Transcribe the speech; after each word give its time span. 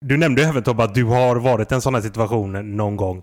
Du 0.00 0.16
nämnde 0.16 0.44
även 0.44 0.62
Tobbe 0.62 0.84
att 0.84 0.94
du 0.94 1.04
har 1.04 1.36
varit 1.36 1.72
i 1.72 1.74
en 1.74 1.80
sån 1.80 1.94
här 1.94 2.02
situation 2.02 2.76
någon 2.76 2.96
gång. 2.96 3.22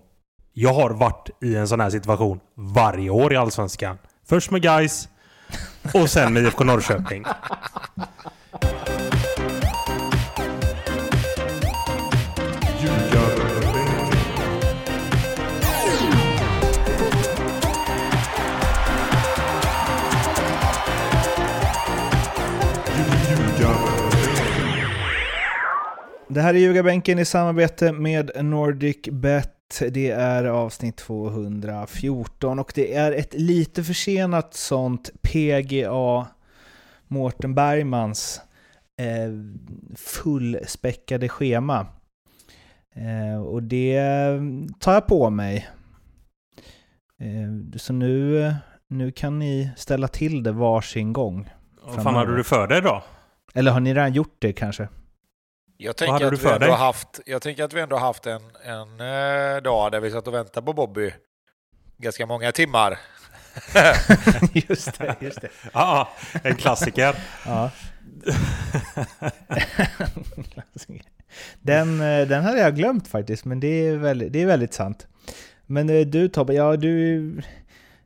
Jag 0.52 0.74
har 0.74 0.90
varit 0.90 1.30
i 1.42 1.56
en 1.56 1.68
sån 1.68 1.80
här 1.80 1.90
situation 1.90 2.40
varje 2.54 3.10
år 3.10 3.32
i 3.32 3.36
Allsvenskan. 3.36 3.98
Först 4.28 4.50
med 4.50 4.62
Guys 4.62 5.08
och 5.94 6.10
sen 6.10 6.32
med 6.32 6.42
IFK 6.42 6.64
Norrköping. 6.64 7.24
Det 26.36 26.42
här 26.42 26.54
är 26.54 26.58
Ljugarbänken 26.58 27.18
i 27.18 27.24
samarbete 27.24 27.92
med 27.92 28.30
Nordic 28.44 28.96
Bet. 29.12 29.82
Det 29.90 30.10
är 30.10 30.44
avsnitt 30.44 30.96
214 30.96 32.58
och 32.58 32.72
det 32.74 32.94
är 32.94 33.12
ett 33.12 33.34
lite 33.34 33.84
försenat 33.84 34.54
sånt 34.54 35.10
PGA 35.22 36.26
Mårten 37.08 37.54
Bergmans 37.54 38.40
eh, 38.98 39.32
fullspäckade 39.96 41.28
schema. 41.28 41.86
Eh, 42.94 43.42
och 43.42 43.62
det 43.62 44.00
tar 44.80 44.94
jag 44.94 45.06
på 45.06 45.30
mig. 45.30 45.68
Eh, 47.20 47.78
så 47.78 47.92
nu, 47.92 48.54
nu 48.88 49.12
kan 49.12 49.38
ni 49.38 49.70
ställa 49.76 50.08
till 50.08 50.42
det 50.42 50.52
varsin 50.52 51.12
gång. 51.12 51.50
Vad 51.82 52.02
fan 52.02 52.14
hade 52.14 52.36
du 52.36 52.44
för 52.44 52.66
dig 52.66 52.82
då? 52.82 53.02
Eller 53.54 53.70
har 53.70 53.80
ni 53.80 53.94
redan 53.94 54.12
gjort 54.12 54.36
det 54.38 54.52
kanske? 54.52 54.88
Jag 55.78 55.96
tänker, 55.96 56.26
att 56.26 56.44
vi 56.44 56.48
ändå 56.48 56.72
haft, 56.72 57.20
jag 57.26 57.42
tänker 57.42 57.64
att 57.64 57.72
vi 57.72 57.80
ändå 57.80 57.96
haft 57.96 58.26
en, 58.26 58.42
en 58.64 59.00
eh, 59.00 59.62
dag 59.62 59.92
där 59.92 60.00
vi 60.00 60.10
satt 60.10 60.28
och 60.28 60.34
väntade 60.34 60.66
på 60.66 60.72
Bobby 60.72 61.12
ganska 61.98 62.26
många 62.26 62.52
timmar. 62.52 62.98
just 64.52 64.98
det, 64.98 65.16
just 65.24 65.40
det. 65.40 65.48
Ja, 65.72 66.08
en 66.42 66.56
klassiker. 66.56 67.16
ja. 67.46 67.70
den, 71.60 72.00
eh, 72.00 72.28
den 72.28 72.44
hade 72.44 72.60
jag 72.60 72.76
glömt 72.76 73.08
faktiskt, 73.08 73.44
men 73.44 73.60
det 73.60 73.86
är 73.86 73.96
väldigt, 73.96 74.32
det 74.32 74.42
är 74.42 74.46
väldigt 74.46 74.74
sant. 74.74 75.06
Men 75.66 75.90
eh, 75.90 76.06
du 76.06 76.28
Tobbe, 76.28 76.54
ja 76.54 76.76
du, 76.76 77.42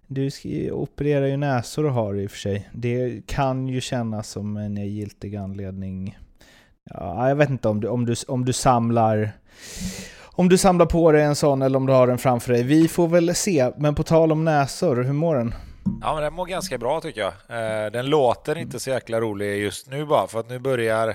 du 0.07 0.31
opererar 0.71 1.27
ju 1.27 1.37
näsor 1.37 1.87
och 1.87 1.93
har 1.93 2.15
i 2.15 2.27
och 2.27 2.31
för 2.31 2.39
sig. 2.39 2.71
Det 2.73 3.27
kan 3.27 3.69
ju 3.69 3.81
kännas 3.81 4.29
som 4.29 4.57
en 4.57 4.77
giltig 4.77 5.37
anledning 5.37 6.19
Ja, 6.95 7.29
jag 7.29 7.37
vet 7.37 7.51
inte 7.51 7.69
om 7.69 7.81
du, 7.81 7.89
om, 7.89 8.07
du, 8.07 8.15
om 8.29 8.45
du 8.45 8.53
samlar 8.53 9.33
om 10.41 10.49
du 10.49 10.59
samlar 10.59 10.87
på 10.87 11.13
dig 11.13 11.23
en 11.23 11.37
sån 11.37 11.63
eller 11.63 11.77
om 11.77 11.87
du 11.87 11.93
har 11.93 12.07
den 12.07 12.19
framför 12.19 12.53
dig. 12.53 12.63
Vi 12.63 12.89
får 12.89 13.09
väl 13.09 13.35
se. 13.35 13.73
Men 13.77 13.95
på 13.95 14.03
tal 14.03 14.33
om 14.33 14.45
näsor, 14.45 14.97
hur 14.97 15.13
mår 15.13 15.37
den? 15.37 15.55
Ja, 16.03 16.15
men 16.15 16.23
den 16.23 16.35
mår 16.35 16.47
ganska 16.47 16.79
bra 16.79 17.01
tycker 17.01 17.21
jag. 17.21 17.33
Eh, 17.49 17.91
den 17.93 18.07
låter 18.07 18.59
inte 18.59 18.81
så 18.81 18.91
jäkla 18.91 19.21
rolig 19.21 19.63
just 19.63 19.91
nu 19.91 20.05
bara 20.05 20.27
för 20.27 20.41
att 20.41 20.49
nu 20.49 20.59
börjar 20.59 21.09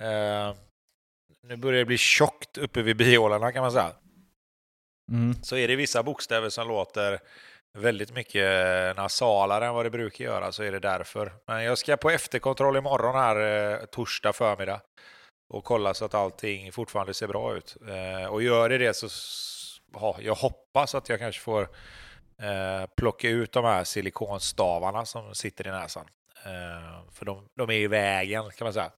eh, 0.00 0.54
nu 1.48 1.56
börjar 1.56 1.78
det 1.78 1.84
bli 1.84 1.98
tjockt 1.98 2.58
uppe 2.58 2.82
vid 2.82 2.96
bihålorna 2.96 3.52
kan 3.52 3.62
man 3.62 3.72
säga. 3.72 3.92
Mm. 5.12 5.34
Så 5.42 5.56
är 5.56 5.68
det 5.68 5.76
vissa 5.76 6.02
bokstäver 6.02 6.48
som 6.48 6.68
låter 6.68 7.18
väldigt 7.78 8.14
mycket 8.14 8.46
nasalare 8.96 9.66
än 9.66 9.74
vad 9.74 9.86
det 9.86 9.90
brukar 9.90 10.24
göra 10.24 10.52
så 10.52 10.62
är 10.62 10.72
det 10.72 10.80
därför. 10.80 11.32
Men 11.46 11.64
jag 11.64 11.78
ska 11.78 11.96
på 11.96 12.10
efterkontroll 12.10 12.76
imorgon 12.76 13.14
här 13.14 13.36
eh, 13.72 13.84
torsdag 13.84 14.32
förmiddag 14.32 14.80
och 15.54 15.64
kolla 15.64 15.94
så 15.94 16.04
att 16.04 16.14
allting 16.14 16.72
fortfarande 16.72 17.14
ser 17.14 17.28
bra 17.28 17.56
ut. 17.56 17.76
Eh, 17.88 18.26
och 18.26 18.42
gör 18.42 18.68
det 18.68 18.78
det 18.78 18.94
så 18.96 19.08
ja, 19.94 20.16
jag 20.20 20.34
hoppas 20.34 20.94
att 20.94 21.08
jag 21.08 21.18
kanske 21.18 21.40
får 21.40 21.62
eh, 22.42 22.86
plocka 22.96 23.28
ut 23.28 23.52
de 23.52 23.64
här 23.64 23.84
silikonstavarna 23.84 25.04
som 25.04 25.34
sitter 25.34 25.66
i 25.66 25.70
näsan. 25.70 26.06
Eh, 26.44 27.12
för 27.12 27.24
de, 27.24 27.48
de 27.56 27.70
är 27.70 27.74
i 27.74 27.86
vägen 27.86 28.44
kan 28.58 28.64
man 28.64 28.72
säga. 28.72 28.90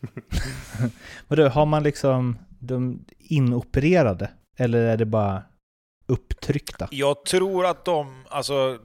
Vadå, 1.28 1.48
har 1.48 1.66
man 1.66 1.82
liksom 1.82 2.38
de 2.60 3.04
inopererade? 3.18 4.30
Eller 4.56 4.78
är 4.78 4.96
det 4.96 5.04
bara 5.04 5.42
upptryckta? 6.06 6.88
Jag 6.90 7.24
tror 7.24 7.66
att 7.66 7.84
de, 7.84 8.24
alltså, 8.28 8.78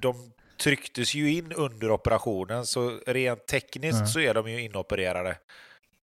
de 0.00 0.32
trycktes 0.62 1.14
ju 1.14 1.32
in 1.32 1.52
under 1.52 1.90
operationen, 1.90 2.66
så 2.66 2.98
rent 3.06 3.46
tekniskt 3.46 3.96
mm. 3.96 4.06
så 4.06 4.20
är 4.20 4.34
de 4.34 4.50
ju 4.50 4.62
inopererade. 4.62 5.36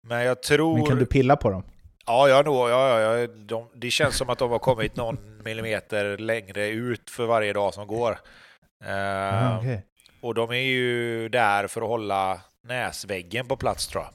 Men 0.01 0.23
jag 0.23 0.43
tror... 0.43 0.77
Men 0.77 0.85
kan 0.85 0.99
du 0.99 1.05
pilla 1.05 1.35
på 1.35 1.49
dem? 1.49 1.63
Ja, 2.05 2.29
ja, 2.29 2.41
nog, 2.41 2.69
ja, 2.69 2.99
ja, 2.99 3.27
de, 3.27 3.69
det 3.75 3.91
känns 3.91 4.17
som 4.17 4.29
att 4.29 4.37
de 4.37 4.51
har 4.51 4.59
kommit 4.59 4.95
någon 4.95 5.43
millimeter 5.43 6.17
längre 6.17 6.67
ut 6.67 7.09
för 7.09 7.25
varje 7.25 7.53
dag 7.53 7.73
som 7.73 7.87
går. 7.87 8.11
Uh, 8.11 8.89
ah, 8.89 9.59
okay. 9.59 9.77
Och 10.21 10.33
de 10.33 10.51
är 10.51 10.55
ju 10.55 11.29
där 11.29 11.67
för 11.67 11.81
att 11.81 11.87
hålla 11.87 12.41
näsväggen 12.63 13.47
på 13.47 13.57
plats 13.57 13.87
tror 13.87 14.03
jag. 14.03 14.13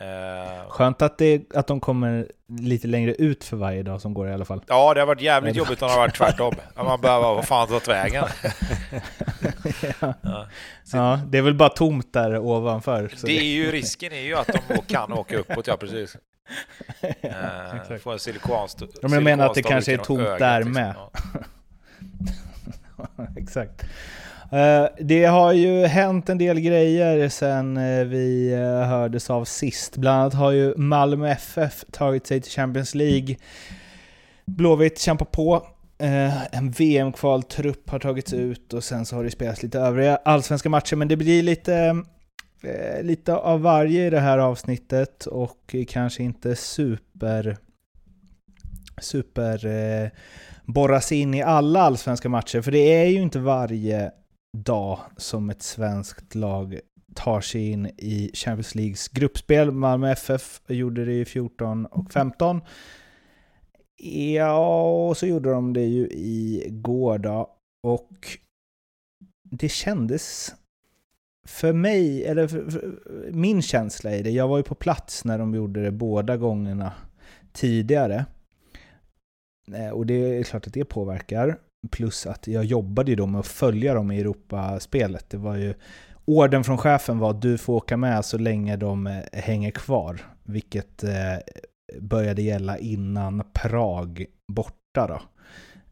Uh, 0.00 0.70
Skönt 0.70 1.02
att, 1.02 1.18
det, 1.18 1.42
att 1.54 1.66
de 1.66 1.80
kommer 1.80 2.28
lite 2.60 2.86
längre 2.86 3.14
ut 3.14 3.44
för 3.44 3.56
varje 3.56 3.82
dag 3.82 4.00
som 4.00 4.14
går 4.14 4.28
i 4.28 4.32
alla 4.32 4.44
fall. 4.44 4.62
Ja, 4.68 4.94
det 4.94 5.00
har 5.00 5.06
varit 5.06 5.20
jävligt 5.20 5.56
jobbigt 5.56 5.82
om 5.82 5.88
det 5.88 5.94
har 5.94 6.00
varit 6.00 6.14
tvärtom. 6.14 6.54
man 6.76 7.00
behöver 7.00 7.34
vad 7.34 7.46
fan 7.46 7.68
tagit 7.68 7.88
vägen? 7.88 8.24
ja. 10.00 10.14
Ja. 10.22 10.46
ja. 10.92 11.20
det 11.26 11.38
är 11.38 11.42
väl 11.42 11.54
bara 11.54 11.68
tomt 11.68 12.12
där 12.12 12.38
ovanför. 12.38 13.10
det 13.24 13.38
är 13.38 13.44
ju 13.44 13.72
risken 13.72 14.12
är 14.12 14.20
ju 14.20 14.36
att 14.36 14.50
de 14.68 14.82
kan 14.86 15.12
åka 15.12 15.38
uppåt, 15.38 15.66
ja 15.66 15.76
precis. 15.76 16.16
uh, 17.90 17.96
få 17.96 18.10
en 18.10 18.18
silikonst 18.18 18.82
Men 19.02 19.12
jag 19.12 19.22
menar 19.22 19.46
att 19.46 19.54
det 19.54 19.62
kanske 19.62 19.92
är 19.92 19.98
tomt 19.98 20.20
ögat, 20.20 20.38
där 20.38 20.58
liksom. 20.58 20.72
med. 20.72 20.94
Exakt. 23.36 23.84
Eh, 24.52 24.86
det 24.98 25.24
har 25.24 25.52
ju 25.52 25.86
hänt 25.86 26.28
en 26.28 26.38
del 26.38 26.60
grejer 26.60 27.28
sen 27.28 27.76
eh, 27.76 28.04
vi 28.04 28.52
eh, 28.52 28.88
hördes 28.88 29.30
av 29.30 29.44
sist. 29.44 29.96
Bland 29.96 30.20
annat 30.20 30.34
har 30.34 30.50
ju 30.50 30.74
Malmö 30.76 31.28
FF 31.28 31.84
tagit 31.90 32.26
sig 32.26 32.40
till 32.40 32.52
Champions 32.52 32.94
League. 32.94 33.36
Blåvitt 34.44 34.98
kämpar 34.98 35.26
på. 35.26 35.66
En 36.52 36.70
VM-kvaltrupp 36.70 37.90
har 37.90 37.98
tagits 37.98 38.32
ut 38.32 38.72
och 38.72 38.84
sen 38.84 39.06
så 39.06 39.16
har 39.16 39.24
det 39.24 39.30
spelats 39.30 39.62
lite 39.62 39.78
övriga 39.78 40.16
allsvenska 40.16 40.68
matcher. 40.68 40.96
Men 40.96 41.08
det 41.08 41.16
blir 41.16 41.42
lite, 41.42 42.02
lite 43.02 43.34
av 43.34 43.62
varje 43.62 44.06
i 44.06 44.10
det 44.10 44.20
här 44.20 44.38
avsnittet 44.38 45.26
och 45.26 45.74
kanske 45.88 46.22
inte 46.22 46.56
super 46.56 47.56
super 49.00 49.60
borras 50.64 51.12
in 51.12 51.34
i 51.34 51.42
alla 51.42 51.80
allsvenska 51.80 52.28
matcher. 52.28 52.60
För 52.60 52.72
det 52.72 53.02
är 53.02 53.06
ju 53.06 53.22
inte 53.22 53.38
varje 53.38 54.10
dag 54.52 54.98
som 55.16 55.50
ett 55.50 55.62
svenskt 55.62 56.34
lag 56.34 56.80
tar 57.14 57.40
sig 57.40 57.70
in 57.70 57.86
i 57.86 58.30
Champions 58.34 58.74
Leagues 58.74 59.08
gruppspel. 59.08 59.70
Malmö 59.70 60.10
FF 60.10 60.60
gjorde 60.66 61.04
det 61.04 61.20
i 61.20 61.24
14 61.24 61.86
och 61.86 62.12
15. 62.12 62.60
Ja, 64.34 65.08
och 65.08 65.16
så 65.16 65.26
gjorde 65.26 65.50
de 65.50 65.72
det 65.72 65.84
ju 65.84 66.08
igår 66.10 67.18
då. 67.18 67.56
Och 67.82 68.38
det 69.50 69.68
kändes 69.68 70.54
för 71.46 71.72
mig, 71.72 72.24
eller 72.24 72.48
för, 72.48 72.70
för, 72.70 72.98
min 73.32 73.62
känsla 73.62 74.14
i 74.14 74.22
det, 74.22 74.30
jag 74.30 74.48
var 74.48 74.56
ju 74.56 74.62
på 74.62 74.74
plats 74.74 75.24
när 75.24 75.38
de 75.38 75.54
gjorde 75.54 75.82
det 75.82 75.90
båda 75.90 76.36
gångerna 76.36 76.92
tidigare. 77.52 78.26
Eh, 79.74 79.90
och 79.90 80.06
det 80.06 80.14
är 80.14 80.42
klart 80.42 80.66
att 80.66 80.72
det 80.72 80.84
påverkar. 80.84 81.58
Plus 81.90 82.26
att 82.26 82.46
jag 82.46 82.64
jobbade 82.64 83.10
ju 83.10 83.16
då 83.16 83.26
med 83.26 83.38
att 83.38 83.46
följa 83.46 83.94
dem 83.94 84.10
i 84.10 84.20
Europaspelet. 84.20 85.30
Det 85.30 85.36
var 85.36 85.56
ju 85.56 85.74
Orden 86.24 86.64
från 86.64 86.78
chefen 86.78 87.18
var 87.18 87.30
att 87.30 87.42
du 87.42 87.58
får 87.58 87.74
åka 87.74 87.96
med 87.96 88.24
så 88.24 88.38
länge 88.38 88.76
de 88.76 89.06
eh, 89.06 89.22
hänger 89.32 89.70
kvar. 89.70 90.20
Vilket 90.44 91.04
eh, 91.04 91.36
började 92.00 92.42
gälla 92.42 92.78
innan 92.78 93.42
Prag 93.52 94.24
borta 94.52 95.06
då. 95.06 95.20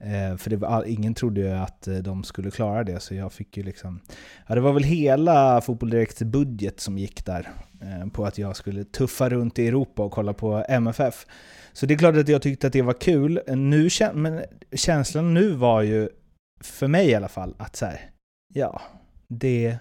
Eh, 0.06 0.36
för 0.36 0.50
det 0.50 0.56
var, 0.56 0.84
ingen 0.84 1.14
trodde 1.14 1.40
ju 1.40 1.50
att 1.50 1.88
de 2.02 2.24
skulle 2.24 2.50
klara 2.50 2.84
det, 2.84 3.00
så 3.00 3.14
jag 3.14 3.32
fick 3.32 3.56
ju 3.56 3.62
liksom... 3.62 4.00
Ja, 4.46 4.54
det 4.54 4.60
var 4.60 4.72
väl 4.72 4.82
hela 4.82 5.60
Fotboll 5.60 5.90
Direkts 5.90 6.22
budget 6.22 6.80
som 6.80 6.98
gick 6.98 7.26
där. 7.26 7.48
på 8.12 8.24
att 8.24 8.38
jag 8.38 8.56
skulle 8.56 8.84
tuffa 8.84 9.28
runt 9.28 9.58
i 9.58 9.68
Europa 9.68 10.02
och 10.02 10.12
kolla 10.12 10.32
på 10.32 10.64
MFF. 10.68 11.26
Så 11.78 11.86
det 11.86 11.94
är 11.94 11.98
klart 11.98 12.16
att 12.16 12.28
jag 12.28 12.42
tyckte 12.42 12.66
att 12.66 12.72
det 12.72 12.82
var 12.82 12.92
kul. 12.92 13.40
Nu, 13.46 13.88
men 14.14 14.44
känslan 14.72 15.34
nu 15.34 15.50
var 15.50 15.82
ju, 15.82 16.08
för 16.60 16.88
mig 16.88 17.08
i 17.08 17.14
alla 17.14 17.28
fall, 17.28 17.54
att 17.58 17.76
så 17.76 17.86
här, 17.86 18.10
ja, 18.54 18.82
det 19.28 19.78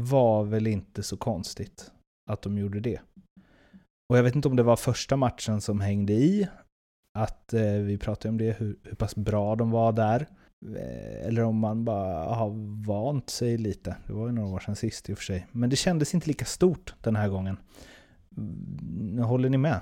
var 0.00 0.44
väl 0.44 0.66
inte 0.66 1.02
så 1.02 1.16
konstigt 1.16 1.90
att 2.30 2.42
de 2.42 2.58
gjorde 2.58 2.80
det. 2.80 3.00
Och 4.08 4.18
jag 4.18 4.22
vet 4.22 4.34
inte 4.34 4.48
om 4.48 4.56
det 4.56 4.62
var 4.62 4.76
första 4.76 5.16
matchen 5.16 5.60
som 5.60 5.80
hängde 5.80 6.12
i, 6.12 6.48
att 7.18 7.54
eh, 7.54 7.72
vi 7.72 7.98
pratade 7.98 8.28
om 8.28 8.38
det, 8.38 8.52
hur, 8.58 8.76
hur 8.82 8.94
pass 8.94 9.16
bra 9.16 9.56
de 9.56 9.70
var 9.70 9.92
där. 9.92 10.26
Eh, 10.76 11.26
eller 11.26 11.42
om 11.42 11.56
man 11.56 11.84
bara 11.84 12.34
har 12.34 12.50
vant 12.86 13.30
sig 13.30 13.58
lite. 13.58 13.96
Det 14.06 14.12
var 14.12 14.26
ju 14.26 14.32
några 14.32 14.48
år 14.48 14.58
sedan 14.58 14.76
sist 14.76 15.10
i 15.10 15.14
och 15.14 15.18
för 15.18 15.24
sig. 15.24 15.46
Men 15.52 15.70
det 15.70 15.76
kändes 15.76 16.14
inte 16.14 16.28
lika 16.28 16.44
stort 16.44 16.94
den 17.02 17.16
här 17.16 17.28
gången. 17.28 17.56
Mm, 18.36 19.18
håller 19.18 19.48
ni 19.48 19.58
med? 19.58 19.80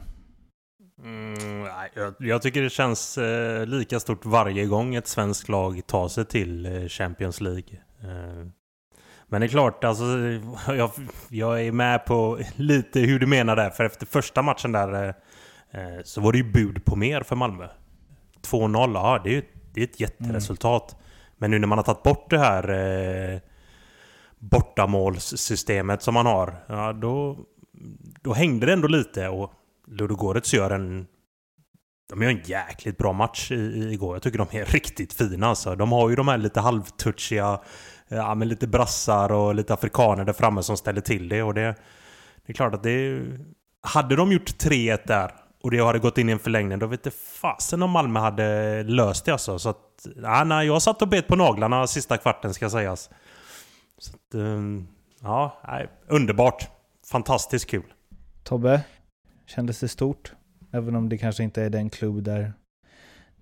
Jag, 1.95 2.15
jag 2.19 2.43
tycker 2.43 2.63
det 2.63 2.71
känns 2.71 3.19
eh, 3.19 3.67
lika 3.67 4.01
stort 4.01 4.25
varje 4.25 4.67
gång 4.67 4.95
ett 4.95 5.07
svenskt 5.07 5.49
lag 5.49 5.87
tar 5.87 6.09
sig 6.09 6.25
till 6.25 6.67
eh, 6.67 6.89
Champions 6.89 7.41
League. 7.41 7.79
Eh, 8.03 8.47
men 9.27 9.41
det 9.41 9.47
är 9.47 9.49
klart, 9.49 9.85
alltså, 9.85 10.05
jag, 10.73 10.91
jag 11.29 11.63
är 11.63 11.73
med 11.73 12.05
på 12.05 12.39
lite 12.57 13.01
hur 13.01 13.19
du 13.19 13.27
menar 13.27 13.57
där. 13.57 13.71
För 13.71 13.85
efter 13.85 14.07
första 14.07 14.43
matchen 14.43 14.73
där 14.73 15.15
eh, 15.71 16.03
så 16.05 16.21
var 16.21 16.33
det 16.33 16.39
ju 16.39 16.53
bud 16.53 16.85
på 16.85 16.97
mer 16.97 17.23
för 17.23 17.37
Malmö. 17.37 17.69
2-0, 18.43 18.95
ja 18.95 19.21
det 19.25 19.31
är 19.31 19.35
ju 19.35 19.43
det 19.75 19.81
är 19.81 19.85
ett 19.85 20.01
jätteresultat. 20.01 20.93
Mm. 20.93 21.05
Men 21.37 21.51
nu 21.51 21.59
när 21.59 21.67
man 21.67 21.79
har 21.79 21.83
tagit 21.83 22.03
bort 22.03 22.31
det 22.31 22.39
här 22.39 22.71
eh, 22.71 23.41
bortamålssystemet 24.39 26.03
som 26.03 26.15
man 26.15 26.27
har, 26.27 26.55
ja 26.67 26.93
då, 26.93 27.39
då 28.23 28.33
hängde 28.33 28.67
det 28.67 28.73
ändå 28.73 28.89
lite 28.89 29.29
och 29.29 29.53
Ludogorets 29.87 30.55
gör 30.55 30.71
en 30.71 31.07
de 32.09 32.23
gör 32.23 32.31
en 32.31 32.43
jäkligt 32.45 32.99
bra 32.99 33.13
match 33.13 33.51
i, 33.51 33.89
igår. 33.93 34.15
Jag 34.15 34.23
tycker 34.23 34.39
de 34.39 34.57
är 34.57 34.65
riktigt 34.73 35.13
fina 35.13 35.47
alltså. 35.47 35.77
De 35.77 35.93
har 35.93 36.11
ju 36.11 36.17
de 36.17 36.29
här 36.29 36.39
lite 36.39 36.61
halvtouchiga, 36.61 37.61
eh, 38.09 38.17
ja 38.19 38.35
men 38.35 38.49
lite 38.49 38.67
brassar 38.67 39.33
och 39.33 39.55
lite 39.55 39.75
afrikaner 39.75 40.25
där 40.25 40.33
framme 40.33 40.63
som 40.63 40.77
ställer 40.77 41.01
till 41.01 41.29
det. 41.29 41.43
Och 41.43 41.55
det, 41.55 41.75
det 42.47 42.53
är 42.53 42.55
klart 42.55 42.75
att 42.75 42.83
det... 42.83 43.23
Hade 43.85 44.17
de 44.17 44.33
gjort 44.33 44.51
3-1 44.51 44.99
där 45.07 45.33
och 45.63 45.71
det 45.71 45.85
hade 45.85 45.99
gått 45.99 46.19
in 46.19 46.29
i 46.29 46.33
en 46.33 46.39
förlängning, 46.39 46.79
då 46.79 46.87
vet 46.87 47.05
det 47.05 47.15
fasen 47.15 47.83
om 47.83 47.91
Malmö 47.91 48.21
hade 48.21 48.83
löst 48.83 49.25
det 49.25 49.33
alltså. 49.33 49.59
Så 49.59 49.69
att, 49.69 50.07
ja, 50.23 50.45
nej, 50.45 50.67
jag 50.67 50.83
satt 50.83 51.03
och 51.03 51.09
bet 51.09 51.27
på 51.27 51.37
naglarna 51.37 51.87
sista 51.87 52.17
kvarten 52.17 52.55
ska 52.55 52.71
sägas. 52.71 53.11
Så 53.99 54.15
att, 54.15 54.35
eh, 54.35 54.61
ja, 55.21 55.61
nej, 55.69 55.89
underbart. 56.09 56.69
Fantastiskt 57.11 57.71
kul. 57.71 57.93
Tobbe, 58.45 58.81
kändes 59.47 59.81
det 59.81 59.89
stort? 59.89 60.33
Även 60.73 60.97
om 60.97 61.09
det 61.09 61.19
kanske 61.19 61.43
inte 61.43 61.63
är 61.63 61.71
den 61.71 61.91
klubb 61.91 62.23
där 62.23 62.53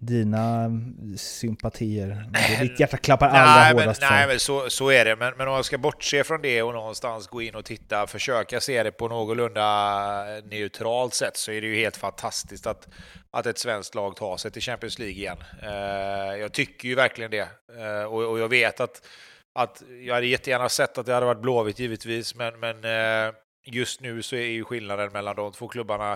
dina 0.01 0.71
sympatier, 1.17 2.27
ditt 2.61 2.81
hjärta 2.81 2.97
klappar 2.97 3.29
allra 3.29 3.55
nej, 3.55 3.73
hårdast 3.73 4.01
men, 4.01 4.11
Nej, 4.11 4.27
men 4.27 4.41
så, 4.41 4.71
så 4.71 4.91
är 4.91 5.05
det. 5.05 5.17
Men, 5.17 5.35
men 5.37 5.49
om 5.49 5.55
jag 5.55 5.65
ska 5.65 5.79
bortse 5.79 6.25
från 6.25 6.43
det 6.43 6.63
och 6.63 6.75
någonstans 6.75 7.27
gå 7.27 7.43
in 7.43 7.55
och 7.55 7.65
titta, 7.65 8.07
försöka 8.07 8.61
se 8.61 8.83
det 8.83 8.91
på 8.91 9.09
någorlunda 9.09 10.25
neutralt 10.45 11.15
sätt, 11.15 11.37
så 11.37 11.53
är 11.53 11.61
det 11.61 11.67
ju 11.67 11.77
helt 11.77 11.97
fantastiskt 11.97 12.67
att, 12.67 12.89
att 13.31 13.47
ett 13.47 13.59
svenskt 13.59 13.95
lag 13.95 14.17
tar 14.17 14.37
sig 14.37 14.51
till 14.51 14.63
Champions 14.63 14.99
League 14.99 15.17
igen. 15.17 15.39
Uh, 15.63 16.41
jag 16.41 16.53
tycker 16.53 16.89
ju 16.89 16.95
verkligen 16.95 17.31
det. 17.31 17.49
Uh, 17.79 18.05
och, 18.05 18.31
och, 18.31 18.39
jag 18.39 18.49
vet 18.49 18.81
att, 18.81 19.07
att 19.55 19.83
jag 20.03 20.15
hade 20.15 20.27
jättegärna 20.27 20.69
sett 20.69 20.99
att 20.99 21.07
det 21.07 21.15
hade 21.15 21.27
varit 21.27 21.43
Blåvitt 21.43 21.79
givetvis, 21.79 22.35
men, 22.35 22.61
men 22.61 22.77
uh, 22.77 23.35
just 23.71 24.01
nu 24.01 24.23
så 24.23 24.37
är 24.37 24.47
ju 24.47 24.65
skillnaden 24.65 25.13
mellan 25.13 25.37
de 25.37 25.53
två 25.53 25.69
klubbarna 25.69 26.13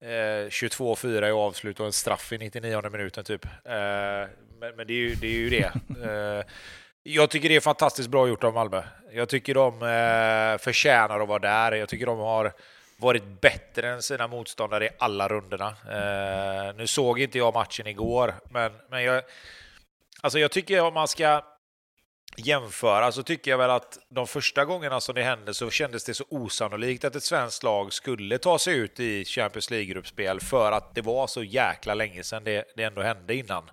eh, 0.00 0.48
22-4 0.48 1.28
i 1.28 1.30
avslut 1.30 1.80
och 1.80 1.86
en 1.86 1.92
straff 1.92 2.32
i 2.32 2.38
99 2.38 2.90
minuten 2.90 3.24
typ. 3.24 3.44
Eh, 3.44 4.28
men, 4.60 4.76
men 4.76 4.86
det, 4.86 4.92
är 4.92 4.98
ju, 4.98 5.14
det 5.14 5.26
är 5.26 5.38
ju 5.38 5.50
det. 5.50 5.72
Eh, 6.04 6.44
jag 7.02 7.30
tycker 7.30 7.48
det 7.48 7.56
är 7.56 7.60
fantastiskt 7.60 8.08
bra 8.08 8.28
gjort 8.28 8.44
av 8.44 8.54
Malmö. 8.54 8.82
Jag 9.12 9.28
tycker 9.28 9.54
de 9.54 9.74
eh, 9.74 10.58
förtjänar 10.58 11.20
att 11.20 11.28
vara 11.28 11.38
där. 11.38 11.72
Jag 11.72 11.88
tycker 11.88 12.06
de 12.06 12.18
har 12.18 12.52
varit 12.96 13.40
bättre 13.40 13.88
än 13.88 14.02
sina 14.02 14.26
motståndare 14.26 14.86
i 14.86 14.88
alla 14.98 15.28
rundorna. 15.28 15.66
Eh, 15.68 16.74
nu 16.76 16.86
såg 16.86 17.20
inte 17.20 17.38
jag 17.38 17.54
matchen 17.54 17.86
igår, 17.86 18.34
men, 18.50 18.72
men 18.90 19.02
jag, 19.02 19.22
alltså 20.20 20.38
jag 20.38 20.50
tycker 20.50 20.80
om 20.80 20.94
man 20.94 21.08
ska 21.08 21.42
jämföra 22.36 23.12
så 23.12 23.22
tycker 23.22 23.50
jag 23.50 23.58
väl 23.58 23.70
att 23.70 23.98
de 24.08 24.26
första 24.26 24.64
gångerna 24.64 25.00
som 25.00 25.14
det 25.14 25.22
hände 25.22 25.54
så 25.54 25.70
kändes 25.70 26.04
det 26.04 26.14
så 26.14 26.24
osannolikt 26.28 27.04
att 27.04 27.16
ett 27.16 27.24
svenskt 27.24 27.62
lag 27.62 27.92
skulle 27.92 28.38
ta 28.38 28.58
sig 28.58 28.76
ut 28.76 29.00
i 29.00 29.24
Champions 29.24 29.70
League-gruppspel 29.70 30.40
för 30.40 30.72
att 30.72 30.94
det 30.94 31.02
var 31.02 31.26
så 31.26 31.42
jäkla 31.42 31.94
länge 31.94 32.22
sedan 32.22 32.44
det, 32.44 32.64
det 32.76 32.82
ändå 32.82 33.02
hände 33.02 33.34
innan. 33.34 33.70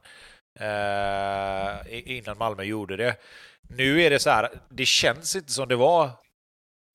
Eh, 0.60 2.18
innan 2.18 2.38
Malmö 2.38 2.64
gjorde 2.64 2.98
det. 2.98 3.16
Nu 3.62 4.02
är 4.02 4.10
det 4.10 4.20
så 4.20 4.30
här, 4.30 4.50
det 4.70 4.86
känns 4.86 5.36
inte 5.36 5.52
som 5.52 5.68
det 5.68 5.76
var 5.76 6.10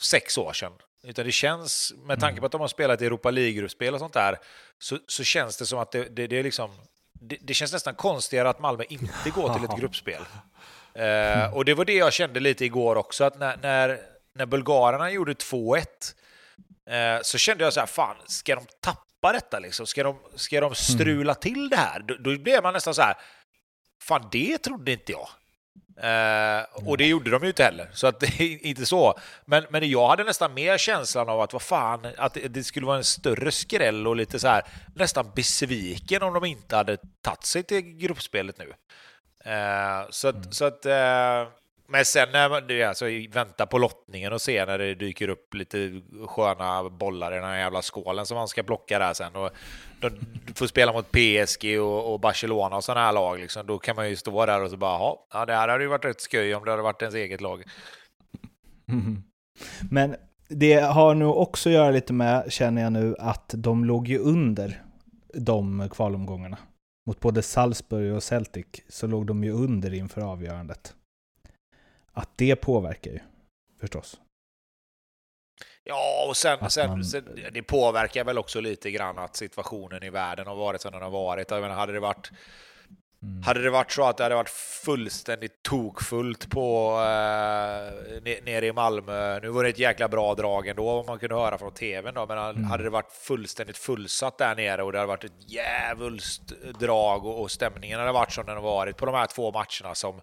sex 0.02 0.38
år 0.38 0.52
sedan. 0.52 0.72
Utan 1.04 1.26
det 1.26 1.32
känns, 1.32 1.92
med 1.96 2.20
tanke 2.20 2.32
mm. 2.32 2.40
på 2.40 2.46
att 2.46 2.52
de 2.52 2.60
har 2.60 2.68
spelat 2.68 3.02
i 3.02 3.06
Europa 3.06 3.30
League-gruppspel 3.30 3.94
och 3.94 4.00
sånt 4.00 4.12
där, 4.12 4.38
så, 4.78 4.98
så 5.06 5.24
känns 5.24 5.56
det 5.56 5.66
som 5.66 5.78
att 5.78 5.92
det, 5.92 6.16
det, 6.16 6.26
det 6.26 6.38
är 6.38 6.42
liksom 6.42 6.70
det, 7.20 7.38
det, 7.40 7.54
känns 7.54 7.72
nästan 7.72 7.94
konstigare 7.94 8.48
att 8.48 8.60
Malmö 8.60 8.84
inte 8.88 9.30
går 9.34 9.54
till 9.54 9.64
ett 9.64 9.76
gruppspel. 9.80 10.22
Mm. 10.96 11.52
och 11.52 11.64
det 11.64 11.74
var 11.74 11.84
det 11.84 11.94
jag 11.94 12.12
kände 12.12 12.40
lite 12.40 12.64
igår 12.64 12.96
också, 12.96 13.24
att 13.24 13.38
när, 13.38 13.56
när, 13.62 14.00
när 14.34 14.46
bulgarerna 14.46 15.10
gjorde 15.10 15.32
2-1 15.32 15.84
eh, 16.90 17.22
så 17.22 17.38
kände 17.38 17.64
jag 17.64 17.72
så 17.72 17.80
här, 17.80 17.86
fan, 17.86 18.16
ska 18.26 18.54
de 18.54 18.66
tappa 18.80 19.32
detta 19.32 19.58
liksom? 19.58 19.86
Ska 19.86 20.02
de, 20.02 20.18
ska 20.34 20.60
de 20.60 20.74
strula 20.74 21.32
mm. 21.32 21.40
till 21.40 21.68
det 21.68 21.76
här? 21.76 22.00
Då, 22.00 22.14
då 22.14 22.38
blev 22.38 22.62
man 22.62 22.72
nästan 22.72 22.94
så 22.94 23.02
här, 23.02 23.14
fan 24.02 24.28
det 24.32 24.58
trodde 24.58 24.92
inte 24.92 25.12
jag. 25.12 25.28
Eh, 26.00 26.64
och 26.72 26.96
det 26.96 27.06
gjorde 27.06 27.30
de 27.30 27.42
ju 27.42 27.48
inte 27.48 27.64
heller, 27.64 27.90
så 27.92 28.06
att 28.06 28.40
inte 28.40 28.86
så. 28.86 29.18
Men, 29.44 29.66
men 29.70 29.90
jag 29.90 30.08
hade 30.08 30.24
nästan 30.24 30.54
mer 30.54 30.78
känslan 30.78 31.28
av 31.28 31.40
att 31.40 31.52
vad 31.52 31.62
fan, 31.62 32.06
att 32.16 32.36
det 32.48 32.64
skulle 32.64 32.86
vara 32.86 32.96
en 32.96 33.04
större 33.04 33.50
skräll 33.52 34.06
och 34.06 34.16
lite 34.16 34.38
så 34.38 34.48
här 34.48 34.64
nästan 34.94 35.30
besviken 35.34 36.22
om 36.22 36.34
de 36.34 36.44
inte 36.44 36.76
hade 36.76 36.96
tagit 37.22 37.44
sig 37.44 37.62
till 37.62 37.80
gruppspelet 37.80 38.58
nu. 38.58 38.72
Uh, 39.46 40.10
så 40.10 40.28
att, 40.28 40.34
mm. 40.34 40.52
så 40.52 40.64
att 40.64 40.86
uh, 40.86 41.52
men 41.88 42.04
sen 42.04 42.28
när 42.32 42.48
man 42.48 42.88
alltså, 42.88 43.04
vänta 43.32 43.66
på 43.66 43.78
lottningen 43.78 44.32
och 44.32 44.40
se 44.40 44.66
när 44.66 44.78
det 44.78 44.94
dyker 44.94 45.28
upp 45.28 45.54
lite 45.54 46.00
sköna 46.26 46.90
bollar 46.90 47.32
i 47.32 47.34
den 47.34 47.44
här 47.44 47.58
jävla 47.58 47.82
skålen 47.82 48.26
som 48.26 48.36
man 48.36 48.48
ska 48.48 48.62
plocka 48.62 48.98
där 48.98 49.14
sen. 49.14 49.36
Och 49.36 49.50
du 50.46 50.54
får 50.54 50.66
spela 50.66 50.92
mot 50.92 51.12
PSG 51.12 51.80
och, 51.80 52.12
och 52.12 52.20
Barcelona 52.20 52.76
och 52.76 52.84
sådana 52.84 53.06
här 53.06 53.12
lag. 53.12 53.38
Liksom. 53.38 53.66
Då 53.66 53.78
kan 53.78 53.96
man 53.96 54.08
ju 54.08 54.16
stå 54.16 54.46
där 54.46 54.62
och 54.62 54.70
så 54.70 54.76
bara, 54.76 55.16
ja, 55.32 55.44
det 55.46 55.52
här 55.52 55.68
hade 55.68 55.84
ju 55.84 55.88
varit 55.88 56.04
rätt 56.04 56.20
skoj 56.20 56.54
om 56.54 56.64
det 56.64 56.70
hade 56.70 56.82
varit 56.82 57.02
ens 57.02 57.14
eget 57.14 57.40
lag. 57.40 57.62
Mm. 58.88 59.22
Men 59.90 60.16
det 60.48 60.74
har 60.74 61.14
nog 61.14 61.36
också 61.36 61.68
att 61.68 61.72
göra 61.72 61.90
lite 61.90 62.12
med, 62.12 62.52
känner 62.52 62.82
jag 62.82 62.92
nu, 62.92 63.14
att 63.18 63.54
de 63.56 63.84
låg 63.84 64.08
ju 64.08 64.18
under 64.18 64.82
de 65.34 65.88
kvalomgångarna 65.88 66.58
mot 67.06 67.20
både 67.20 67.42
Salzburg 67.42 68.14
och 68.14 68.22
Celtic 68.22 68.66
så 68.88 69.06
låg 69.06 69.26
de 69.26 69.44
ju 69.44 69.52
under 69.52 69.94
inför 69.94 70.20
avgörandet. 70.20 70.94
Att 72.12 72.30
det 72.36 72.56
påverkar 72.56 73.10
ju, 73.10 73.18
förstås. 73.80 74.20
Ja, 75.84 76.26
och 76.28 76.36
sen, 76.36 76.70
sen, 76.70 76.90
man... 76.90 77.04
sen, 77.04 77.24
det 77.52 77.62
påverkar 77.62 78.24
väl 78.24 78.38
också 78.38 78.60
lite 78.60 78.90
grann 78.90 79.18
att 79.18 79.36
situationen 79.36 80.02
i 80.02 80.10
världen 80.10 80.46
har 80.46 80.56
varit 80.56 80.80
som 80.80 80.92
den 80.92 81.02
har 81.02 81.10
varit. 81.10 81.50
Jag 81.50 81.60
menar, 81.60 81.74
hade 81.74 81.92
det 81.92 82.00
varit 82.00 82.30
Mm. 83.26 83.42
Hade 83.42 83.62
det 83.62 83.70
varit 83.70 83.92
så 83.92 84.04
att 84.04 84.16
det 84.16 84.22
hade 84.22 84.34
varit 84.34 84.48
fullständigt 84.84 85.62
tokfullt 85.62 86.50
på 86.50 86.90
eh, 86.92 88.22
nere 88.44 88.66
i 88.66 88.72
Malmö, 88.72 89.40
nu 89.40 89.48
var 89.48 89.62
det 89.62 89.68
ett 89.68 89.78
jäkla 89.78 90.08
bra 90.08 90.34
drag 90.34 90.66
ändå 90.66 90.90
om 90.90 91.06
man 91.06 91.18
kunde 91.18 91.34
höra 91.34 91.58
från 91.58 91.72
tvn 91.72 92.14
då, 92.14 92.26
men 92.26 92.38
mm. 92.38 92.64
hade 92.64 92.82
det 92.82 92.90
varit 92.90 93.12
fullständigt 93.12 93.78
fullsatt 93.78 94.38
där 94.38 94.54
nere 94.54 94.82
och 94.82 94.92
det 94.92 94.98
hade 94.98 95.08
varit 95.08 95.24
ett 95.24 95.50
djävulskt 95.50 96.52
drag 96.80 97.26
och, 97.26 97.40
och 97.40 97.50
stämningen 97.50 98.00
hade 98.00 98.12
varit 98.12 98.32
som 98.32 98.46
den 98.46 98.56
har 98.56 98.62
varit 98.62 98.96
på 98.96 99.06
de 99.06 99.14
här 99.14 99.26
två 99.26 99.52
matcherna 99.52 99.94
som, 99.94 100.20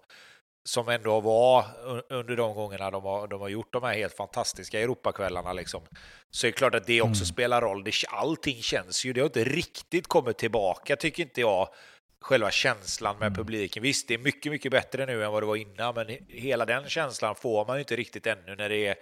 som 0.64 0.88
ändå 0.88 1.20
var 1.20 1.64
under 2.10 2.36
de 2.36 2.54
gångerna 2.54 2.90
de 2.90 3.02
har, 3.02 3.26
de 3.26 3.40
har 3.40 3.48
gjort 3.48 3.72
de 3.72 3.82
här 3.82 3.94
helt 3.94 4.16
fantastiska 4.16 4.80
Europakvällarna. 4.80 5.52
Liksom. 5.52 5.80
Så 6.30 6.46
det 6.46 6.50
är 6.50 6.52
klart 6.52 6.74
att 6.74 6.86
det 6.86 7.00
också 7.00 7.22
mm. 7.22 7.26
spelar 7.26 7.60
roll. 7.60 7.84
Det, 7.84 7.92
allting 8.08 8.62
känns 8.62 9.04
ju, 9.04 9.12
det 9.12 9.20
har 9.20 9.26
inte 9.26 9.44
riktigt 9.44 10.06
kommit 10.06 10.38
tillbaka 10.38 10.96
tycker 10.96 11.22
inte 11.22 11.40
jag 11.40 11.68
själva 12.24 12.50
känslan 12.50 13.16
med 13.18 13.26
mm. 13.26 13.36
publiken. 13.36 13.82
Visst, 13.82 14.08
det 14.08 14.14
är 14.14 14.18
mycket, 14.18 14.52
mycket 14.52 14.72
bättre 14.72 15.06
nu 15.06 15.24
än 15.24 15.32
vad 15.32 15.42
det 15.42 15.46
var 15.46 15.56
innan, 15.56 15.94
men 15.94 16.06
hela 16.28 16.64
den 16.64 16.88
känslan 16.88 17.34
får 17.34 17.66
man 17.66 17.76
ju 17.76 17.80
inte 17.80 17.96
riktigt 17.96 18.26
ännu 18.26 18.56
när 18.56 18.68
det 18.68 18.86
är 18.86 18.94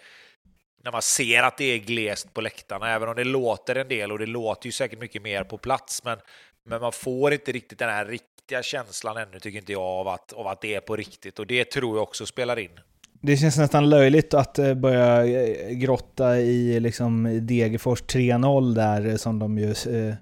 när 0.85 0.93
man 0.93 1.03
ser 1.03 1.43
att 1.43 1.59
det 1.59 1.65
är 1.65 1.79
glest 1.79 2.35
på 2.35 2.41
läktarna, 2.41 2.91
även 2.95 3.09
om 3.09 3.15
det 3.15 3.25
låter 3.25 3.75
en 3.75 3.89
del 3.89 4.13
och 4.13 4.19
det 4.19 4.27
låter 4.27 4.67
ju 4.67 4.73
säkert 4.73 5.01
mycket 5.01 5.23
mer 5.23 5.45
på 5.45 5.59
plats, 5.59 6.05
men, 6.05 6.19
men 6.65 6.81
man 6.81 6.93
får 6.93 7.33
inte 7.33 7.53
riktigt 7.53 7.79
den 7.79 7.89
här 7.89 8.05
riktiga 8.05 8.63
känslan 8.63 9.17
ännu, 9.17 9.41
tycker 9.41 9.59
inte 9.59 9.73
jag, 9.73 9.83
av 9.83 10.09
att, 10.09 10.33
av 10.33 10.47
att 10.47 10.61
det 10.61 10.75
är 10.75 10.81
på 10.81 10.97
riktigt. 10.97 11.39
Och 11.39 11.47
det 11.47 11.65
tror 11.65 11.97
jag 11.97 12.03
också 12.03 12.27
spelar 12.27 12.59
in. 12.59 12.81
Det 13.21 13.37
känns 13.37 13.59
nästan 13.59 13.91
löjligt 13.91 14.35
att 14.35 14.59
eh, 14.59 14.75
börja 14.75 15.25
eh, 15.25 15.71
grotta 15.71 16.39
i 16.39 16.81
liksom 16.81 17.41
Degerfors 17.47 18.03
3-0 18.03 18.75
där, 18.75 19.17
som 19.17 19.39
de 19.39 19.59
ju 19.59 19.71
eh, 19.71 20.15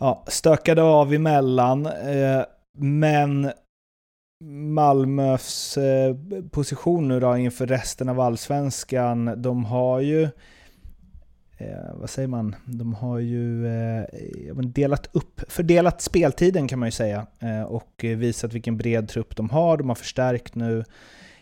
ja, 0.00 0.24
stökade 0.26 0.82
av 0.82 1.14
emellan. 1.14 1.86
Eh, 1.86 2.42
men 2.78 3.52
Malmös 4.44 5.76
eh, 5.76 6.16
position 6.50 7.08
nu 7.08 7.20
då 7.20 7.36
inför 7.36 7.66
resten 7.66 8.08
av 8.08 8.20
allsvenskan, 8.20 9.42
de 9.42 9.64
har 9.64 10.00
ju 10.00 10.22
eh, 11.58 11.94
vad 11.94 12.10
säger 12.10 12.28
man? 12.28 12.56
De 12.64 12.94
har 12.94 13.18
ju 13.18 13.66
eh, 13.66 14.56
delat 14.56 15.08
upp, 15.12 15.40
fördelat 15.48 16.00
speltiden 16.00 16.68
kan 16.68 16.78
man 16.78 16.86
ju 16.86 16.92
säga 16.92 17.26
eh, 17.40 17.62
och 17.62 18.04
visat 18.04 18.52
vilken 18.52 18.76
bred 18.76 19.08
trupp 19.08 19.36
de 19.36 19.50
har. 19.50 19.76
De 19.76 19.88
har 19.88 19.96
förstärkt 19.96 20.54
nu 20.54 20.84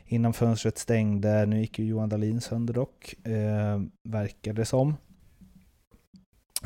innan 0.06 0.32
fönstret 0.32 0.78
stängde. 0.78 1.46
Nu 1.46 1.60
gick 1.60 1.78
ju 1.78 1.84
Johan 1.84 2.08
Dahlin 2.08 2.40
sönder 2.40 2.74
dock, 2.74 3.14
eh, 3.24 3.80
verkar 4.08 4.52
det 4.52 4.64
som. 4.64 4.94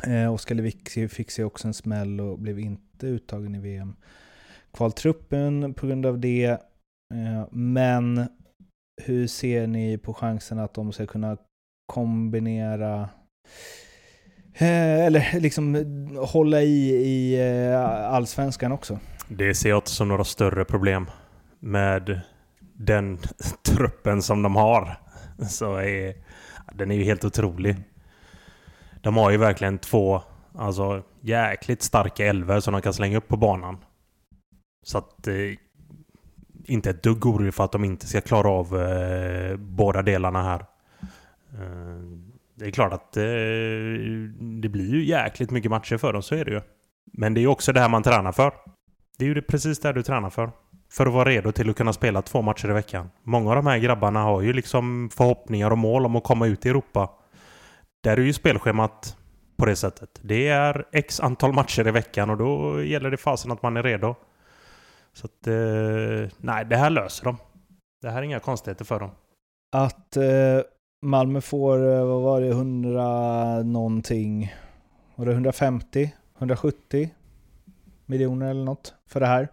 Eh, 0.07 0.33
Oskar 0.33 0.55
Lewicki 0.55 1.07
fick 1.07 1.31
sig 1.31 1.45
också 1.45 1.67
en 1.67 1.73
smäll 1.73 2.21
och 2.21 2.39
blev 2.39 2.59
inte 2.59 3.07
uttagen 3.07 3.55
i 3.55 3.59
VM. 3.59 3.95
Kvaltruppen 4.73 5.73
på 5.73 5.87
grund 5.87 6.05
av 6.05 6.19
det. 6.19 6.45
Eh, 7.13 7.47
men 7.51 8.27
hur 9.01 9.27
ser 9.27 9.67
ni 9.67 9.97
på 9.97 10.13
chansen 10.13 10.59
att 10.59 10.73
de 10.73 10.91
ska 10.91 11.05
kunna 11.05 11.37
kombinera 11.93 13.09
eh, 14.53 15.05
eller 15.05 15.39
liksom 15.39 15.75
hålla 16.17 16.61
i 16.61 16.89
i 16.89 17.39
eh, 17.69 18.13
allsvenskan 18.13 18.71
också? 18.71 18.99
Det 19.27 19.53
ser 19.53 19.69
jag 19.69 19.77
inte 19.77 19.89
som 19.89 20.07
några 20.07 20.23
större 20.23 20.65
problem 20.65 21.09
med 21.59 22.21
den 22.73 23.19
truppen 23.63 24.21
som 24.21 24.43
de 24.43 24.55
har. 24.55 24.97
Så 25.49 25.75
är, 25.75 26.15
den 26.73 26.91
är 26.91 26.95
ju 26.95 27.03
helt 27.03 27.25
otrolig. 27.25 27.75
De 29.01 29.17
har 29.17 29.31
ju 29.31 29.37
verkligen 29.37 29.77
två 29.77 30.21
alltså, 30.55 31.03
jäkligt 31.21 31.81
starka 31.81 32.25
elver 32.25 32.59
som 32.59 32.73
de 32.73 32.81
kan 32.81 32.93
slänga 32.93 33.17
upp 33.17 33.27
på 33.27 33.37
banan. 33.37 33.77
Så 34.83 34.97
att 34.97 35.27
eh, 35.27 35.35
inte 36.65 36.89
ett 36.89 37.03
dugg 37.03 37.25
orolig 37.25 37.53
för 37.53 37.63
att 37.63 37.71
de 37.71 37.83
inte 37.83 38.07
ska 38.07 38.21
klara 38.21 38.49
av 38.49 38.81
eh, 38.81 39.57
båda 39.57 40.01
delarna 40.01 40.43
här. 40.43 40.65
Eh, 41.53 42.01
det 42.55 42.65
är 42.65 42.71
klart 42.71 42.93
att 42.93 43.17
eh, 43.17 43.23
det 44.61 44.69
blir 44.69 44.93
ju 44.93 45.05
jäkligt 45.05 45.51
mycket 45.51 45.71
matcher 45.71 45.97
för 45.97 46.13
dem, 46.13 46.21
så 46.21 46.35
är 46.35 46.45
det 46.45 46.51
ju. 46.51 46.61
Men 47.13 47.33
det 47.33 47.39
är 47.39 47.41
ju 47.41 47.47
också 47.47 47.73
det 47.73 47.79
här 47.79 47.89
man 47.89 48.03
tränar 48.03 48.31
för. 48.31 48.53
Det 49.17 49.25
är 49.25 49.29
ju 49.35 49.41
precis 49.41 49.79
det 49.79 49.93
du 49.93 50.03
tränar 50.03 50.29
för. 50.29 50.51
För 50.91 51.05
att 51.05 51.13
vara 51.13 51.29
redo 51.29 51.51
till 51.51 51.69
att 51.69 51.75
kunna 51.75 51.93
spela 51.93 52.21
två 52.21 52.41
matcher 52.41 52.69
i 52.69 52.73
veckan. 52.73 53.09
Många 53.23 53.49
av 53.49 53.55
de 53.55 53.67
här 53.67 53.77
grabbarna 53.77 54.23
har 54.23 54.41
ju 54.41 54.53
liksom 54.53 55.09
förhoppningar 55.13 55.71
och 55.71 55.77
mål 55.77 56.05
om 56.05 56.15
att 56.15 56.23
komma 56.23 56.47
ut 56.47 56.65
i 56.65 56.69
Europa. 56.69 57.09
Där 58.03 58.17
är 58.17 58.21
ju 58.21 58.33
spelschemat 58.33 59.17
på 59.57 59.65
det 59.65 59.75
sättet. 59.75 60.19
Det 60.21 60.47
är 60.47 60.85
x 60.91 61.19
antal 61.19 61.53
matcher 61.53 61.87
i 61.87 61.91
veckan 61.91 62.29
och 62.29 62.37
då 62.37 62.83
gäller 62.83 63.11
det 63.11 63.17
fasen 63.17 63.51
att 63.51 63.63
man 63.63 63.77
är 63.77 63.83
redo. 63.83 64.15
Så 65.13 65.25
att, 65.25 65.47
eh, 65.47 66.31
nej, 66.37 66.65
det 66.65 66.77
här 66.77 66.89
löser 66.89 67.25
de. 67.25 67.37
Det 68.01 68.09
här 68.09 68.17
är 68.17 68.21
inga 68.21 68.39
konstigheter 68.39 68.85
för 68.85 68.99
dem. 68.99 69.11
Att 69.75 70.17
eh, 70.17 70.61
Malmö 71.01 71.41
får, 71.41 71.93
eh, 71.93 72.05
vad 72.05 72.21
var 72.21 72.41
det, 72.41 72.47
100 72.47 73.63
någonting? 73.63 74.53
Var 75.15 75.25
det 75.25 75.31
150? 75.31 76.13
170 76.37 77.13
miljoner 78.05 78.49
eller 78.49 78.63
något 78.63 78.93
för 79.07 79.19
det 79.19 79.25
här? 79.25 79.47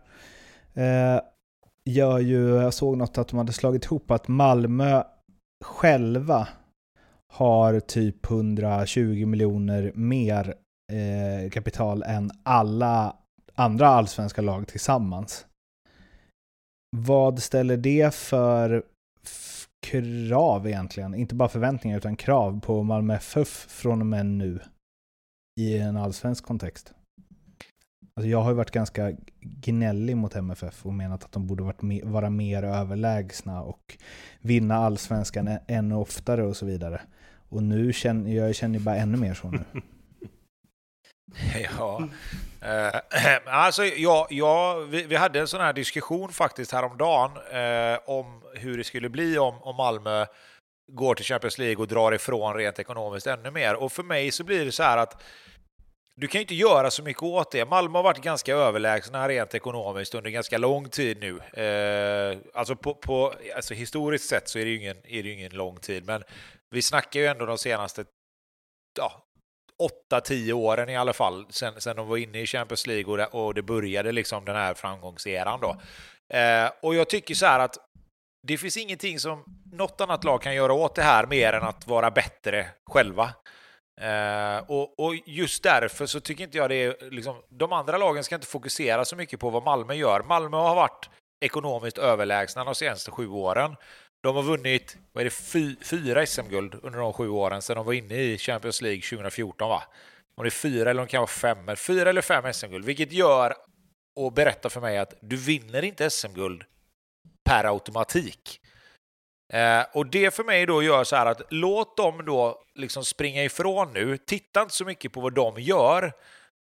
Eh, 0.75 1.21
gör 1.85 2.19
ju, 2.19 2.55
jag 2.55 2.75
såg 2.75 2.97
något 2.97 3.19
att 3.19 3.29
de 3.29 3.39
hade 3.39 3.53
slagit 3.53 3.85
ihop 3.85 4.11
att 4.11 4.29
Malmö 4.29 5.03
själva 5.65 6.49
har 7.33 7.81
typ 7.81 8.31
120 8.31 9.27
miljoner 9.27 9.93
mer 9.95 10.55
eh, 10.93 11.51
kapital 11.51 12.03
än 12.03 12.31
alla 12.43 13.17
andra 13.55 13.89
allsvenska 13.89 14.43
lag 14.43 14.69
tillsammans. 14.69 15.47
Vad 16.97 17.43
ställer 17.43 17.77
det 17.77 18.15
för 18.15 18.83
krav 19.87 20.67
egentligen? 20.67 21.15
Inte 21.15 21.35
bara 21.35 21.49
förväntningar 21.49 21.99
utan 21.99 22.17
krav 22.17 22.61
på 22.61 22.83
Malmö 22.83 23.15
FF 23.15 23.67
från 23.69 24.01
och 24.01 24.07
med 24.07 24.27
nu 24.27 24.61
i 25.61 25.79
en 25.79 25.97
allsvensk 25.97 26.45
kontext. 26.45 26.93
Alltså 28.17 28.29
jag 28.29 28.43
har 28.43 28.51
ju 28.51 28.57
varit 28.57 28.71
ganska 28.71 29.13
gnällig 29.41 30.17
mot 30.17 30.37
MFF 30.37 30.87
och 30.87 30.95
menat 30.95 31.25
att 31.25 31.33
de 31.33 31.47
borde 31.47 31.63
varit 31.63 32.05
vara 32.05 32.31
mer 32.31 32.63
överlägsna 32.63 33.63
och 33.63 33.99
vinna 34.41 34.75
allsvenskan 34.75 35.59
ännu 35.67 35.95
oftare 35.95 36.47
och 36.47 36.57
så 36.57 36.67
vidare. 36.67 37.01
Och 37.49 37.63
nu 37.63 37.93
känner 37.93 38.31
jag 38.31 38.55
känner 38.55 38.79
bara 38.79 38.97
ännu 38.97 39.19
mer 39.19 39.35
så 39.35 39.51
nu. 39.51 39.65
Ja, 41.79 42.09
eh, 42.63 43.01
alltså 43.47 43.85
ja, 43.85 44.27
ja 44.31 44.75
vi, 44.91 45.03
vi, 45.03 45.17
hade 45.17 45.41
en 45.41 45.49
sån 45.49 45.61
här 45.61 45.73
diskussion 45.73 46.33
faktiskt 46.33 46.73
häromdagen 46.73 47.31
eh, 47.37 47.99
om 48.07 48.43
hur 48.55 48.79
det 48.79 48.85
skulle 48.85 49.09
bli 49.09 49.39
om, 49.39 49.63
om 49.63 49.77
Malmö 49.77 50.27
går 50.93 51.15
till 51.15 51.25
Champions 51.25 51.59
League 51.59 51.77
och 51.77 51.89
drar 51.89 52.13
ifrån 52.13 52.55
rent 52.55 52.79
ekonomiskt 52.79 53.27
ännu 53.27 53.51
mer. 53.51 53.75
Och 53.75 53.93
för 53.93 54.03
mig 54.03 54.31
så 54.31 54.45
blir 54.45 54.65
det 54.65 54.73
så 54.73 54.83
här 54.83 54.97
att 54.97 55.23
du 56.17 56.29
kan 56.29 56.39
ju 56.39 56.43
inte 56.43 56.55
göra 56.55 56.91
så 56.91 57.03
mycket 57.03 57.23
åt 57.23 57.51
det. 57.51 57.65
Malmö 57.65 57.99
har 57.99 58.03
varit 58.03 58.23
ganska 58.23 58.55
överlägsna 58.55 59.29
rent 59.29 59.55
ekonomiskt 59.55 60.15
under 60.15 60.31
ganska 60.31 60.59
lång 60.59 60.89
tid 60.89 61.19
nu. 61.21 61.63
Eh, 61.63 62.39
alltså, 62.55 62.77
på, 62.77 62.95
på, 62.95 63.35
alltså 63.57 63.75
historiskt 63.75 64.29
sett 64.29 64.49
så 64.49 64.59
är 64.59 64.65
det 64.65 64.71
ju 64.71 64.77
ingen, 64.77 64.97
är 65.05 65.23
det 65.23 65.31
ingen 65.31 65.53
lång 65.53 65.77
tid, 65.77 66.07
men 66.07 66.23
vi 66.71 66.83
snackar 66.83 67.21
ju 67.21 67.27
ändå 67.27 67.47
de 67.47 67.59
senaste 67.59 68.05
ja, 68.99 69.25
8-10 70.13 70.53
åren 70.53 70.89
i 70.89 70.97
alla 70.97 71.13
fall, 71.13 71.47
sen, 71.51 71.81
sen 71.81 71.97
de 71.97 72.09
var 72.09 72.17
inne 72.17 72.41
i 72.41 72.47
Champions 72.47 72.87
League 72.87 73.13
och 73.13 73.17
det, 73.17 73.27
och 73.27 73.55
det 73.55 73.63
började 73.63 74.13
liksom 74.13 74.45
den 74.45 74.57
här 74.57 74.75
framgångseran 74.75 75.61
då. 75.61 75.81
Eh, 76.37 76.71
och 76.83 76.95
jag 76.95 77.09
tycker 77.09 77.35
så 77.35 77.47
här 77.47 77.61
att 77.61 77.77
det 78.47 78.59
finns 78.59 78.77
ingenting 78.77 79.21
som 79.21 79.45
något 79.73 80.01
annat 80.01 80.25
lag 80.25 80.43
kan 80.43 80.55
göra 80.55 80.73
åt 80.73 80.95
det 80.95 81.03
här 81.03 81.27
mer 81.27 81.53
än 81.53 81.63
att 81.63 81.87
vara 81.87 82.11
bättre 82.11 82.67
själva. 82.91 83.35
Eh, 84.01 84.59
och, 84.69 84.99
och, 85.01 85.15
just 85.27 85.63
därför 85.63 86.07
så 86.07 86.21
tycker 86.21 86.45
inte 86.45 86.59
jag 86.59 86.71
det 86.71 86.85
är... 86.85 87.11
Liksom, 87.11 87.43
de 87.49 87.73
andra 87.73 87.99
lagen 87.99 88.25
ska 88.25 88.35
inte 88.35 88.47
fokusera 88.47 89.05
så 89.05 89.17
mycket 89.17 89.41
på 89.41 89.51
vad 89.51 89.63
Malmö 89.63 89.95
gör. 89.95 90.23
Malmö 90.23 90.57
har 90.57 90.75
varit 90.75 91.11
ekonomiskt 91.41 91.99
överlägsna 91.99 92.65
de 92.65 92.75
senaste 92.75 93.11
sju 93.11 93.29
åren. 93.29 93.77
De 94.23 94.37
har 94.37 94.43
vunnit 94.43 94.97
vad 95.13 95.21
är 95.21 95.25
det, 95.25 95.31
fy, 95.31 95.77
fyra 95.83 96.27
SM-guld 96.27 96.75
under 96.83 96.99
de 96.99 97.13
sju 97.13 97.29
åren 97.29 97.63
sedan 97.63 97.77
de 97.77 97.87
var 97.87 97.93
inne 97.93 98.15
i 98.15 98.39
Champions 98.39 98.83
League 98.83 99.03
2014. 99.03 99.69
Va? 99.69 99.83
Om 100.37 100.45
det 100.45 100.49
är 100.49 100.51
fyra 100.51 100.91
eller 100.91 101.01
om 101.01 101.07
det 101.07 101.11
kan 101.11 101.21
vara 101.21 101.27
fem, 101.27 101.65
men 101.65 101.77
fyra 101.77 102.11
eller 102.11 102.23
fem 102.23 102.53
SM-guld, 102.53 102.85
vilket 102.85 103.13
gör 103.13 103.55
och 104.17 104.33
berättar 104.33 104.69
för 104.69 104.81
mig 104.81 104.99
att 104.99 105.15
du 105.21 105.37
vinner 105.37 105.85
inte 105.85 106.11
SM-guld 106.11 106.65
per 107.45 107.65
automatik. 107.65 108.61
Eh, 109.53 109.83
och 109.93 110.07
det 110.07 110.35
för 110.35 110.45
mig 110.45 110.67
då 110.67 110.83
gör 110.83 111.05
så 111.05 111.17
här 111.17 111.27
att 111.27 111.43
låt 111.51 111.97
dem 111.97 112.25
då 112.25 112.63
liksom 112.75 113.05
springa 113.05 113.45
ifrån 113.45 113.93
nu. 113.93 114.17
Titta 114.17 114.63
inte 114.63 114.75
så 114.75 114.85
mycket 114.85 115.13
på 115.13 115.21
vad 115.21 115.35
de 115.35 115.61
gör, 115.61 116.13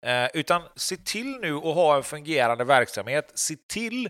eh, 0.06 0.28
utan 0.34 0.62
se 0.76 0.98
till 0.98 1.38
nu 1.42 1.56
att 1.56 1.64
ha 1.64 1.98
en 1.98 2.04
fungerande 2.04 2.64
verksamhet. 2.64 3.32
Se 3.36 3.56
till 3.68 4.10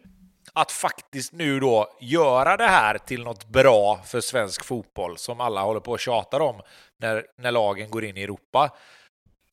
att 0.55 0.71
faktiskt 0.71 1.33
nu 1.33 1.59
då 1.59 1.97
göra 1.99 2.57
det 2.57 2.67
här 2.67 2.97
till 2.97 3.23
något 3.23 3.45
bra 3.47 4.01
för 4.05 4.21
svensk 4.21 4.65
fotboll 4.65 5.17
som 5.17 5.41
alla 5.41 5.61
håller 5.61 5.79
på 5.79 5.91
och 5.91 5.99
tjatar 5.99 6.39
om 6.39 6.61
när, 6.97 7.25
när 7.37 7.51
lagen 7.51 7.89
går 7.89 8.05
in 8.05 8.17
i 8.17 8.23
Europa. 8.23 8.71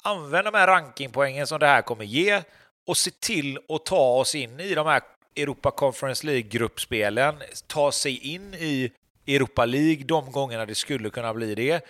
Använd 0.02 0.46
de 0.46 0.54
här 0.54 0.66
rankingpoängen 0.66 1.46
som 1.46 1.58
det 1.58 1.66
här 1.66 1.82
kommer 1.82 2.04
ge 2.04 2.42
och 2.86 2.96
se 2.96 3.10
till 3.10 3.58
att 3.68 3.84
ta 3.84 4.18
oss 4.18 4.34
in 4.34 4.60
i 4.60 4.74
de 4.74 4.86
här 4.86 5.02
Europa 5.36 5.70
Conference 5.70 6.26
League-gruppspelen, 6.26 7.42
ta 7.66 7.92
sig 7.92 8.34
in 8.34 8.54
i 8.54 8.92
Europa 9.26 9.64
League 9.64 10.04
de 10.04 10.32
gångerna 10.32 10.66
det 10.66 10.74
skulle 10.74 11.10
kunna 11.10 11.34
bli 11.34 11.54
det. 11.54 11.84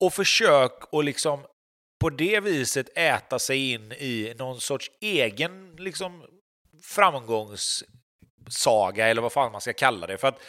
Och 0.00 0.14
försök 0.14 0.72
att 0.92 1.04
liksom 1.04 1.40
på 1.98 2.10
det 2.10 2.40
viset 2.40 2.98
äta 2.98 3.38
sig 3.38 3.72
in 3.72 3.92
i 3.92 4.34
någon 4.38 4.60
sorts 4.60 4.90
egen 5.00 5.76
liksom 5.78 6.22
framgångs 6.82 7.84
framgångssaga 8.46 9.08
eller 9.08 9.22
vad 9.22 9.32
fan 9.32 9.52
man 9.52 9.60
ska 9.60 9.72
kalla 9.72 10.06
det. 10.06 10.18
För 10.18 10.28
att 10.28 10.40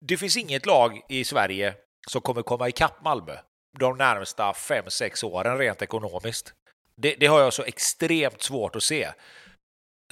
det 0.00 0.16
finns 0.16 0.36
inget 0.36 0.66
lag 0.66 1.00
i 1.08 1.24
Sverige 1.24 1.74
som 2.08 2.20
kommer 2.20 2.42
komma 2.42 2.68
ikapp 2.68 3.04
Malmö 3.04 3.36
de 3.78 3.96
närmsta 3.96 4.52
5-6 4.52 5.24
åren 5.24 5.58
rent 5.58 5.82
ekonomiskt. 5.82 6.54
Det, 6.96 7.16
det, 7.20 7.26
har 7.26 7.40
jag 7.40 7.52
så 7.52 7.64
extremt 7.64 8.42
svårt 8.42 8.76
att 8.76 8.82
se. 8.82 9.08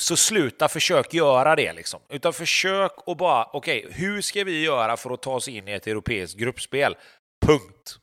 Så 0.00 0.16
sluta 0.16 0.68
försök 0.68 1.14
göra 1.14 1.57
det 1.57 1.73
liksom. 1.73 2.00
Utan 2.09 2.33
försök 2.33 2.92
och 3.07 3.16
bara, 3.16 3.45
okej, 3.52 3.87
okay, 3.87 3.92
hur 3.92 4.23
ska 4.23 4.45
vi 4.45 4.62
göra 4.62 4.97
för 4.97 5.11
att 5.11 5.23
ta 5.23 5.35
oss 5.35 5.49
in 5.49 5.68
i 5.68 5.73
ett 5.73 5.87
europeiskt 5.87 6.38
gruppspel? 6.38 6.97
Punkt. 7.47 7.99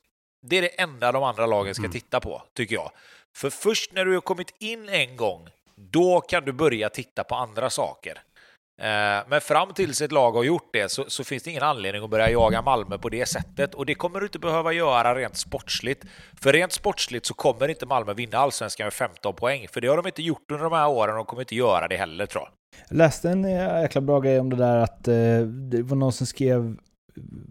Det 0.46 0.58
är 0.58 0.62
det 0.62 0.80
enda 0.80 1.12
de 1.12 1.22
andra 1.22 1.46
lagen 1.46 1.74
ska 1.74 1.84
mm. 1.84 1.92
titta 1.92 2.20
på, 2.20 2.42
tycker 2.54 2.74
jag. 2.74 2.90
För 3.36 3.50
först 3.50 3.92
när 3.92 4.04
du 4.04 4.14
har 4.14 4.20
kommit 4.20 4.54
in 4.58 4.88
en 4.88 5.16
gång, 5.16 5.48
då 5.76 6.20
kan 6.20 6.44
du 6.44 6.52
börja 6.52 6.88
titta 6.88 7.24
på 7.24 7.34
andra 7.34 7.70
saker. 7.70 8.22
Eh, 8.78 9.24
men 9.28 9.40
fram 9.40 9.74
tills 9.74 10.00
ett 10.00 10.12
lag 10.12 10.32
har 10.32 10.44
gjort 10.44 10.70
det 10.72 10.90
så, 10.90 11.04
så, 11.08 11.24
finns 11.24 11.42
det 11.42 11.50
ingen 11.50 11.62
anledning 11.62 12.04
att 12.04 12.10
börja 12.10 12.30
jaga 12.30 12.62
Malmö 12.62 12.98
på 12.98 13.08
det 13.08 13.26
sättet. 13.26 13.74
Och 13.74 13.86
det 13.86 13.94
kommer 13.94 14.20
du 14.20 14.26
inte 14.26 14.38
behöva 14.38 14.72
göra 14.72 15.14
rent 15.14 15.36
sportsligt. 15.36 16.04
För 16.40 16.52
rent 16.52 16.72
sportsligt 16.72 17.26
så 17.26 17.34
kommer 17.34 17.68
inte 17.68 17.86
Malmö 17.86 18.14
vinna 18.14 18.38
allsvenskan 18.38 18.84
med 18.84 18.92
15 18.92 19.34
poäng. 19.34 19.66
För 19.70 19.80
det 19.80 19.88
har 19.88 19.96
de 19.96 20.06
inte 20.06 20.22
gjort 20.22 20.50
under 20.50 20.64
de 20.64 20.72
här 20.72 20.88
åren 20.88 21.10
och 21.10 21.16
de 21.16 21.26
kommer 21.26 21.42
inte 21.42 21.54
göra 21.54 21.88
det 21.88 21.96
heller 21.96 22.26
tror 22.26 22.44
jag. 22.44 22.52
Jag 22.88 22.96
läste 22.96 23.30
en 23.30 23.44
eh, 23.44 23.82
jäkla 23.82 24.00
bra 24.00 24.20
grej 24.20 24.40
om 24.40 24.50
det 24.50 24.56
där 24.56 24.76
att 24.76 25.08
eh, 25.08 25.40
det 25.46 25.82
var 25.82 25.96
någon 25.96 26.12
som 26.12 26.26
skrev 26.26 26.76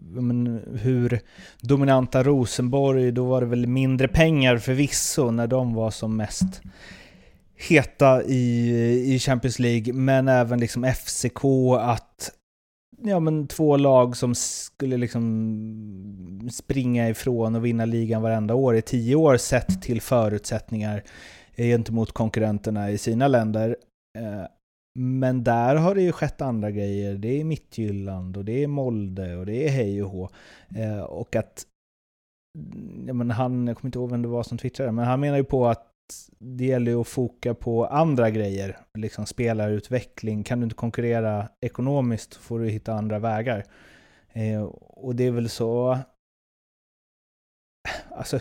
men, 0.08 0.62
hur 0.82 1.20
dominanta 1.60 2.22
Rosenborg, 2.22 3.12
då 3.12 3.24
var 3.24 3.40
det 3.40 3.46
väl 3.46 3.66
mindre 3.66 4.08
pengar 4.08 4.58
förvisso 4.58 5.30
när 5.30 5.46
de 5.46 5.74
var 5.74 5.90
som 5.90 6.16
mest 6.16 6.62
heta 7.56 8.22
i, 8.22 9.14
i 9.14 9.18
Champions 9.18 9.58
League, 9.58 9.92
men 9.92 10.28
även 10.28 10.60
liksom 10.60 10.84
FCK, 10.84 11.44
att 11.78 12.30
ja, 13.02 13.20
men 13.20 13.46
två 13.46 13.76
lag 13.76 14.16
som 14.16 14.34
skulle 14.34 14.96
liksom 14.96 16.48
springa 16.52 17.08
ifrån 17.08 17.54
och 17.54 17.64
vinna 17.64 17.84
ligan 17.84 18.22
varenda 18.22 18.54
år 18.54 18.76
i 18.76 18.82
tio 18.82 19.16
år 19.16 19.36
sett 19.36 19.82
till 19.82 20.00
förutsättningar 20.00 21.02
gentemot 21.56 22.12
konkurrenterna 22.12 22.90
i 22.90 22.98
sina 22.98 23.28
länder. 23.28 23.76
Eh, 24.18 24.46
men 24.98 25.44
där 25.44 25.76
har 25.76 25.94
det 25.94 26.02
ju 26.02 26.12
skett 26.12 26.40
andra 26.40 26.70
grejer. 26.70 27.14
Det 27.14 27.40
är 27.40 27.44
Mittjylland 27.44 28.36
och 28.36 28.44
det 28.44 28.62
är 28.62 28.66
Molde 28.66 29.36
och 29.36 29.46
det 29.46 29.66
är 29.66 29.70
hej 29.70 30.02
och 30.02 30.10
hå. 30.10 30.28
Eh, 30.76 31.00
och 31.00 31.36
att, 31.36 31.66
ja, 33.06 33.12
men 33.12 33.30
han, 33.30 33.66
jag 33.66 33.76
kommer 33.76 33.88
inte 33.88 33.98
ihåg 33.98 34.10
vem 34.10 34.22
det 34.22 34.28
var 34.28 34.42
som 34.42 34.58
twittrade, 34.58 34.92
men 34.92 35.04
han 35.04 35.20
menar 35.20 35.36
ju 35.36 35.44
på 35.44 35.66
att 35.66 35.95
det 36.38 36.64
gäller 36.64 36.92
ju 36.92 37.00
att 37.00 37.08
foka 37.08 37.54
på 37.54 37.86
andra 37.86 38.30
grejer, 38.30 38.78
liksom 38.94 39.26
spelarutveckling. 39.26 40.44
Kan 40.44 40.60
du 40.60 40.64
inte 40.64 40.76
konkurrera 40.76 41.48
ekonomiskt 41.60 42.34
får 42.34 42.58
du 42.58 42.68
hitta 42.68 42.92
andra 42.92 43.18
vägar. 43.18 43.64
Eh, 44.28 44.62
och 44.80 45.14
det 45.14 45.24
är 45.24 45.30
väl 45.30 45.48
så... 45.48 45.98
Alltså, 48.10 48.40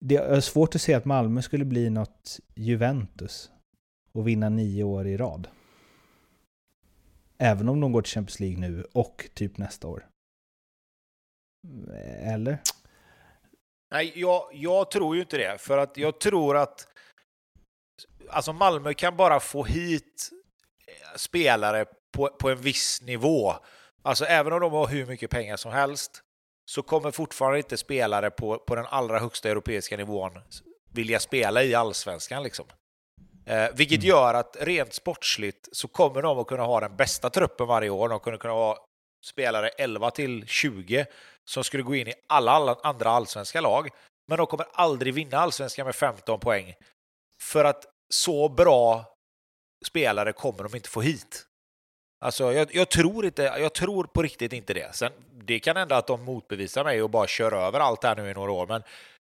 det 0.00 0.16
är 0.16 0.40
svårt 0.40 0.74
att 0.74 0.80
se 0.80 0.94
att 0.94 1.04
Malmö 1.04 1.42
skulle 1.42 1.64
bli 1.64 1.90
något 1.90 2.40
Juventus 2.54 3.50
och 4.12 4.28
vinna 4.28 4.48
nio 4.48 4.84
år 4.84 5.06
i 5.06 5.16
rad. 5.16 5.48
Även 7.38 7.68
om 7.68 7.80
de 7.80 7.92
går 7.92 8.02
till 8.02 8.12
Champions 8.12 8.40
League 8.40 8.58
nu 8.58 8.84
och 8.92 9.30
typ 9.34 9.58
nästa 9.58 9.88
år. 9.88 10.06
Eller? 12.20 12.58
Nej, 13.90 14.12
jag, 14.16 14.42
jag 14.52 14.90
tror 14.90 15.16
ju 15.16 15.22
inte 15.22 15.36
det. 15.36 15.60
För 15.60 15.78
att 15.78 15.96
jag 15.96 16.20
tror 16.20 16.56
att 16.56 16.88
alltså 18.30 18.52
Malmö 18.52 18.94
kan 18.94 19.16
bara 19.16 19.40
få 19.40 19.64
hit 19.64 20.30
eh, 20.86 21.16
spelare 21.16 21.84
på, 22.12 22.28
på 22.28 22.50
en 22.50 22.60
viss 22.60 23.02
nivå. 23.02 23.54
Alltså 24.02 24.24
även 24.24 24.52
om 24.52 24.60
de 24.60 24.72
har 24.72 24.86
hur 24.86 25.06
mycket 25.06 25.30
pengar 25.30 25.56
som 25.56 25.72
helst 25.72 26.22
så 26.70 26.82
kommer 26.82 27.10
fortfarande 27.10 27.58
inte 27.58 27.76
spelare 27.76 28.30
på, 28.30 28.58
på 28.58 28.74
den 28.74 28.86
allra 28.86 29.18
högsta 29.18 29.48
europeiska 29.48 29.96
nivån 29.96 30.40
vilja 30.94 31.20
spela 31.20 31.62
i 31.62 31.74
allsvenskan. 31.74 32.42
Liksom. 32.42 32.66
Eh, 33.46 33.68
vilket 33.74 33.98
mm. 33.98 34.08
gör 34.08 34.34
att 34.34 34.56
rent 34.60 34.94
sportsligt 34.94 35.68
så 35.72 35.88
kommer 35.88 36.22
de 36.22 36.38
att 36.38 36.46
kunna 36.46 36.62
ha 36.62 36.80
den 36.80 36.96
bästa 36.96 37.30
truppen 37.30 37.66
varje 37.66 37.90
år. 37.90 38.08
De 38.08 38.20
kommer 38.20 38.38
kunna 38.38 38.54
ha 38.54 38.86
spelare 39.24 39.68
11 39.68 40.10
till 40.10 40.46
20 40.46 41.06
som 41.44 41.64
skulle 41.64 41.82
gå 41.82 41.94
in 41.94 42.08
i 42.08 42.14
alla, 42.28 42.52
alla 42.52 42.76
andra 42.82 43.10
allsvenska 43.10 43.60
lag. 43.60 43.88
Men 44.28 44.38
de 44.38 44.46
kommer 44.46 44.66
aldrig 44.72 45.14
vinna 45.14 45.38
allsvenskan 45.38 45.86
med 45.86 45.94
15 45.94 46.40
poäng. 46.40 46.74
För 47.40 47.64
att 47.64 47.84
så 48.10 48.48
bra 48.48 49.04
spelare 49.86 50.32
kommer 50.32 50.62
de 50.62 50.74
inte 50.74 50.88
få 50.88 51.00
hit. 51.00 51.46
Alltså, 52.24 52.52
jag, 52.52 52.74
jag, 52.74 52.90
tror 52.90 53.26
inte, 53.26 53.42
jag 53.42 53.72
tror 53.72 54.04
på 54.04 54.22
riktigt 54.22 54.52
inte 54.52 54.74
det. 54.74 54.94
Sen, 54.94 55.12
det 55.32 55.60
kan 55.60 55.76
hända 55.76 55.96
att 55.96 56.06
de 56.06 56.24
motbevisar 56.24 56.84
mig 56.84 57.02
och 57.02 57.10
bara 57.10 57.26
kör 57.26 57.52
över 57.52 57.80
allt 57.80 58.04
här 58.04 58.16
nu 58.16 58.30
i 58.30 58.34
några 58.34 58.52
år, 58.52 58.66
men 58.66 58.82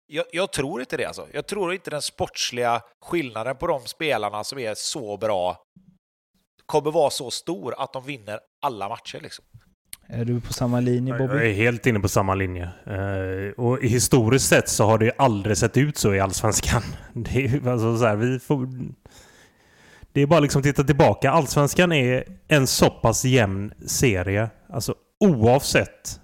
jag, 0.08 0.26
jag, 0.32 0.52
tror 0.52 0.80
inte 0.80 0.98
det. 0.98 1.06
Alltså. 1.06 1.28
Jag 1.34 1.48
tror 1.48 1.74
inte 1.74 1.90
den 1.90 2.02
sportsliga 2.02 2.82
skillnaden 3.02 3.56
på 3.56 3.68
de 3.68 3.86
spelarna 3.86 4.44
som 4.44 4.60
är 4.60 4.76
så 4.76 5.18
bra 5.18 5.64
kommer 6.66 6.92
vara 6.92 7.10
så 7.10 7.32
stor 7.32 7.76
att 7.78 7.94
de 7.94 8.04
vinner 8.04 8.40
alla 8.62 8.90
matcher. 8.90 9.20
Liksom. 9.20 9.46
Är 10.14 10.26
du 10.26 10.42
på 10.42 10.54
samma 10.54 10.80
linje 10.80 11.18
Bobby? 11.18 11.34
Jag 11.34 11.46
är 11.46 11.54
helt 11.54 11.86
inne 11.86 12.00
på 12.00 12.10
samma 12.10 12.36
linje. 12.36 12.70
Uh, 12.88 13.52
och 13.58 13.80
historiskt 13.82 14.48
sett 14.48 14.70
så 14.70 14.86
har 14.86 14.98
det 14.98 15.12
aldrig 15.18 15.58
sett 15.58 15.78
ut 15.78 15.98
så 15.98 16.14
i 16.14 16.20
Allsvenskan. 16.20 16.82
Det 17.14 17.46
är, 17.46 17.68
alltså 17.68 17.98
så 17.98 18.06
här, 18.06 18.16
vi 18.16 18.40
får... 18.40 18.70
det 20.12 20.22
är 20.22 20.26
bara 20.26 20.40
liksom 20.40 20.60
att 20.60 20.64
titta 20.64 20.84
tillbaka. 20.84 21.32
Allsvenskan 21.32 21.92
är 21.92 22.24
en 22.48 22.68
så 22.68 22.90
pass 22.90 23.26
jämn 23.26 23.74
serie. 23.86 24.50
Alltså 24.70 24.96
oavsett 25.20 26.20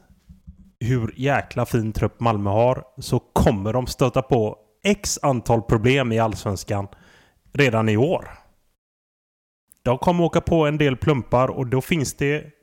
hur 0.79 1.13
jäkla 1.17 1.65
fin 1.65 1.93
trupp 1.93 2.19
Malmö 2.19 2.49
har 2.49 2.83
så 2.97 3.19
kommer 3.19 3.73
de 3.73 3.87
stöta 3.87 4.21
på 4.21 4.57
X 4.83 5.19
antal 5.21 5.61
problem 5.61 6.11
i 6.11 6.19
Allsvenskan 6.19 6.87
redan 7.53 7.89
i 7.89 7.97
år. 7.97 8.29
De 9.83 9.97
kommer 9.97 10.23
åka 10.23 10.41
på 10.41 10.65
en 10.65 10.77
del 10.77 10.97
plumpar 10.97 11.47
och 11.47 11.67
då 11.67 11.81
finns 11.81 12.13
det 12.13 12.56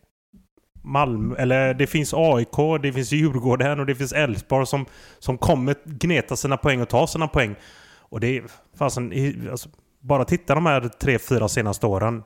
Malmö, 0.85 1.37
eller 1.37 1.75
det 1.75 1.87
finns 1.87 2.15
AIK, 2.15 2.83
det 2.83 2.93
finns 2.93 3.13
Djurgården 3.13 3.81
och 3.81 3.87
det 3.87 3.95
finns 3.95 4.13
Elfsborg 4.13 4.67
som, 4.67 4.87
som 5.19 5.39
kommer 5.39 5.77
gneta 5.85 6.37
sina 6.37 6.57
poäng 6.57 6.81
och 6.81 6.89
ta 6.89 7.07
sina 7.07 7.29
poäng. 7.29 7.55
Och 7.99 8.21
det 8.21 8.27
är 8.27 8.45
fasen, 8.79 9.13
alltså, 9.51 9.69
bara 10.01 10.25
titta 10.25 10.55
de 10.55 10.67
här 10.67 10.81
tre, 10.89 11.19
fyra 11.19 11.49
senaste 11.49 11.87
åren. 11.87 12.23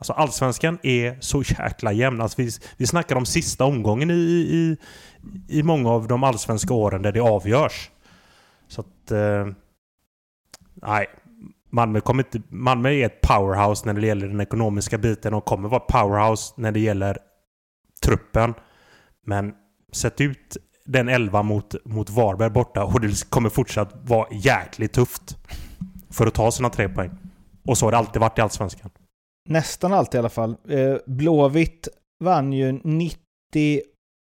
Alltså 0.00 0.12
allsvenskan 0.12 0.78
är 0.82 1.16
så 1.20 1.42
jäkla 1.42 1.92
jämn. 1.92 2.20
Alltså 2.20 2.42
vi, 2.42 2.50
vi 2.76 2.86
snackar 2.86 3.16
om 3.16 3.26
sista 3.26 3.64
omgången 3.64 4.10
i, 4.10 4.14
i, 4.14 4.76
i 5.48 5.62
många 5.62 5.90
av 5.90 6.08
de 6.08 6.24
allsvenska 6.24 6.74
åren 6.74 7.02
där 7.02 7.12
det 7.12 7.20
avgörs. 7.20 7.90
Så 8.68 8.80
att... 8.80 9.10
Eh, 9.10 9.46
nej. 10.74 11.06
Malmö, 11.70 12.00
kommer 12.00 12.22
inte, 12.22 12.42
Malmö 12.48 12.90
är 12.90 13.06
ett 13.06 13.20
powerhouse 13.20 13.86
när 13.86 14.00
det 14.00 14.06
gäller 14.06 14.28
den 14.28 14.40
ekonomiska 14.40 14.98
biten 14.98 15.34
och 15.34 15.44
kommer 15.44 15.68
vara 15.68 15.80
powerhouse 15.80 16.54
när 16.56 16.72
det 16.72 16.80
gäller 16.80 17.18
truppen. 18.00 18.54
Men 19.26 19.54
sätt 19.92 20.20
ut 20.20 20.56
den 20.84 21.08
11 21.08 21.42
mot, 21.42 21.84
mot 21.84 22.10
Varberg 22.10 22.50
borta 22.50 22.84
och 22.84 23.00
det 23.00 23.30
kommer 23.30 23.48
fortsatt 23.48 23.94
vara 24.02 24.28
jäkligt 24.32 24.92
tufft. 24.92 25.36
För 26.10 26.26
att 26.26 26.34
ta 26.34 26.50
sina 26.50 26.70
tre 26.70 26.88
poäng. 26.88 27.10
Och 27.66 27.78
så 27.78 27.86
har 27.86 27.90
det 27.90 27.98
alltid 27.98 28.20
varit 28.20 28.38
i 28.38 28.40
Allsvenskan. 28.40 28.90
Nästan 29.48 29.92
alltid 29.92 30.14
i 30.14 30.18
alla 30.18 30.28
fall. 30.28 30.56
Eh, 30.68 30.96
Blåvitt 31.06 31.88
vann 32.24 32.52
ju 32.52 32.80
90, 32.84 33.18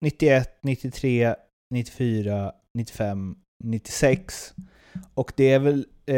91, 0.01 0.59
93, 0.63 1.35
94, 1.73 2.51
95, 2.77 3.35
96. 3.63 4.53
Och 5.13 5.33
det 5.35 5.51
är 5.51 5.59
väl, 5.59 5.85
eh, 6.05 6.17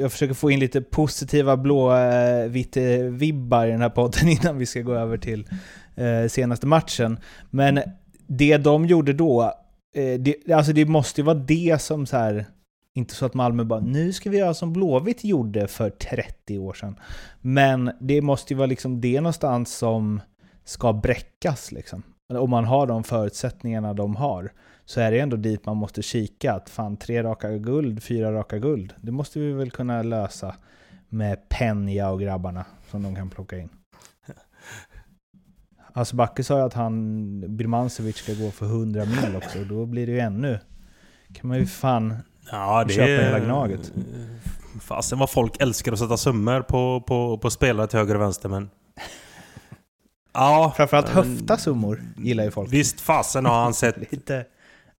jag 0.00 0.12
försöker 0.12 0.34
få 0.34 0.50
in 0.50 0.60
lite 0.60 0.82
positiva 0.82 1.56
blå-vitt-vibbar 1.56 3.66
i 3.66 3.70
den 3.70 3.80
här 3.80 3.90
podden 3.90 4.28
innan 4.28 4.58
vi 4.58 4.66
ska 4.66 4.80
gå 4.80 4.94
över 4.94 5.18
till 5.18 5.48
Eh, 5.96 6.28
senaste 6.28 6.66
matchen. 6.66 7.18
Men 7.50 7.80
det 8.26 8.56
de 8.56 8.86
gjorde 8.86 9.12
då, 9.12 9.42
eh, 9.94 10.20
det, 10.20 10.52
alltså 10.52 10.72
det 10.72 10.84
måste 10.86 11.20
ju 11.20 11.24
vara 11.24 11.38
det 11.38 11.82
som 11.82 12.06
så 12.06 12.16
här, 12.16 12.46
inte 12.94 13.14
så 13.14 13.26
att 13.26 13.34
Malmö 13.34 13.64
bara 13.64 13.80
nu 13.80 14.12
ska 14.12 14.30
vi 14.30 14.38
göra 14.38 14.54
som 14.54 14.72
Blåvitt 14.72 15.24
gjorde 15.24 15.68
för 15.68 15.90
30 15.90 16.58
år 16.58 16.72
sedan. 16.72 17.00
Men 17.40 17.92
det 18.00 18.22
måste 18.22 18.52
ju 18.52 18.58
vara 18.58 18.66
liksom 18.66 19.00
det 19.00 19.20
någonstans 19.20 19.76
som 19.76 20.20
ska 20.64 20.92
bräckas 20.92 21.72
liksom. 21.72 22.02
Om 22.28 22.50
man 22.50 22.64
har 22.64 22.86
de 22.86 23.04
förutsättningarna 23.04 23.94
de 23.94 24.16
har 24.16 24.52
så 24.84 25.00
är 25.00 25.10
det 25.10 25.20
ändå 25.20 25.36
dit 25.36 25.66
man 25.66 25.76
måste 25.76 26.02
kika. 26.02 26.52
Att 26.52 26.70
fan, 26.70 26.96
tre 26.96 27.22
raka 27.22 27.58
guld, 27.58 28.02
fyra 28.02 28.32
raka 28.32 28.58
guld. 28.58 28.92
Det 29.00 29.12
måste 29.12 29.38
vi 29.38 29.52
väl 29.52 29.70
kunna 29.70 30.02
lösa 30.02 30.54
med 31.08 31.48
Penja 31.48 32.10
och 32.10 32.20
grabbarna 32.20 32.64
som 32.90 33.02
de 33.02 33.14
kan 33.14 33.30
plocka 33.30 33.58
in. 33.58 33.68
Alltså 35.94 36.16
Backe 36.16 36.44
sa 36.44 36.58
ju 36.58 36.64
att 36.64 36.74
han, 36.74 37.56
Birmancevic 37.56 38.16
ska 38.16 38.34
gå 38.34 38.50
för 38.50 38.66
100 38.66 39.04
mil 39.04 39.36
också, 39.36 39.58
och 39.58 39.66
då 39.66 39.86
blir 39.86 40.06
det 40.06 40.12
ju 40.12 40.18
ännu... 40.18 40.58
kan 41.32 41.48
man 41.48 41.58
ju 41.58 41.66
fan 41.66 42.16
ja, 42.50 42.84
det 42.84 42.94
köpa 42.94 43.10
är, 43.10 43.24
hela 43.24 43.40
Gnaget. 43.40 43.92
Fasen 44.80 45.18
vad 45.18 45.30
folk 45.30 45.60
älskar 45.60 45.92
att 45.92 45.98
sätta 45.98 46.16
summor 46.16 46.60
på, 46.60 47.00
på, 47.06 47.38
på 47.38 47.50
spelare 47.50 47.86
till 47.86 47.98
höger 47.98 48.14
och 48.14 48.20
vänster, 48.20 48.48
men... 48.48 48.70
Ja. 50.32 50.72
Framförallt 50.76 51.08
höfta 51.08 51.56
summor 51.56 52.02
gillar 52.16 52.44
ju 52.44 52.50
folk. 52.50 52.72
Visst 52.72 53.00
fasen 53.00 53.46
har 53.46 53.62
han 53.62 53.74
sett... 53.74 53.96
Lite 54.12 54.44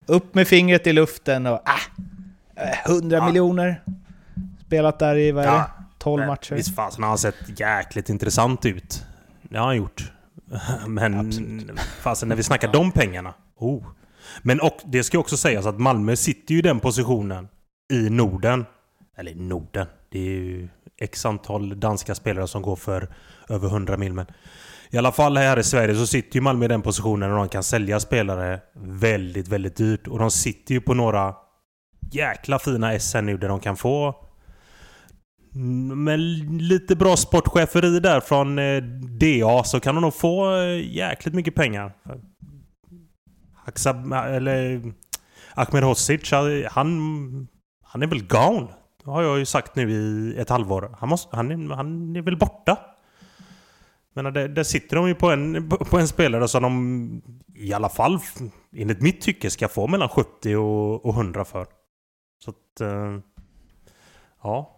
upp 0.05 0.35
med 0.35 0.47
fingret 0.47 0.87
i 0.87 0.93
luften 0.93 1.47
och... 1.47 1.61
Ah, 1.65 1.79
100 2.85 3.17
ja. 3.17 3.25
miljoner. 3.25 3.83
Spelat 4.65 4.99
där 4.99 5.15
i, 5.15 5.31
vad 5.31 5.45
är 5.45 5.51
det? 5.51 5.65
12 5.97 6.27
matcher. 6.27 6.55
Visst 6.55 6.75
fasen 6.75 7.03
har 7.03 7.09
han 7.09 7.17
sett 7.17 7.59
jäkligt 7.59 8.09
intressant 8.09 8.65
ut. 8.65 9.05
Det 9.41 9.57
har 9.57 9.65
han 9.65 9.77
gjort. 9.77 10.11
Men 10.87 11.31
fasen 12.01 12.29
när 12.29 12.35
vi 12.35 12.43
snackar 12.43 12.73
de 12.73 12.91
pengarna. 12.91 13.33
Oh. 13.55 13.85
Men 14.41 14.61
och, 14.61 14.77
det 14.85 15.03
ska 15.03 15.19
också 15.19 15.37
sägas 15.37 15.65
att 15.65 15.79
Malmö 15.79 16.15
sitter 16.15 16.53
ju 16.53 16.59
i 16.59 16.61
den 16.61 16.79
positionen 16.79 17.47
i 17.93 18.09
Norden. 18.09 18.65
Eller 19.17 19.35
Norden. 19.35 19.87
Det 20.09 20.19
är 20.19 20.23
ju 20.23 20.69
x 20.97 21.25
antal 21.25 21.79
danska 21.79 22.15
spelare 22.15 22.47
som 22.47 22.61
går 22.61 22.75
för 22.75 23.15
över 23.49 23.67
100 23.67 23.97
mil. 23.97 24.13
Men 24.13 24.25
i 24.89 24.97
alla 24.97 25.11
fall 25.11 25.37
här 25.37 25.59
i 25.59 25.63
Sverige 25.63 25.95
så 25.95 26.07
sitter 26.07 26.35
ju 26.35 26.41
Malmö 26.41 26.65
i 26.65 26.67
den 26.67 26.81
positionen 26.81 27.31
och 27.31 27.37
de 27.37 27.49
kan 27.49 27.63
sälja 27.63 27.99
spelare 27.99 28.59
väldigt, 28.75 29.47
väldigt 29.47 29.75
dyrt. 29.75 30.07
Och 30.07 30.19
de 30.19 30.31
sitter 30.31 30.73
ju 30.73 30.81
på 30.81 30.93
några 30.93 31.35
jäkla 32.11 32.59
fina 32.59 32.99
SN 32.99 33.25
nu 33.25 33.37
där 33.37 33.47
de 33.47 33.59
kan 33.59 33.77
få 33.77 34.15
Mm, 35.55 36.03
med 36.03 36.19
lite 36.61 36.95
bra 36.95 37.17
sportcheferi 37.17 37.99
där 37.99 38.19
från 38.19 38.59
eh, 38.59 38.83
DA 39.19 39.63
så 39.63 39.79
kan 39.79 39.95
de 39.95 40.01
nog 40.01 40.13
få 40.13 40.55
eh, 40.55 40.95
jäkligt 40.95 41.35
mycket 41.35 41.55
pengar. 41.55 41.93
Haksab, 43.55 44.13
eller 44.13 44.81
Ahmed 45.55 45.83
Hosic, 45.83 46.31
han, 46.69 47.47
han 47.83 48.03
är 48.03 48.07
väl 48.07 48.27
gone? 48.27 48.67
Det 49.03 49.11
har 49.11 49.21
jag 49.21 49.39
ju 49.39 49.45
sagt 49.45 49.75
nu 49.75 49.91
i 49.91 50.35
ett 50.37 50.49
halvår. 50.49 50.95
Han, 50.99 51.09
måste, 51.09 51.35
han, 51.35 51.51
är, 51.51 51.75
han 51.75 52.15
är 52.15 52.21
väl 52.21 52.37
borta? 52.37 52.77
Men 54.13 54.25
eh, 54.25 54.31
där, 54.31 54.47
där 54.47 54.63
sitter 54.63 54.95
de 54.95 55.07
ju 55.07 55.15
på 55.15 55.31
en, 55.31 55.69
på 55.69 55.99
en 55.99 56.07
spelare 56.07 56.47
som 56.47 56.63
de 56.63 57.21
i 57.55 57.73
alla 57.73 57.89
fall 57.89 58.19
enligt 58.75 59.01
mitt 59.01 59.21
tycke 59.21 59.49
ska 59.49 59.67
få 59.67 59.87
mellan 59.87 60.09
70 60.09 60.55
och, 60.55 61.05
och 61.05 61.15
100 61.15 61.45
för. 61.45 61.67
Så 62.45 62.49
att... 62.49 62.81
Ja. 64.43 64.72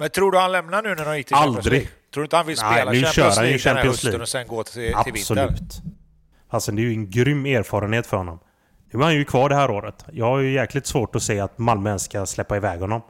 Men 0.00 0.10
tror 0.10 0.32
du 0.32 0.38
han 0.38 0.52
lämnar 0.52 0.82
nu 0.82 0.94
när 0.94 1.04
de 1.04 1.16
gick 1.16 1.26
till 1.26 1.36
Aldrig. 1.36 1.54
Champions 1.54 1.72
League? 1.72 1.88
Tror 2.14 2.22
du 2.22 2.24
inte 2.24 2.36
han 2.36 2.46
vill 2.46 2.58
Nej, 2.62 2.72
spela 2.72 2.90
nu 2.90 2.96
Champions 2.96 3.14
kör 3.14 3.42
han 3.42 3.46
ju 3.46 3.50
League 3.50 3.64
den 3.64 3.76
här 3.76 3.82
Champions 3.82 3.96
hösten 3.96 4.10
League. 4.10 4.22
och 4.22 4.28
sen 4.28 4.46
gå 4.46 4.62
till, 4.62 5.04
till 5.04 5.12
vintern? 5.12 5.38
Absolut. 5.38 5.82
Alltså 6.48 6.72
det 6.72 6.82
är 6.82 6.84
ju 6.84 6.92
en 6.92 7.10
grym 7.10 7.46
erfarenhet 7.46 8.06
för 8.06 8.16
honom. 8.16 8.38
Nu 8.92 9.00
är 9.00 9.04
han 9.04 9.14
ju 9.14 9.24
kvar 9.24 9.48
det 9.48 9.54
här 9.54 9.70
året. 9.70 10.04
Jag 10.12 10.26
har 10.26 10.38
ju 10.38 10.52
jäkligt 10.52 10.86
svårt 10.86 11.16
att 11.16 11.22
se 11.22 11.40
att 11.40 11.58
Malmö 11.58 11.90
ens 11.90 12.02
ska 12.02 12.26
släppa 12.26 12.56
iväg 12.56 12.80
honom. 12.80 13.02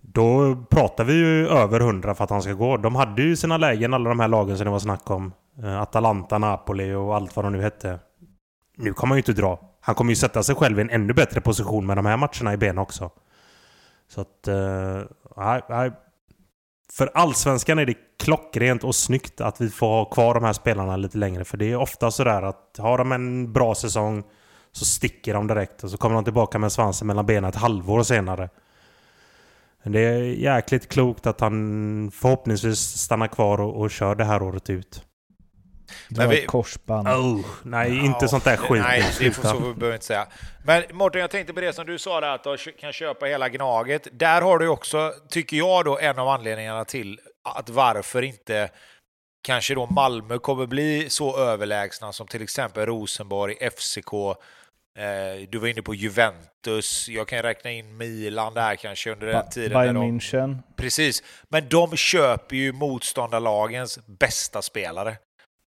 Då 0.00 0.56
pratar 0.70 1.04
vi 1.04 1.12
ju 1.12 1.48
över 1.48 1.80
100 1.80 2.14
för 2.14 2.24
att 2.24 2.30
han 2.30 2.42
ska 2.42 2.52
gå. 2.52 2.76
De 2.76 2.94
hade 2.94 3.22
ju 3.22 3.36
sina 3.36 3.56
lägen, 3.56 3.94
alla 3.94 4.08
de 4.08 4.20
här 4.20 4.28
lagen 4.28 4.56
som 4.56 4.64
det 4.64 4.70
var 4.70 4.78
snack 4.78 5.10
om. 5.10 5.32
Eh, 5.62 5.80
Atalanta, 5.80 6.38
Napoli 6.38 6.92
och 6.92 7.16
allt 7.16 7.36
vad 7.36 7.44
de 7.44 7.52
nu 7.52 7.62
hette. 7.62 7.98
Nu 8.76 8.92
kommer 8.92 9.10
han 9.10 9.16
ju 9.16 9.20
inte 9.20 9.42
dra. 9.42 9.60
Han 9.80 9.94
kommer 9.94 10.12
ju 10.12 10.16
sätta 10.16 10.42
sig 10.42 10.54
själv 10.54 10.78
i 10.78 10.82
en 10.82 10.90
ännu 10.90 11.12
bättre 11.12 11.40
position 11.40 11.86
med 11.86 11.96
de 11.96 12.06
här 12.06 12.16
matcherna 12.16 12.52
i 12.52 12.56
benen 12.56 12.78
också. 12.78 13.10
Så 14.08 14.20
att... 14.20 14.48
Nej, 15.40 15.62
nej. 15.68 15.92
För 16.92 17.10
allsvenskan 17.14 17.78
är 17.78 17.86
det 17.86 17.94
klockrent 18.18 18.84
och 18.84 18.94
snyggt 18.94 19.40
att 19.40 19.60
vi 19.60 19.70
får 19.70 19.86
ha 19.86 20.04
kvar 20.04 20.34
de 20.34 20.44
här 20.44 20.52
spelarna 20.52 20.96
lite 20.96 21.18
längre. 21.18 21.44
För 21.44 21.56
det 21.56 21.72
är 21.72 21.76
ofta 21.76 22.10
sådär 22.10 22.42
att 22.42 22.76
har 22.78 22.98
de 22.98 23.12
en 23.12 23.52
bra 23.52 23.74
säsong 23.74 24.24
så 24.72 24.84
sticker 24.84 25.34
de 25.34 25.46
direkt 25.46 25.84
och 25.84 25.90
så 25.90 25.96
kommer 25.96 26.14
de 26.14 26.24
tillbaka 26.24 26.58
med 26.58 26.72
svansen 26.72 27.06
mellan 27.06 27.26
benen 27.26 27.48
ett 27.48 27.56
halvår 27.56 28.02
senare. 28.02 28.48
Men 29.82 29.92
det 29.92 30.00
är 30.00 30.22
jäkligt 30.22 30.88
klokt 30.88 31.26
att 31.26 31.40
han 31.40 32.10
förhoppningsvis 32.14 32.78
stannar 32.78 33.26
kvar 33.26 33.60
och, 33.60 33.80
och 33.80 33.90
kör 33.90 34.14
det 34.14 34.24
här 34.24 34.42
året 34.42 34.70
ut. 34.70 35.04
Dra 36.08 36.26
vi- 36.26 36.40
ett 36.40 36.46
korsband. 36.46 37.08
Oh, 37.08 37.46
nej, 37.62 37.98
inte 38.04 38.28
sånt 38.28 38.44
där 38.44 38.56
skit. 38.56 38.82
Nej, 38.82 39.04
det 39.18 39.30
får, 39.30 39.42
så 39.42 39.58
behöver 39.60 39.86
vi 39.88 39.92
inte 39.94 40.06
säga. 40.06 40.26
Men 40.64 40.82
Mårten, 40.92 41.20
jag 41.20 41.30
tänkte 41.30 41.52
på 41.52 41.60
det 41.60 41.72
som 41.72 41.86
du 41.86 41.98
sa 41.98 42.20
där, 42.20 42.28
att 42.34 42.44
de 42.44 42.56
kan 42.80 42.92
köpa 42.92 43.26
hela 43.26 43.48
Gnaget. 43.48 44.08
Där 44.12 44.42
har 44.42 44.58
du 44.58 44.68
också, 44.68 45.12
tycker 45.28 45.56
jag, 45.56 45.84
då, 45.84 45.98
en 45.98 46.18
av 46.18 46.28
anledningarna 46.28 46.84
till 46.84 47.20
att 47.44 47.68
varför 47.70 48.22
inte 48.22 48.70
kanske 49.46 49.74
då 49.74 49.86
Malmö 49.86 50.38
kommer 50.38 50.66
bli 50.66 51.10
så 51.10 51.38
överlägsna 51.38 52.12
som 52.12 52.26
till 52.26 52.42
exempel 52.42 52.86
Rosenborg, 52.86 53.54
FCK, 53.70 54.12
eh, 54.98 55.48
du 55.48 55.58
var 55.58 55.68
inne 55.68 55.82
på 55.82 55.94
Juventus, 55.94 57.08
jag 57.08 57.28
kan 57.28 57.42
räkna 57.42 57.70
in 57.70 57.96
Milan 57.96 58.54
där 58.54 58.76
kanske 58.76 59.12
under 59.12 59.26
den 59.26 59.36
Ba- 59.36 59.50
tiden. 59.50 59.72
Bayern 59.72 59.94
de, 59.94 60.02
München. 60.20 60.58
Precis, 60.76 61.22
men 61.48 61.68
de 61.68 61.96
köper 61.96 62.56
ju 62.56 62.72
motståndarlagens 62.72 63.98
bästa 64.06 64.62
spelare. 64.62 65.16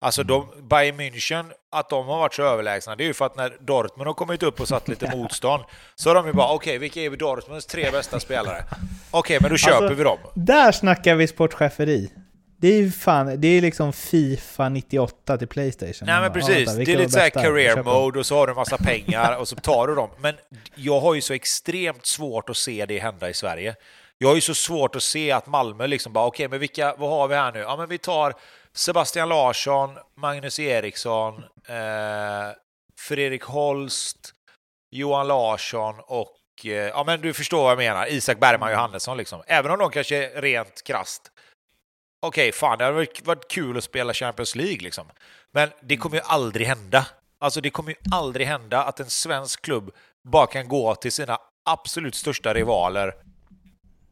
Alltså 0.03 0.23
de, 0.23 0.47
Bayern 0.69 0.99
München, 0.99 1.51
att 1.71 1.89
de 1.89 2.07
har 2.07 2.17
varit 2.17 2.33
så 2.33 2.43
överlägsna, 2.43 2.95
det 2.95 3.03
är 3.03 3.05
ju 3.05 3.13
för 3.13 3.25
att 3.25 3.35
när 3.35 3.57
Dortmund 3.59 4.07
har 4.07 4.13
kommit 4.13 4.43
upp 4.43 4.59
och 4.59 4.67
satt 4.67 4.87
lite 4.87 5.11
motstånd, 5.15 5.63
så 5.95 6.09
har 6.09 6.15
de 6.15 6.27
ju 6.27 6.33
bara 6.33 6.53
okej, 6.53 6.77
vilka 6.77 7.01
är 7.01 7.09
Dortmunds 7.09 7.65
tre 7.65 7.91
bästa 7.91 8.19
spelare? 8.19 8.63
Okej, 9.11 9.37
men 9.41 9.51
då 9.51 9.57
köper 9.57 9.75
Alltså, 9.75 9.93
vi 9.93 10.03
dem. 10.03 10.17
Där 10.35 10.71
snackar 10.71 11.15
vi 11.15 11.27
sportcheferi. 11.27 12.11
Det 12.61 12.67
är 12.67 12.77
ju 12.77 12.91
fan, 12.91 13.41
det 13.41 13.47
är 13.47 13.61
liksom 13.61 13.93
Fifa 13.93 14.69
98 14.69 15.37
till 15.37 15.47
Playstation. 15.47 16.05
Nej 16.05 16.21
men 16.21 16.33
precis, 16.33 16.75
det 16.75 16.93
är 16.93 16.97
lite 16.97 17.11
såhär 17.11 17.29
career 17.29 17.83
mode 17.83 18.19
och 18.19 18.25
så 18.25 18.35
har 18.35 18.47
du 18.47 18.51
en 18.51 18.55
massa 18.55 18.77
pengar 18.77 19.37
och 19.37 19.47
så 19.47 19.55
tar 19.55 19.87
du 19.87 19.95
dem. 19.95 20.09
Men 20.19 20.35
jag 20.75 20.99
har 20.99 21.13
ju 21.13 21.21
så 21.21 21.33
extremt 21.33 22.05
svårt 22.05 22.49
att 22.49 22.57
se 22.57 22.85
det 22.85 22.99
hända 22.99 23.29
i 23.29 23.33
Sverige. 23.33 23.75
Jag 24.17 24.27
har 24.27 24.35
ju 24.35 24.41
så 24.41 24.55
svårt 24.55 24.95
att 24.95 25.03
se 25.03 25.31
att 25.31 25.47
Malmö 25.47 25.87
liksom 25.87 26.13
bara, 26.13 26.25
okej 26.25 26.47
men 26.47 26.59
vilka, 26.59 26.95
vad 26.97 27.09
har 27.09 27.27
vi 27.27 27.35
här 27.35 27.51
nu? 27.51 27.59
Ja 27.59 27.75
men 27.77 27.89
vi 27.89 27.97
tar 27.97 28.33
Sebastian 28.73 29.29
Larsson, 29.29 29.89
Magnus 30.17 30.59
Eriksson, 30.59 31.43
eh, 31.67 32.55
Fredrik 32.99 33.43
Holst, 33.43 34.33
Johan 34.91 35.27
Larsson 35.27 35.95
och 35.99 36.37
eh, 36.63 36.71
ja 36.71 37.03
men 37.03 37.21
du 37.21 37.33
förstår 37.33 37.61
vad 37.63 37.71
jag 37.71 37.77
menar, 37.77 38.11
Isak 38.11 38.39
Bergman 38.39 38.71
Johannesson 38.71 39.17
liksom. 39.17 39.43
Även 39.47 39.71
om 39.71 39.79
de 39.79 39.91
kanske 39.91 40.37
är 40.37 40.41
rent 40.41 40.83
krasst 40.83 41.31
okej, 42.21 42.51
fan, 42.51 42.77
det 42.77 42.83
hade 42.83 42.95
varit, 42.95 43.25
varit 43.25 43.47
kul 43.47 43.77
att 43.77 43.83
spela 43.83 44.13
Champions 44.13 44.55
League 44.55 44.77
liksom. 44.81 45.05
Men 45.51 45.69
det 45.81 45.97
kommer 45.97 46.15
ju 46.15 46.21
aldrig 46.25 46.67
hända. 46.67 47.07
Alltså 47.39 47.61
det 47.61 47.69
kommer 47.69 47.89
ju 47.91 47.95
aldrig 48.11 48.47
hända 48.47 48.83
att 48.83 48.99
en 48.99 49.09
svensk 49.09 49.61
klubb 49.61 49.91
bara 50.23 50.47
kan 50.47 50.67
gå 50.67 50.95
till 50.95 51.11
sina 51.11 51.37
absolut 51.65 52.15
största 52.15 52.53
rivaler 52.53 53.13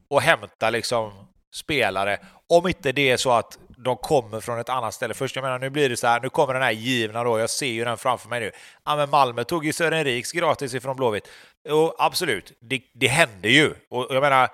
och 0.08 0.22
hämta 0.22 0.70
liksom 0.70 1.28
spelare. 1.56 2.20
Om 2.48 2.68
inte 2.68 2.92
det 2.92 3.10
är 3.10 3.18
så 3.18 3.32
att 3.32 3.58
de 3.84 3.98
kommer 3.98 4.40
från 4.40 4.60
ett 4.60 4.70
annat 4.70 4.94
ställe. 4.94 5.14
Först, 5.14 5.36
jag 5.36 5.44
menar, 5.44 5.60
nu 5.60 5.70
blir 5.70 5.90
det 5.90 5.98
så 5.98 6.08
här, 6.08 6.20
nu 6.20 6.30
kommer 6.30 6.54
den 6.54 6.64
här 6.64 6.72
givna 6.72 7.24
då, 7.24 7.40
jag 7.40 7.50
ser 7.50 7.68
ju 7.68 7.86
den 7.86 7.98
framför 7.98 8.30
mig 8.30 8.40
nu. 8.40 8.52
Ja, 8.86 8.96
men 8.96 9.10
Malmö 9.10 9.44
tog 9.44 9.66
ju 9.66 9.74
Sören 9.74 10.04
Riks 10.04 10.32
gratis 10.32 10.74
ifrån 10.74 10.96
Blåvitt. 10.96 11.28
Och 11.70 11.96
absolut, 11.98 12.54
det, 12.60 12.82
det 12.94 13.08
händer 13.08 13.50
ju. 13.50 13.74
Och 13.90 14.08
jag 14.10 14.22
menar, 14.22 14.50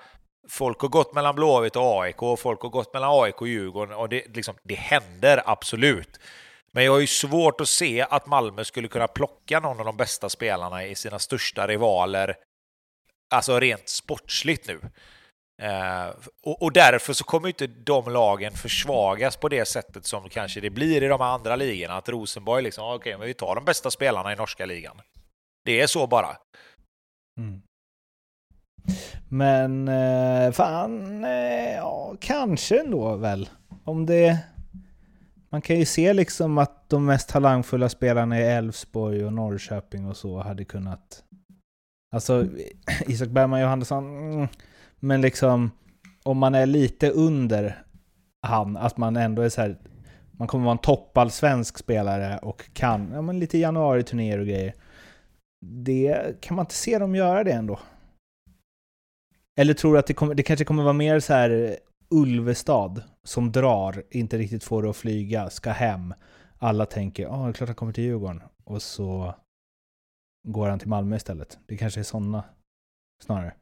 folk 0.48 0.80
har 0.80 0.88
gått 0.88 1.14
mellan 1.14 1.34
Blåvitt 1.34 1.76
och 1.76 2.02
AIK, 2.02 2.22
och 2.22 2.40
folk 2.40 2.60
har 2.60 2.68
gått 2.68 2.94
mellan 2.94 3.22
AIK 3.22 3.40
och 3.40 3.48
Djurgården, 3.48 3.96
och 3.96 4.08
det, 4.08 4.36
liksom, 4.36 4.54
det 4.62 4.74
händer 4.74 5.42
absolut. 5.46 6.20
Men 6.72 6.84
jag 6.84 6.92
har 6.92 7.00
ju 7.00 7.06
svårt 7.06 7.60
att 7.60 7.68
se 7.68 8.06
att 8.10 8.26
Malmö 8.26 8.64
skulle 8.64 8.88
kunna 8.88 9.08
plocka 9.08 9.60
någon 9.60 9.78
av 9.78 9.86
de 9.86 9.96
bästa 9.96 10.28
spelarna 10.28 10.86
i 10.86 10.94
sina 10.94 11.18
största 11.18 11.66
rivaler, 11.66 12.36
alltså 13.30 13.60
rent 13.60 13.88
sportsligt 13.88 14.68
nu. 14.68 14.80
Eh, 15.62 16.08
och, 16.42 16.62
och 16.62 16.72
därför 16.72 17.12
så 17.12 17.24
kommer 17.24 17.48
inte 17.48 17.66
de 17.66 18.12
lagen 18.12 18.52
försvagas 18.52 19.36
på 19.36 19.48
det 19.48 19.68
sättet 19.68 20.06
som 20.06 20.28
kanske 20.28 20.60
det 20.60 20.70
blir 20.70 21.02
i 21.02 21.08
de 21.08 21.20
andra 21.20 21.56
ligorna. 21.56 21.94
Att 21.94 22.08
Rosenborg 22.08 22.62
liksom, 22.62 22.94
okej, 22.94 23.18
men 23.18 23.26
vi 23.26 23.34
tar 23.34 23.54
de 23.54 23.64
bästa 23.64 23.90
spelarna 23.90 24.32
i 24.32 24.36
norska 24.36 24.66
ligan. 24.66 24.96
Det 25.64 25.80
är 25.80 25.86
så 25.86 26.06
bara. 26.06 26.36
Mm. 27.40 27.62
Men 29.28 29.88
eh, 29.88 30.52
fan, 30.52 31.24
eh, 31.24 31.74
ja, 31.74 32.16
kanske 32.20 32.80
ändå 32.80 33.16
väl. 33.16 33.48
Om 33.84 34.06
det... 34.06 34.38
Man 35.50 35.62
kan 35.62 35.76
ju 35.76 35.84
se 35.84 36.12
liksom 36.12 36.58
att 36.58 36.88
de 36.88 37.06
mest 37.06 37.28
talangfulla 37.28 37.88
spelarna 37.88 38.40
i 38.40 38.42
Elfsborg 38.42 39.24
och 39.24 39.32
Norrköping 39.32 40.06
och 40.06 40.16
så 40.16 40.38
hade 40.38 40.64
kunnat... 40.64 41.24
Alltså, 42.14 42.46
Isak 43.06 43.28
Bergman 43.28 43.60
Johannesson, 43.60 44.32
mm, 44.32 44.48
men 45.00 45.20
liksom 45.20 45.70
om 46.22 46.38
man 46.38 46.54
är 46.54 46.66
lite 46.66 47.10
under 47.10 47.84
han, 48.42 48.76
att 48.76 48.96
man 48.96 49.16
ändå 49.16 49.42
är 49.42 49.48
så 49.48 49.60
här... 49.60 49.78
Man 50.30 50.48
kommer 50.48 50.64
vara 50.64 50.72
en 50.72 50.78
toppallsvensk 50.78 51.78
spelare 51.78 52.38
och 52.38 52.74
kan, 52.74 53.10
ja 53.12 53.22
men 53.22 53.38
lite 53.38 53.58
januari-turnéer 53.58 54.38
och 54.38 54.46
grejer. 54.46 54.74
Det, 55.66 56.40
kan 56.40 56.56
man 56.56 56.62
inte 56.62 56.74
se 56.74 56.98
dem 56.98 57.14
göra 57.14 57.44
det 57.44 57.52
ändå? 57.52 57.78
Eller 59.60 59.74
tror 59.74 59.92
du 59.92 59.98
att 59.98 60.06
det, 60.06 60.14
kommer, 60.14 60.34
det 60.34 60.42
kanske 60.42 60.64
kommer 60.64 60.82
vara 60.82 60.92
mer 60.92 61.20
så 61.20 61.32
här 61.32 61.76
Ulvestad 62.10 63.02
som 63.24 63.52
drar, 63.52 64.04
inte 64.10 64.38
riktigt 64.38 64.64
får 64.64 64.82
det 64.82 64.90
att 64.90 64.96
flyga, 64.96 65.50
ska 65.50 65.70
hem. 65.70 66.14
Alla 66.58 66.86
tänker, 66.86 67.22
ja 67.22 67.36
det 67.36 67.48
är 67.48 67.52
klart 67.52 67.68
han 67.68 67.76
kommer 67.76 67.92
till 67.92 68.04
Djurgården. 68.04 68.42
Och 68.64 68.82
så 68.82 69.34
går 70.48 70.68
han 70.68 70.78
till 70.78 70.88
Malmö 70.88 71.16
istället. 71.16 71.58
Det 71.66 71.76
kanske 71.76 72.00
är 72.00 72.04
sådana 72.04 72.44
snarare. 73.22 73.54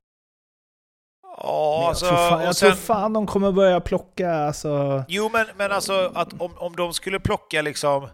Ja, 1.36 1.74
Men 1.76 1.80
jag 1.82 1.88
alltså, 1.88 2.06
tror, 2.06 2.16
fan, 2.16 2.44
jag 2.44 2.56
sen- 2.56 2.70
tror 2.70 2.76
fan 2.80 3.12
de 3.12 3.26
kommer 3.26 3.52
börja 3.52 3.80
plocka, 3.80 4.30
alltså... 4.34 5.04
Jo, 5.08 5.30
men, 5.32 5.46
men 5.56 5.72
alltså 5.72 6.12
att 6.14 6.40
om, 6.40 6.58
om 6.58 6.76
de 6.76 6.94
skulle 6.94 7.20
plocka 7.20 7.62
liksom... 7.62 8.08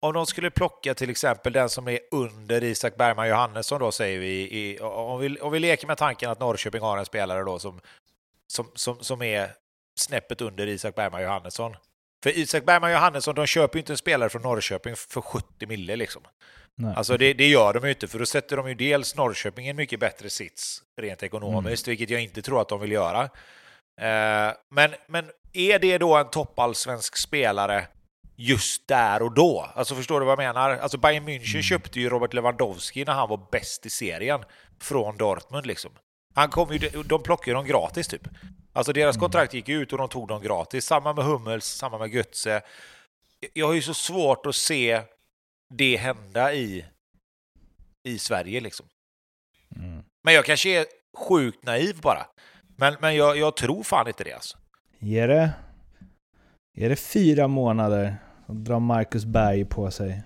Om 0.00 0.12
de 0.12 0.26
skulle 0.26 0.50
plocka 0.50 0.94
till 0.94 1.10
exempel 1.10 1.52
den 1.52 1.68
som 1.68 1.88
är 1.88 1.98
under 2.10 2.64
Isak 2.64 2.96
Bergman 2.96 3.28
Johannesson 3.28 3.80
då 3.80 3.92
säger 3.92 4.18
vi, 4.18 4.32
i, 4.42 4.78
om, 4.80 5.20
vi 5.20 5.40
om 5.40 5.52
vi 5.52 5.58
leker 5.58 5.86
med 5.86 5.98
tanken 5.98 6.30
att 6.30 6.40
Norrköping 6.40 6.80
har 6.80 6.98
en 6.98 7.06
spelare 7.06 7.44
då 7.44 7.58
som, 7.58 7.80
som, 8.52 8.66
som, 8.74 8.98
som 9.00 9.22
är 9.22 9.50
snäppet 10.00 10.40
under 10.40 10.66
Isak 10.66 10.94
Bergman 10.94 11.22
Johannesson. 11.22 11.76
För 12.22 12.38
Isak 12.38 12.64
Bergman 12.64 12.92
Johannesson, 12.92 13.34
de 13.34 13.46
köper 13.46 13.76
ju 13.76 13.80
inte 13.80 13.92
en 13.92 13.96
spelare 13.96 14.28
från 14.28 14.42
Norrköping 14.42 14.96
för 14.96 15.20
70 15.20 15.66
mille 15.66 15.96
liksom. 15.96 16.22
Nej. 16.78 16.94
Alltså 16.96 17.16
det, 17.16 17.32
det 17.32 17.48
gör 17.48 17.74
de 17.74 17.84
ju 17.84 17.90
inte, 17.90 18.08
för 18.08 18.18
då 18.18 18.26
sätter 18.26 18.56
de 18.56 18.68
ju 18.68 18.74
dels 18.74 19.16
Norrköping 19.16 19.66
i 19.66 19.70
en 19.70 19.76
mycket 19.76 20.00
bättre 20.00 20.30
sits 20.30 20.82
rent 21.00 21.22
ekonomiskt, 21.22 21.88
vilket 21.88 22.10
jag 22.10 22.22
inte 22.22 22.42
tror 22.42 22.60
att 22.60 22.68
de 22.68 22.80
vill 22.80 22.92
göra. 22.92 23.22
Eh, 24.00 24.54
men, 24.70 24.94
men 25.06 25.30
är 25.52 25.78
det 25.78 25.98
då 25.98 26.16
en 26.16 26.30
toppallsvensk 26.30 27.16
spelare 27.16 27.86
just 28.36 28.88
där 28.88 29.22
och 29.22 29.34
då? 29.34 29.70
Alltså 29.74 29.94
förstår 29.94 30.20
du 30.20 30.26
vad 30.26 30.32
jag 30.32 30.54
menar? 30.54 30.70
Alltså 30.70 30.98
Bayern 30.98 31.28
München 31.28 31.62
köpte 31.62 32.00
ju 32.00 32.08
Robert 32.08 32.32
Lewandowski 32.32 33.04
när 33.04 33.12
han 33.12 33.28
var 33.28 33.46
bäst 33.52 33.86
i 33.86 33.90
serien 33.90 34.40
från 34.80 35.16
Dortmund 35.16 35.66
liksom. 35.66 35.90
Han 36.34 36.48
kom 36.50 36.72
ju, 36.72 36.78
de 37.04 37.22
plockade 37.22 37.50
ju 37.50 37.54
dem 37.54 37.66
gratis 37.66 38.08
typ. 38.08 38.28
Alltså 38.72 38.92
deras 38.92 39.16
kontrakt 39.16 39.54
gick 39.54 39.68
ut 39.68 39.92
och 39.92 39.98
de 39.98 40.08
tog 40.08 40.28
dem 40.28 40.42
gratis. 40.42 40.84
Samma 40.84 41.12
med 41.12 41.24
Hummels, 41.24 41.64
samma 41.64 41.98
med 41.98 42.14
Götze. 42.14 42.62
Jag 43.52 43.66
har 43.66 43.74
ju 43.74 43.82
så 43.82 43.94
svårt 43.94 44.46
att 44.46 44.56
se 44.56 45.02
det 45.74 45.96
hända 45.96 46.54
i, 46.54 46.84
i 48.08 48.18
Sverige 48.18 48.60
liksom. 48.60 48.86
Mm. 49.76 50.04
Men 50.24 50.34
jag 50.34 50.44
kanske 50.44 50.80
är 50.80 50.86
sjukt 51.16 51.64
naiv 51.64 52.00
bara. 52.00 52.26
Men, 52.76 52.96
men 53.00 53.16
jag, 53.16 53.38
jag 53.38 53.56
tror 53.56 53.82
fan 53.82 54.08
inte 54.08 54.24
det 54.24 54.32
alltså. 54.32 54.58
Ger 54.98 55.28
det 55.28 55.52
är 56.76 56.88
det 56.88 56.96
fyra 56.96 57.48
månader 57.48 58.16
som 58.46 58.64
drar 58.64 58.80
Marcus 58.80 59.24
Berg 59.24 59.64
på 59.64 59.90
sig 59.90 60.22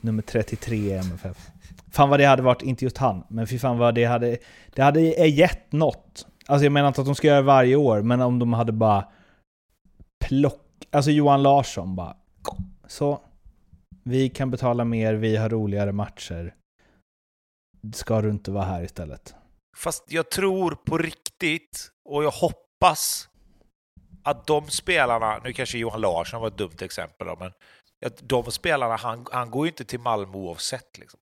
nummer 0.00 0.22
33 0.22 0.76
i 0.76 0.92
MFF. 0.92 1.50
Fan 1.92 2.08
vad 2.08 2.20
det 2.20 2.24
hade 2.24 2.42
varit, 2.42 2.62
inte 2.62 2.84
just 2.84 2.98
han, 2.98 3.24
men 3.28 3.46
fy 3.46 3.58
fan 3.58 3.78
vad 3.78 3.94
det 3.94 4.04
hade, 4.04 4.38
det 4.74 4.82
hade 4.82 5.00
gett 5.28 5.72
något. 5.72 6.26
Alltså 6.46 6.64
jag 6.64 6.72
menar 6.72 6.88
inte 6.88 7.00
att 7.00 7.06
de 7.06 7.14
ska 7.14 7.26
göra 7.26 7.36
det 7.36 7.46
varje 7.46 7.76
år, 7.76 8.02
men 8.02 8.20
om 8.20 8.38
de 8.38 8.52
hade 8.52 8.72
bara 8.72 9.08
plock... 10.24 10.60
Alltså 10.90 11.10
Johan 11.10 11.42
Larsson 11.42 11.96
bara... 11.96 12.16
Så, 12.86 13.20
vi 14.04 14.28
kan 14.28 14.50
betala 14.50 14.84
mer, 14.84 15.14
vi 15.14 15.36
har 15.36 15.48
roligare 15.48 15.92
matcher. 15.92 16.54
Ska 17.94 18.20
du 18.20 18.30
inte 18.30 18.50
vara 18.50 18.64
här 18.64 18.82
istället? 18.82 19.34
Fast 19.76 20.12
jag 20.12 20.30
tror 20.30 20.74
på 20.74 20.98
riktigt, 20.98 21.90
och 22.08 22.24
jag 22.24 22.30
hoppas 22.30 23.28
att 24.22 24.46
de 24.46 24.68
spelarna, 24.68 25.40
nu 25.44 25.52
kanske 25.52 25.78
Johan 25.78 26.00
Larsson 26.00 26.40
var 26.40 26.48
ett 26.48 26.58
dumt 26.58 26.76
exempel 26.80 27.26
då, 27.26 27.36
men 27.36 27.52
de 28.20 28.50
spelarna, 28.50 28.96
han, 28.96 29.26
han 29.32 29.50
går 29.50 29.66
ju 29.66 29.70
inte 29.70 29.84
till 29.84 30.00
Malmö 30.00 30.38
oavsett. 30.38 30.98
Liksom. 30.98 31.20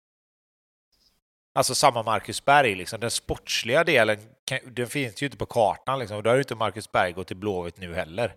Alltså 1.55 1.75
samma 1.75 2.03
Marcus 2.03 2.45
Berg, 2.45 2.75
liksom. 2.75 3.01
den 3.01 3.11
sportsliga 3.11 3.85
delen 3.85 4.19
den 4.65 4.87
finns 4.87 5.23
ju 5.23 5.27
inte 5.27 5.39
på 5.39 5.47
kartan. 5.47 5.99
Liksom. 5.99 6.17
Och 6.17 6.23
då 6.23 6.31
har 6.31 6.35
ju 6.35 6.43
inte 6.43 6.55
Marcus 6.55 6.93
Berg 6.93 7.13
gått 7.13 7.27
till 7.27 7.37
Blåvitt 7.37 7.77
nu 7.77 7.95
heller. 7.95 8.35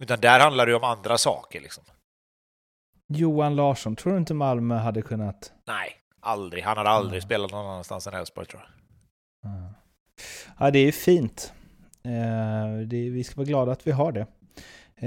Utan 0.00 0.20
där 0.20 0.40
handlar 0.40 0.66
det 0.66 0.72
ju 0.72 0.76
om 0.76 0.84
andra 0.84 1.18
saker. 1.18 1.60
Liksom. 1.60 1.84
Johan 3.08 3.56
Larsson, 3.56 3.96
tror 3.96 4.12
du 4.12 4.18
inte 4.18 4.34
Malmö 4.34 4.76
hade 4.76 5.02
kunnat... 5.02 5.52
Nej, 5.66 5.92
aldrig. 6.20 6.62
Han 6.62 6.76
hade 6.76 6.90
aldrig 6.90 7.18
mm. 7.18 7.26
spelat 7.26 7.52
någon 7.52 7.66
annanstans 7.66 8.06
än 8.06 8.14
Elfsborg 8.14 8.46
tror 8.46 8.62
jag. 8.62 9.50
Mm. 9.50 9.64
Ja, 10.58 10.70
det 10.70 10.78
är 10.78 10.92
fint. 10.92 11.52
Eh, 12.04 12.86
det, 12.86 13.10
vi 13.10 13.24
ska 13.24 13.36
vara 13.36 13.46
glada 13.46 13.72
att 13.72 13.86
vi 13.86 13.90
har 13.90 14.12
det. 14.12 14.26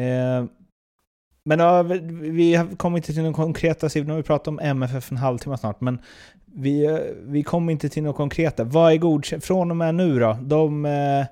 Eh, 0.01 0.45
men 1.43 1.59
ja, 1.59 1.83
vi 2.21 2.55
har 2.55 2.75
kommit 2.75 3.03
inte 3.03 3.13
till 3.13 3.21
några 3.21 3.35
konkreta 3.35 3.89
siffror. 3.89 4.15
Vi 4.15 4.23
pratat 4.23 4.47
om 4.47 4.59
MFF 4.59 5.11
en 5.11 5.17
halvtimme 5.17 5.57
snart, 5.57 5.81
men 5.81 6.01
vi, 6.45 6.99
vi 7.21 7.43
kommer 7.43 7.71
inte 7.71 7.89
till 7.89 8.03
några 8.03 8.17
konkreta. 8.17 8.63
Vad 8.63 8.93
är 8.93 8.97
godkänt? 8.97 9.45
Från 9.45 9.71
och 9.71 9.77
med 9.77 9.95
nu 9.95 10.19
då? 10.19 10.37
De, 10.41 10.85
eh, 10.85 11.25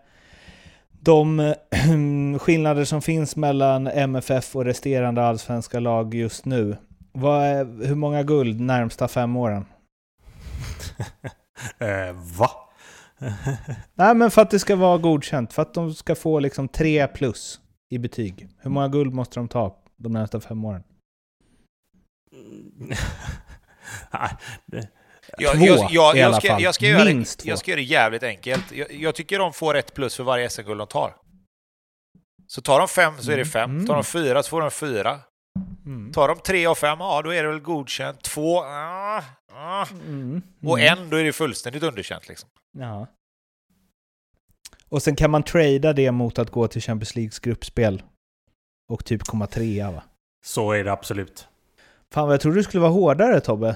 de 1.06 1.54
skillnader 2.40 2.86
som 2.86 3.02
finns 3.02 3.36
mellan 3.36 3.88
MFF 3.88 4.56
och 4.56 4.66
resterande 4.66 5.24
allsvenska 5.24 5.80
lag 5.80 6.14
just 6.14 6.46
nu. 6.46 6.78
Är, 7.14 7.86
hur 7.88 7.96
många 7.96 8.24
guld 8.24 8.60
närmsta 8.60 9.08
fem 9.08 9.36
åren? 9.36 9.66
eh, 11.78 12.16
va? 12.40 12.50
Nej, 13.96 14.16
men 14.16 14.32
för 14.32 14.42
att 14.42 14.52
det 14.52 14.60
ska 14.60 14.76
vara 14.76 14.98
godkänt. 14.98 15.54
För 15.54 15.62
att 15.62 15.74
de 15.74 15.94
ska 15.94 16.16
få 16.16 16.40
liksom 16.40 16.68
3 16.68 17.08
plus 17.08 17.60
i 17.90 17.98
betyg. 17.98 18.50
Hur 18.58 18.70
många 18.70 18.88
guld 18.88 19.14
måste 19.14 19.40
de 19.40 19.48
ta 19.48 19.78
de 19.98 20.12
närmsta 20.12 20.40
fem 20.40 20.66
åren? 20.66 20.84
Jag, 25.38 25.54
Två 25.54 25.66
jag, 25.66 25.92
jag, 25.92 26.18
i 26.18 26.22
alla 26.22 26.40
ska, 26.40 26.48
fall. 26.48 26.62
Jag 26.62 26.76
ska, 26.76 26.86
göra 26.86 27.06
Minst 27.06 27.40
det, 27.40 27.44
två. 27.44 27.50
Jag 27.50 27.60
ska 27.60 27.72
göra 27.72 27.80
det 27.80 27.84
jävligt 27.84 28.24
enkelt. 28.24 28.72
Jag, 28.72 28.92
jag 28.92 29.16
tycker 29.16 29.40
de 29.40 29.54
får 29.54 29.76
ett 29.76 29.94
plus 29.94 30.16
för 30.16 30.24
varje 30.24 30.50
SM-guld 30.50 30.80
de 30.80 30.88
tar. 30.88 31.16
Så 32.48 32.62
tar 32.62 32.80
de 32.80 32.88
fem 32.88 33.14
så 33.18 33.32
är 33.32 33.38
det 33.38 33.42
mm. 33.42 33.52
fem. 33.52 33.72
Mm. 33.72 33.86
Tar 33.86 33.94
de 33.94 34.04
fyra 34.04 34.44
så 34.44 34.50
får 34.50 34.62
de 34.62 34.72
fyra. 34.72 35.20
Mm. 35.86 36.12
Tar 36.12 36.28
de 36.28 36.40
tre 36.40 36.68
och 36.68 36.78
fem, 36.78 37.00
ja 37.00 37.22
då 37.22 37.34
är 37.34 37.44
det 37.44 37.50
väl 37.50 37.60
godkänt. 37.60 38.22
Två, 38.22 38.60
ah, 38.60 39.24
ah. 39.54 39.86
Mm. 40.08 40.42
Och 40.64 40.80
mm. 40.80 41.00
en, 41.00 41.10
då 41.10 41.18
är 41.18 41.24
det 41.24 41.34
fullständigt 41.34 41.84
underkänt 41.84 42.28
liksom. 42.28 42.50
Ja. 42.78 43.08
Och 44.90 45.02
sen 45.02 45.16
kan 45.16 45.32
man 45.32 45.44
trada 45.44 45.94
det 45.94 46.12
mot 46.12 46.40
att 46.40 46.50
gå 46.50 46.68
till 46.68 46.82
Champions 46.82 47.16
Leagues 47.16 47.40
gruppspel. 47.40 48.04
Och 48.90 49.06
typ 49.06 49.24
komma 49.24 49.48
trea 49.48 49.92
va? 49.92 50.04
Så 50.46 50.72
är 50.72 50.84
det 50.84 50.92
absolut. 50.92 51.48
Fan 52.14 52.26
vad 52.26 52.34
jag 52.34 52.42
trodde 52.42 52.58
du 52.58 52.64
skulle 52.64 52.82
vara 52.82 52.92
hårdare 52.92 53.40
Tobbe. 53.40 53.76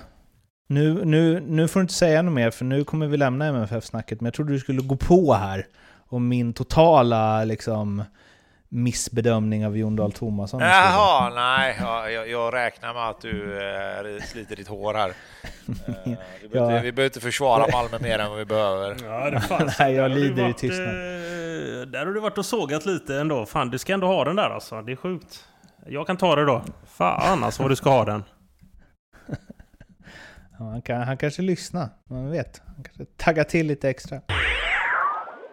Nu, 0.71 1.05
nu, 1.05 1.39
nu 1.39 1.67
får 1.67 1.79
du 1.79 1.82
inte 1.82 1.93
säga 1.93 2.21
något 2.21 2.34
mer 2.34 2.51
för 2.51 2.65
nu 2.65 2.84
kommer 2.84 3.08
vi 3.08 3.17
lämna 3.17 3.45
MFF-snacket. 3.45 4.21
Men 4.21 4.25
jag 4.25 4.34
trodde 4.34 4.51
du 4.51 4.60
skulle 4.60 4.82
gå 4.82 4.95
på 4.95 5.34
här 5.34 5.67
om 6.10 6.27
min 6.27 6.53
totala 6.53 7.43
liksom 7.43 8.03
missbedömning 8.69 9.65
av 9.65 9.77
Jon 9.77 9.95
Dahl 9.95 10.12
Tomasson. 10.12 10.60
Jaha, 10.60 11.29
nej. 11.29 11.77
Jag, 12.13 12.29
jag, 12.29 12.53
räknar 12.53 12.93
med 12.93 13.10
att 13.10 13.21
du 13.21 13.60
äh, 14.17 14.23
sliter 14.23 14.55
ditt 14.55 14.67
hår 14.67 14.93
här. 14.93 15.13
Uh, 15.69 16.15
vi, 16.41 16.47
behöver, 16.49 16.75
ja. 16.75 16.82
vi 16.82 16.91
behöver 16.91 17.10
inte 17.10 17.19
försvara 17.19 17.65
Malmö 17.71 17.99
mer 17.99 18.19
än 18.19 18.29
vad 18.29 18.39
vi 18.39 18.45
behöver. 18.45 18.95
Ja, 19.03 19.29
det 19.29 19.41
fanns, 19.41 19.75
nej, 19.79 19.93
jag 19.93 20.12
lider 20.12 20.49
i 20.49 20.53
tystnad. 20.53 20.88
Eh, 20.88 21.88
där 21.88 22.05
har 22.05 22.13
du 22.13 22.19
varit 22.19 22.38
och 22.38 22.45
sågat 22.45 22.86
lite 22.86 23.15
ändå. 23.15 23.45
Fan, 23.45 23.69
du 23.69 23.77
ska 23.77 23.93
ändå 23.93 24.08
ha 24.08 24.23
den 24.23 24.36
där 24.36 24.49
alltså. 24.49 24.82
Det 24.82 24.91
är 24.91 24.95
sjukt. 24.95 25.45
Jag 25.86 26.08
kan 26.08 26.17
ta 26.17 26.36
det 26.36 26.45
då. 26.45 26.62
Fan 26.97 27.43
alltså 27.43 27.62
vad 27.62 27.71
du 27.71 27.75
ska 27.75 27.89
ha 27.89 28.05
den. 28.05 28.23
Ja, 30.59 30.65
han, 30.65 30.81
kan, 30.81 31.01
han 31.01 31.17
kanske 31.17 31.41
lyssnar, 31.41 31.89
man 32.09 32.31
vet. 32.31 32.61
Han 32.65 32.83
kanske 32.83 33.05
taggar 33.05 33.43
till 33.43 33.67
lite 33.67 33.89
extra. 33.89 34.21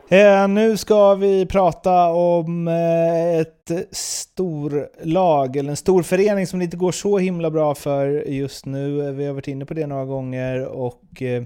Eh, 0.08 0.48
nu 0.48 0.76
ska 0.76 1.14
vi 1.14 1.46
prata 1.46 2.08
om 2.08 2.68
eh, 2.68 3.40
ett 3.40 3.72
storlag, 3.90 5.56
eller 5.56 5.70
en 5.70 5.76
stor 5.76 6.02
förening 6.02 6.46
som 6.46 6.58
det 6.58 6.64
inte 6.64 6.76
går 6.76 6.92
så 6.92 7.18
himla 7.18 7.50
bra 7.50 7.74
för 7.74 8.08
just 8.28 8.66
nu. 8.66 9.12
Vi 9.12 9.26
har 9.26 9.34
varit 9.34 9.48
inne 9.48 9.66
på 9.66 9.74
det 9.74 9.86
några 9.86 10.04
gånger 10.04 10.66
och 10.66 11.22
eh, 11.22 11.42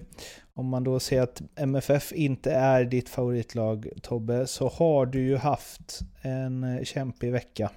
om 0.55 0.67
man 0.67 0.85
då 0.85 1.01
ser 1.01 1.23
att 1.23 1.43
MFF 1.57 2.13
inte 2.13 2.53
är 2.53 2.85
ditt 2.85 3.09
favoritlag 3.09 3.89
Tobbe, 4.03 4.47
så 4.47 4.69
har 4.69 5.07
du 5.07 5.21
ju 5.21 5.37
haft 5.37 6.01
en 6.23 6.65
eh, 6.65 6.85
kämpig 6.85 7.33
vecka. 7.33 7.71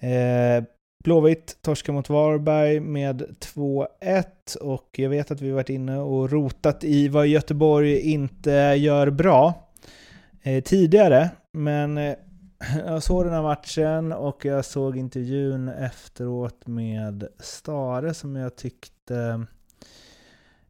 Eh, 0.00 0.64
Blåvitt 1.04 1.58
torskar 1.62 1.92
mot 1.92 2.08
Varberg 2.08 2.80
med 2.80 3.22
2-1 3.22 4.56
och 4.60 4.88
jag 4.92 5.10
vet 5.10 5.30
att 5.30 5.40
vi 5.40 5.50
varit 5.50 5.68
inne 5.68 5.98
och 5.98 6.30
rotat 6.30 6.84
i 6.84 7.08
vad 7.08 7.26
Göteborg 7.26 8.00
inte 8.00 8.50
gör 8.78 9.10
bra 9.10 9.68
eh, 10.42 10.62
tidigare. 10.62 11.30
Men 11.52 11.98
eh, 11.98 12.14
jag 12.86 13.02
såg 13.02 13.24
den 13.24 13.34
här 13.34 13.42
matchen 13.42 14.12
och 14.12 14.44
jag 14.44 14.64
såg 14.64 14.96
intervjun 14.96 15.68
efteråt 15.68 16.66
med 16.66 17.28
Stare 17.38 18.14
som 18.14 18.36
jag 18.36 18.56
tyckte... 18.56 19.46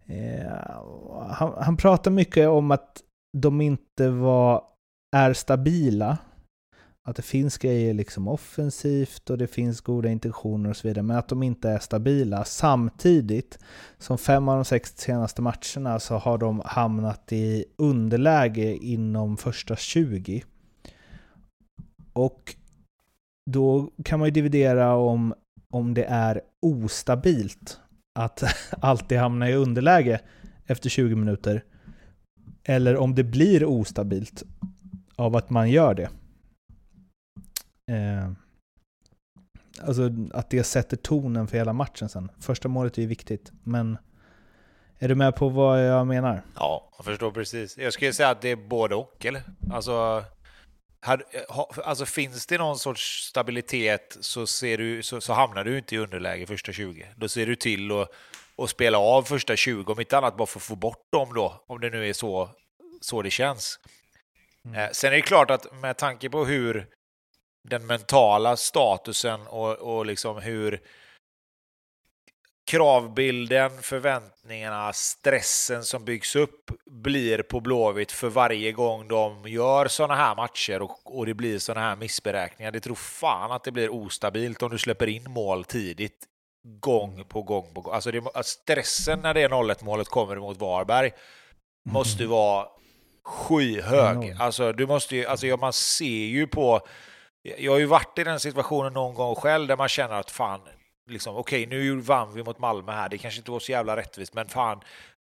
Eh, 0.07 0.53
han, 1.31 1.53
han 1.57 1.77
pratar 1.77 2.11
mycket 2.11 2.49
om 2.49 2.71
att 2.71 3.03
de 3.37 3.61
inte 3.61 4.09
var, 4.09 4.62
är 5.17 5.33
stabila 5.33 6.19
att 7.09 7.16
det 7.16 7.23
finns 7.23 7.59
grejer 7.59 7.94
liksom 7.94 8.29
offensivt 8.29 9.31
och 9.31 9.38
det 9.38 9.47
finns 9.47 9.81
goda 9.81 10.09
intentioner 10.09 10.71
och 10.71 10.77
så 10.77 10.88
vidare, 10.88 11.03
men 11.03 11.16
att 11.16 11.29
de 11.29 11.42
inte 11.42 11.71
är 11.71 11.79
stabila. 11.79 12.44
Samtidigt 12.44 13.59
som 13.99 14.18
fem 14.18 14.49
av 14.49 14.57
de 14.57 14.64
sex 14.64 14.97
senaste 14.97 15.42
matcherna 15.42 16.01
så 16.01 16.16
har 16.16 16.38
de 16.38 16.62
hamnat 16.64 17.33
i 17.33 17.64
underläge 17.77 18.77
inom 18.77 19.37
första 19.37 19.77
20. 19.77 20.44
Och 22.12 22.55
då 23.51 23.90
kan 24.05 24.18
man 24.18 24.29
ju 24.29 24.33
dividera 24.33 24.94
om 24.94 25.35
om 25.71 25.94
det 25.94 26.05
är 26.05 26.40
ostabilt 26.62 27.81
att 28.18 28.42
alltid 28.81 29.18
hamna 29.18 29.51
i 29.51 29.55
underläge 29.55 30.21
efter 30.66 30.90
20 30.90 31.14
minuter. 31.14 31.64
Eller 32.64 32.97
om 32.97 33.14
det 33.14 33.25
blir 33.25 33.64
ostabilt 33.64 34.42
av 35.16 35.37
att 35.37 35.51
man 35.51 35.71
gör 35.71 35.94
det. 35.94 36.09
Eh, 37.88 38.31
alltså 39.83 40.11
att 40.33 40.51
det 40.51 40.64
sätter 40.64 40.96
tonen 40.96 41.48
för 41.48 41.57
hela 41.57 41.72
matchen 41.72 42.09
sen. 42.09 42.31
Första 42.40 42.68
målet 42.68 42.98
är 42.98 43.03
ju 43.03 43.09
viktigt, 43.09 43.53
men 43.64 43.98
är 44.98 45.09
du 45.09 45.14
med 45.14 45.37
på 45.37 45.48
vad 45.48 45.87
jag 45.87 46.07
menar? 46.07 46.42
Ja, 46.55 46.90
jag 46.96 47.05
förstår 47.05 47.31
precis. 47.31 47.79
Jag 47.79 47.92
skulle 47.92 48.12
säga 48.12 48.29
att 48.29 48.40
det 48.40 48.48
är 48.48 48.57
både 48.57 48.94
och, 48.94 49.27
eller? 49.27 49.42
Alltså, 49.72 50.24
här, 51.01 51.22
alltså 51.85 52.05
finns 52.07 52.46
det 52.46 52.59
någon 52.59 52.79
sorts 52.79 53.29
stabilitet 53.29 54.16
så, 54.20 54.46
ser 54.46 54.79
du, 54.79 55.03
så, 55.03 55.20
så 55.20 55.33
hamnar 55.33 55.64
du 55.64 55.79
inte 55.79 55.94
i 55.94 55.98
underläge 55.98 56.46
första 56.46 56.72
20. 56.72 57.07
Då 57.16 57.29
ser 57.29 57.46
du 57.46 57.57
till 57.57 57.92
att 57.92 58.09
och 58.59 58.70
spela 58.70 58.98
av 58.98 59.22
första 59.22 59.57
20, 59.57 59.92
om 59.92 60.01
inte 60.01 60.18
annat 60.18 60.37
bara 60.37 60.46
för 60.46 60.59
att 60.59 60.62
få 60.62 60.77
bort 60.77 61.12
dem 61.12 61.35
då, 61.35 61.64
om 61.66 61.81
det 61.81 61.90
nu 61.90 62.09
är 62.09 62.12
så, 62.12 62.51
så 63.01 63.22
det 63.22 63.31
känns. 63.31 63.79
Mm. 64.64 64.81
Eh, 64.81 64.90
sen 64.92 65.12
är 65.12 65.16
det 65.16 65.22
klart 65.22 65.51
att 65.51 65.81
med 65.81 65.96
tanke 65.96 66.31
på 66.31 66.44
hur 66.44 66.87
den 67.64 67.87
mentala 67.87 68.57
statusen 68.57 69.47
och, 69.47 69.73
och 69.73 70.07
liksom 70.07 70.38
hur 70.38 70.81
kravbilden, 72.66 73.71
förväntningarna, 73.83 74.92
stressen 74.92 75.85
som 75.85 76.05
byggs 76.05 76.37
upp 76.37 76.71
blir 76.90 77.42
på 77.42 77.61
Blåvitt 77.61 78.12
för 78.12 78.29
varje 78.29 78.73
gång 78.73 79.09
de 79.09 79.49
gör 79.49 79.88
sådana 79.88 80.14
här 80.14 80.37
matcher 80.37 80.83
och, 80.83 81.18
och 81.18 81.27
det 81.27 81.35
blir 81.35 81.59
sådana 81.59 81.87
här 81.87 81.97
missberäkningar. 81.97 82.71
Det 82.71 82.81
tror 82.81 82.94
fan 82.94 83.53
att 83.53 83.64
det 83.64 83.73
blir 83.73 83.88
ostabilt 83.88 84.62
om 84.62 84.71
du 84.71 84.79
släpper 84.79 85.07
in 85.07 85.25
mål 85.31 85.64
tidigt 85.64 86.25
gång 86.81 87.25
på 87.25 87.42
gång 87.42 87.75
på 87.75 87.81
gång. 87.81 87.94
Alltså 87.94 88.11
det, 88.11 88.23
stressen 88.42 89.21
när 89.21 89.35
det 89.35 89.42
är 89.42 89.49
0-1 89.49 89.85
målet 89.85 90.09
kommer 90.09 90.37
mot 90.37 90.57
Varberg 90.57 91.11
måste 91.90 92.27
vara 92.27 92.66
skyhög. 93.25 94.37
Alltså, 94.38 94.73
du 94.73 94.87
måste 94.87 95.16
ju, 95.16 95.27
alltså, 95.27 95.47
man 95.47 95.73
ser 95.73 96.05
ju 96.05 96.47
på 96.47 96.81
jag 97.59 97.73
har 97.73 97.79
ju 97.79 97.87
varit 97.87 98.19
i 98.19 98.25
den 98.25 98.41
situationen 98.41 98.93
någon 98.93 99.15
gång 99.15 99.35
själv 99.35 99.69
där 99.69 99.77
man 99.77 99.89
känner 99.89 100.15
att 100.15 100.31
fan, 100.31 100.61
liksom, 101.11 101.37
okej 101.37 101.67
okay, 101.67 101.79
nu 101.79 102.01
vann 102.01 102.35
vi 102.35 102.43
mot 102.43 102.59
Malmö 102.59 102.93
här, 102.93 103.09
det 103.09 103.19
kanske 103.19 103.41
inte 103.41 103.51
var 103.51 103.61
så 103.61 103.73
jävla 103.73 103.97
rättvist, 103.97 104.35
men 104.35 104.49
fan, 104.49 104.81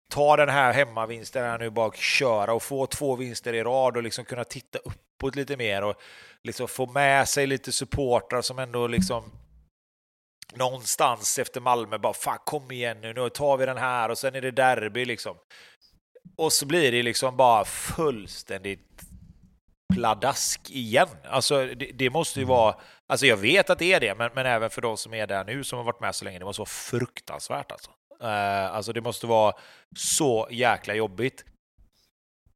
ta 0.09 0.37
den 0.37 0.49
här 0.49 0.73
hemmavinsten 0.73 1.43
här 1.43 1.57
nu 1.57 1.69
bara 1.69 1.91
köra 1.91 2.53
och 2.53 2.63
få 2.63 2.85
två 2.85 3.15
vinster 3.15 3.53
i 3.53 3.63
rad 3.63 3.97
och 3.97 4.03
liksom 4.03 4.25
kunna 4.25 4.43
titta 4.43 4.79
uppåt 4.79 5.35
lite 5.35 5.57
mer 5.57 5.83
och 5.83 5.95
liksom 6.43 6.67
få 6.67 6.85
med 6.85 7.27
sig 7.27 7.47
lite 7.47 7.71
supportrar 7.71 8.41
som 8.41 8.59
ändå 8.59 8.87
liksom 8.87 9.31
någonstans 10.53 11.39
efter 11.39 11.61
Malmö 11.61 11.97
bara 11.97 12.13
fan 12.13 12.39
kom 12.45 12.71
igen 12.71 13.01
nu, 13.01 13.13
nu 13.13 13.29
tar 13.29 13.57
vi 13.57 13.65
den 13.65 13.77
här 13.77 14.09
och 14.09 14.17
sen 14.17 14.35
är 14.35 14.41
det 14.41 14.51
derby 14.51 15.05
liksom. 15.05 15.37
Och 16.35 16.53
så 16.53 16.65
blir 16.65 16.91
det 16.91 17.03
liksom 17.03 17.37
bara 17.37 17.65
fullständigt 17.65 19.06
pladask 19.93 20.69
igen. 20.69 21.07
Alltså 21.23 21.65
det, 21.65 21.91
det, 21.93 22.09
måste 22.09 22.39
ju 22.39 22.45
vara, 22.45 22.75
alltså 23.07 23.25
jag 23.25 23.37
vet 23.37 23.69
att 23.69 23.79
det 23.79 23.93
är 23.93 23.99
det, 23.99 24.15
men, 24.15 24.31
men 24.35 24.45
även 24.45 24.69
för 24.69 24.81
de 24.81 24.97
som 24.97 25.13
är 25.13 25.27
där 25.27 25.43
nu 25.43 25.63
som 25.63 25.77
har 25.77 25.83
varit 25.83 26.01
med 26.01 26.15
så 26.15 26.25
länge, 26.25 26.39
det 26.39 26.45
måste 26.45 26.61
vara 26.61 26.69
fruktansvärt 26.69 27.71
alltså. 27.71 27.91
Uh, 28.23 28.75
alltså 28.75 28.93
det 28.93 29.01
måste 29.01 29.27
vara 29.27 29.55
så 29.95 30.47
jäkla 30.51 30.93
jobbigt. 30.93 31.45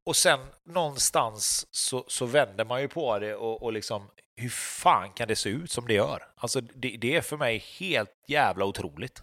Och 0.06 0.16
sen 0.16 0.40
någonstans 0.64 1.66
så, 1.70 2.04
så 2.08 2.26
vänder 2.26 2.64
man 2.64 2.80
ju 2.80 2.88
på 2.88 3.18
det 3.18 3.34
och, 3.34 3.62
och 3.62 3.72
liksom 3.72 4.10
hur 4.36 4.48
fan 4.48 5.12
kan 5.12 5.28
det 5.28 5.36
se 5.36 5.48
ut 5.48 5.70
som 5.70 5.86
det 5.86 5.94
gör? 5.94 6.22
Alltså 6.36 6.60
det, 6.60 6.96
det 7.00 7.16
är 7.16 7.20
för 7.20 7.36
mig 7.36 7.64
helt 7.78 8.10
jävla 8.26 8.64
otroligt. 8.64 9.22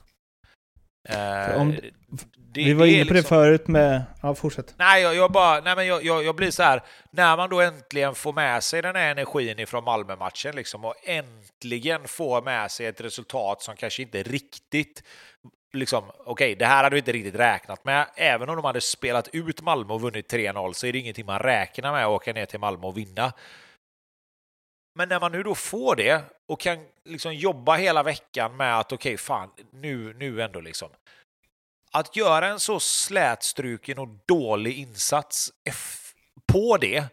Uh, 1.12 1.62
om, 1.62 1.76
det, 2.54 2.63
vi 2.63 2.74
var 2.74 2.86
inne 2.86 3.06
på 3.06 3.13
liksom, 3.13 3.15
det 3.15 3.24
förut 3.24 3.67
med... 3.67 4.04
Ja, 4.22 4.36
fortsätt. 4.36 4.74
Nej, 4.78 5.02
jag, 5.02 5.15
jag 5.15 5.32
bara, 5.32 5.62
nej 5.62 5.76
men 5.76 5.88
jag, 5.88 6.06
jag, 6.06 6.24
jag, 6.24 6.36
blir 6.36 6.52
så 6.52 6.63
här, 6.63 6.82
när 7.12 7.38
man 7.38 7.50
då 7.50 7.62
äntligen 7.62 8.15
får 8.15 8.34
med 8.34 8.63
sig 8.63 8.82
den 8.82 8.95
här 8.95 9.12
energin 9.12 9.60
ifrån 9.60 9.84
Malmö-matchen 9.84 10.56
liksom, 10.56 10.86
och 10.86 10.95
äntligen 11.04 12.08
får 12.08 12.41
med 12.41 12.72
sig 12.72 12.86
ett 12.86 13.02
resultat 13.02 13.62
som 13.62 13.76
kanske 13.76 14.02
inte 14.02 14.24
riktigt 14.24 15.04
liksom, 15.74 16.04
okej, 16.10 16.24
okay, 16.26 16.56
det 16.56 16.65
här 16.65 16.84
hade 16.84 16.93
vi 16.93 17.00
inte 17.00 17.12
riktigt 17.12 17.36
räknat 17.36 17.86
med. 17.86 18.08
Även 18.15 18.50
om 18.50 18.56
de 18.56 18.65
hade 18.65 18.82
spelat 18.82 19.30
ut 19.34 19.62
Malmö 19.62 19.93
och 19.93 20.02
vunnit 20.02 20.34
3-0 20.34 20.74
så 20.74 20.88
är 20.88 20.93
det 20.93 21.00
ingenting 21.00 21.26
man 21.26 21.39
räknar 21.39 21.91
med 21.91 22.06
att 22.06 22.10
åka 22.10 22.34
ner 22.34 22.45
till 22.45 22.60
Malmö 22.60 22.88
och 22.88 22.98
vinna. 22.98 23.34
Men 25.00 25.10
när 25.10 25.20
man 25.20 25.32
nu 25.32 25.44
då 25.44 25.56
får 25.56 25.96
det 25.96 26.24
och 26.48 26.60
kan 26.60 26.78
liksom 27.06 27.36
jobba 27.36 27.76
hela 27.76 28.04
veckan 28.04 28.58
med 28.58 28.80
att 28.80 28.92
okej, 28.92 29.14
okay, 29.14 29.18
fan, 29.18 29.50
nu, 29.72 30.14
nu 30.14 30.42
ändå 30.42 30.62
liksom. 30.62 30.90
Att 31.92 32.16
göra 32.16 32.48
en 32.48 32.60
så 32.60 32.80
slätstruken 32.80 34.00
och 34.00 34.08
dålig 34.26 34.78
insats 34.78 35.52
på 36.46 36.78
det, 36.78 37.04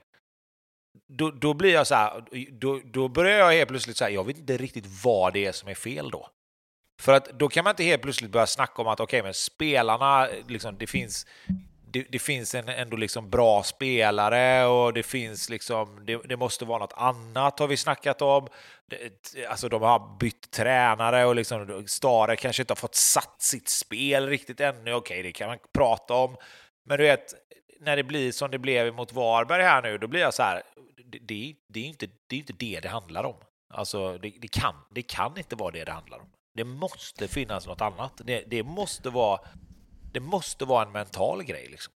då, 1.08 1.30
då 1.30 1.54
blir 1.54 1.72
jag 1.72 1.86
så 1.86 1.94
här, 1.94 2.24
då, 2.50 2.80
då 2.84 3.08
börjar 3.08 3.38
jag 3.38 3.52
helt 3.52 3.68
plötsligt 3.68 3.96
säga, 3.96 4.10
jag 4.10 4.24
vet 4.24 4.38
inte 4.38 4.56
riktigt 4.56 4.86
vad 5.04 5.32
det 5.32 5.46
är 5.46 5.52
som 5.52 5.68
är 5.68 5.74
fel 5.74 6.10
då. 6.10 6.30
För 7.00 7.12
att 7.12 7.38
då 7.38 7.48
kan 7.48 7.64
man 7.64 7.70
inte 7.70 7.84
helt 7.84 8.02
plötsligt 8.02 8.30
börja 8.30 8.46
snacka 8.46 8.82
om 8.82 8.88
att 8.88 9.00
okej, 9.00 9.18
okay, 9.18 9.26
men 9.26 9.34
spelarna, 9.34 10.28
liksom, 10.48 10.78
det 10.78 10.86
finns 10.86 11.26
det, 11.96 12.06
det, 12.08 12.18
finns 12.18 12.54
en 12.54 12.68
ändå 12.68 12.96
liksom 12.96 13.30
bra 13.30 13.62
spelare 13.62 14.66
och 14.66 14.92
det 14.92 15.02
finns 15.02 15.48
liksom, 15.48 16.06
det, 16.06 16.20
det, 16.24 16.36
måste 16.36 16.64
vara 16.64 16.78
något 16.78 16.92
annat 16.96 17.58
har 17.58 17.66
vi 17.66 17.76
snackat 17.76 18.22
om. 18.22 18.48
Det, 18.86 19.46
alltså 19.46 19.68
de 19.68 19.82
har 19.82 20.18
bytt 20.18 20.50
tränare 20.50 21.24
och 21.24 21.36
liksom 21.36 21.84
Stare 21.86 22.36
kanske 22.36 22.62
inte 22.62 22.72
har 22.72 22.76
fått 22.76 22.94
satt 22.94 23.42
sitt 23.42 23.68
spel 23.68 24.28
riktigt 24.28 24.60
ännu. 24.60 24.92
Okej, 24.92 25.22
det 25.22 25.32
kan 25.32 25.48
man 25.48 25.58
prata 25.74 26.14
om. 26.14 26.36
Men 26.84 26.98
du 26.98 27.04
vet, 27.04 27.34
när 27.80 27.96
det 27.96 28.04
blir 28.04 28.32
som 28.32 28.50
det 28.50 28.58
blev 28.58 28.94
mot 28.94 29.12
Varberg 29.12 29.62
här 29.62 29.82
nu, 29.82 29.98
då 29.98 30.06
blir 30.06 30.20
jag 30.20 30.34
så 30.34 30.42
här, 30.42 30.62
det, 31.20 31.54
det, 31.68 31.80
är, 31.80 31.84
inte, 31.84 32.06
det 32.26 32.36
är 32.36 32.40
inte 32.40 32.52
det 32.52 32.80
det 32.82 32.88
handlar 32.88 33.24
om. 33.24 33.36
Alltså, 33.74 34.18
det, 34.18 34.32
det, 34.40 34.48
kan, 34.48 34.74
det 34.90 35.02
kan 35.02 35.38
inte 35.38 35.56
vara 35.56 35.70
det 35.70 35.84
det 35.84 35.92
handlar 35.92 36.18
om. 36.18 36.26
Det 36.54 36.64
måste 36.64 37.28
finnas 37.28 37.66
något 37.66 37.80
annat. 37.80 38.20
Det, 38.24 38.44
det 38.46 38.62
måste 38.62 39.10
vara 39.10 39.40
det 40.16 40.20
måste 40.20 40.64
vara 40.64 40.86
en 40.86 40.92
mental 40.92 41.44
grej. 41.44 41.66
Liksom. 41.70 41.92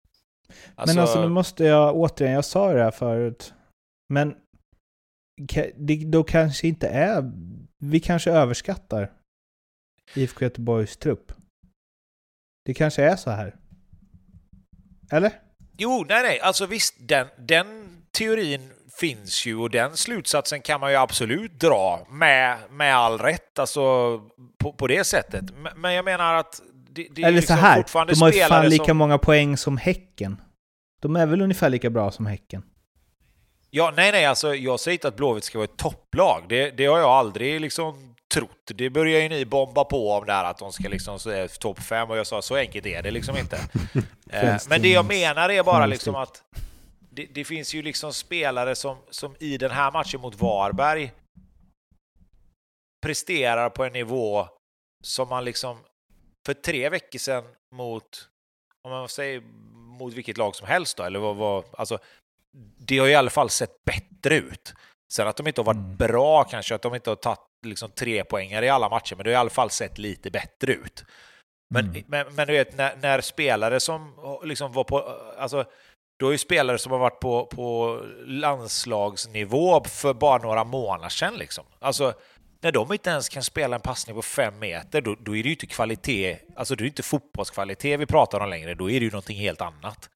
Alltså... 0.74 0.94
Men 0.94 1.02
alltså 1.02 1.20
nu 1.20 1.28
måste 1.28 1.64
jag 1.64 1.96
återigen, 1.96 2.34
jag 2.34 2.44
sa 2.44 2.72
det 2.72 2.82
här 2.82 2.90
förut, 2.90 3.54
men 4.08 4.36
det 5.74 6.04
då 6.04 6.24
kanske 6.24 6.68
inte 6.68 6.88
är, 6.88 7.32
vi 7.78 8.00
kanske 8.00 8.30
överskattar 8.30 9.12
IFK 10.14 10.44
Göteborgs 10.44 10.96
trupp. 10.96 11.32
Det 12.64 12.74
kanske 12.74 13.02
är 13.02 13.16
så 13.16 13.30
här. 13.30 13.56
Eller? 15.12 15.32
Jo, 15.78 16.04
nej, 16.08 16.22
nej, 16.22 16.40
alltså 16.40 16.66
visst, 16.66 16.94
den, 16.98 17.26
den 17.38 17.66
teorin 18.18 18.70
finns 19.00 19.46
ju 19.46 19.56
och 19.56 19.70
den 19.70 19.96
slutsatsen 19.96 20.62
kan 20.62 20.80
man 20.80 20.90
ju 20.90 20.96
absolut 20.96 21.60
dra 21.60 22.06
med, 22.10 22.58
med 22.70 22.96
all 22.96 23.18
rätt, 23.18 23.58
alltså 23.58 24.18
på, 24.58 24.72
på 24.72 24.86
det 24.86 25.04
sättet. 25.04 25.44
Men 25.76 25.94
jag 25.94 26.04
menar 26.04 26.34
att 26.34 26.62
det, 26.96 27.08
det 27.10 27.22
Eller 27.22 27.36
liksom 27.36 27.56
så 27.56 27.62
här, 27.62 27.84
de 28.06 28.20
har 28.20 28.32
ju 28.32 28.40
fan 28.40 28.68
lika 28.68 28.84
som... 28.84 28.96
många 28.96 29.18
poäng 29.18 29.56
som 29.56 29.76
Häcken. 29.76 30.40
De 31.00 31.16
är 31.16 31.26
väl 31.26 31.42
ungefär 31.42 31.70
lika 31.70 31.90
bra 31.90 32.10
som 32.10 32.26
Häcken? 32.26 32.62
Ja, 33.70 33.92
nej, 33.96 34.12
nej, 34.12 34.24
alltså 34.24 34.54
jag 34.54 34.80
säger 34.80 34.92
inte 34.92 35.08
att 35.08 35.16
Blåvitt 35.16 35.44
ska 35.44 35.58
vara 35.58 35.68
ett 35.68 35.76
topplag. 35.76 36.44
Det, 36.48 36.70
det 36.70 36.86
har 36.86 36.98
jag 36.98 37.10
aldrig 37.10 37.60
liksom 37.60 38.14
trott. 38.34 38.70
Det 38.74 38.90
börjar 38.90 39.20
ju 39.20 39.28
ni 39.28 39.44
bomba 39.44 39.84
på 39.84 40.12
om 40.12 40.26
där 40.26 40.44
att 40.44 40.58
de 40.58 40.72
ska 40.72 40.88
liksom 40.88 41.18
topp 41.60 41.82
fem 41.82 42.10
och 42.10 42.16
jag 42.16 42.26
sa 42.26 42.42
så 42.42 42.56
enkelt 42.56 42.86
är 42.86 43.02
det 43.02 43.10
liksom 43.10 43.36
inte. 43.36 43.60
Eh, 44.30 44.56
men 44.68 44.82
det 44.82 44.88
jag 44.88 45.06
menar 45.06 45.48
är 45.48 45.62
bara 45.62 45.86
liksom 45.86 46.14
att 46.14 46.42
det, 47.10 47.26
det, 47.34 47.44
finns 47.44 47.74
ju 47.74 47.82
liksom 47.82 48.12
spelare 48.12 48.74
som, 48.74 48.96
som 49.10 49.36
i 49.40 49.58
den 49.58 49.70
här 49.70 49.92
matchen 49.92 50.20
mot 50.20 50.40
Varberg 50.40 51.12
presterar 53.02 53.70
på 53.70 53.84
en 53.84 53.92
nivå 53.92 54.48
som 55.02 55.28
man 55.28 55.44
liksom 55.44 55.78
för 56.46 56.54
tre 56.54 56.88
veckor 56.88 57.18
sedan 57.18 57.44
mot, 57.74 58.28
om 58.82 58.90
man 58.90 59.08
säger 59.08 59.40
mot 59.74 60.14
vilket 60.14 60.36
lag 60.36 60.56
som 60.56 60.66
helst 60.66 60.96
då, 60.96 61.02
eller 61.02 61.18
vad, 61.18 61.36
vad 61.36 61.64
alltså, 61.72 61.98
det 62.78 62.98
har 62.98 63.08
i 63.08 63.14
alla 63.14 63.30
fall 63.30 63.50
sett 63.50 63.84
bättre 63.84 64.36
ut. 64.36 64.74
Sen 65.12 65.28
att 65.28 65.36
de 65.36 65.46
inte 65.46 65.60
har 65.60 65.66
varit 65.66 65.76
mm. 65.76 65.96
bra 65.96 66.44
kanske, 66.44 66.74
att 66.74 66.82
de 66.82 66.94
inte 66.94 67.10
har 67.10 67.16
tagit 67.16 67.40
liksom, 67.66 67.90
tre 67.90 68.24
poängar 68.24 68.62
i 68.62 68.68
alla 68.68 68.88
matcher, 68.88 69.16
men 69.16 69.24
det 69.24 69.30
har 69.30 69.34
i 69.34 69.36
alla 69.36 69.50
fall 69.50 69.70
sett 69.70 69.98
lite 69.98 70.30
bättre 70.30 70.72
ut. 70.72 71.04
Men, 71.74 71.84
mm. 71.84 72.04
men, 72.06 72.34
men, 72.34 72.46
du 72.46 72.52
vet, 72.52 72.76
när, 72.76 72.96
när, 72.96 73.20
spelare 73.20 73.80
som 73.80 74.14
liksom 74.44 74.72
var 74.72 74.84
på, 74.84 74.98
alltså, 75.38 75.64
då 76.18 76.28
är 76.28 76.32
ju 76.32 76.38
spelare 76.38 76.78
som 76.78 76.92
har 76.92 76.98
varit 76.98 77.20
på, 77.20 77.46
på 77.46 78.00
landslagsnivå 78.24 79.84
för 79.84 80.14
bara 80.14 80.42
några 80.42 80.64
månader 80.64 81.08
sedan. 81.08 81.34
Liksom. 81.34 81.64
Alltså, 81.78 82.14
när 82.66 82.72
de 82.72 82.92
inte 82.92 83.10
ens 83.10 83.28
kan 83.28 83.42
spela 83.42 83.76
en 83.76 83.82
passning 83.82 84.16
på 84.16 84.22
fem 84.22 84.58
meter, 84.58 85.00
då, 85.00 85.16
då 85.20 85.36
är 85.36 85.42
det 85.42 85.48
ju 85.48 85.54
inte 85.54 85.66
kvalitet, 85.66 86.38
alltså 86.56 86.74
det 86.74 86.84
är 86.84 86.86
inte 86.86 87.02
fotbollskvalitet 87.02 88.00
vi 88.00 88.06
pratar 88.06 88.40
om 88.40 88.50
längre, 88.50 88.74
då 88.74 88.90
är 88.90 89.00
det 89.00 89.04
ju 89.04 89.10
någonting 89.10 89.38
helt 89.38 89.60
annat. 89.60 90.10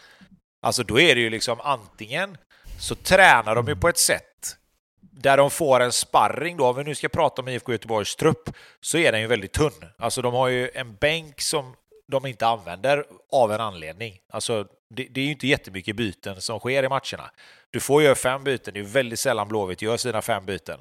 Alltså 0.63 0.83
då 0.83 1.01
är 1.01 1.15
det 1.15 1.21
ju 1.21 1.31
liksom 1.31 1.61
antingen 1.61 2.39
så 2.81 2.95
tränar 2.95 3.55
de 3.55 3.69
ju 3.69 3.77
på 3.77 3.89
ett 3.89 3.99
sätt 3.99 4.57
där 5.01 5.37
de 5.37 5.51
får 5.51 5.81
en 5.81 5.93
sparring 5.93 6.57
då, 6.57 6.67
om 6.67 6.77
vi 6.77 6.85
nu 6.85 6.95
ska 6.95 7.09
prata 7.09 7.43
om 7.43 7.49
IFK 7.49 7.73
Göteborgs 7.73 8.17
trupp, 8.17 8.51
så 8.81 8.99
är 8.99 9.13
den 9.13 9.21
ju 9.21 9.27
väldigt 9.27 9.53
tunn. 9.53 9.85
Alltså 9.99 10.23
de 10.23 10.35
har 10.35 10.49
ju 10.49 10.71
en 10.75 10.95
bänk 10.95 11.41
som 11.41 11.75
de 12.09 12.27
inte 12.27 12.47
använder 12.47 13.05
av 13.33 13.53
en 13.53 13.61
anledning. 13.61 14.19
Alltså 14.33 14.67
det, 14.95 15.07
det 15.11 15.21
är 15.21 15.25
ju 15.25 15.33
inte 15.33 15.47
jättemycket 15.47 15.97
byten 15.97 16.41
som 16.41 16.59
sker 16.59 16.83
i 16.83 16.89
matcherna. 16.89 17.31
Du 17.71 17.81
får 17.81 18.03
göra 18.03 18.15
fem 18.15 18.45
byten, 18.45 18.75
det 18.75 18.81
är 18.81 18.85
väldigt 18.85 19.19
sällan 19.19 19.49
Blåvitt 19.49 19.83
gör 19.83 19.97
sina 19.97 20.23
fem 20.23 20.47
byten 20.47 20.81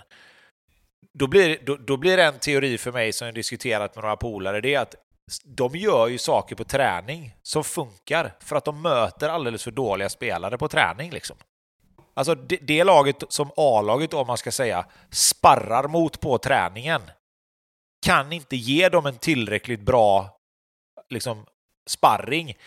då 1.14 1.28
blir, 1.28 1.60
då, 1.66 1.76
då 1.76 1.98
blir 1.98 2.18
det 2.18 2.24
en 2.24 2.40
teori 2.40 2.78
för 2.78 2.92
mig 2.92 3.14
som 3.14 3.26
jag 3.26 3.36
diskuterat 3.36 3.96
med 3.96 4.04
några 4.04 4.18
polare, 4.18 4.62
det 4.62 4.74
är 4.74 4.80
att 4.80 4.96
de 5.46 5.76
gör 5.76 6.08
ju 6.08 6.18
saker 6.18 6.56
på 6.56 6.64
träning 6.64 7.36
som 7.42 7.64
funkar 7.64 8.36
för 8.40 8.56
att 8.56 8.66
de 8.66 8.82
möter 8.82 9.30
alldeles 9.30 9.64
för 9.64 9.72
dåliga 9.72 10.10
spelare 10.10 10.58
på 10.58 10.68
träning. 10.68 11.12
Liksom. 11.12 11.38
Alltså 12.14 12.36
det, 12.36 12.58
det 12.62 12.84
laget 12.84 13.24
som 13.30 13.52
A-laget, 13.56 14.14
om 14.14 14.28
man 14.28 14.38
ska 14.38 14.52
säga, 14.52 14.86
sparrar 15.12 15.88
mot 15.88 16.20
på 16.20 16.38
träningen 16.38 17.02
kan 18.06 18.34
inte 18.34 18.56
ge 18.56 18.90
dem 18.90 19.06
en 19.06 19.18
tillräckligt 19.18 19.82
bra 19.82 20.40
liksom, 21.10 21.46
sparring 21.88 22.58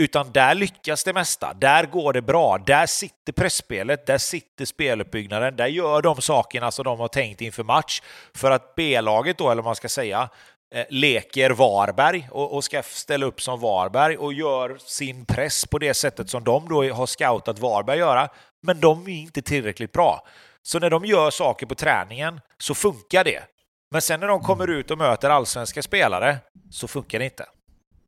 utan 0.00 0.32
där 0.32 0.54
lyckas 0.54 1.04
det 1.04 1.12
mesta. 1.12 1.54
Där 1.54 1.86
går 1.86 2.12
det 2.12 2.22
bra. 2.22 2.58
Där 2.58 2.86
sitter 2.86 3.32
pressspelet, 3.32 4.06
där 4.06 4.18
sitter 4.18 4.64
speluppbyggnaden. 4.64 5.56
Där 5.56 5.66
gör 5.66 6.02
de 6.02 6.20
sakerna 6.20 6.70
som 6.70 6.84
de 6.84 7.00
har 7.00 7.08
tänkt 7.08 7.40
inför 7.40 7.64
match. 7.64 8.02
För 8.34 8.50
att 8.50 8.74
B-laget 8.74 9.38
då, 9.38 9.50
eller 9.50 9.62
vad 9.62 9.68
man 9.68 9.76
ska 9.76 9.88
säga, 9.88 10.28
eh, 10.74 10.84
leker 10.90 11.50
Varberg 11.50 12.28
och 12.30 12.64
ska 12.64 12.82
ställa 12.82 13.26
upp 13.26 13.42
som 13.42 13.60
Varberg 13.60 14.16
och 14.16 14.32
gör 14.32 14.76
sin 14.78 15.24
press 15.24 15.66
på 15.66 15.78
det 15.78 15.94
sättet 15.94 16.30
som 16.30 16.44
de 16.44 16.68
då 16.68 16.92
har 16.92 17.06
scoutat 17.06 17.58
Varberg 17.58 17.98
göra. 17.98 18.28
Men 18.62 18.80
de 18.80 19.08
är 19.08 19.12
inte 19.12 19.42
tillräckligt 19.42 19.92
bra. 19.92 20.26
Så 20.62 20.78
när 20.78 20.90
de 20.90 21.04
gör 21.04 21.30
saker 21.30 21.66
på 21.66 21.74
träningen 21.74 22.40
så 22.58 22.74
funkar 22.74 23.24
det. 23.24 23.42
Men 23.90 24.02
sen 24.02 24.20
när 24.20 24.26
de 24.26 24.40
kommer 24.40 24.70
ut 24.70 24.90
och 24.90 24.98
möter 24.98 25.30
allsvenska 25.30 25.82
spelare 25.82 26.38
så 26.70 26.88
funkar 26.88 27.18
det 27.18 27.24
inte. 27.24 27.46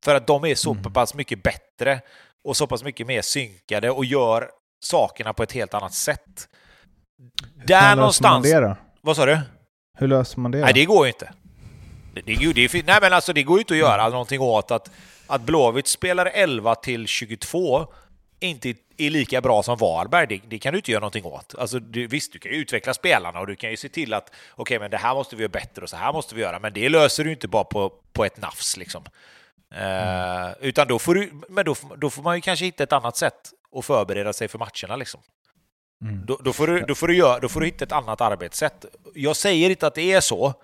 För 0.05 0.14
att 0.14 0.26
de 0.26 0.44
är 0.44 0.55
så 0.55 0.72
mm. 0.72 0.92
pass 0.92 1.14
mycket 1.14 1.42
bättre 1.42 2.00
och 2.44 2.57
så 2.57 2.66
pass 2.66 2.84
mycket 2.84 3.07
mer 3.07 3.22
synkade 3.22 3.90
och 3.90 4.05
gör 4.05 4.50
sakerna 4.84 5.32
på 5.32 5.42
ett 5.42 5.53
helt 5.53 5.74
annat 5.74 5.94
sätt. 5.94 6.48
Där 7.66 7.96
någonstans... 7.96 8.50
Det, 8.50 8.76
Vad 9.00 9.16
sa 9.16 9.26
du? 9.26 9.40
Hur 9.98 10.09
löser 10.09 10.40
man 10.40 10.50
det? 10.50 10.59
Nej, 10.59 10.72
då? 10.72 10.80
det 10.80 10.84
går 10.84 11.07
ju 11.07 11.12
inte. 11.12 11.32
Det, 12.14 12.20
det, 12.20 12.53
det, 12.53 12.68
det, 12.72 12.86
nej, 12.86 12.98
men 13.00 13.12
alltså 13.12 13.32
det 13.32 13.42
går 13.42 13.57
ju 13.57 13.61
inte 13.61 13.74
att 13.74 13.78
göra 13.78 14.09
någonting 14.09 14.40
åt 14.40 14.70
att, 14.70 14.90
att 15.26 15.42
Blåvitt 15.42 15.88
spelar 15.88 16.26
11 16.26 16.74
till 16.74 17.07
22 17.07 17.86
inte 18.40 18.74
är 18.96 19.11
lika 19.11 19.40
bra 19.40 19.62
som 19.62 19.76
Varberg, 19.76 20.26
det, 20.26 20.40
det 20.48 20.59
kan 20.59 20.72
du 20.72 20.78
inte 20.78 20.90
göra 20.90 21.00
någonting 21.00 21.24
åt. 21.24 21.55
Alltså, 21.59 21.78
du, 21.78 22.07
visst, 22.07 22.32
du 22.32 22.38
kan 22.38 22.53
ju 22.53 22.59
utveckla 22.59 22.94
spelarna 22.94 23.40
och 23.40 23.46
du 23.46 23.57
kan 23.57 23.70
ju 23.70 23.76
se 23.76 23.88
till 23.88 24.14
att 24.14 24.28
okej, 24.28 24.62
okay, 24.62 24.78
men 24.78 24.90
det 24.90 24.96
här 24.96 25.14
måste 25.14 25.36
vi 25.36 25.42
göra 25.42 25.50
bättre 25.50 25.82
och 25.82 25.90
så 25.90 25.96
här 25.96 26.12
måste 26.12 26.34
vi 26.34 26.40
göra, 26.40 26.59
men 26.59 26.72
det 26.72 26.88
löser 26.88 27.24
du 27.24 27.30
inte 27.30 27.48
bara 27.48 27.64
på, 27.64 27.92
på 28.12 28.24
ett 28.24 28.40
nafs 28.40 28.76
liksom. 28.76 29.05
Mm. 29.74 30.48
Uh, 30.48 30.54
utan 30.60 30.88
då 30.88 30.98
får 30.98 31.14
du, 31.14 31.32
men 31.48 31.64
då, 31.64 31.74
då 31.96 32.10
får 32.10 32.22
man 32.22 32.36
ju 32.36 32.40
kanske 32.40 32.64
hitta 32.64 32.82
ett 32.82 32.92
annat 32.92 33.16
sätt 33.16 33.52
att 33.76 33.84
förbereda 33.84 34.32
sig 34.32 34.48
för 34.48 34.58
matcherna 34.58 34.96
liksom. 34.96 35.20
Mm. 36.04 36.26
Då, 36.26 36.36
då, 36.44 36.52
får 36.52 36.66
du, 36.66 36.80
då, 36.80 36.94
får 36.94 37.08
du 37.08 37.16
göra, 37.16 37.38
då 37.38 37.48
får 37.48 37.60
du 37.60 37.66
hitta 37.66 37.84
ett 37.84 37.92
annat 37.92 38.20
arbetssätt. 38.20 38.84
Jag 39.14 39.36
säger 39.36 39.70
inte 39.70 39.86
att 39.86 39.94
det 39.94 40.12
är 40.12 40.20
så, 40.20 40.54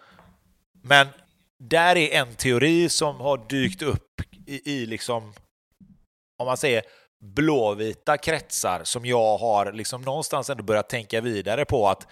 men 0.83 1.09
där 1.59 1.97
är 1.97 2.21
en 2.21 2.35
teori 2.35 2.89
som 2.89 3.17
har 3.17 3.49
dykt 3.49 3.83
upp 3.83 4.21
i, 4.47 4.73
i 4.73 4.87
liksom, 4.87 5.35
om 6.39 6.47
man 6.47 6.57
säger 6.57 6.83
blåvita 7.21 8.17
kretsar 8.17 8.81
som 8.85 9.07
jag 9.07 9.39
har 9.39 9.73
liksom 9.73 10.03
någonstans 10.03 10.51
ändå 10.51 10.63
börjat 10.63 10.89
tänka 10.89 11.21
vidare 11.21 11.65
på 11.65 11.89
att 11.89 12.07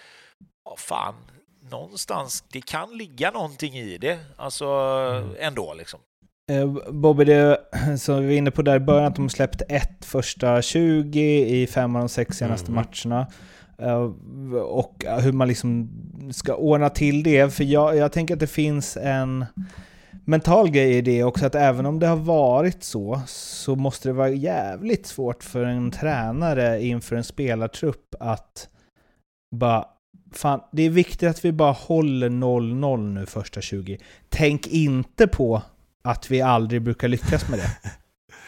oh, 0.65 0.77
fan, 0.77 1.15
någonstans, 1.61 2.43
det 2.51 2.61
kan 2.61 2.97
ligga 2.97 3.31
någonting 3.31 3.77
i 3.77 3.97
det, 3.97 4.19
alltså 4.37 4.65
mm. 4.65 5.35
ändå 5.39 5.73
liksom. 5.73 5.99
Eh, 6.51 6.91
Bobby, 6.91 7.23
det 7.23 7.57
som 7.97 8.19
vi 8.19 8.25
var 8.25 8.33
inne 8.33 8.51
på 8.51 8.61
där 8.61 8.75
i 8.75 8.79
början, 8.79 9.05
att 9.05 9.15
de 9.15 9.29
släppte 9.29 9.63
ett 9.63 10.05
första 10.05 10.61
20 10.61 11.45
i 11.45 11.67
fem 11.67 11.95
av 11.95 12.01
de 12.01 12.09
sex 12.09 12.37
senaste 12.37 12.71
mm. 12.71 12.83
matcherna. 12.83 13.27
Eh, 13.77 14.01
och 14.61 15.05
hur 15.21 15.31
man 15.31 15.47
liksom 15.47 15.89
ska 16.31 16.55
ordna 16.55 16.89
till 16.89 17.23
det. 17.23 17.53
För 17.53 17.63
jag, 17.63 17.95
jag 17.95 18.11
tänker 18.11 18.33
att 18.33 18.39
det 18.39 18.47
finns 18.47 18.97
en 18.97 19.45
mental 20.25 20.69
grej 20.69 20.97
i 20.97 21.01
det 21.01 21.23
också, 21.23 21.45
att 21.45 21.55
även 21.55 21.85
om 21.85 21.99
det 21.99 22.07
har 22.07 22.17
varit 22.17 22.83
så, 22.83 23.21
så 23.27 23.75
måste 23.75 24.09
det 24.09 24.13
vara 24.13 24.29
jävligt 24.29 25.05
svårt 25.05 25.43
för 25.43 25.63
en 25.63 25.91
tränare 25.91 26.83
inför 26.83 27.15
en 27.15 27.23
spelartrupp 27.23 28.15
att 28.19 28.69
bara 29.55 29.85
Fan, 30.31 30.59
det 30.71 30.83
är 30.83 30.89
viktigt 30.89 31.29
att 31.29 31.45
vi 31.45 31.51
bara 31.51 31.71
håller 31.71 32.29
0-0 32.29 33.13
nu 33.13 33.25
första 33.25 33.61
20. 33.61 33.97
Tänk 34.29 34.67
inte 34.67 35.27
på 35.27 35.61
att 36.03 36.31
vi 36.31 36.41
aldrig 36.41 36.81
brukar 36.81 37.07
lyckas 37.07 37.49
med 37.49 37.59
det. 37.59 37.91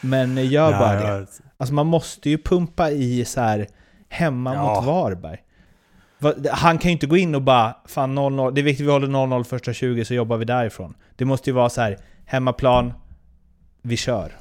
Men 0.00 0.46
gör 0.46 0.72
bara 0.72 1.18
det. 1.18 1.26
Alltså 1.56 1.74
man 1.74 1.86
måste 1.86 2.30
ju 2.30 2.38
pumpa 2.38 2.90
i 2.90 3.24
så 3.24 3.40
här 3.40 3.66
hemma 4.08 4.54
ja. 4.54 4.74
mot 4.74 4.84
Varberg. 4.84 5.38
Han 6.52 6.78
kan 6.78 6.88
ju 6.88 6.92
inte 6.92 7.06
gå 7.06 7.16
in 7.16 7.34
och 7.34 7.42
bara 7.42 7.76
fan 7.86 8.18
0-0, 8.18 8.50
det 8.50 8.60
är 8.60 8.62
viktigt 8.62 8.86
vi 8.86 8.90
håller 8.90 9.06
0-0 9.06 9.44
första 9.44 9.72
20 9.72 10.04
så 10.04 10.14
jobbar 10.14 10.36
vi 10.36 10.44
därifrån. 10.44 10.94
Det 11.16 11.24
måste 11.24 11.50
ju 11.50 11.54
vara 11.54 11.70
så 11.70 11.80
här 11.80 11.98
hemmaplan, 12.24 12.92
vi 13.82 13.96
kör. 13.96 14.32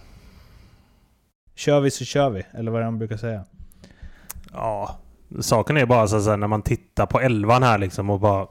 Kör 1.55 1.79
vi 1.79 1.91
så 1.91 2.05
kör 2.05 2.29
vi, 2.29 2.43
eller 2.51 2.71
vad 2.71 2.79
är 2.79 2.83
det 2.83 2.87
han 2.87 2.97
brukar 2.97 3.17
säga. 3.17 3.45
Ja, 4.53 4.99
saken 5.39 5.77
är 5.77 5.85
bara 5.85 6.07
så 6.07 6.31
att 6.31 6.39
när 6.39 6.47
man 6.47 6.61
tittar 6.61 7.05
på 7.05 7.19
elvan 7.19 7.63
här 7.63 7.77
liksom 7.77 8.09
och 8.09 8.19
bara... 8.19 8.47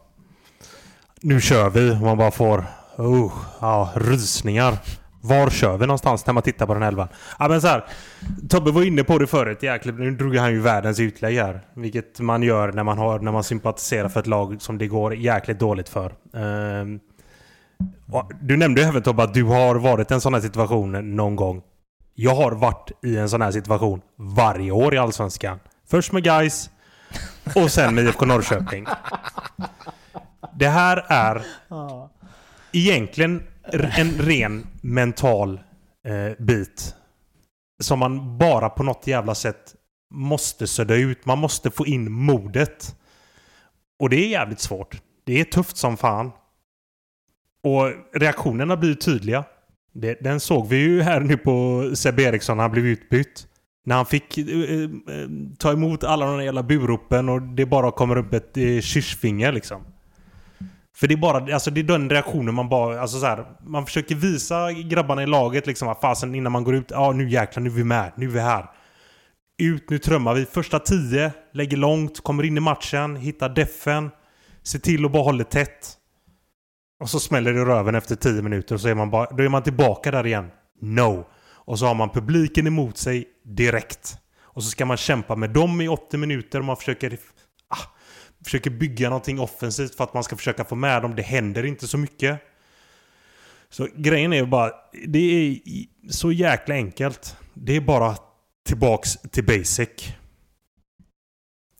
Nu 1.20 1.40
kör 1.40 1.70
vi, 1.70 2.00
man 2.00 2.18
bara 2.18 2.30
får... 2.30 2.64
Oh, 2.98 3.32
ja, 3.60 3.92
rysningar. 3.94 4.78
Var 5.20 5.50
kör 5.50 5.76
vi 5.76 5.86
någonstans 5.86 6.26
när 6.26 6.34
man 6.34 6.42
tittar 6.42 6.66
på 6.66 6.74
den 6.74 6.82
elvan? 6.82 7.08
Ja, 7.38 7.48
men 7.48 7.60
så 7.60 7.66
här, 7.66 7.84
Tobbe 8.48 8.70
var 8.70 8.82
inne 8.82 9.04
på 9.04 9.18
det 9.18 9.26
förut. 9.26 9.62
Jäkligt, 9.62 9.98
nu 9.98 10.10
drog 10.10 10.36
han 10.36 10.52
ju 10.52 10.60
världens 10.60 11.00
utlägg 11.00 11.36
här. 11.36 11.60
Vilket 11.74 12.20
man 12.20 12.42
gör 12.42 12.72
när 12.72 12.84
man, 12.84 12.98
har, 12.98 13.18
när 13.18 13.32
man 13.32 13.44
sympatiserar 13.44 14.08
för 14.08 14.20
ett 14.20 14.26
lag 14.26 14.62
som 14.62 14.78
det 14.78 14.86
går 14.86 15.14
jäkligt 15.14 15.58
dåligt 15.58 15.88
för. 15.88 16.10
Uh, 16.36 16.98
du 18.40 18.56
nämnde 18.56 18.82
även 18.84 19.02
Tobbe 19.02 19.22
att 19.22 19.34
du 19.34 19.44
har 19.44 19.74
varit 19.74 20.10
i 20.10 20.14
en 20.14 20.20
sån 20.20 20.34
här 20.34 20.40
situation 20.40 21.16
någon 21.16 21.36
gång. 21.36 21.62
Jag 22.14 22.34
har 22.34 22.52
varit 22.52 22.90
i 23.02 23.16
en 23.16 23.28
sån 23.28 23.42
här 23.42 23.50
situation 23.50 24.00
varje 24.16 24.70
år 24.70 24.94
i 24.94 24.98
Allsvenskan. 24.98 25.58
Först 25.90 26.12
med 26.12 26.24
Guys 26.24 26.70
och 27.54 27.70
sen 27.70 27.94
med 27.94 28.04
IFK 28.04 28.26
Norrköping. 28.26 28.86
Det 30.54 30.68
här 30.68 31.04
är 31.08 31.42
egentligen 32.72 33.42
en 33.72 34.10
ren 34.18 34.66
mental 34.80 35.60
eh, 36.06 36.44
bit. 36.44 36.94
Som 37.82 37.98
man 37.98 38.38
bara 38.38 38.68
på 38.68 38.82
något 38.82 39.06
jävla 39.06 39.34
sätt 39.34 39.74
måste 40.10 40.66
sudda 40.66 40.94
ut. 40.94 41.26
Man 41.26 41.38
måste 41.38 41.70
få 41.70 41.86
in 41.86 42.12
modet. 42.12 42.96
Och 43.98 44.10
det 44.10 44.16
är 44.16 44.28
jävligt 44.28 44.60
svårt. 44.60 45.02
Det 45.24 45.40
är 45.40 45.44
tufft 45.44 45.76
som 45.76 45.96
fan. 45.96 46.30
Och 47.62 47.92
reaktionerna 48.20 48.76
blir 48.76 48.94
tydliga. 48.94 49.44
Det, 49.94 50.18
den 50.20 50.40
såg 50.40 50.68
vi 50.68 50.76
ju 50.76 51.02
här 51.02 51.20
nu 51.20 51.36
på 51.36 51.90
Sebbe 51.94 52.22
Eriksson 52.22 52.56
när 52.56 52.64
han 52.64 52.72
blev 52.72 52.86
utbytt. 52.86 53.46
När 53.84 53.96
han 53.96 54.06
fick 54.06 54.38
eh, 54.38 54.44
eh 54.44 54.88
ta 55.58 55.72
emot 55.72 56.04
alla 56.04 56.26
de 56.26 56.36
där 56.36 56.44
jävla 56.44 56.62
buropen 56.62 57.28
och 57.28 57.42
det 57.42 57.66
bara 57.66 57.90
kommer 57.90 58.16
upp 58.16 58.32
ett 58.32 58.56
eh, 58.56 58.80
kyrsfinger 58.80 59.52
liksom. 59.52 59.84
För 60.98 61.06
det 61.06 61.14
är 61.14 61.16
bara, 61.16 61.54
alltså 61.54 61.70
det 61.70 61.80
är 61.80 61.84
den 61.84 62.10
reaktionen 62.10 62.54
man 62.54 62.68
bara, 62.68 63.00
alltså 63.00 63.20
så 63.20 63.26
här, 63.26 63.44
Man 63.66 63.86
försöker 63.86 64.14
visa 64.14 64.72
grabbarna 64.72 65.22
i 65.22 65.26
laget 65.26 65.66
liksom 65.66 65.88
att 65.88 66.00
fasen 66.00 66.34
innan 66.34 66.52
man 66.52 66.64
går 66.64 66.74
ut, 66.74 66.90
ja 66.90 67.12
nu 67.12 67.30
jäklar 67.30 67.62
nu 67.62 67.70
är 67.70 67.74
vi 67.74 67.84
med, 67.84 68.12
nu 68.16 68.26
är 68.26 68.30
vi 68.30 68.40
här. 68.40 68.70
Ut, 69.58 69.90
nu 69.90 69.98
trummar 69.98 70.34
vi. 70.34 70.44
Första 70.46 70.78
tio, 70.78 71.32
lägger 71.52 71.76
långt, 71.76 72.20
kommer 72.22 72.42
in 72.42 72.56
i 72.56 72.60
matchen, 72.60 73.16
hittar 73.16 73.48
defen. 73.48 74.10
Ser 74.62 74.78
till 74.78 75.04
att 75.04 75.12
bara 75.12 75.22
hålla 75.22 75.44
tätt. 75.44 75.94
Och 77.00 77.10
så 77.10 77.20
smäller 77.20 77.52
det 77.52 77.60
i 77.60 77.64
röven 77.64 77.94
efter 77.94 78.16
tio 78.16 78.42
minuter 78.42 78.74
och 78.74 78.80
så 78.80 78.88
är 78.88 78.94
man, 78.94 79.10
bara, 79.10 79.30
då 79.30 79.42
är 79.42 79.48
man 79.48 79.62
tillbaka 79.62 80.10
där 80.10 80.26
igen. 80.26 80.50
No. 80.80 81.26
Och 81.50 81.78
så 81.78 81.86
har 81.86 81.94
man 81.94 82.10
publiken 82.10 82.66
emot 82.66 82.96
sig 82.96 83.24
direkt. 83.44 84.18
Och 84.40 84.64
så 84.64 84.70
ska 84.70 84.86
man 84.86 84.96
kämpa 84.96 85.36
med 85.36 85.50
dem 85.50 85.80
i 85.80 85.88
80 85.88 86.16
minuter 86.16 86.58
och 86.58 86.64
man 86.64 86.76
försöker 86.76 87.18
försöker 88.44 88.70
bygga 88.70 89.08
någonting 89.08 89.40
offensivt 89.40 89.94
för 89.94 90.04
att 90.04 90.14
man 90.14 90.24
ska 90.24 90.36
försöka 90.36 90.64
få 90.64 90.74
med 90.74 91.02
dem. 91.02 91.14
Det 91.16 91.22
händer 91.22 91.64
inte 91.64 91.88
så 91.88 91.98
mycket. 91.98 92.40
Så 93.70 93.88
grejen 93.96 94.32
är 94.32 94.46
bara, 94.46 94.72
det 95.06 95.18
är 95.18 95.58
så 96.10 96.32
jäkla 96.32 96.74
enkelt. 96.74 97.36
Det 97.54 97.76
är 97.76 97.80
bara 97.80 98.16
tillbaks 98.66 99.16
till 99.16 99.44
basic. 99.44 99.88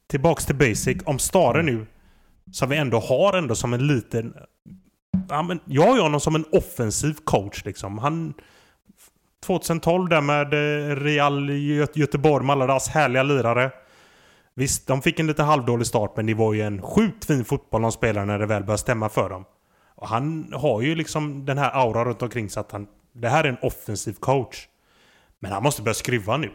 Tillbaks 0.07 0.47
till 0.47 0.57
basic. 0.57 0.97
Om 1.05 1.19
Stare 1.19 1.63
nu, 1.63 1.87
som 2.53 2.69
vi 2.69 2.77
ändå 2.77 3.01
har 3.01 3.39
ändå 3.39 3.55
som 3.55 3.75
en 3.75 3.87
liten... 3.87 4.35
Ja, 5.29 5.43
men 5.43 5.61
jag 5.65 5.83
har 5.83 5.95
ju 5.95 6.03
honom 6.03 6.21
som 6.21 6.35
en 6.35 6.45
offensiv 6.53 7.15
coach 7.25 7.65
liksom. 7.65 7.99
Han... 7.99 8.35
2012 9.47 10.09
där 10.09 10.21
med 10.21 10.55
eh, 10.55 10.97
Real 10.97 11.51
Göteborg 11.95 12.47
med 12.47 12.53
alla 12.53 12.67
deras 12.67 12.89
härliga 12.89 13.23
lirare. 13.23 13.71
Visst, 14.59 14.87
de 14.87 15.03
fick 15.03 15.21
en 15.21 15.27
lite 15.27 15.43
halvdålig 15.43 15.87
start 15.87 16.17
men 16.17 16.27
det 16.27 16.35
var 16.35 16.55
ju 16.55 16.63
en 16.63 16.83
sjukt 16.83 17.25
fin 17.25 17.45
fotboll 17.45 17.83
de 17.83 17.93
spelade 17.93 18.27
när 18.27 18.39
det 18.39 18.47
väl 18.47 18.63
började 18.63 18.79
stämma 18.79 19.09
för 19.09 19.31
dem. 19.31 19.45
Och 19.95 20.09
han 20.09 20.53
har 20.53 20.83
ju 20.83 20.95
liksom 20.95 21.45
den 21.45 21.59
här 21.59 21.71
auran 21.75 22.05
runt 22.05 22.23
omkring 22.23 22.51
sig 22.51 22.61
att 22.61 22.73
han... 22.73 22.87
Det 23.13 23.29
här 23.29 23.45
är 23.45 23.49
en 23.49 23.59
offensiv 23.63 24.13
coach. 24.13 24.69
Men 25.39 25.53
han 25.53 25.63
måste 25.63 25.83
börja 25.83 25.95
skruva 25.95 26.37
nu. 26.37 26.51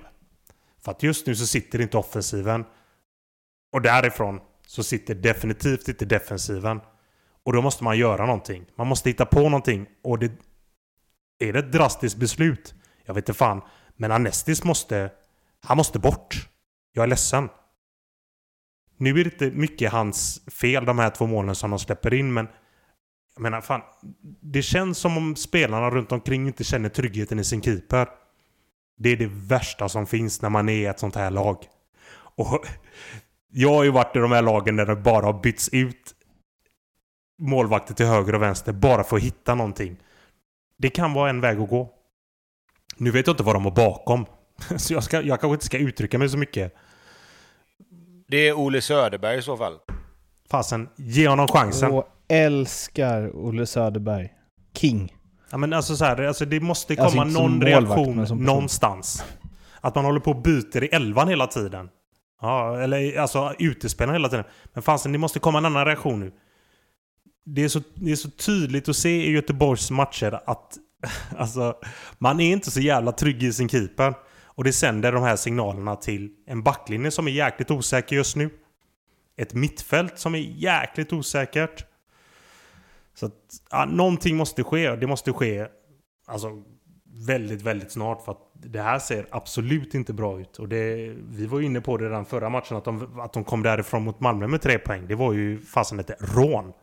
För 0.82 0.92
att 0.92 1.04
just 1.04 1.28
nu 1.28 1.36
så 1.36 1.48
sitter 1.48 1.82
inte 1.82 1.98
offensiven. 1.98 2.66
Och 3.72 3.82
därifrån 3.82 4.40
så 4.68 4.84
sitter 4.84 5.16
definitivt 5.16 5.88
inte 5.88 6.06
defensiven. 6.06 6.82
Och 7.44 7.54
då 7.54 7.62
måste 7.62 7.84
man 7.84 7.98
göra 7.98 8.26
någonting. 8.26 8.66
Man 8.76 8.88
måste 8.88 9.10
hitta 9.10 9.26
på 9.26 9.42
någonting. 9.42 9.88
Och 10.04 10.20
det... 10.20 10.32
Är 11.40 11.54
det 11.54 11.60
ett 11.60 11.72
drastiskt 11.72 12.18
beslut? 12.18 12.76
Jag 13.06 13.14
vet 13.14 13.22
inte 13.22 13.38
fan. 13.38 13.62
Men 13.96 14.12
Anestis 14.12 14.64
måste... 14.64 15.12
Han 15.62 15.78
måste 15.78 16.00
bort. 16.00 16.50
Jag 16.94 17.04
är 17.04 17.08
ledsen. 17.08 17.50
Nu 19.04 19.10
är 19.10 19.24
det 19.24 19.24
inte 19.24 19.52
mycket 19.52 19.92
hans 19.92 20.42
fel 20.48 20.86
de 20.86 21.00
här 21.00 21.10
två 21.10 21.28
målen 21.28 21.56
som 21.56 21.70
de 21.70 21.80
släpper 21.80 22.14
in 22.14 22.34
men 22.34 22.48
jag 23.36 23.42
menar 23.42 23.62
fan, 23.62 23.82
det 24.42 24.62
känns 24.62 24.98
som 24.98 25.18
om 25.18 25.36
spelarna 25.36 25.90
runt 25.90 26.12
omkring 26.12 26.48
inte 26.48 26.64
känner 26.64 26.90
tryggheten 26.90 27.40
i 27.40 27.44
sin 27.44 27.62
keeper. 27.62 28.08
Det 28.98 29.10
är 29.10 29.18
det 29.18 29.30
värsta 29.32 29.90
som 29.90 30.08
finns 30.08 30.42
när 30.42 30.50
man 30.50 30.70
är 30.70 30.74
i 30.74 30.86
ett 30.86 31.00
sånt 31.00 31.16
här 31.16 31.32
lag. 31.32 31.58
Och 32.36 32.66
jag 33.52 33.70
har 33.70 33.84
ju 33.84 33.92
varit 33.92 34.16
i 34.16 34.20
de 34.20 34.32
här 34.32 34.42
lagen 34.42 34.76
där 34.76 34.86
det 34.86 34.96
bara 34.96 35.26
har 35.26 35.42
bytts 35.42 35.70
ut 35.72 36.16
målvakter 37.42 37.94
till 37.94 38.06
höger 38.06 38.36
och 38.36 38.42
vänster 38.42 38.74
bara 38.74 39.04
för 39.04 39.18
att 39.18 39.24
hitta 39.24 39.56
någonting. 39.56 39.98
Det 40.78 40.90
kan 40.90 41.14
vara 41.14 41.30
en 41.30 41.42
väg 41.42 41.60
att 41.60 41.70
gå. 41.70 41.94
Nu 42.98 43.12
vet 43.12 43.28
jag 43.28 43.34
inte 43.34 43.44
vad 43.44 43.56
de 43.56 43.64
har 43.64 43.72
bakom. 43.72 44.26
Så 44.78 44.94
jag, 44.94 45.04
ska, 45.04 45.22
jag 45.22 45.40
kanske 45.40 45.54
inte 45.54 45.66
ska 45.66 45.78
uttrycka 45.78 46.18
mig 46.18 46.30
så 46.30 46.38
mycket. 46.38 46.74
Det 48.34 48.48
är 48.48 48.54
Ole 48.54 48.82
Söderberg 48.82 49.38
i 49.38 49.42
så 49.42 49.58
fall. 49.58 49.78
Fasen, 50.50 50.90
ge 50.96 51.28
honom 51.28 51.48
chansen. 51.48 51.92
Och 51.92 52.08
älskar 52.28 53.32
Olle 53.36 53.66
Söderberg. 53.66 54.30
King. 54.78 55.14
Ja 55.52 55.58
men 55.58 55.74
alltså 55.74 55.96
så 55.96 56.06
här, 56.06 56.22
alltså 56.24 56.46
det 56.46 56.60
måste 56.60 56.94
alltså 56.94 57.10
komma 57.10 57.22
alltså 57.22 57.42
någon 57.42 57.62
reaktion 57.62 58.44
någonstans. 58.46 59.24
Att 59.82 59.96
man 59.96 60.06
håller 60.06 60.20
på 60.20 60.32
och 60.32 60.42
byter 60.42 60.84
i 60.84 60.88
elvan 60.88 61.28
hela 61.28 61.48
tiden. 61.48 61.90
Ja, 62.42 62.80
eller 62.80 63.20
alltså 63.20 63.54
utespelarna 63.60 64.14
hela 64.14 64.30
tiden. 64.30 64.46
Men 64.74 64.84
fasen, 64.84 65.12
det 65.12 65.18
måste 65.18 65.40
komma 65.40 65.58
en 65.58 65.66
annan 65.66 65.86
reaktion 65.86 66.20
nu. 66.20 66.32
det 67.46 67.64
är, 67.64 67.70
så, 67.70 67.82
det 67.96 68.12
är 68.12 68.16
så 68.16 68.30
tydligt 68.30 68.90
att 68.90 68.96
se 68.96 69.28
i 69.28 69.32
Göteborgs 69.32 69.92
matcher 69.92 70.40
att 70.46 70.78
alltså, 71.38 71.76
man 72.18 72.40
är 72.40 72.52
inte 72.52 72.72
så 72.72 72.80
jävla 72.80 73.12
trygg 73.12 73.44
i 73.44 73.54
sin 73.54 73.70
keeper. 73.70 74.14
Och 74.56 74.64
det 74.64 74.74
sänder 74.74 75.12
de 75.12 75.24
här 75.24 75.36
signalerna 75.36 75.96
till 75.96 76.32
en 76.46 76.64
backlinje 76.64 77.12
som 77.12 77.28
är 77.28 77.32
jäkligt 77.32 77.72
osäker 77.72 78.16
just 78.16 78.36
nu. 78.36 78.50
Ett 79.36 79.54
mittfält 79.54 80.20
som 80.20 80.36
är 80.36 80.40
jäkligt 80.40 81.14
osäkert. 81.14 81.86
Så 83.14 83.26
att, 83.26 83.34
ja, 83.72 83.86
någonting 83.86 84.38
måste 84.38 84.64
ske. 84.64 84.96
Det 84.96 85.08
måste 85.08 85.34
ske 85.34 85.68
alltså, 86.26 86.64
väldigt, 87.28 87.62
väldigt 87.62 87.92
snart. 87.92 88.26
För 88.26 88.32
att 88.32 88.52
det 88.54 88.82
här 88.82 89.00
ser 89.00 89.28
absolut 89.30 89.94
inte 89.94 90.14
bra 90.14 90.40
ut. 90.40 90.60
Och 90.60 90.70
det, 90.70 91.16
vi 91.30 91.46
var 91.46 91.60
ju 91.60 91.66
inne 91.66 91.82
på 91.82 91.98
det 91.98 92.06
redan 92.06 92.26
förra 92.26 92.50
matchen. 92.50 92.78
Att 92.78 92.86
de, 92.86 93.20
att 93.20 93.34
de 93.34 93.44
kom 93.44 93.64
därifrån 93.64 94.04
mot 94.04 94.20
Malmö 94.20 94.48
med 94.48 94.62
tre 94.62 94.80
poäng. 94.80 95.08
Det 95.08 95.16
var 95.16 95.34
ju 95.34 95.62
fasen 95.62 96.00
ett 96.00 96.12
rån. 96.20 96.74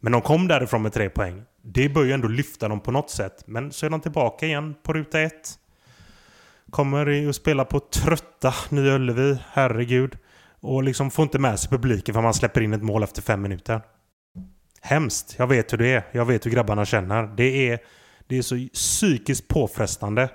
Men 0.00 0.12
de 0.12 0.22
kom 0.22 0.48
därifrån 0.48 0.82
med 0.82 0.92
tre 0.92 1.10
poäng. 1.10 1.42
Det 1.62 1.88
bör 1.88 2.04
ju 2.04 2.12
ändå 2.12 2.28
lyfta 2.28 2.68
dem 2.68 2.80
på 2.80 2.90
något 2.90 3.10
sätt. 3.10 3.42
Men 3.46 3.72
så 3.72 3.86
är 3.86 3.90
de 3.90 4.00
tillbaka 4.00 4.46
igen 4.46 4.74
på 4.82 4.92
ruta 4.92 5.20
ett. 5.20 5.59
Kommer 6.70 7.28
att 7.28 7.36
spela 7.36 7.64
på 7.64 7.80
trötta 7.80 8.54
Nya 8.68 8.94
Ullevi, 8.94 9.38
herregud. 9.52 10.18
Och 10.60 10.82
liksom 10.82 11.10
får 11.10 11.22
inte 11.22 11.38
med 11.38 11.60
sig 11.60 11.70
publiken 11.70 12.14
för 12.14 12.22
man 12.22 12.34
släpper 12.34 12.60
in 12.60 12.72
ett 12.72 12.82
mål 12.82 13.02
efter 13.02 13.22
fem 13.22 13.42
minuter. 13.42 13.80
Hemskt. 14.80 15.34
Jag 15.38 15.46
vet 15.46 15.72
hur 15.72 15.78
det 15.78 15.92
är. 15.92 16.06
Jag 16.12 16.24
vet 16.24 16.46
hur 16.46 16.50
grabbarna 16.50 16.84
känner. 16.84 17.22
Det 17.36 17.70
är, 17.70 17.78
det 18.26 18.38
är 18.38 18.42
så 18.42 18.68
psykiskt 18.72 19.48
påfrestande. 19.48 20.30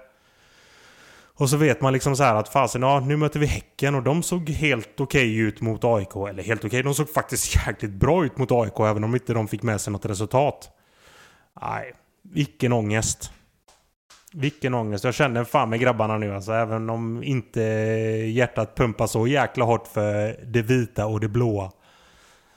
Och 1.37 1.49
så 1.49 1.57
vet 1.57 1.81
man 1.81 1.93
liksom 1.93 2.15
så 2.15 2.23
här 2.23 2.35
att 2.35 2.49
fasen, 2.49 2.81
ja 2.81 2.99
nu 2.99 3.17
möter 3.17 3.39
vi 3.39 3.45
Häcken 3.45 3.95
och 3.95 4.03
de 4.03 4.23
såg 4.23 4.49
helt 4.49 4.99
okej 4.99 5.31
okay 5.31 5.37
ut 5.37 5.61
mot 5.61 5.83
AIK. 5.83 6.15
Eller 6.29 6.43
helt 6.43 6.59
okej, 6.59 6.67
okay, 6.67 6.81
de 6.81 6.95
såg 6.95 7.13
faktiskt 7.13 7.55
jäkligt 7.67 7.91
bra 7.91 8.25
ut 8.25 8.37
mot 8.37 8.51
AIK 8.51 8.79
även 8.79 9.03
om 9.03 9.13
inte 9.13 9.33
de 9.33 9.47
fick 9.47 9.63
med 9.63 9.81
sig 9.81 9.93
något 9.93 10.05
resultat. 10.05 10.69
Nej, 11.61 11.93
vilken 12.21 12.73
ångest. 12.73 13.31
Vilken 14.37 14.73
ångest. 14.73 15.03
Jag 15.03 15.13
känner 15.13 15.43
fan 15.43 15.69
med 15.69 15.79
grabbarna 15.79 16.17
nu 16.17 16.33
alltså. 16.33 16.51
Även 16.51 16.89
om 16.89 17.23
inte 17.23 17.61
hjärtat 17.61 18.75
pumpar 18.75 19.07
så 19.07 19.27
jäkla 19.27 19.65
hårt 19.65 19.87
för 19.87 20.45
det 20.45 20.61
vita 20.61 21.05
och 21.05 21.19
det 21.19 21.27
blåa. 21.27 21.71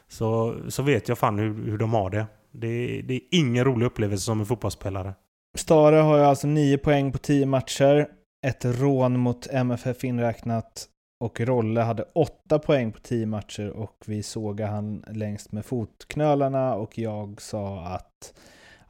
Så, 0.09 0.57
så 0.69 0.83
vet 0.83 1.09
jag 1.09 1.19
fan 1.19 1.39
hur, 1.39 1.71
hur 1.71 1.79
de 1.79 1.93
har 1.95 2.11
det. 2.11 2.27
det. 2.53 3.03
Det 3.03 3.15
är 3.15 3.21
ingen 3.31 3.65
rolig 3.65 3.87
upplevelse 3.87 4.25
som 4.25 4.41
en 4.41 4.47
fotbollsspelare. 4.47 5.15
Stare 5.59 5.97
har 5.97 6.19
ju 6.19 6.25
alltså 6.25 6.47
9 6.47 6.79
poäng 6.79 7.13
på 7.13 7.19
10 7.19 7.47
matcher. 7.47 8.09
Ett 8.47 8.65
rån 8.65 9.19
mot 9.19 9.47
MFF 9.47 10.05
inräknat. 10.05 10.89
Och 11.21 11.41
Rolle 11.41 11.81
hade 11.81 12.05
8 12.15 12.59
poäng 12.59 12.93
på 12.93 12.99
10 12.99 13.27
matcher 13.27 13.71
och 13.71 14.05
vi 14.07 14.23
såg 14.23 14.61
han 14.61 15.05
längst 15.09 15.53
med 15.53 15.65
fotknölarna 15.65 16.75
och 16.75 16.99
jag 16.99 17.41
sa 17.41 17.81
att 17.81 18.35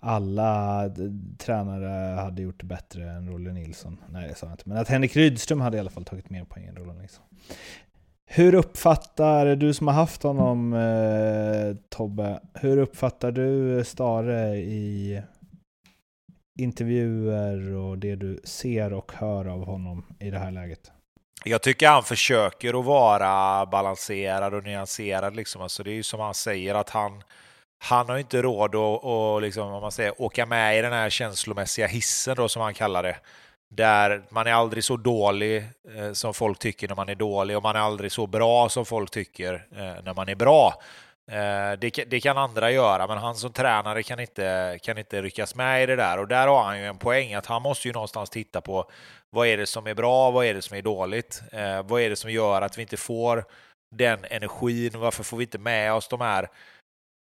alla 0.00 0.84
tränare 1.38 2.20
hade 2.20 2.42
gjort 2.42 2.60
det 2.60 2.66
bättre 2.66 3.10
än 3.10 3.30
Rolle 3.30 3.52
Nilsson. 3.52 4.00
Nej, 4.08 4.28
det 4.28 4.34
sa 4.34 4.46
jag 4.46 4.54
inte. 4.54 4.68
Men 4.68 4.78
att 4.78 4.88
Henrik 4.88 5.16
Rydström 5.16 5.60
hade 5.60 5.76
i 5.76 5.80
alla 5.80 5.90
fall 5.90 6.04
tagit 6.04 6.30
mer 6.30 6.44
poäng 6.44 6.66
än 6.66 6.76
Rolle 6.76 6.92
Nilsson. 6.92 7.24
Hur 8.26 8.54
uppfattar 8.54 9.56
du 9.56 9.74
som 9.74 9.86
har 9.86 9.94
haft 9.94 10.22
honom, 10.22 10.72
eh, 10.72 11.76
Tobbe, 11.88 12.40
hur 12.54 12.78
uppfattar 12.78 13.32
du 13.32 13.84
Stare 13.84 14.56
i 14.56 15.22
intervjuer 16.58 17.72
och 17.74 17.98
det 17.98 18.16
du 18.16 18.40
ser 18.44 18.92
och 18.92 19.12
hör 19.14 19.44
av 19.46 19.64
honom 19.64 20.04
i 20.18 20.30
det 20.30 20.38
här 20.38 20.50
läget? 20.50 20.92
Jag 21.44 21.62
tycker 21.62 21.88
han 21.88 22.02
försöker 22.02 22.80
att 22.80 22.84
vara 22.84 23.66
balanserad 23.66 24.54
och 24.54 24.64
nyanserad. 24.64 25.36
Liksom. 25.36 25.62
Alltså 25.62 25.82
det 25.82 25.90
är 25.90 25.94
ju 25.94 26.02
som 26.02 26.20
han 26.20 26.34
säger 26.34 26.74
att 26.74 26.90
han, 26.90 27.22
han 27.78 28.08
har 28.08 28.18
inte 28.18 28.42
råd 28.42 28.74
att 28.74 29.04
att 29.04 29.42
liksom, 29.42 29.72
om 29.72 29.82
man 29.82 29.92
säger, 29.92 30.22
åka 30.22 30.46
med 30.46 30.78
i 30.78 30.82
den 30.82 30.92
här 30.92 31.10
känslomässiga 31.10 31.86
hissen 31.86 32.36
då, 32.36 32.48
som 32.48 32.62
han 32.62 32.74
kallar 32.74 33.02
det. 33.02 33.16
Där 33.70 34.22
man 34.30 34.46
är 34.46 34.52
aldrig 34.52 34.84
så 34.84 34.96
dålig 34.96 35.56
eh, 35.96 36.12
som 36.12 36.34
folk 36.34 36.58
tycker 36.58 36.88
när 36.88 36.96
man 36.96 37.08
är 37.08 37.14
dålig 37.14 37.56
och 37.56 37.62
man 37.62 37.76
är 37.76 37.80
aldrig 37.80 38.12
så 38.12 38.26
bra 38.26 38.68
som 38.68 38.86
folk 38.86 39.10
tycker 39.10 39.66
eh, 39.72 40.04
när 40.04 40.14
man 40.14 40.28
är 40.28 40.34
bra. 40.34 40.74
Eh, 41.30 41.78
det, 41.78 41.90
det, 41.90 42.20
kan 42.20 42.38
andra 42.38 42.70
göra, 42.70 43.06
men 43.06 43.18
han 43.18 43.34
som 43.34 43.52
tränare 43.52 44.02
kan 44.02 44.20
inte, 44.20 44.78
kan 44.82 44.98
inte 44.98 45.22
ryckas 45.22 45.54
med 45.54 45.82
i 45.82 45.86
det 45.86 45.96
där. 45.96 46.18
Och 46.18 46.28
där 46.28 46.46
har 46.46 46.62
han 46.62 46.78
ju 46.78 46.86
en 46.86 46.98
poäng, 46.98 47.34
att 47.34 47.46
han 47.46 47.62
måste 47.62 47.88
ju 47.88 47.94
någonstans 47.94 48.30
titta 48.30 48.60
på 48.60 48.90
vad 49.30 49.46
är 49.46 49.56
det 49.56 49.66
som 49.66 49.86
är 49.86 49.94
bra, 49.94 50.30
vad 50.30 50.46
är 50.46 50.54
det 50.54 50.62
som 50.62 50.76
är 50.76 50.82
dåligt? 50.82 51.42
Eh, 51.52 51.82
vad 51.82 52.00
är 52.00 52.10
det 52.10 52.16
som 52.16 52.30
gör 52.30 52.62
att 52.62 52.78
vi 52.78 52.82
inte 52.82 52.96
får 52.96 53.44
den 53.90 54.24
energin? 54.24 54.90
Varför 54.94 55.24
får 55.24 55.36
vi 55.36 55.44
inte 55.44 55.58
med 55.58 55.92
oss 55.92 56.08
de 56.08 56.20
här 56.20 56.48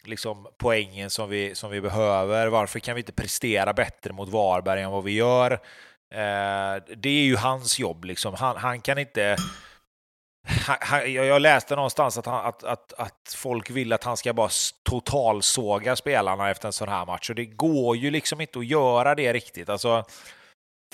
liksom, 0.07 0.49
poängen 0.59 1.11
som 1.11 1.31
vi, 1.31 1.55
som 1.55 1.71
vi 1.71 1.81
behöver? 1.81 2.47
Varför 2.47 2.79
kan 2.79 2.95
vi 2.95 3.01
inte 3.01 3.13
prestera 3.13 3.73
bättre 3.73 4.13
mot 4.13 4.29
Varberg 4.29 4.83
än 4.83 4.91
vad 4.91 5.05
vi 5.05 5.13
gör? 5.13 5.53
Eh, 6.15 6.83
det 6.97 7.09
är 7.09 7.25
ju 7.25 7.37
hans 7.37 7.79
jobb. 7.79 8.05
Liksom. 8.05 8.35
Han, 8.35 8.57
han 8.57 8.81
kan 8.81 8.99
inte... 8.99 9.37
Han, 10.81 11.13
jag 11.13 11.43
läste 11.43 11.77
någonstans 11.77 12.19
att, 12.19 12.27
han, 12.27 12.47
att, 12.47 12.65
att, 12.65 12.93
att 12.93 13.35
folk 13.37 13.71
vill 13.71 13.93
att 13.93 14.05
han 14.05 14.17
ska 14.17 14.33
bara 14.33 14.51
totalsåga 14.83 15.97
spelarna 15.97 16.51
efter 16.51 16.69
en 16.69 16.73
sån 16.73 16.89
här 16.89 17.07
match. 17.07 17.31
Och 17.31 17.37
det 17.37 17.45
går 17.45 17.97
ju 17.97 18.11
liksom 18.11 18.41
inte 18.41 18.59
att 18.59 18.67
göra 18.67 19.15
det 19.15 19.33
riktigt. 19.33 19.69
Alltså, 19.69 20.05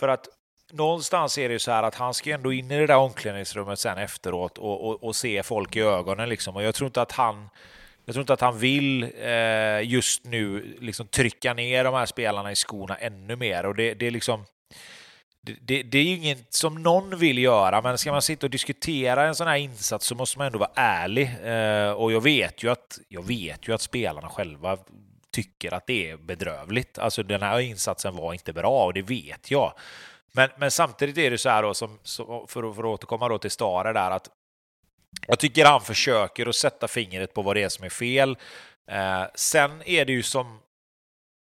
för 0.00 0.08
att 0.08 0.28
någonstans 0.72 1.38
är 1.38 1.48
det 1.48 1.52
ju 1.52 1.58
så 1.58 1.70
här 1.70 1.82
att 1.82 1.94
han 1.94 2.14
ska 2.14 2.30
ändå 2.30 2.52
in 2.52 2.70
i 2.70 2.78
det 2.78 2.86
där 2.86 2.96
omklädningsrummet 2.96 3.78
sen 3.78 3.98
efteråt 3.98 4.58
och, 4.58 4.88
och, 4.88 5.04
och 5.04 5.16
se 5.16 5.42
folk 5.42 5.76
i 5.76 5.80
ögonen. 5.80 6.28
Liksom. 6.28 6.56
Och 6.56 6.62
jag 6.62 6.74
tror 6.74 6.86
inte 6.86 7.02
att 7.02 7.12
han 7.12 7.48
jag 8.08 8.14
tror 8.14 8.22
inte 8.22 8.32
att 8.32 8.40
han 8.40 8.58
vill 8.58 9.02
eh, 9.02 9.82
just 9.82 10.24
nu 10.24 10.76
liksom 10.80 11.06
trycka 11.06 11.54
ner 11.54 11.84
de 11.84 11.94
här 11.94 12.06
spelarna 12.06 12.52
i 12.52 12.54
skorna 12.54 12.96
ännu 12.96 13.36
mer. 13.36 13.66
Och 13.66 13.74
det, 13.74 13.94
det 13.94 14.06
är 14.06 14.10
liksom... 14.10 14.44
Det, 15.40 15.82
det, 15.82 15.98
är 15.98 16.02
ju 16.02 16.16
inget 16.16 16.54
som 16.54 16.82
någon 16.82 17.18
vill 17.18 17.38
göra, 17.38 17.82
men 17.82 17.98
ska 17.98 18.12
man 18.12 18.22
sitta 18.22 18.46
och 18.46 18.50
diskutera 18.50 19.26
en 19.26 19.34
sån 19.34 19.46
här 19.46 19.56
insats 19.56 20.06
så 20.06 20.14
måste 20.14 20.38
man 20.38 20.46
ändå 20.46 20.58
vara 20.58 20.70
ärlig. 20.74 21.30
Eh, 21.44 21.90
och 21.90 22.12
jag 22.12 22.20
vet, 22.20 22.62
ju 22.62 22.70
att, 22.70 22.98
jag 23.08 23.26
vet 23.26 23.68
ju 23.68 23.74
att 23.74 23.82
spelarna 23.82 24.28
själva 24.28 24.78
tycker 25.30 25.74
att 25.74 25.86
det 25.86 26.10
är 26.10 26.16
bedrövligt. 26.16 26.98
Alltså 26.98 27.22
den 27.22 27.42
här 27.42 27.60
insatsen 27.60 28.16
var 28.16 28.32
inte 28.32 28.52
bra 28.52 28.84
och 28.84 28.94
det 28.94 29.02
vet 29.02 29.50
jag. 29.50 29.72
Men, 30.32 30.48
men 30.58 30.70
samtidigt 30.70 31.18
är 31.18 31.30
det 31.30 31.38
så 31.38 31.48
här 31.48 31.62
då, 31.62 31.74
som, 31.74 31.98
för, 32.48 32.72
för 32.72 32.80
att 32.80 32.84
återkomma 32.84 33.28
då 33.28 33.38
till 33.38 33.50
Stare 33.50 33.92
där, 33.92 34.10
att 34.10 34.28
jag 35.28 35.38
tycker 35.38 35.64
han 35.64 35.80
försöker 35.80 36.46
att 36.46 36.56
sätta 36.56 36.88
fingret 36.88 37.34
på 37.34 37.42
vad 37.42 37.56
det 37.56 37.62
är 37.62 37.68
som 37.68 37.84
är 37.84 37.88
fel. 37.88 38.36
Eh, 38.90 39.24
sen 39.34 39.82
är 39.86 40.04
det 40.04 40.12
ju 40.12 40.22
som 40.22 40.60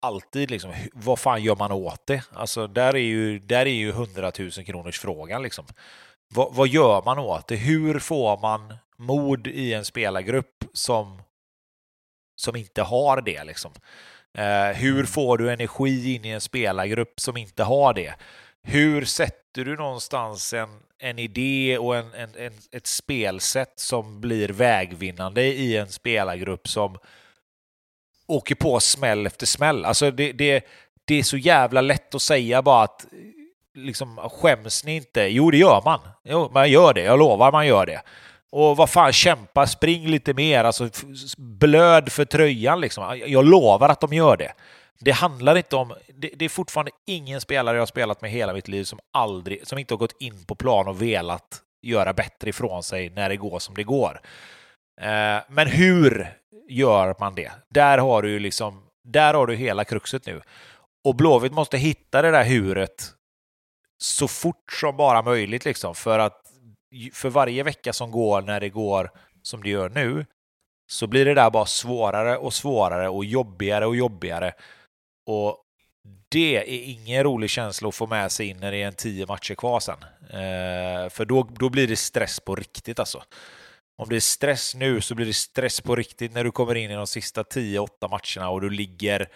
alltid, 0.01 0.51
liksom, 0.51 0.73
vad 0.93 1.19
fan 1.19 1.43
gör 1.43 1.55
man 1.55 1.71
åt 1.71 2.07
det? 2.07 2.23
Alltså, 2.33 2.67
där 2.67 2.95
är 2.95 2.99
ju, 2.99 3.39
där 3.39 3.65
är 3.65 3.73
ju 3.73 3.89
100 3.89 4.31
000 4.39 4.51
kronors 4.51 4.99
frågan. 4.99 5.43
Liksom. 5.43 5.65
Vad, 6.33 6.53
vad 6.53 6.67
gör 6.67 7.01
man 7.05 7.19
åt 7.19 7.47
det? 7.47 7.55
Hur 7.55 7.99
får 7.99 8.37
man 8.37 8.77
mod 8.97 9.47
i 9.47 9.73
en 9.73 9.85
spelargrupp 9.85 10.63
som, 10.73 11.21
som 12.35 12.55
inte 12.55 12.81
har 12.81 13.21
det? 13.21 13.43
Liksom? 13.43 13.71
Eh, 14.37 14.77
hur 14.77 14.93
mm. 14.93 15.07
får 15.07 15.37
du 15.37 15.51
energi 15.51 16.15
in 16.15 16.25
i 16.25 16.29
en 16.29 16.41
spelargrupp 16.41 17.19
som 17.19 17.37
inte 17.37 17.63
har 17.63 17.93
det? 17.93 18.15
Hur 18.63 19.05
sätter 19.05 19.65
du 19.65 19.75
någonstans 19.75 20.53
en, 20.53 20.79
en 20.99 21.19
idé 21.19 21.77
och 21.77 21.95
en, 21.95 22.13
en, 22.13 22.29
en, 22.37 22.53
ett 22.71 22.87
spelsätt 22.87 23.73
som 23.75 24.21
blir 24.21 24.49
vägvinnande 24.49 25.43
i 25.43 25.77
en 25.77 25.87
spelargrupp 25.87 26.67
som 26.67 26.97
åker 28.27 28.55
på 28.55 28.79
smäll 28.79 29.25
efter 29.25 29.45
smäll. 29.45 29.85
Alltså 29.85 30.11
det, 30.11 30.31
det, 30.31 30.65
det 31.05 31.15
är 31.15 31.23
så 31.23 31.37
jävla 31.37 31.81
lätt 31.81 32.15
att 32.15 32.21
säga 32.21 32.61
bara 32.61 32.83
att 32.83 33.05
liksom, 33.75 34.17
skäms 34.17 34.85
ni 34.85 34.95
inte? 34.95 35.21
Jo, 35.21 35.51
det 35.51 35.57
gör 35.57 35.81
man. 35.85 35.99
Jo, 36.23 36.51
man 36.53 36.71
gör 36.71 36.93
det. 36.93 37.01
Jag 37.01 37.19
lovar, 37.19 37.51
man 37.51 37.67
gör 37.67 37.85
det. 37.85 38.01
Och 38.49 38.77
vad 38.77 38.89
fan, 38.89 39.13
kämpa, 39.13 39.67
spring 39.67 40.07
lite 40.07 40.33
mer, 40.33 40.63
alltså 40.63 40.89
blöd 41.37 42.11
för 42.11 42.25
tröjan 42.25 42.81
liksom. 42.81 43.21
Jag 43.25 43.45
lovar 43.45 43.89
att 43.89 44.01
de 44.01 44.13
gör 44.13 44.37
det. 44.37 44.53
Det 44.99 45.11
handlar 45.11 45.55
inte 45.55 45.75
om... 45.75 45.93
Det, 46.07 46.31
det, 46.35 46.45
är 46.45 46.49
fortfarande 46.49 46.91
ingen 47.05 47.41
spelare 47.41 47.75
jag 47.75 47.81
har 47.81 47.87
spelat 47.87 48.21
med 48.21 48.31
hela 48.31 48.53
mitt 48.53 48.67
liv 48.67 48.83
som 48.83 48.99
aldrig, 49.13 49.67
som 49.67 49.77
inte 49.77 49.93
har 49.93 49.99
gått 49.99 50.21
in 50.21 50.45
på 50.45 50.55
plan 50.55 50.87
och 50.87 51.01
velat 51.01 51.61
göra 51.81 52.13
bättre 52.13 52.49
ifrån 52.49 52.83
sig 52.83 53.09
när 53.09 53.29
det 53.29 53.37
går 53.37 53.59
som 53.59 53.75
det 53.75 53.83
går. 53.83 54.21
Eh, 55.01 55.39
men 55.49 55.67
hur 55.67 56.33
gör 56.69 57.15
man 57.19 57.35
det? 57.35 57.51
Där 57.69 57.97
har 57.97 58.21
du 58.21 58.39
liksom, 58.39 58.83
där 59.03 59.33
har 59.33 59.47
du 59.47 59.55
hela 59.55 59.83
kruxet 59.83 60.25
nu. 60.25 60.41
Och 61.03 61.15
Blåvitt 61.15 61.51
måste 61.51 61.77
hitta 61.77 62.21
det 62.21 62.31
där 62.31 62.43
huret 62.43 63.11
så 63.97 64.27
fort 64.27 64.71
som 64.71 64.97
bara 64.97 65.21
möjligt 65.21 65.65
liksom 65.65 65.95
för 65.95 66.19
att 66.19 66.41
för 67.13 67.29
varje 67.29 67.63
vecka 67.63 67.93
som 67.93 68.11
går 68.11 68.41
när 68.41 68.59
det 68.59 68.69
går 68.69 69.11
som 69.41 69.63
det 69.63 69.69
gör 69.69 69.89
nu 69.89 70.25
så 70.91 71.07
blir 71.07 71.25
det 71.25 71.33
där 71.33 71.49
bara 71.49 71.65
svårare 71.65 72.37
och 72.37 72.53
svårare 72.53 73.09
och 73.09 73.25
jobbigare 73.25 73.85
och 73.85 73.95
jobbigare. 73.95 74.53
Och 75.25 75.57
det 76.29 76.57
är 76.57 76.89
ingen 76.89 77.23
rolig 77.23 77.49
känsla 77.49 77.89
att 77.89 77.95
få 77.95 78.07
med 78.07 78.31
sig 78.31 78.47
in 78.47 78.57
när 78.57 78.71
det 78.71 78.77
är 78.81 78.87
en 78.87 78.93
tio 78.93 79.25
matcher 79.25 79.55
kvar 79.55 79.79
sen. 79.79 80.03
Eh, 80.29 81.09
för 81.09 81.25
då, 81.25 81.49
då 81.59 81.69
blir 81.69 81.87
det 81.87 81.95
stress 81.95 82.39
på 82.39 82.55
riktigt 82.55 82.99
alltså. 82.99 83.23
om 83.97 84.09
det 84.09 84.15
är 84.15 84.19
stress 84.19 84.75
nu 84.75 85.01
så 85.01 85.15
blir 85.15 85.25
det 85.25 85.33
stress 85.33 85.81
på 85.81 85.95
riktigt 85.95 86.33
när 86.33 86.43
du 86.43 86.51
kommer 86.51 86.75
in 86.75 86.91
i 86.91 86.95
de 86.95 87.07
sista 87.07 87.43
10-8 87.43 87.87
matcherna 88.01 88.49
och 88.49 88.61
du 88.61 88.69
ligger 88.69 89.27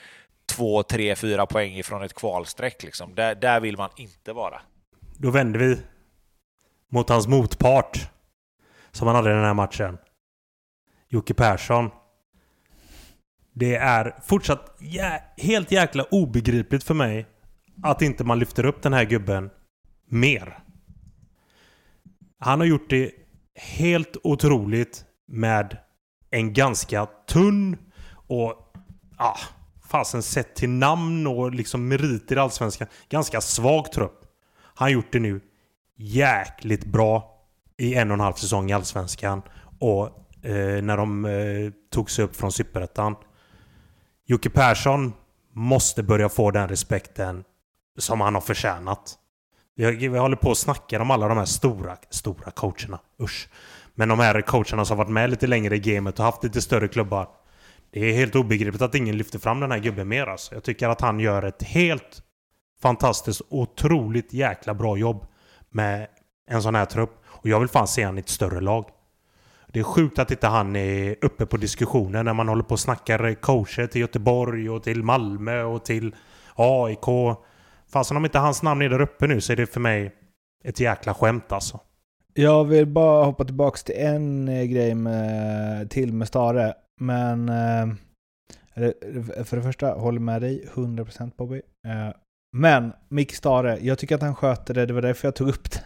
2, 0.49 0.83
3, 0.83 1.15
4 1.15 1.45
poäng 1.45 1.77
ifrån 1.77 2.03
ett 2.03 2.13
kvalstreck. 2.13 2.83
Liksom. 2.83 3.15
Där, 3.15 3.35
där 3.35 3.59
vill 3.59 3.77
man 3.77 3.89
inte 3.97 4.33
vara. 4.33 4.61
Då 5.17 5.31
vänder 5.31 5.59
vi 5.59 5.77
mot 6.91 7.09
hans 7.09 7.27
motpart 7.27 8.09
som 8.91 9.07
han 9.07 9.15
hade 9.15 9.29
i 9.29 9.33
den 9.33 9.43
här 9.43 9.53
matchen. 9.53 9.97
Jocke 11.07 11.33
Persson. 11.33 11.89
Det 13.59 13.75
är 13.75 14.15
fortsatt 14.23 14.75
jä 14.79 15.21
helt 15.37 15.71
jäkla 15.71 16.03
obegripligt 16.11 16.83
för 16.83 16.93
mig 16.93 17.27
att 17.83 18.01
inte 18.01 18.23
man 18.23 18.39
lyfter 18.39 18.65
upp 18.65 18.81
den 18.81 18.93
här 18.93 19.03
gubben 19.03 19.49
mer. 20.09 20.59
Han 22.39 22.59
har 22.59 22.67
gjort 22.67 22.89
det 22.89 23.11
helt 23.55 24.17
otroligt 24.23 25.05
med 25.27 25.77
en 26.31 26.53
ganska 26.53 27.05
tunn 27.05 27.77
och 28.27 28.73
ah, 29.17 29.37
fasen 29.89 30.23
sett 30.23 30.55
till 30.55 30.69
namn 30.69 31.27
och 31.27 31.51
liksom 31.51 31.87
meriter 31.87 32.35
i 32.35 32.39
Allsvenskan. 32.39 32.87
Ganska 33.09 33.41
svag 33.41 33.91
trupp. 33.91 34.21
Han 34.75 34.85
har 34.85 34.89
gjort 34.89 35.11
det 35.11 35.19
nu 35.19 35.41
jäkligt 35.97 36.85
bra 36.85 37.41
i 37.77 37.95
en 37.95 38.11
och 38.11 38.13
en 38.13 38.19
halv 38.19 38.33
säsong 38.33 38.69
i 38.69 38.73
Allsvenskan. 38.73 39.41
Och 39.79 40.05
eh, 40.45 40.81
när 40.81 40.97
de 40.97 41.25
eh, 41.25 41.71
tog 41.91 42.11
sig 42.11 42.25
upp 42.25 42.35
från 42.35 42.51
Superettan. 42.51 43.15
Jocke 44.31 44.49
Persson 44.49 45.13
måste 45.53 46.03
börja 46.03 46.29
få 46.29 46.51
den 46.51 46.69
respekten 46.69 47.43
som 47.97 48.21
han 48.21 48.33
har 48.33 48.41
förtjänat. 48.41 49.17
Vi, 49.75 50.07
vi 50.07 50.17
håller 50.17 50.35
på 50.35 50.51
att 50.51 50.57
snacka 50.57 51.01
om 51.01 51.11
alla 51.11 51.27
de 51.27 51.37
här 51.37 51.45
stora, 51.45 51.97
stora 52.09 52.51
coacherna. 52.51 52.99
Usch. 53.21 53.49
Men 53.95 54.09
de 54.09 54.19
här 54.19 54.41
coacherna 54.41 54.85
som 54.85 54.97
varit 54.97 55.09
med 55.09 55.29
lite 55.29 55.47
längre 55.47 55.75
i 55.75 55.79
gamet 55.79 56.19
och 56.19 56.25
haft 56.25 56.43
lite 56.43 56.61
större 56.61 56.87
klubbar. 56.87 57.27
Det 57.91 57.99
är 57.99 58.13
helt 58.13 58.35
obegripligt 58.35 58.81
att 58.81 58.95
ingen 58.95 59.17
lyfter 59.17 59.39
fram 59.39 59.59
den 59.59 59.71
här 59.71 59.79
gubben 59.79 60.07
mer 60.07 60.27
alltså. 60.27 60.53
Jag 60.53 60.63
tycker 60.63 60.89
att 60.89 61.01
han 61.01 61.19
gör 61.19 61.43
ett 61.43 61.63
helt 61.63 62.23
fantastiskt, 62.81 63.41
otroligt 63.49 64.33
jäkla 64.33 64.73
bra 64.73 64.97
jobb 64.97 65.25
med 65.69 66.07
en 66.49 66.61
sån 66.61 66.75
här 66.75 66.85
trupp. 66.85 67.23
Och 67.25 67.49
jag 67.49 67.59
vill 67.59 67.69
fan 67.69 67.87
se 67.87 68.03
han 68.03 68.17
i 68.17 68.21
ett 68.21 68.29
större 68.29 68.61
lag. 68.61 68.85
Det 69.73 69.79
är 69.79 69.83
sjukt 69.83 70.19
att 70.19 70.31
inte 70.31 70.47
han 70.47 70.75
är 70.75 71.15
uppe 71.21 71.45
på 71.45 71.57
diskussionen 71.57 72.25
när 72.25 72.33
man 72.33 72.47
håller 72.47 72.63
på 72.63 72.71
och 72.71 72.79
snackar 72.79 73.33
coacher 73.33 73.87
till 73.87 74.01
Göteborg 74.01 74.69
och 74.69 74.83
till 74.83 75.03
Malmö 75.03 75.63
och 75.63 75.85
till 75.85 76.15
AIK. 76.55 77.37
Fasen 77.91 78.17
om 78.17 78.25
inte 78.25 78.39
hans 78.39 78.63
namn 78.63 78.81
är 78.81 78.89
där 78.89 79.01
uppe 79.01 79.27
nu 79.27 79.41
så 79.41 79.51
är 79.51 79.57
det 79.57 79.65
för 79.65 79.79
mig 79.79 80.15
ett 80.63 80.79
jäkla 80.79 81.13
skämt 81.13 81.51
alltså. 81.51 81.79
Jag 82.33 82.65
vill 82.65 82.85
bara 82.85 83.25
hoppa 83.25 83.45
tillbaka 83.45 83.77
till 83.77 83.95
en 83.97 84.47
eh, 84.47 84.63
grej 84.63 84.95
med, 84.95 85.89
till 85.89 86.13
med 86.13 86.27
Stare. 86.27 86.73
Men 86.99 87.49
eh, 87.49 87.81
eh, 88.73 89.43
för 89.43 89.57
det 89.57 89.63
första, 89.63 89.91
håller 89.91 90.19
med 90.19 90.41
dig 90.41 90.65
100% 90.73 91.31
Bobby. 91.37 91.61
Men 92.57 92.93
Mick 93.09 93.33
Stare, 93.33 93.77
jag 93.81 93.97
tycker 93.97 94.15
att 94.15 94.21
han 94.21 94.35
sköter 94.35 94.73
det, 94.73 94.85
det 94.85 94.93
var 94.93 95.01
därför 95.01 95.27
jag 95.27 95.35
tog 95.35 95.49
upp 95.49 95.71
det. 95.71 95.83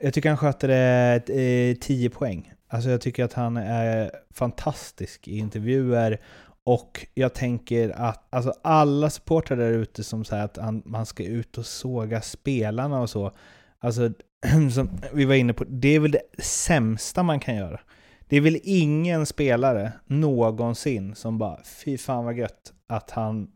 Jag 0.00 0.14
tycker 0.14 0.28
han 0.28 0.38
sköter 0.38 0.68
det 0.68 1.74
10 1.80 2.10
poäng. 2.10 2.52
Alltså 2.74 2.90
jag 2.90 3.00
tycker 3.00 3.24
att 3.24 3.32
han 3.32 3.56
är 3.56 4.10
fantastisk 4.30 5.28
i 5.28 5.38
intervjuer 5.38 6.20
och 6.64 7.06
jag 7.14 7.34
tänker 7.34 7.90
att 7.90 8.34
alltså 8.34 8.54
alla 8.62 9.10
supportrar 9.10 9.56
där 9.56 9.70
ute 9.70 10.04
som 10.04 10.24
säger 10.24 10.44
att 10.44 10.56
han, 10.56 10.82
man 10.84 11.06
ska 11.06 11.24
ut 11.24 11.58
och 11.58 11.66
såga 11.66 12.20
spelarna 12.20 13.00
och 13.00 13.10
så. 13.10 13.32
Alltså, 13.78 14.12
som 14.74 14.90
vi 15.12 15.24
var 15.24 15.34
inne 15.34 15.52
på, 15.52 15.64
det 15.64 15.88
är 15.88 16.00
väl 16.00 16.10
det 16.10 16.42
sämsta 16.42 17.22
man 17.22 17.40
kan 17.40 17.56
göra. 17.56 17.80
Det 18.28 18.36
är 18.36 18.40
väl 18.40 18.60
ingen 18.62 19.26
spelare 19.26 19.92
någonsin 20.06 21.14
som 21.14 21.38
bara 21.38 21.62
fy 21.64 21.98
fan 21.98 22.24
vad 22.24 22.38
gött 22.38 22.72
att 22.86 23.10
han 23.10 23.50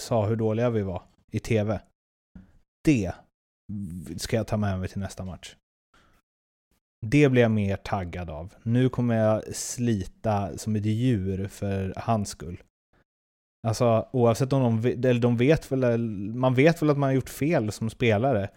sa 0.00 0.26
hur 0.26 0.36
dåliga 0.36 0.70
vi 0.70 0.82
var 0.82 1.02
i 1.32 1.38
tv. 1.38 1.80
Det 2.84 3.12
ska 4.16 4.36
jag 4.36 4.46
ta 4.46 4.56
med 4.56 4.80
mig 4.80 4.88
till 4.88 5.00
nästa 5.00 5.24
match. 5.24 5.56
Det 7.04 7.28
blir 7.28 7.42
jag 7.42 7.50
mer 7.50 7.76
taggad 7.76 8.30
av. 8.30 8.54
Nu 8.62 8.88
kommer 8.88 9.16
jag 9.16 9.56
slita 9.56 10.58
som 10.58 10.76
ett 10.76 10.86
djur 10.86 11.48
för 11.48 11.94
hans 11.96 12.28
skull. 12.28 12.62
Alltså 13.66 14.08
oavsett 14.12 14.52
om 14.52 14.82
de, 14.82 15.08
eller 15.08 15.20
de 15.20 15.36
vet 15.36 15.72
väl, 15.72 15.98
man 16.34 16.54
vet 16.54 16.82
väl 16.82 16.90
att 16.90 16.98
man 16.98 17.08
har 17.08 17.14
gjort 17.14 17.28
fel 17.28 17.72
som 17.72 17.90
spelare. 17.90 18.48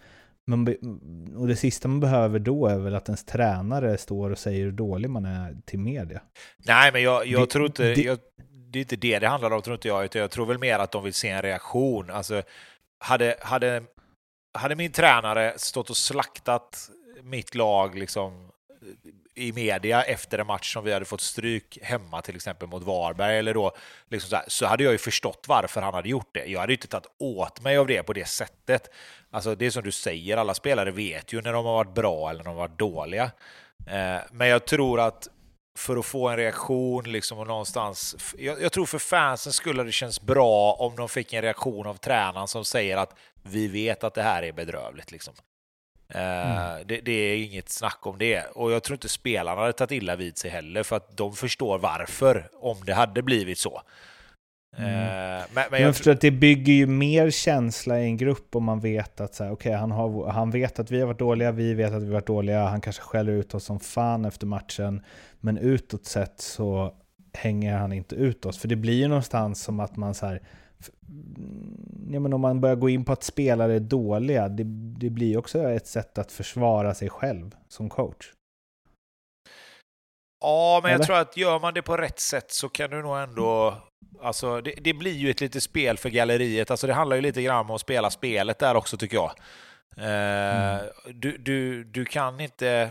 Men, 0.46 0.68
och 1.36 1.48
det 1.48 1.56
sista 1.56 1.88
man 1.88 2.00
behöver 2.00 2.38
då 2.38 2.66
är 2.66 2.78
väl 2.78 2.94
att 2.94 3.08
ens 3.08 3.24
tränare 3.24 3.98
står 3.98 4.30
och 4.30 4.38
säger 4.38 4.64
hur 4.64 4.72
dålig 4.72 5.10
man 5.10 5.24
är 5.24 5.56
till 5.64 5.78
media. 5.78 6.20
Nej, 6.66 6.92
men 6.92 7.02
jag, 7.02 7.26
jag 7.26 7.42
det, 7.42 7.46
tror 7.46 7.66
inte... 7.66 7.82
Det, 7.82 8.02
jag, 8.02 8.18
det 8.70 8.78
är 8.78 8.80
inte 8.80 8.96
det 8.96 9.18
det 9.18 9.28
handlar 9.28 9.50
om, 9.50 9.62
tror 9.62 9.74
inte 9.74 9.88
jag. 9.88 10.04
Utan 10.04 10.20
jag 10.20 10.30
tror 10.30 10.46
väl 10.46 10.58
mer 10.58 10.78
att 10.78 10.92
de 10.92 11.04
vill 11.04 11.14
se 11.14 11.28
en 11.28 11.42
reaktion. 11.42 12.10
Alltså, 12.10 12.42
hade, 13.04 13.36
hade, 13.40 13.82
hade 14.58 14.76
min 14.76 14.92
tränare 14.92 15.52
stått 15.56 15.90
och 15.90 15.96
slaktat 15.96 16.90
mitt 17.28 17.54
lag 17.54 17.98
liksom, 17.98 18.50
i 19.34 19.52
media 19.52 20.02
efter 20.02 20.38
en 20.38 20.46
match 20.46 20.72
som 20.72 20.84
vi 20.84 20.92
hade 20.92 21.04
fått 21.04 21.20
stryk 21.20 21.78
hemma 21.82 22.22
till 22.22 22.36
exempel 22.36 22.68
mot 22.68 22.82
Varberg 22.82 23.38
eller 23.38 23.54
då, 23.54 23.72
liksom 24.08 24.30
så, 24.30 24.36
här, 24.36 24.44
så, 24.48 24.66
hade 24.66 24.84
jag 24.84 24.92
ju 24.92 24.98
förstått 24.98 25.44
varför 25.48 25.80
han 25.80 25.94
hade 25.94 26.08
gjort 26.08 26.34
det. 26.34 26.44
Jag 26.44 26.60
hade 26.60 26.72
ju 26.72 26.76
inte 26.76 26.88
tagit 26.88 27.06
åt 27.18 27.60
mig 27.60 27.76
av 27.76 27.86
det 27.86 28.02
på 28.02 28.12
det 28.12 28.28
sättet. 28.28 28.90
Alltså 29.30 29.54
det 29.54 29.66
är 29.66 29.70
som 29.70 29.82
du 29.82 29.92
säger, 29.92 30.36
alla 30.36 30.54
spelare 30.54 30.90
vet 30.90 31.32
ju 31.32 31.42
när 31.42 31.52
de 31.52 31.64
har 31.64 31.72
varit 31.72 31.94
bra 31.94 32.30
eller 32.30 32.38
när 32.38 32.50
de 32.50 32.56
har 32.56 32.68
varit 32.68 32.78
dåliga. 32.78 33.30
Eh, 33.86 34.20
men 34.32 34.48
jag 34.48 34.66
tror 34.66 35.00
att 35.00 35.28
för 35.78 35.96
att 35.96 36.06
få 36.06 36.28
en 36.28 36.36
reaktion 36.36 37.04
liksom 37.04 37.38
och 37.38 37.46
någonstans... 37.46 38.16
Jag, 38.38 38.62
jag 38.62 38.72
tror 38.72 38.86
för 38.86 38.98
fansen 38.98 39.52
skulle 39.52 39.82
det 39.82 39.92
känns 39.92 40.20
bra 40.20 40.72
om 40.72 40.96
de 40.96 41.08
fick 41.08 41.32
en 41.32 41.42
reaktion 41.42 41.86
av 41.86 41.94
tränaren 41.94 42.48
som 42.48 42.64
säger 42.64 42.96
att 42.96 43.14
vi 43.42 43.68
vet 43.68 44.04
att 44.04 44.14
det 44.14 44.22
här 44.22 44.42
är 44.42 44.52
bedrövligt. 44.52 45.12
Liksom. 45.12 45.34
Mm. 46.14 46.86
Det, 46.86 47.00
det, 47.00 47.12
är 47.12 47.44
inget 47.44 47.68
snack 47.68 48.06
om 48.06 48.18
det. 48.18 48.42
Och 48.42 48.72
jag 48.72 48.82
tror 48.82 48.94
inte 48.94 49.08
spelarna 49.08 49.60
hade 49.60 49.72
tagit 49.72 49.90
illa 49.92 50.16
vid 50.16 50.38
sig 50.38 50.50
heller, 50.50 50.82
för 50.82 50.96
att 50.96 51.16
de 51.16 51.32
förstår 51.32 51.78
varför, 51.78 52.48
om 52.54 52.76
det 52.86 52.94
hade 52.94 53.22
blivit 53.22 53.58
så. 53.58 53.82
Mm. 54.76 54.90
Men, 55.54 55.64
men 55.70 55.80
jag, 55.80 55.88
jag 55.88 55.96
förstår 55.96 56.12
att 56.12 56.20
det 56.20 56.30
bygger 56.30 56.72
ju 56.72 56.86
mer 56.86 57.30
känsla 57.30 58.00
i 58.00 58.04
en 58.04 58.16
grupp 58.16 58.56
om 58.56 58.64
man 58.64 58.80
vet 58.80 59.20
att 59.20 59.34
så 59.34 59.44
här, 59.44 59.52
okay, 59.52 59.72
han, 59.72 59.90
har, 59.90 60.30
han 60.30 60.50
vet 60.50 60.78
att 60.78 60.90
vi 60.90 61.00
har 61.00 61.06
varit 61.06 61.18
dåliga, 61.18 61.52
vi 61.52 61.74
vet 61.74 61.92
att 61.92 62.02
vi 62.02 62.06
har 62.06 62.12
varit 62.12 62.26
dåliga, 62.26 62.64
han 62.64 62.80
kanske 62.80 63.02
skäller 63.02 63.32
ut 63.32 63.54
oss 63.54 63.64
som 63.64 63.80
fan 63.80 64.24
efter 64.24 64.46
matchen, 64.46 65.02
men 65.40 65.58
utåt 65.58 66.06
sett 66.06 66.40
så 66.40 66.94
hänger 67.32 67.76
han 67.76 67.92
inte 67.92 68.14
ut 68.14 68.46
oss. 68.46 68.58
För 68.58 68.68
det 68.68 68.76
blir 68.76 68.98
ju 68.98 69.08
någonstans 69.08 69.62
som 69.62 69.80
att 69.80 69.96
man 69.96 70.14
så 70.14 70.26
här, 70.26 70.42
ja, 72.10 72.20
men 72.20 72.32
om 72.32 72.40
man 72.40 72.60
börjar 72.60 72.76
gå 72.76 72.88
in 72.88 73.04
på 73.04 73.12
att 73.12 73.22
spelare 73.22 73.74
är 73.74 73.80
dåliga, 73.80 74.48
det, 74.48 74.64
det 74.98 75.10
blir 75.10 75.36
också 75.36 75.58
ett 75.62 75.86
sätt 75.86 76.18
att 76.18 76.32
försvara 76.32 76.94
sig 76.94 77.10
själv 77.10 77.54
som 77.68 77.88
coach. 77.88 78.32
Ja, 80.40 80.80
men 80.82 80.90
Eller? 80.90 80.98
jag 80.98 81.06
tror 81.06 81.18
att 81.18 81.36
gör 81.36 81.60
man 81.60 81.74
det 81.74 81.82
på 81.82 81.96
rätt 81.96 82.20
sätt 82.20 82.52
så 82.52 82.68
kan 82.68 82.90
du 82.90 83.02
nog 83.02 83.18
ändå... 83.18 83.76
Alltså, 84.22 84.60
det, 84.60 84.74
det, 84.80 84.94
blir 84.94 85.12
ju 85.12 85.30
ett 85.30 85.40
litet 85.40 85.62
spel 85.62 85.98
för 85.98 86.08
galleriet. 86.08 86.70
Alltså, 86.70 86.86
det 86.86 86.94
handlar 86.94 87.16
ju 87.16 87.22
lite 87.22 87.42
grann 87.42 87.66
om 87.66 87.70
att 87.70 87.80
spela 87.80 88.10
spelet 88.10 88.58
där 88.58 88.74
också, 88.74 88.96
tycker 88.96 89.16
jag. 89.16 89.32
Eh, 89.96 90.74
mm. 90.74 90.86
du, 91.14 91.38
du, 91.38 91.84
du 91.84 92.04
kan 92.04 92.40
inte... 92.40 92.90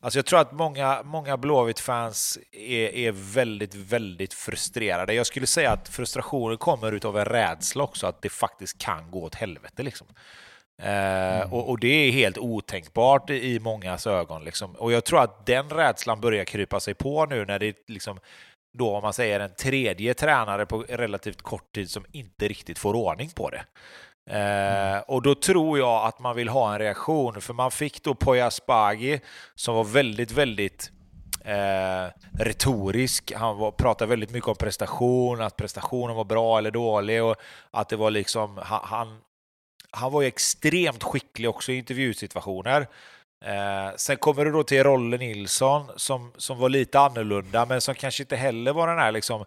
Alltså 0.00 0.18
jag 0.18 0.26
tror 0.26 0.40
att 0.40 0.52
många, 0.52 1.02
många 1.04 1.36
Blåvitt-fans 1.36 2.38
är, 2.52 2.94
är 2.94 3.12
väldigt, 3.12 3.74
väldigt 3.74 4.34
frustrerade. 4.34 5.14
Jag 5.14 5.26
skulle 5.26 5.46
säga 5.46 5.72
att 5.72 5.88
frustrationen 5.88 6.58
kommer 6.58 7.06
av 7.06 7.18
en 7.18 7.24
rädsla 7.24 7.84
också, 7.84 8.06
att 8.06 8.22
det 8.22 8.28
faktiskt 8.28 8.78
kan 8.78 9.10
gå 9.10 9.22
åt 9.22 9.34
helvete. 9.34 9.82
Liksom. 9.82 10.06
Eh, 10.82 11.40
mm. 11.40 11.52
och, 11.52 11.68
och, 11.70 11.80
det 11.80 11.88
är 11.88 12.10
helt 12.10 12.38
otänkbart 12.38 13.30
i, 13.30 13.54
i 13.54 13.60
mångas 13.60 14.06
ögon. 14.06 14.44
Liksom. 14.44 14.76
Och 14.76 14.92
jag 14.92 15.04
tror 15.04 15.22
att 15.22 15.46
den 15.46 15.70
rädslan 15.70 16.20
börjar 16.20 16.44
krypa 16.44 16.80
sig 16.80 16.94
på 16.94 17.26
nu 17.26 17.44
när 17.44 17.58
det 17.58 17.76
liksom, 17.88 18.20
då 18.78 18.96
om 18.96 19.02
man 19.02 19.12
säger 19.12 19.40
en 19.40 19.54
tredje 19.54 20.14
tränare 20.14 20.66
på 20.66 20.84
relativt 20.88 21.42
kort 21.42 21.74
tid 21.74 21.90
som 21.90 22.04
inte 22.12 22.48
riktigt 22.48 22.78
får 22.78 22.94
ordning 22.94 23.30
på 23.30 23.50
det. 23.50 23.64
Eh, 24.28 24.98
och 25.06 25.22
då 25.22 25.34
tror 25.34 25.78
jag 25.78 26.06
att 26.06 26.18
man 26.18 26.36
vill 26.36 26.48
ha 26.48 26.72
en 26.72 26.78
reaktion, 26.78 27.40
för 27.40 27.54
man 27.54 27.70
fick 27.70 28.02
då 28.02 28.14
Poya 28.14 28.46
Asbaghi 28.46 29.20
som 29.54 29.74
var 29.74 29.84
väldigt, 29.84 30.30
väldigt 30.30 30.90
eh, 31.44 32.12
retorisk. 32.38 33.32
Han 33.32 33.58
var, 33.58 33.70
pratade 33.70 34.08
väldigt 34.08 34.30
mycket 34.30 34.48
om 34.48 34.56
prestation, 34.56 35.40
att 35.40 35.56
prestationen 35.56 36.16
var 36.16 36.24
bra 36.24 36.58
eller 36.58 36.70
dålig 36.70 37.22
och 37.22 37.36
att 37.70 37.88
det 37.88 37.96
var 37.96 38.10
liksom, 38.10 38.58
han, 38.62 39.20
han 39.90 40.12
var 40.12 40.22
ju 40.22 40.28
extremt 40.28 41.02
skicklig 41.02 41.48
också 41.48 41.72
i 41.72 41.78
intervjusituationer. 41.78 42.88
Eh, 43.44 43.96
sen 43.96 44.16
kommer 44.16 44.44
du 44.44 44.52
då 44.52 44.62
till 44.62 44.84
Rolle 44.84 45.16
Nilsson 45.16 45.90
som, 45.96 46.32
som 46.36 46.58
var 46.58 46.68
lite 46.68 47.00
annorlunda, 47.00 47.66
men 47.66 47.80
som 47.80 47.94
kanske 47.94 48.22
inte 48.22 48.36
heller 48.36 48.72
var 48.72 48.88
den 48.88 48.98
här 48.98 49.12
liksom, 49.12 49.44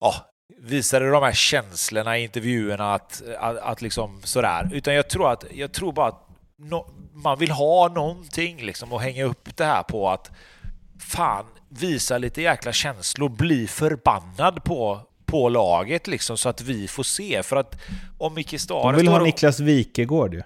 oh, 0.00 0.16
visade 0.58 1.10
de 1.10 1.22
här 1.22 1.32
känslorna 1.32 2.18
i 2.18 2.22
intervjuerna 2.22 2.94
att, 2.94 3.22
att, 3.38 3.58
att 3.58 3.82
liksom 3.82 4.20
sådär. 4.24 4.70
Utan 4.72 4.94
jag 4.94 5.08
tror, 5.08 5.32
att, 5.32 5.44
jag 5.54 5.72
tror 5.72 5.92
bara 5.92 6.08
att 6.08 6.28
no, 6.58 6.86
man 7.12 7.38
vill 7.38 7.50
ha 7.50 7.88
någonting 7.88 8.56
liksom 8.62 8.92
och 8.92 9.00
hänga 9.00 9.24
upp 9.24 9.56
det 9.56 9.64
här 9.64 9.82
på 9.82 10.10
att 10.10 10.30
fan, 11.00 11.46
visa 11.68 12.18
lite 12.18 12.42
jäkla 12.42 12.72
känslor, 12.72 13.28
bli 13.28 13.66
förbannad 13.66 14.64
på, 14.64 15.00
på 15.26 15.48
laget 15.48 16.06
liksom 16.06 16.38
så 16.38 16.48
att 16.48 16.60
vi 16.60 16.88
får 16.88 17.02
se. 17.02 17.42
För 17.42 17.56
att 17.56 17.80
om 18.18 18.34
Micke 18.34 18.60
Stare... 18.60 18.92
De 18.92 18.96
vill 18.96 19.08
ha 19.08 19.22
Niklas 19.22 19.60
Wikegård 19.60 20.34
ju. 20.34 20.42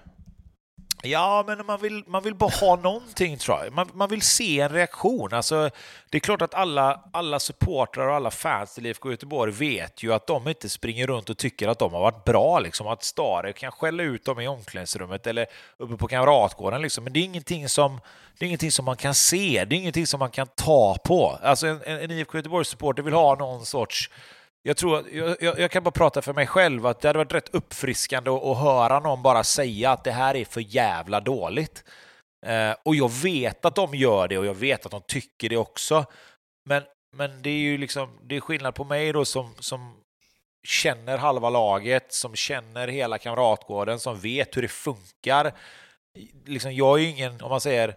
Ja, 1.03 1.43
men 1.47 1.65
man 1.65 1.79
vill, 1.81 2.03
man 2.07 2.23
vill 2.23 2.35
bara 2.35 2.49
ha 2.49 2.75
någonting 2.75 3.37
tror 3.37 3.63
jag. 3.63 3.73
Man, 3.73 3.89
man 3.93 4.09
vill 4.09 4.21
se 4.21 4.59
en 4.59 4.69
reaktion. 4.69 5.33
Alltså, 5.33 5.69
det 6.09 6.17
är 6.17 6.19
klart 6.19 6.41
att 6.41 6.53
alla, 6.53 7.01
alla 7.11 7.39
supportrar 7.39 8.07
och 8.07 8.15
alla 8.15 8.31
fans 8.31 8.75
till 8.75 8.85
IFK 8.85 9.11
Göteborg 9.11 9.51
vet 9.51 10.03
ju 10.03 10.13
att 10.13 10.27
de 10.27 10.47
inte 10.47 10.69
springer 10.69 11.07
runt 11.07 11.29
och 11.29 11.37
tycker 11.37 11.67
att 11.67 11.79
de 11.79 11.93
har 11.93 12.01
varit 12.01 12.23
bra. 12.23 12.59
Liksom. 12.59 12.87
Att 12.87 13.03
Stare 13.03 13.53
kan 13.53 13.71
skälla 13.71 14.03
ut 14.03 14.25
dem 14.25 14.39
i 14.39 14.47
omklädningsrummet 14.47 15.27
eller 15.27 15.45
uppe 15.77 15.97
på 15.97 16.07
Kamratgården. 16.07 16.81
Liksom. 16.81 17.03
Men 17.03 17.13
det 17.13 17.19
är, 17.19 17.23
ingenting 17.23 17.69
som, 17.69 18.01
det 18.37 18.45
är 18.45 18.47
ingenting 18.47 18.71
som 18.71 18.85
man 18.85 18.97
kan 18.97 19.15
se, 19.15 19.65
det 19.65 19.75
är 19.75 19.79
ingenting 19.79 20.07
som 20.07 20.19
man 20.19 20.31
kan 20.31 20.47
ta 20.47 20.97
på. 21.03 21.39
Alltså, 21.43 21.67
en, 21.67 21.81
en 21.85 22.11
IFK 22.11 22.37
Göteborg-supporter 22.37 23.03
vill 23.03 23.13
ha 23.13 23.35
någon 23.35 23.65
sorts 23.65 24.09
jag, 24.63 24.77
tror, 24.77 25.03
jag, 25.11 25.59
jag, 25.59 25.71
kan 25.71 25.83
bara 25.83 25.91
prata 25.91 26.21
för 26.21 26.33
mig 26.33 26.47
själv 26.47 26.85
att 26.85 27.01
det 27.01 27.07
hade 27.07 27.19
varit 27.19 27.33
rätt 27.33 27.49
uppfriskande 27.53 28.31
att, 28.31 28.43
att 28.43 28.57
höra 28.57 28.99
någon 28.99 29.21
bara 29.21 29.43
säga 29.43 29.91
att 29.91 30.03
det 30.03 30.11
här 30.11 30.35
är 30.35 30.45
för 30.45 30.61
jävla 30.61 31.19
dåligt. 31.19 31.83
Eh, 32.45 32.75
och 32.83 32.95
jag 32.95 33.11
vet 33.11 33.65
att 33.65 33.75
de 33.75 33.95
gör 33.95 34.27
det 34.27 34.37
och 34.37 34.45
jag 34.45 34.53
vet 34.53 34.85
att 34.85 34.91
de 34.91 35.01
tycker 35.07 35.49
det 35.49 35.57
också. 35.57 36.05
Men, 36.65 36.83
men 37.15 37.41
det 37.41 37.49
är 37.49 37.59
ju 37.59 37.77
liksom, 37.77 38.19
det 38.23 38.35
är 38.35 38.39
skillnad 38.39 38.75
på 38.75 38.83
mig 38.83 39.13
då 39.13 39.25
som, 39.25 39.55
som 39.59 39.95
känner 40.67 41.17
halva 41.17 41.49
laget, 41.49 42.13
som 42.13 42.35
känner 42.35 42.87
hela 42.87 43.17
kamratgården, 43.17 43.99
som 43.99 44.19
vet 44.19 44.57
hur 44.57 44.61
det 44.61 44.67
funkar. 44.67 45.53
Liksom, 46.45 46.73
jag 46.73 46.99
är 46.99 47.03
ju 47.03 47.09
ingen, 47.09 47.41
om 47.41 47.49
man 47.49 47.61
säger, 47.61 47.95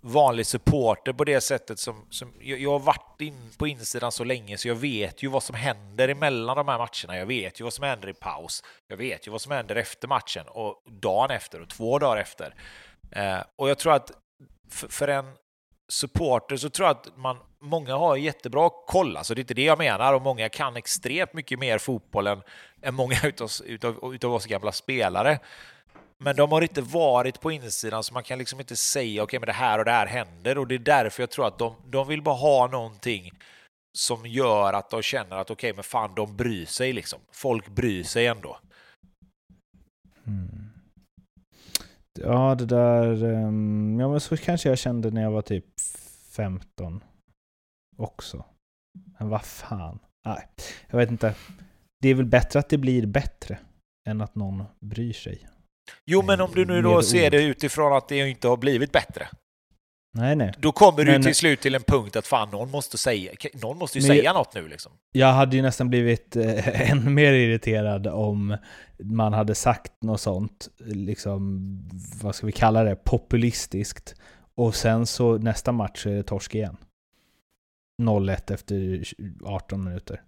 vanlig 0.00 0.46
supporter 0.46 1.12
på 1.12 1.24
det 1.24 1.40
sättet 1.40 1.78
som, 1.78 2.06
som 2.10 2.32
jag, 2.40 2.60
jag 2.60 2.70
har 2.70 2.78
varit 2.78 3.20
in 3.20 3.50
på 3.58 3.66
insidan 3.66 4.12
så 4.12 4.24
länge 4.24 4.58
så 4.58 4.68
jag 4.68 4.74
vet 4.74 5.22
ju 5.22 5.28
vad 5.28 5.42
som 5.42 5.54
händer 5.54 6.08
emellan 6.08 6.56
de 6.56 6.68
här 6.68 6.78
matcherna. 6.78 7.18
Jag 7.18 7.26
vet 7.26 7.60
ju 7.60 7.64
vad 7.64 7.72
som 7.72 7.84
händer 7.84 8.08
i 8.08 8.14
paus. 8.14 8.62
Jag 8.88 8.96
vet 8.96 9.26
ju 9.26 9.30
vad 9.30 9.40
som 9.40 9.52
händer 9.52 9.76
efter 9.76 10.08
matchen 10.08 10.44
och 10.48 10.82
dagen 10.86 11.30
efter 11.30 11.60
och 11.60 11.68
två 11.68 11.98
dagar 11.98 12.16
efter. 12.16 12.54
Eh, 13.10 13.38
och 13.56 13.70
jag 13.70 13.78
tror 13.78 13.92
att 13.92 14.10
för, 14.70 14.88
för 14.88 15.08
en 15.08 15.32
supporter 15.88 16.56
så 16.56 16.70
tror 16.70 16.88
jag 16.88 16.96
att 16.96 17.16
man, 17.16 17.36
många 17.60 17.96
har 17.96 18.16
jättebra 18.16 18.70
koll, 18.86 19.16
alltså 19.16 19.34
det 19.34 19.38
är 19.38 19.42
inte 19.42 19.54
det 19.54 19.64
jag 19.64 19.78
menar, 19.78 20.12
och 20.12 20.22
många 20.22 20.48
kan 20.48 20.76
extremt 20.76 21.32
mycket 21.32 21.58
mer 21.58 21.78
fotboll 21.78 22.26
än, 22.26 22.42
än 22.82 22.94
många 22.94 23.16
utav, 23.24 23.50
utav, 23.64 24.14
utav 24.14 24.34
oss 24.34 24.46
gamla 24.46 24.72
spelare. 24.72 25.38
Men 26.24 26.36
de 26.36 26.52
har 26.52 26.62
inte 26.62 26.82
varit 26.82 27.40
på 27.40 27.50
insidan 27.50 28.04
så 28.04 28.14
man 28.14 28.22
kan 28.22 28.38
liksom 28.38 28.60
inte 28.60 28.76
säga 28.76 29.22
okej 29.22 29.24
okay, 29.24 29.40
men 29.40 29.46
det 29.46 29.52
här 29.52 29.78
och 29.78 29.84
det 29.84 29.90
här 29.90 30.06
händer 30.06 30.58
och 30.58 30.66
det 30.66 30.74
är 30.74 30.78
därför 30.78 31.22
jag 31.22 31.30
tror 31.30 31.46
att 31.46 31.58
de, 31.58 31.74
de 31.86 32.08
vill 32.08 32.22
bara 32.22 32.34
ha 32.34 32.66
någonting 32.66 33.30
som 33.98 34.26
gör 34.26 34.72
att 34.72 34.90
de 34.90 35.02
känner 35.02 35.36
att 35.36 35.50
okej 35.50 35.70
okay, 35.70 35.76
men 35.76 35.84
fan 35.84 36.14
de 36.14 36.36
bryr 36.36 36.64
sig 36.64 36.92
liksom. 36.92 37.18
Folk 37.32 37.68
bryr 37.68 38.02
sig 38.02 38.26
ändå. 38.26 38.58
Mm. 40.26 40.70
Ja, 42.18 42.54
det 42.54 42.66
där... 42.66 43.24
Um, 43.24 44.00
ja, 44.00 44.08
men 44.08 44.20
så 44.20 44.36
kanske 44.36 44.68
jag 44.68 44.78
kände 44.78 45.10
när 45.10 45.22
jag 45.22 45.30
var 45.30 45.42
typ 45.42 45.64
15 46.30 47.04
också. 47.96 48.44
Men 49.18 49.28
vad 49.28 49.44
fan. 49.44 49.98
Nej, 50.26 50.48
jag 50.86 50.98
vet 50.98 51.10
inte. 51.10 51.34
Det 52.00 52.08
är 52.08 52.14
väl 52.14 52.26
bättre 52.26 52.58
att 52.58 52.68
det 52.68 52.78
blir 52.78 53.06
bättre 53.06 53.58
än 54.08 54.20
att 54.20 54.34
någon 54.34 54.64
bryr 54.80 55.12
sig. 55.12 55.48
Jo, 56.04 56.22
men 56.22 56.40
om 56.40 56.50
du 56.54 56.64
nu 56.64 56.82
då 56.82 57.02
ser 57.02 57.30
det 57.30 57.42
utifrån 57.42 57.92
att 57.92 58.08
det 58.08 58.28
inte 58.28 58.48
har 58.48 58.56
blivit 58.56 58.92
bättre. 58.92 59.28
Nej, 60.14 60.36
nej. 60.36 60.54
Då 60.58 60.72
kommer 60.72 61.04
du 61.04 61.12
Men- 61.12 61.22
till 61.22 61.34
slut 61.34 61.60
till 61.60 61.74
en 61.74 61.82
punkt 61.82 62.16
att 62.16 62.26
fan, 62.26 62.48
någon 62.50 62.70
måste 62.70 62.98
säga, 62.98 63.32
någon 63.54 63.78
måste 63.78 63.98
ju 63.98 64.04
säga 64.04 64.32
något 64.32 64.54
nu 64.54 64.68
liksom. 64.68 64.92
Jag 65.12 65.32
hade 65.32 65.56
ju 65.56 65.62
nästan 65.62 65.88
blivit 65.88 66.36
eh, 66.36 66.90
ännu 66.90 67.10
mer 67.10 67.32
irriterad 67.32 68.06
om 68.06 68.56
man 68.98 69.32
hade 69.32 69.54
sagt 69.54 69.92
något 70.02 70.20
sånt, 70.20 70.68
liksom, 70.78 71.70
vad 72.22 72.34
ska 72.34 72.46
vi 72.46 72.52
kalla 72.52 72.84
det, 72.84 72.96
populistiskt. 72.96 74.14
Och 74.54 74.74
sen 74.74 75.06
så 75.06 75.38
nästa 75.38 75.72
match 75.72 76.06
är 76.06 76.10
det 76.10 76.22
torsk 76.22 76.54
igen. 76.54 76.76
0-1 78.02 78.52
efter 78.54 79.02
18 79.44 79.84
minuter. 79.84 80.22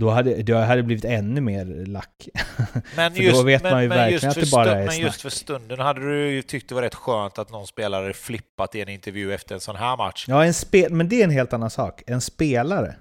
Då 0.00 0.10
hade 0.10 0.52
jag 0.52 0.62
hade 0.66 0.82
blivit 0.82 1.04
ännu 1.04 1.40
mer 1.40 1.64
lack. 1.86 2.28
Men 2.96 3.14
För 3.14 3.32
då 3.32 3.42
vet 3.42 3.62
men, 3.62 3.72
man 3.72 3.82
ju 3.82 3.88
men 3.88 3.98
verkligen 3.98 4.12
just 4.24 4.38
att 4.38 4.44
det 4.44 4.50
bara 4.52 4.64
stund- 4.64 4.80
är 4.80 4.86
Men 4.86 4.98
just 4.98 5.20
snack. 5.20 5.32
för 5.32 5.38
stunden 5.38 5.80
hade 5.80 6.00
du 6.00 6.30
ju 6.30 6.42
tyckt 6.42 6.68
det 6.68 6.74
var 6.74 6.82
rätt 6.82 6.94
skönt 6.94 7.38
att 7.38 7.50
någon 7.50 7.66
spelare 7.66 8.12
flippat 8.12 8.74
i 8.74 8.80
en 8.80 8.88
intervju 8.88 9.34
efter 9.34 9.54
en 9.54 9.60
sån 9.60 9.76
här 9.76 9.96
match. 9.96 10.24
Ja, 10.28 10.44
en 10.44 10.54
spel, 10.54 10.92
men 10.92 11.08
det 11.08 11.20
är 11.20 11.24
en 11.24 11.30
helt 11.30 11.52
annan 11.52 11.70
sak. 11.70 12.02
En 12.06 12.20
spelare. 12.20 12.94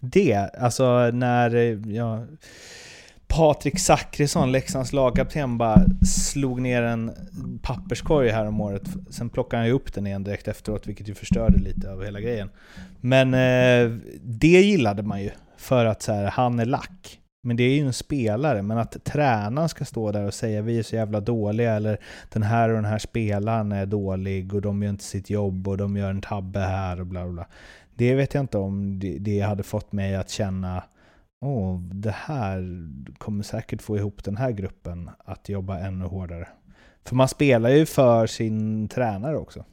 Det, 0.00 0.34
alltså 0.60 1.10
när 1.12 1.80
ja, 1.92 2.26
Patrik 3.26 3.78
Zackrisson, 3.78 4.52
Leksands 4.52 4.92
lagkapten, 4.92 5.58
bara 5.58 5.82
slog 6.06 6.60
ner 6.60 6.82
en 6.82 7.12
papperskorg 7.62 8.28
här 8.30 8.46
om 8.46 8.60
året. 8.60 8.82
Sen 9.10 9.30
plockade 9.30 9.60
han 9.60 9.66
ju 9.66 9.72
upp 9.72 9.94
den 9.94 10.06
igen 10.06 10.24
direkt 10.24 10.48
efteråt, 10.48 10.86
vilket 10.86 11.08
ju 11.08 11.14
förstörde 11.14 11.58
lite 11.58 11.90
av 11.92 12.04
hela 12.04 12.20
grejen. 12.20 12.50
Men 13.00 13.34
eh, 13.34 13.96
det 14.22 14.60
gillade 14.62 15.02
man 15.02 15.22
ju, 15.22 15.30
för 15.64 15.84
att 15.86 16.02
så 16.02 16.12
här, 16.12 16.24
han 16.24 16.58
är 16.58 16.64
lack. 16.64 17.20
Men 17.46 17.56
det 17.56 17.62
är 17.62 17.74
ju 17.74 17.86
en 17.86 17.92
spelare, 17.92 18.62
men 18.62 18.78
att 18.78 19.04
tränaren 19.04 19.68
ska 19.68 19.84
stå 19.84 20.12
där 20.12 20.26
och 20.26 20.34
säga 20.34 20.62
vi 20.62 20.78
är 20.78 20.82
så 20.82 20.96
jävla 20.96 21.20
dåliga 21.20 21.74
eller 21.74 21.98
den 22.32 22.42
här 22.42 22.68
och 22.68 22.74
den 22.74 22.84
här 22.84 22.98
spelaren 22.98 23.72
är 23.72 23.86
dålig 23.86 24.54
och 24.54 24.62
de 24.62 24.82
gör 24.82 24.90
inte 24.90 25.04
sitt 25.04 25.30
jobb 25.30 25.68
och 25.68 25.76
de 25.76 25.96
gör 25.96 26.10
en 26.10 26.20
tabbe 26.20 26.60
här 26.60 27.00
och 27.00 27.06
bla 27.06 27.24
bla 27.24 27.32
bla. 27.32 27.46
Det 27.94 28.14
vet 28.14 28.34
jag 28.34 28.40
inte 28.42 28.58
om 28.58 29.00
det, 29.20 29.40
hade 29.40 29.62
fått 29.62 29.92
mig 29.92 30.14
att 30.16 30.30
känna 30.30 30.82
åh, 31.44 31.80
det 31.80 32.14
här 32.14 32.88
kommer 33.18 33.42
säkert 33.42 33.82
få 33.82 33.96
ihop 33.96 34.24
den 34.24 34.36
här 34.36 34.50
gruppen 34.50 35.10
att 35.24 35.48
jobba 35.48 35.78
ännu 35.78 36.04
hårdare. 36.04 36.48
För 37.04 37.16
man 37.16 37.28
spelar 37.28 37.70
ju 37.70 37.86
för 37.86 38.26
sin 38.26 38.88
tränare 38.88 39.36
också. 39.36 39.64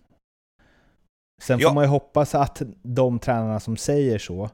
Sen 1.41 1.59
får 1.59 1.69
Ja. 1.69 1.73
man 1.73 1.83
ju 1.83 1.89
hoppas 1.89 2.35
att 2.35 2.61
de 2.83 3.19
tränarna 3.19 3.59
som 3.59 3.77
säger 3.77 4.19
så, 4.19 4.49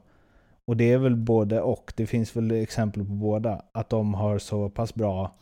och 0.68 0.76
det 0.76 0.92
är 0.92 0.98
väl 0.98 1.16
både 1.16 1.60
och, 1.60 1.92
det 1.96 2.06
finns 2.06 2.36
väl 2.36 2.50
exempel 2.50 3.04
på 3.04 3.12
båda, 3.12 3.62
att 3.72 3.88
de 3.90 4.14
har 4.14 4.38
så 4.38 4.70
pass 4.70 4.94
bra 4.94 5.34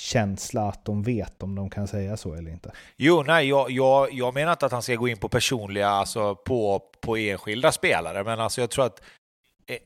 känsla 0.00 0.68
att 0.68 0.84
de 0.84 1.02
vet 1.02 1.42
om 1.42 1.54
de 1.54 1.70
kan 1.70 1.88
säga 1.88 2.16
så 2.16 2.34
eller 2.34 2.50
inte. 2.50 2.72
Jo, 2.96 3.22
nej, 3.26 3.48
jag, 3.48 3.70
jag, 3.70 4.12
jag 4.12 4.34
menar 4.34 4.52
inte 4.52 4.66
att 4.66 4.72
han 4.72 4.82
ska 4.82 4.94
gå 4.94 5.08
in 5.08 5.16
på 5.16 5.28
personliga, 5.28 5.88
alltså 5.88 6.34
på, 6.34 6.82
på 7.00 7.16
enskilda 7.16 7.72
spelare, 7.72 8.24
men 8.24 8.40
alltså 8.40 8.60
jag 8.60 8.70
tror 8.70 8.84
att 8.86 9.02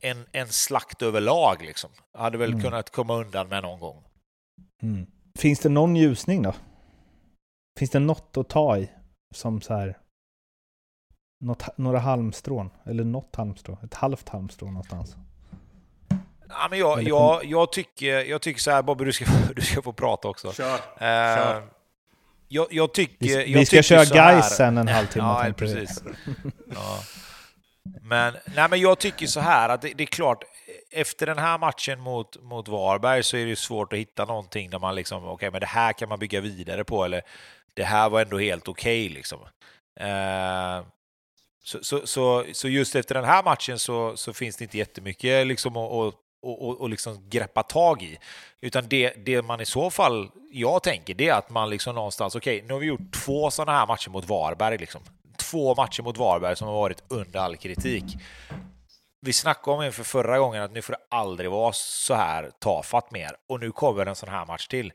en, 0.01 0.25
en 0.31 0.47
slakt 0.47 1.01
överlag 1.01 1.57
liksom, 1.61 1.89
hade 2.17 2.37
väl 2.37 2.49
Mm. 2.51 2.63
kunnat 2.63 2.89
komma 2.89 3.15
undan 3.15 3.47
med 3.47 3.63
någon 3.63 3.79
gång. 3.79 4.03
Mm. 4.83 5.05
Finns 5.39 5.59
det 5.59 5.69
någon 5.69 5.95
ljusning 5.95 6.41
då? 6.41 6.53
Finns 7.79 7.91
det 7.91 7.99
något 7.99 8.37
att 8.37 8.49
ta 8.49 8.77
i? 8.77 8.89
Som 9.35 9.61
så 9.61 9.73
här... 9.73 9.97
Något, 11.43 11.77
några 11.77 11.99
halmstrån? 11.99 12.69
Eller 12.85 13.03
något 13.03 13.35
halmstrå? 13.35 13.77
Ett 13.83 13.93
halvt 13.93 14.29
halmstrå 14.29 14.67
någonstans? 14.67 15.15
Ja, 16.49 16.67
men 16.69 16.79
jag, 16.79 16.99
Eller 16.99 17.09
jag, 17.09 17.45
jag, 17.45 17.71
tycker, 17.71 18.23
jag 18.23 18.41
tycker 18.41 18.61
så 18.61 18.71
här, 18.71 18.81
Bobby, 18.81 19.05
du 19.05 19.13
ska, 19.13 19.25
du 19.55 19.61
ska 19.61 19.81
få 19.81 19.93
prata 19.93 20.27
också. 20.27 20.53
Kör. 20.53 20.79
Eh, 20.97 21.63
jag, 22.47 22.67
jag 22.71 22.93
tycker... 22.93 23.25
Vi, 23.25 23.51
jag 23.51 23.59
vi 23.59 23.65
ska 23.65 23.81
tycker 23.81 24.05
köra 24.05 24.33
guys 24.33 24.55
sen 24.55 24.77
en 24.77 24.87
halvtimme. 24.87 25.25
Ja, 25.47 25.53
precis. 25.57 26.03
Ja. 26.75 26.99
Men, 28.01 28.33
nej, 28.55 28.67
men 28.69 28.79
jag 28.79 28.99
tycker 28.99 29.27
så 29.27 29.39
här 29.39 29.69
att 29.69 29.81
det, 29.81 29.93
det 29.95 30.03
är 30.03 30.07
klart, 30.07 30.43
efter 30.91 31.25
den 31.25 31.37
här 31.37 31.57
matchen 31.57 31.99
mot, 31.99 32.43
mot 32.43 32.67
Varberg 32.67 33.23
så 33.23 33.37
är 33.37 33.45
det 33.45 33.55
svårt 33.55 33.93
att 33.93 33.99
hitta 33.99 34.25
någonting 34.25 34.69
där 34.69 34.79
man 34.79 34.95
liksom, 34.95 35.25
okej, 35.25 35.51
men 35.51 35.59
det 35.59 35.67
här 35.67 35.93
kan 35.93 36.09
man 36.09 36.19
bygga 36.19 36.41
vidare 36.41 36.83
på, 36.83 37.05
eller 37.05 37.21
det 37.73 37.83
här 37.83 38.09
var 38.09 38.21
ändå 38.21 38.37
helt 38.37 38.67
okej 38.67 39.09
liksom. 39.09 39.39
Eh, 39.99 40.85
så, 41.63 41.83
så, 41.83 42.07
så, 42.07 42.45
så 42.53 42.69
just 42.69 42.95
efter 42.95 43.15
den 43.15 43.23
här 43.23 43.43
matchen 43.43 43.79
så, 43.79 44.17
så 44.17 44.33
finns 44.33 44.55
det 44.55 44.63
inte 44.63 44.77
jättemycket 44.77 45.47
liksom 45.47 45.77
att, 45.77 45.91
att, 45.91 46.13
att, 46.45 46.81
att 46.81 46.89
liksom 46.89 47.29
greppa 47.29 47.63
tag 47.63 48.03
i. 48.03 48.17
Utan 48.61 48.87
det, 48.87 49.13
det 49.25 49.41
man 49.41 49.61
i 49.61 49.65
så 49.65 49.89
fall, 49.89 50.29
jag 50.51 50.83
tänker, 50.83 51.13
det 51.13 51.29
är 51.29 51.33
att 51.33 51.49
man 51.49 51.69
liksom 51.69 51.95
någonstans, 51.95 52.35
okej, 52.35 52.63
nu 52.67 52.73
har 52.73 52.79
vi 52.79 52.85
gjort 52.85 53.13
två 53.25 53.51
sådana 53.51 53.79
här 53.79 53.87
matcher 53.87 54.09
mot 54.09 54.29
Varberg. 54.29 54.77
Liksom. 54.77 55.01
Två 55.37 55.75
matcher 55.75 56.03
mot 56.03 56.17
Varberg 56.17 56.55
som 56.55 56.67
har 56.67 56.75
varit 56.75 57.03
under 57.07 57.39
all 57.39 57.57
kritik. 57.57 58.03
Vi 59.21 59.33
snackade 59.33 59.77
om 59.77 59.83
inför 59.83 60.03
förra 60.03 60.39
gången 60.39 60.63
att 60.63 60.71
nu 60.71 60.81
får 60.81 60.93
det 60.93 60.99
aldrig 61.09 61.51
vara 61.51 61.73
så 61.73 62.13
här 62.13 62.51
tafatt 62.59 63.11
mer. 63.11 63.31
Och 63.49 63.59
nu 63.59 63.71
kommer 63.71 64.05
en 64.05 64.15
sån 64.15 64.29
här 64.29 64.45
match 64.45 64.67
till. 64.67 64.93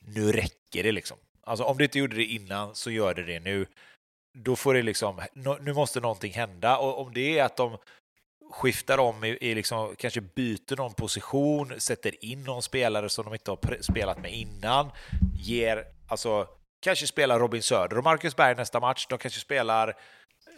Nu 0.00 0.32
räcker 0.32 0.82
det 0.82 0.92
liksom. 0.92 1.16
Alltså 1.44 1.64
om 1.64 1.78
det 1.78 1.84
inte 1.84 1.98
gjorde 1.98 2.16
det 2.16 2.24
innan 2.24 2.74
så 2.74 2.90
gör 2.90 3.14
det 3.14 3.24
det 3.24 3.40
nu. 3.40 3.66
Då 4.32 4.56
får 4.56 4.74
det 4.74 4.82
liksom, 4.82 5.20
nu 5.60 5.72
måste 5.72 6.00
någonting 6.00 6.32
hända. 6.32 6.78
Och 6.78 7.00
om 7.00 7.14
det 7.14 7.38
är 7.38 7.44
att 7.44 7.56
de 7.56 7.78
skiftar 8.50 8.98
om, 8.98 9.24
i, 9.24 9.28
i 9.40 9.54
liksom, 9.54 9.94
kanske 9.98 10.20
byter 10.20 10.76
någon 10.76 10.94
position, 10.94 11.80
sätter 11.80 12.24
in 12.24 12.44
någon 12.44 12.62
spelare 12.62 13.08
som 13.08 13.24
de 13.24 13.34
inte 13.34 13.50
har 13.50 13.82
spelat 13.82 14.18
med 14.18 14.32
innan, 14.32 14.90
ger, 15.34 15.84
alltså 16.08 16.48
kanske 16.80 17.06
spelar 17.06 17.38
Robin 17.38 17.62
Söder 17.62 17.98
och 17.98 18.04
Marcus 18.04 18.36
Berg 18.36 18.54
nästa 18.54 18.80
match, 18.80 19.06
de 19.08 19.18
kanske 19.18 19.40
spelar 19.40 19.88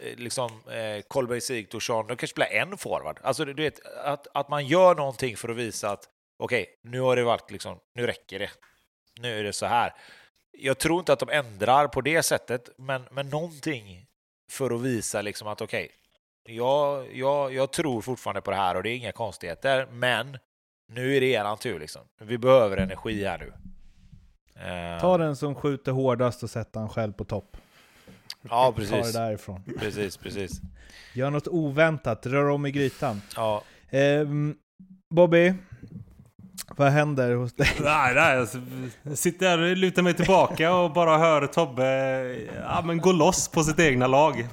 eh, 0.01 0.17
liksom, 0.17 0.51
eh, 0.69 1.01
Kolberg 1.07 1.41
Sigthorsson, 1.41 2.07
de 2.07 2.17
kanske 2.17 2.33
spelar 2.33 2.51
en 2.51 2.77
forward. 2.77 3.19
Alltså, 3.23 3.45
du 3.45 3.63
vet, 3.63 3.85
att, 3.85 4.27
att 4.33 4.49
man 4.49 4.67
gör 4.67 4.95
någonting 4.95 5.37
för 5.37 5.49
att 5.49 5.57
visa 5.57 5.91
att 5.91 6.09
okej, 6.37 6.61
okay, 6.61 6.91
nu 6.91 6.99
har 6.99 7.15
det 7.15 7.23
varit 7.23 7.51
liksom, 7.51 7.79
nu 7.95 8.07
räcker 8.07 8.39
det. 8.39 8.49
Nu 9.19 9.39
är 9.39 9.43
det 9.43 9.53
så 9.53 9.65
här. 9.65 9.93
Jag 10.57 10.77
tror 10.77 10.99
inte 10.99 11.13
att 11.13 11.19
de 11.19 11.29
ändrar 11.29 11.87
på 11.87 12.01
det 12.01 12.23
sättet, 12.23 12.69
men, 12.77 13.03
men 13.11 13.29
någonting 13.29 14.05
för 14.51 14.75
att 14.75 14.81
visa 14.81 15.21
liksom 15.21 15.47
att 15.47 15.61
okej, 15.61 15.85
okay, 15.85 16.55
jag, 16.55 17.15
jag, 17.15 17.53
jag 17.53 17.71
tror 17.71 18.01
fortfarande 18.01 18.41
på 18.41 18.51
det 18.51 18.57
här 18.57 18.75
och 18.75 18.83
det 18.83 18.89
är 18.89 18.95
inga 18.95 19.11
konstigheter, 19.11 19.87
men 19.91 20.37
nu 20.91 21.17
är 21.17 21.21
det 21.21 21.27
eran 21.27 21.57
tur 21.57 21.79
liksom. 21.79 22.01
Vi 22.21 22.37
behöver 22.37 22.77
energi 22.77 23.25
här 23.25 23.37
nu. 23.37 23.53
Eh, 24.63 25.01
Ta 25.01 25.17
den 25.17 25.35
som 25.35 25.55
skjuter 25.55 25.91
hårdast 25.91 26.43
och 26.43 26.49
sätter 26.49 26.79
han 26.79 26.89
själv 26.89 27.13
på 27.13 27.23
topp. 27.23 27.57
Ja, 28.41 28.73
precis. 28.75 28.91
Ta 28.91 28.97
det 28.97 29.25
därifrån. 29.25 29.63
Precis, 29.79 30.17
precis. 30.17 30.61
Gör 31.13 31.29
något 31.29 31.47
oväntat, 31.47 32.25
rör 32.25 32.49
om 32.49 32.65
i 32.65 32.71
grytan. 32.71 33.21
Ja. 33.35 33.63
Eh, 33.89 34.27
Bobby, 35.09 35.53
vad 36.77 36.91
händer 36.91 37.35
hos 37.35 37.53
dig? 37.53 37.69
Nej, 37.83 38.15
nej, 38.15 38.47
jag 39.03 39.17
sitter 39.17 39.47
här 39.49 39.57
och 39.57 39.77
lutar 39.77 40.01
mig 40.01 40.13
tillbaka 40.13 40.73
och 40.73 40.93
bara 40.93 41.17
hör 41.17 41.47
Tobbe 41.47 41.85
ja, 42.61 42.81
men 42.85 42.97
gå 42.97 43.11
loss 43.11 43.47
på 43.47 43.63
sitt 43.63 43.79
egna 43.79 44.07
lag. 44.07 44.47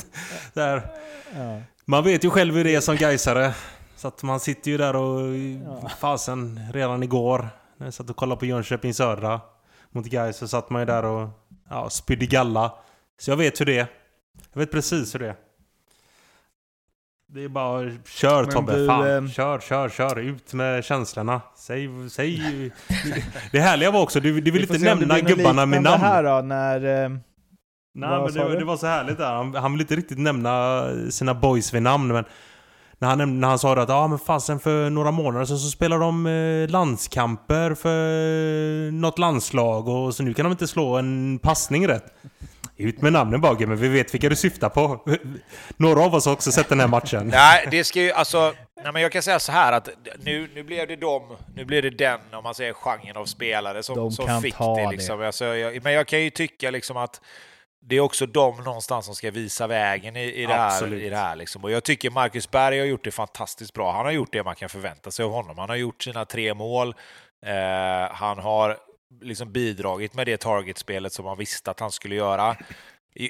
där. 0.54 0.82
Man 1.84 2.04
vet 2.04 2.24
ju 2.24 2.30
själv 2.30 2.54
hur 2.54 2.64
det 2.64 2.74
är 2.74 2.80
som 2.80 2.96
gaisare. 2.96 3.54
Så 3.96 4.08
att 4.08 4.22
man 4.22 4.40
sitter 4.40 4.70
ju 4.70 4.78
där 4.78 4.96
och... 4.96 5.20
Fasen, 5.98 6.60
redan 6.72 7.02
igår 7.02 7.48
när 7.76 7.86
jag 7.86 7.94
satt 7.94 8.10
och 8.10 8.16
kollade 8.16 8.38
på 8.38 8.46
Jönköping 8.46 8.94
Södra 8.94 9.40
mot 9.90 10.06
Gais 10.06 10.36
så 10.36 10.48
satt 10.48 10.70
man 10.70 10.82
ju 10.82 10.86
där 10.86 11.04
och 11.04 11.28
ja, 11.70 11.90
spydde 11.90 12.26
galla. 12.26 12.74
Så 13.20 13.30
jag 13.30 13.36
vet 13.36 13.60
hur 13.60 13.66
det 13.66 13.78
är. 13.78 13.86
Jag 14.52 14.60
vet 14.60 14.70
precis 14.70 15.14
hur 15.14 15.18
det 15.18 15.28
är. 15.28 15.36
Det 17.32 17.44
är 17.44 17.48
bara 17.48 17.90
kör 18.06 18.42
Men 18.42 18.50
Tobbe, 18.52 18.76
du, 18.76 18.86
fan. 18.86 19.24
Eh... 19.24 19.30
Kör, 19.30 19.58
kör, 19.58 19.88
kör. 19.88 20.18
Ut 20.18 20.54
med 20.54 20.84
känslorna. 20.84 21.40
Säg, 21.56 21.90
säg. 22.10 22.40
det 23.52 23.60
härliga 23.60 23.90
var 23.90 24.02
också, 24.02 24.20
du, 24.20 24.40
du 24.40 24.50
vill 24.50 24.62
inte 24.62 24.78
nämna 24.78 25.20
gubbarna 25.20 25.66
med 25.66 25.82
namn. 25.82 26.00
här 26.00 26.22
då, 26.22 26.46
när... 26.46 27.04
Eh... 27.04 27.08
Nej, 27.94 28.20
men 28.20 28.34
det, 28.34 28.58
det, 28.58 28.64
var 28.64 28.76
så 28.76 28.86
härligt 28.86 29.18
där. 29.18 29.32
Han, 29.32 29.54
han 29.54 29.72
vill 29.72 29.80
inte 29.80 29.96
riktigt 29.96 30.18
nämna 30.18 30.84
sina 31.10 31.34
boys 31.34 31.74
vid 31.74 31.82
namn, 31.82 32.08
men 32.08 32.24
när 32.98 33.08
han, 33.08 33.40
när 33.40 33.48
han 33.48 33.58
sa 33.58 33.76
att 33.76 33.90
ah, 33.90 34.08
men 34.08 34.18
fasen 34.18 34.60
för 34.60 34.90
några 34.90 35.10
månader 35.10 35.44
sedan 35.44 35.58
så 35.58 35.70
spelade 35.70 36.04
de 36.04 36.26
eh, 36.26 36.68
landskamper 36.68 37.74
för 37.74 38.90
något 38.90 39.18
landslag 39.18 39.88
och 39.88 40.14
så 40.14 40.22
nu 40.22 40.34
kan 40.34 40.44
de 40.44 40.50
inte 40.50 40.66
slå 40.66 40.96
en 40.96 41.38
passning 41.42 41.88
rätt. 41.88 42.14
Ut 42.80 43.02
med 43.02 43.12
namnen 43.12 43.40
Bagge, 43.40 43.66
men 43.66 43.76
vi 43.76 43.88
vet 43.88 44.14
vilka 44.14 44.28
du 44.28 44.36
syftar 44.36 44.68
på. 44.68 45.04
Några 45.76 46.04
av 46.04 46.14
oss 46.14 46.26
har 46.26 46.32
också 46.32 46.52
sett 46.52 46.68
den 46.68 46.80
här 46.80 46.88
matchen. 46.88 47.26
Nej, 47.32 47.68
det 47.70 47.84
ska 47.84 48.00
ju 48.00 48.12
alltså... 48.12 48.54
Nej, 48.82 48.92
men 48.92 49.02
jag 49.02 49.12
kan 49.12 49.22
säga 49.22 49.38
så 49.38 49.52
här 49.52 49.72
att 49.72 49.88
nu, 50.18 50.48
nu 50.54 50.62
blev 50.62 50.88
det 50.88 50.96
dem, 50.96 51.36
nu 51.54 51.64
blev 51.64 51.82
det 51.82 51.90
den, 51.90 52.20
om 52.32 52.42
man 52.44 52.54
säger 52.54 52.72
genren 52.72 53.16
av 53.16 53.24
spelare 53.24 53.82
som, 53.82 53.96
de 53.96 54.10
som 54.10 54.42
fick 54.42 54.58
det. 54.58 54.90
Liksom. 54.90 55.20
det. 55.20 55.26
Alltså, 55.26 55.44
jag, 55.44 55.84
men 55.84 55.92
jag 55.92 56.06
kan 56.06 56.20
ju 56.20 56.30
tycka 56.30 56.70
liksom 56.70 56.96
att 56.96 57.20
det 57.82 57.96
är 57.96 58.00
också 58.00 58.26
de 58.26 58.56
någonstans 58.64 59.06
som 59.06 59.14
ska 59.14 59.30
visa 59.30 59.66
vägen 59.66 60.16
i, 60.16 60.42
i 60.42 60.46
det 60.46 60.54
här. 60.54 60.94
I 60.94 61.08
det 61.08 61.16
här 61.16 61.36
liksom. 61.36 61.64
Och 61.64 61.70
jag 61.70 61.84
tycker 61.84 62.10
Marcus 62.10 62.50
Berg 62.50 62.78
har 62.78 62.86
gjort 62.86 63.04
det 63.04 63.10
fantastiskt 63.10 63.74
bra. 63.74 63.92
Han 63.92 64.04
har 64.04 64.12
gjort 64.12 64.32
det 64.32 64.42
man 64.42 64.56
kan 64.56 64.68
förvänta 64.68 65.10
sig 65.10 65.24
av 65.24 65.32
honom. 65.32 65.58
Han 65.58 65.68
har 65.68 65.76
gjort 65.76 66.02
sina 66.02 66.24
tre 66.24 66.54
mål. 66.54 66.94
Eh, 67.46 68.12
han 68.12 68.38
har 68.38 68.76
liksom 69.20 69.52
bidragit 69.52 70.14
med 70.14 70.26
det 70.26 70.36
targetspelet 70.36 71.12
som 71.12 71.24
man 71.24 71.38
visste 71.38 71.70
att 71.70 71.80
han 71.80 71.92
skulle 71.92 72.14
göra. 72.14 72.56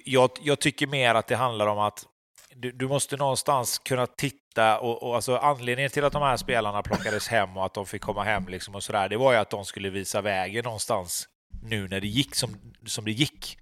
Jag, 0.05 0.31
jag 0.43 0.61
tycker 0.61 0.87
mer 0.87 1.15
att 1.15 1.27
det 1.27 1.37
handlar 1.37 1.67
om 1.67 1.79
att 1.79 2.07
du, 2.55 2.73
du 2.73 2.89
måste 2.89 3.17
någonstans 3.17 3.79
kunna 3.79 4.07
titta 4.07 4.79
och, 4.81 5.03
och 5.03 5.15
alltså 5.15 5.37
anledningen 5.37 5.91
till 5.91 6.05
att 6.05 6.13
de 6.13 6.23
här 6.23 6.37
spelarna 6.37 6.83
plockades 6.83 7.29
hem 7.29 7.57
och 7.57 7.67
att 7.67 7.75
de 7.75 7.87
fick 7.87 8.03
komma 8.03 8.25
hem 8.25 8.49
liksom 8.49 8.75
och 8.75 8.83
sådär, 8.83 9.09
det 9.09 9.17
var 9.17 9.33
ju 9.33 9.39
att 9.39 9.51
de 9.51 9.65
skulle 9.65 9.91
visa 9.91 10.21
vägen 10.21 10.65
någonstans 10.65 11.29
nu 11.63 11.89
när 11.89 12.01
det 12.01 12.07
gick 12.07 12.35
som, 12.35 12.57
som 12.87 13.05
det 13.05 13.13
gick. 13.13 13.59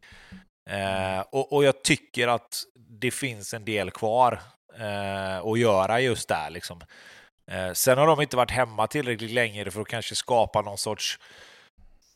Eh, 0.70 1.20
och, 1.20 1.52
och, 1.52 1.64
jag 1.64 1.82
tycker 1.82 2.28
att 2.28 2.62
det 2.74 3.10
finns 3.10 3.54
en 3.54 3.64
del 3.64 3.90
kvar 3.90 4.40
eh, 4.78 5.38
att 5.38 5.58
göra 5.58 6.00
just 6.00 6.28
där. 6.28 6.50
Liksom. 6.50 6.80
Eh, 7.50 7.72
sen 7.72 7.98
har 7.98 8.06
de 8.06 8.20
inte 8.20 8.36
varit 8.36 8.50
hemma 8.50 8.86
tillräckligt 8.86 9.30
länge 9.30 9.70
för 9.70 9.80
att 9.80 9.88
kanske 9.88 10.14
skapa 10.14 10.62
någon 10.62 10.78
sorts 10.78 11.18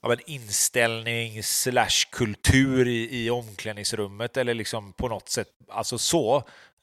av 0.03 0.12
en 0.12 0.18
inställning 0.26 1.42
slash 1.42 2.11
kultur 2.11 2.88
i, 2.88 3.24
i 3.24 3.30
omklädningsrummet 3.30 4.36
eller 4.36 4.55
liksom 4.55 4.92
på 4.92 5.09
något 5.09 5.28
sätt, 5.28 5.48
alltså 5.68 5.98
så. 5.98 6.36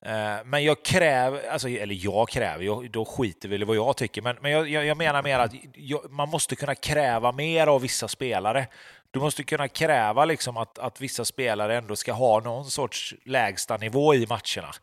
Eh, 0.05 0.37
men 0.45 0.63
jag 0.63 0.85
kräver, 0.85 1.49
alltså, 1.49 1.69
eller 1.69 2.05
jag 2.05 2.29
kräver, 2.29 2.63
jag, 2.63 2.91
då 2.91 3.05
skiter 3.05 3.49
vi 3.49 3.55
i 3.55 3.63
vad 3.63 3.75
jag 3.75 3.97
tycker, 3.97 4.21
men, 4.21 4.35
men 4.41 4.51
jag, 4.51 4.69
jag 4.69 4.97
menar 4.97 5.23
mer 5.23 5.39
att 5.39 5.51
jag, 5.73 6.11
man 6.11 6.29
måste 6.29 6.55
kunna 6.55 6.75
kräva 6.75 7.31
mer 7.31 7.67
av 7.67 7.81
vissa 7.81 8.07
spelare. 8.07 8.67
Du 9.11 9.19
måste 9.19 9.43
kunna 9.43 9.67
kräva 9.67 10.25
liksom 10.25 10.57
att, 10.57 10.79
att 10.79 11.01
vissa 11.01 11.25
spelare 11.25 11.77
ändå 11.77 11.95
ska 11.95 12.13
ha 12.13 12.39
någon 12.39 12.65
sorts 12.65 13.15
lägsta 13.25 13.77
nivå 13.77 14.15
i 14.15 14.27
matcherna. 14.27 14.73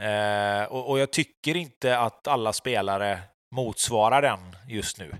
Eh, 0.00 0.64
och, 0.64 0.90
och, 0.90 0.98
jag 0.98 1.10
tycker 1.10 1.56
inte 1.56 1.98
att 1.98 2.28
alla 2.28 2.52
spelare 2.52 3.20
motsvarar 3.50 4.22
den 4.22 4.56
just 4.68 4.98
nu. 4.98 5.14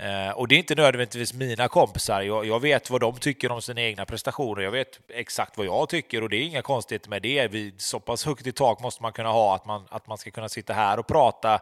Eh, 0.00 0.30
och 0.30 0.48
det 0.48 0.54
är 0.54 0.58
inte 0.58 0.74
nödvändigtvis 0.74 1.34
mina 1.34 1.68
kompisar. 1.68 2.22
Jag, 2.22 2.46
jag, 2.46 2.60
vet 2.60 2.90
vad 2.90 3.00
de 3.00 3.18
tycker 3.18 3.52
om 3.52 3.62
sina 3.62 3.80
egna 3.80 4.04
prestationer. 4.04 4.62
Jag 4.62 4.70
vet 4.70 5.00
exakt 5.08 5.56
vad 5.56 5.66
jag 5.66 5.88
tycker 5.88 6.22
och 6.22 6.28
det 6.28 6.36
är 6.36 6.42
inga 6.42 6.62
konstigheter 6.62 7.10
med 7.10 7.22
det. 7.22 7.48
Vi, 7.48 7.74
så 7.78 8.00
pass 8.00 8.26
högt 8.26 8.46
i 8.46 8.52
tak 8.52 8.80
måste 8.80 9.02
man 9.02 9.12
kunna 9.12 9.28
ha 9.28 9.54
att 9.54 9.66
man, 9.66 9.86
att 9.90 10.06
man 10.06 10.18
ska 10.18 10.30
kunna 10.30 10.48
sitta 10.48 10.72
här 10.72 10.98
och 10.98 11.06
prata. 11.06 11.60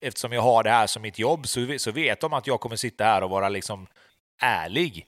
Eftersom 0.00 0.32
jag 0.32 0.42
har 0.42 0.62
det 0.62 0.70
här 0.70 0.86
som 0.86 1.02
mitt 1.02 1.18
jobb 1.18 1.46
så, 1.46 1.78
så 1.78 1.90
vet 1.90 2.20
de 2.20 2.32
att 2.32 2.46
jag 2.46 2.60
kommer 2.60 2.76
sitta 2.76 3.04
här 3.04 3.22
och 3.22 3.30
vara 3.30 3.48
liksom 3.48 3.86
ärlig. 4.40 5.06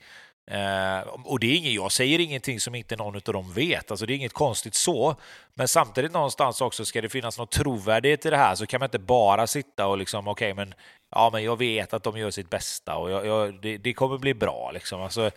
Eh, 0.50 1.00
och 1.24 1.40
det 1.40 1.46
är 1.46 1.56
inget, 1.56 1.72
jag 1.72 1.92
säger 1.92 2.18
ingenting 2.18 2.60
som 2.60 2.74
inte 2.74 2.96
någon 2.96 3.14
av 3.14 3.32
dem 3.32 3.52
vet, 3.52 3.90
alltså 3.90 4.06
det 4.06 4.12
är 4.12 4.16
inget 4.16 4.32
konstigt 4.32 4.74
så. 4.74 5.16
Men 5.54 5.68
samtidigt 5.68 6.12
någonstans 6.12 6.60
också 6.60 6.84
ska 6.84 7.00
det 7.00 7.08
finnas 7.08 7.38
någon 7.38 7.46
trovärdighet 7.46 8.26
i 8.26 8.30
det 8.30 8.36
här, 8.36 8.54
så 8.54 8.66
kan 8.66 8.80
man 8.80 8.86
inte 8.86 8.98
bara 8.98 9.46
sitta 9.46 9.86
och 9.86 9.98
liksom, 9.98 10.28
okej, 10.28 10.52
okay, 10.52 10.64
men 10.64 10.74
ja, 11.10 11.30
men 11.32 11.44
jag 11.44 11.56
vet 11.56 11.94
att 11.94 12.02
de 12.02 12.18
gör 12.18 12.30
sitt 12.30 12.50
bästa 12.50 12.96
och 12.96 13.10
jag, 13.10 13.26
jag, 13.26 13.60
det, 13.62 13.78
det, 13.78 13.92
kommer 13.92 14.18
bli 14.18 14.34
bra 14.34 14.70
liksom. 14.70 15.02
Alltså, 15.02 15.30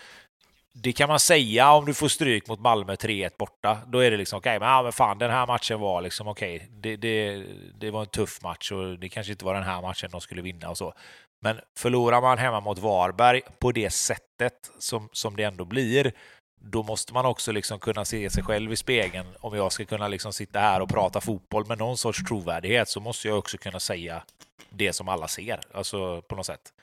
det 0.73 0.93
kan 0.93 1.09
man 1.09 1.19
säga 1.19 1.71
om 1.71 1.85
du 1.85 1.93
får 1.93 2.07
stryk 2.07 2.47
mot 2.47 2.59
Malmö 2.59 2.95
3-1 2.95 3.31
borta. 3.37 3.77
Då 3.87 3.99
är 3.99 4.11
det 4.11 4.17
liksom 4.17 4.37
okej, 4.37 4.57
okay, 4.57 4.59
men, 4.59 4.69
ja, 4.69 4.83
men 4.83 4.91
fan 4.91 5.17
den 5.17 5.31
här 5.31 5.47
matchen 5.47 5.79
var 5.79 6.01
liksom 6.01 6.27
okej. 6.27 6.55
Okay, 6.55 6.67
det, 6.69 6.95
det, 6.95 7.45
det 7.79 7.91
var 7.91 8.01
en 8.01 8.07
tuff 8.07 8.41
match 8.41 8.71
och 8.71 8.99
det 8.99 9.09
kanske 9.09 9.31
inte 9.31 9.45
var 9.45 9.53
den 9.53 9.63
här 9.63 9.81
matchen 9.81 10.09
de 10.11 10.21
skulle 10.21 10.41
vinna 10.41 10.69
och 10.69 10.77
så. 10.77 10.93
Men 11.41 11.59
förlorar 11.77 12.21
man 12.21 12.37
hemma 12.37 12.59
mot 12.59 12.79
Varberg 12.79 13.41
på 13.59 13.71
det 13.71 13.89
sättet 13.89 14.71
som, 14.79 15.09
som 15.11 15.35
det 15.35 15.43
ändå 15.43 15.65
blir, 15.65 16.13
då 16.61 16.83
måste 16.83 17.13
man 17.13 17.25
också 17.25 17.51
liksom 17.51 17.79
kunna 17.79 18.05
se 18.05 18.29
sig 18.29 18.43
själv 18.43 18.71
i 18.73 18.75
spegeln. 18.75 19.27
Om 19.39 19.55
jag 19.55 19.71
ska 19.71 19.85
kunna 19.85 20.07
liksom 20.07 20.33
sitta 20.33 20.59
här 20.59 20.81
och 20.81 20.89
prata 20.89 21.21
fotboll 21.21 21.67
med 21.67 21.77
någon 21.77 21.97
sorts 21.97 22.23
trovärdighet 22.23 22.89
så 22.89 22.99
måste 22.99 23.27
jag 23.27 23.37
också 23.37 23.57
kunna 23.57 23.79
säga 23.79 24.23
det 24.69 24.93
som 24.93 25.09
alla 25.09 25.27
ser, 25.27 25.59
alltså 25.73 26.21
på 26.21 26.35
något 26.35 26.45
sätt. 26.45 26.73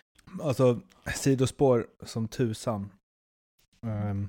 Alltså, 0.43 0.81
sidospår 1.15 1.87
som 2.03 2.29
tusan. 2.29 2.91
Um, 3.83 4.29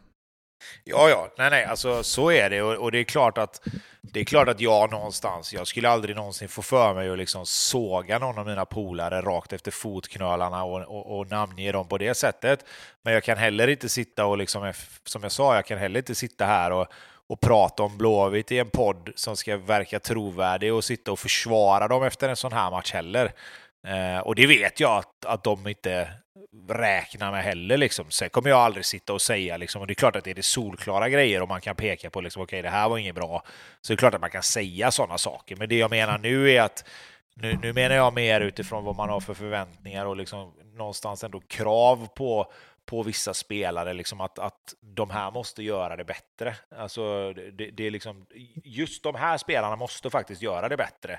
Ja, 0.84 1.08
ja, 1.08 1.28
nej, 1.38 1.50
nej, 1.50 1.64
alltså 1.64 2.02
så 2.02 2.30
är 2.30 2.50
det 2.50 2.62
och, 2.62 2.74
och, 2.74 2.92
det 2.92 2.98
är 2.98 3.04
klart 3.04 3.38
att 3.38 3.60
det 4.00 4.20
är 4.20 4.24
klart 4.24 4.48
att 4.48 4.60
jag 4.60 4.90
någonstans, 4.90 5.52
jag 5.52 5.66
skulle 5.66 5.88
aldrig 5.88 6.16
någonsin 6.16 6.48
få 6.48 6.62
för 6.62 6.94
mig 6.94 7.10
att 7.10 7.18
liksom 7.18 7.46
såga 7.46 8.18
någon 8.18 8.38
av 8.38 8.46
mina 8.46 8.64
polare 8.64 9.20
rakt 9.20 9.52
efter 9.52 9.70
fotknölarna 9.70 10.64
och, 10.64 10.80
och, 10.80 11.18
och 11.18 11.30
namnge 11.30 11.72
dem 11.72 11.88
på 11.88 11.98
det 11.98 12.14
sättet. 12.14 12.64
Men 13.02 13.14
jag 13.14 13.24
kan 13.24 13.38
heller 13.38 13.68
inte 13.68 13.88
sitta 13.88 14.26
och 14.26 14.38
liksom, 14.38 14.72
som 15.04 15.22
jag 15.22 15.32
sa, 15.32 15.54
jag 15.54 15.66
kan 15.66 15.78
heller 15.78 16.00
inte 16.00 16.14
sitta 16.14 16.46
här 16.46 16.70
och, 16.70 16.86
och 17.26 17.40
prata 17.40 17.82
om 17.82 17.98
Blåvitt 17.98 18.52
i 18.52 18.58
en 18.58 18.70
podd 18.70 19.10
som 19.14 19.36
ska 19.36 19.56
verka 19.56 20.00
trovärdig 20.00 20.74
och 20.74 20.84
sitta 20.84 21.12
och 21.12 21.18
försvara 21.18 21.88
dem 21.88 22.02
efter 22.02 22.28
en 22.28 22.36
sån 22.36 22.52
här 22.52 22.70
match 22.70 22.92
heller. 22.92 23.32
Eh, 23.86 24.18
och 24.18 24.34
det 24.34 24.46
vet 24.46 24.80
jag 24.80 24.98
att, 24.98 25.24
att 25.24 25.44
de 25.44 25.68
inte 25.68 26.08
räknar 26.68 27.32
med 27.32 27.42
heller. 27.44 27.76
Liksom. 27.76 28.10
Sen 28.10 28.30
kommer 28.30 28.50
jag 28.50 28.58
aldrig 28.58 28.84
sitta 28.84 29.12
och 29.12 29.22
säga, 29.22 29.56
liksom, 29.56 29.80
och 29.80 29.86
det 29.86 29.92
är 29.92 29.94
klart 29.94 30.16
att 30.16 30.24
det 30.24 30.30
är 30.30 30.34
det 30.34 30.42
solklara 30.42 31.08
grejer 31.08 31.42
och 31.42 31.48
man 31.48 31.60
kan 31.60 31.76
peka 31.76 32.10
på 32.10 32.20
liksom, 32.20 32.42
okej, 32.42 32.60
okay, 32.60 32.62
det 32.62 32.76
här 32.76 32.88
var 32.88 32.98
inget 32.98 33.14
bra. 33.14 33.42
Så 33.80 33.92
det 33.92 33.94
är 33.94 33.96
klart 33.98 34.14
att 34.14 34.20
man 34.20 34.30
kan 34.30 34.42
säga 34.42 34.90
sådana 34.90 35.18
saker. 35.18 35.56
Men 35.56 35.68
det 35.68 35.78
jag 35.78 35.90
menar 35.90 36.18
nu 36.18 36.50
är 36.50 36.62
att 36.62 36.84
nu, 37.34 37.58
nu 37.62 37.72
menar 37.72 37.96
jag 37.96 38.14
mer 38.14 38.40
utifrån 38.40 38.84
vad 38.84 38.96
man 38.96 39.08
har 39.08 39.20
för 39.20 39.34
förväntningar 39.34 40.06
och 40.06 40.16
liksom 40.16 40.52
någonstans 40.74 41.24
ändå 41.24 41.40
krav 41.40 42.08
på 42.14 42.52
på 42.90 43.02
vissa 43.02 43.34
spelare, 43.34 43.92
liksom 43.94 44.20
att, 44.20 44.38
att 44.38 44.74
de 44.80 45.10
här 45.10 45.30
måste 45.30 45.62
göra 45.62 45.96
det 45.96 46.04
bättre. 46.04 46.56
Alltså, 46.76 47.32
det, 47.32 47.70
det 47.70 47.86
är 47.86 47.90
liksom, 47.90 48.26
just 48.64 49.02
de 49.02 49.14
här 49.14 49.38
spelarna 49.38 49.76
måste 49.76 50.10
faktiskt 50.10 50.42
göra 50.42 50.68
det 50.68 50.76
bättre. 50.76 51.18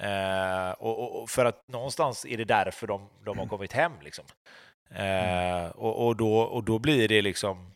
Eh, 0.00 0.70
och, 0.70 1.22
och, 1.22 1.30
för 1.30 1.44
att 1.44 1.68
någonstans 1.68 2.26
är 2.26 2.36
det 2.36 2.44
därför 2.44 2.86
de, 2.86 3.08
de 3.24 3.38
har 3.38 3.46
kommit 3.46 3.72
hem. 3.72 3.92
Liksom. 4.02 4.24
Eh, 4.90 5.66
och, 5.66 6.06
och, 6.06 6.16
då, 6.16 6.38
och 6.38 6.64
då 6.64 6.78
blir 6.78 7.08
det 7.08 7.22
liksom 7.22 7.74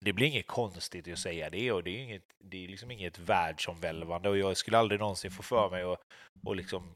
det 0.00 0.12
blir 0.12 0.26
inget 0.26 0.46
konstigt 0.46 1.12
att 1.12 1.18
säga 1.18 1.50
det 1.50 1.72
och 1.72 1.84
det 1.84 1.90
är, 1.90 2.02
inget, 2.02 2.22
det 2.38 2.64
är 2.64 2.68
liksom 2.68 2.90
inget 2.90 3.18
världsomvälvande 3.18 4.28
och 4.28 4.38
jag 4.38 4.56
skulle 4.56 4.78
aldrig 4.78 5.00
någonsin 5.00 5.30
få 5.30 5.42
för 5.42 5.70
mig 5.70 5.82
att 5.82 6.00
och 6.44 6.56
liksom, 6.56 6.94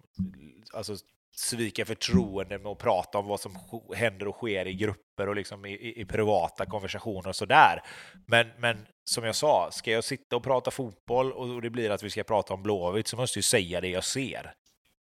alltså, 0.73 0.97
svika 1.37 1.85
förtroende 1.85 2.59
med 2.59 2.67
att 2.67 2.79
prata 2.79 3.19
om 3.19 3.27
vad 3.27 3.41
som 3.41 3.59
händer 3.95 4.29
och 4.29 4.35
sker 4.35 4.67
i 4.67 4.75
grupper 4.75 5.29
och 5.29 5.37
liksom 5.37 5.67
i, 5.67 6.01
i 6.01 6.05
privata 6.05 6.67
konversationer 6.67 7.29
och 7.29 7.37
sådär. 7.37 7.83
Men, 8.27 8.47
men 8.59 8.87
som 9.11 9.25
jag 9.25 9.37
sa, 9.37 9.69
ska 9.73 9.91
jag 9.91 10.05
sitta 10.05 10.37
och 10.37 10.43
prata 10.43 10.71
fotboll 10.71 11.33
och 11.33 11.63
det 11.63 11.71
blir 11.71 11.91
att 11.91 12.03
vi 12.03 12.11
ska 12.11 12.23
prata 12.23 12.55
om 12.55 12.63
Blåvitt 12.63 13.07
så 13.07 13.17
måste 13.17 13.39
jag 13.39 13.45
säga 13.45 13.81
det 13.81 13.89
jag 13.89 14.05
ser. 14.05 14.53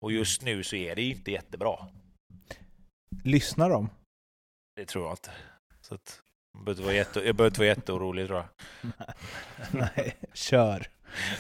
Och 0.05 0.11
just 0.11 0.41
nu 0.41 0.63
så 0.63 0.75
är 0.75 0.95
det 0.95 1.01
inte 1.01 1.31
jättebra. 1.31 1.77
Lyssnar 3.23 3.69
de? 3.69 3.89
Det 4.75 4.85
tror 4.85 5.05
jag 5.05 5.13
inte. 5.13 5.31
Så 5.81 5.95
att, 5.95 6.21
jag 6.53 6.63
behöver 6.63 6.71
inte 6.71 6.83
vara, 6.83 6.95
jätte, 6.95 7.19
jag 7.19 7.35
behöver 7.35 7.51
inte 7.51 7.59
vara 7.59 7.67
jätteorolig 7.67 8.27
tror 8.27 8.39
jag. 8.39 8.91
Nej, 9.95 10.15
kör. 10.33 10.87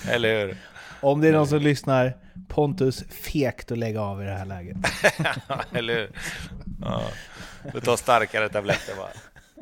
Eller 0.09 0.45
hur? 0.45 0.57
Om 1.01 1.21
det 1.21 1.27
är 1.27 1.31
någon 1.31 1.47
som 1.47 1.59
lyssnar, 1.59 2.17
Pontus, 2.47 3.03
fegt 3.09 3.71
att 3.71 3.77
lägga 3.77 4.01
av 4.01 4.21
i 4.21 4.25
det 4.25 4.35
här 4.35 4.45
läget. 4.45 4.77
Eller 5.71 5.93
hur? 5.95 6.11
Ja. 6.81 7.03
Du 7.73 7.81
tar 7.81 7.97
starkare 7.97 8.49
tabletter 8.49 8.95
bara. 8.95 9.11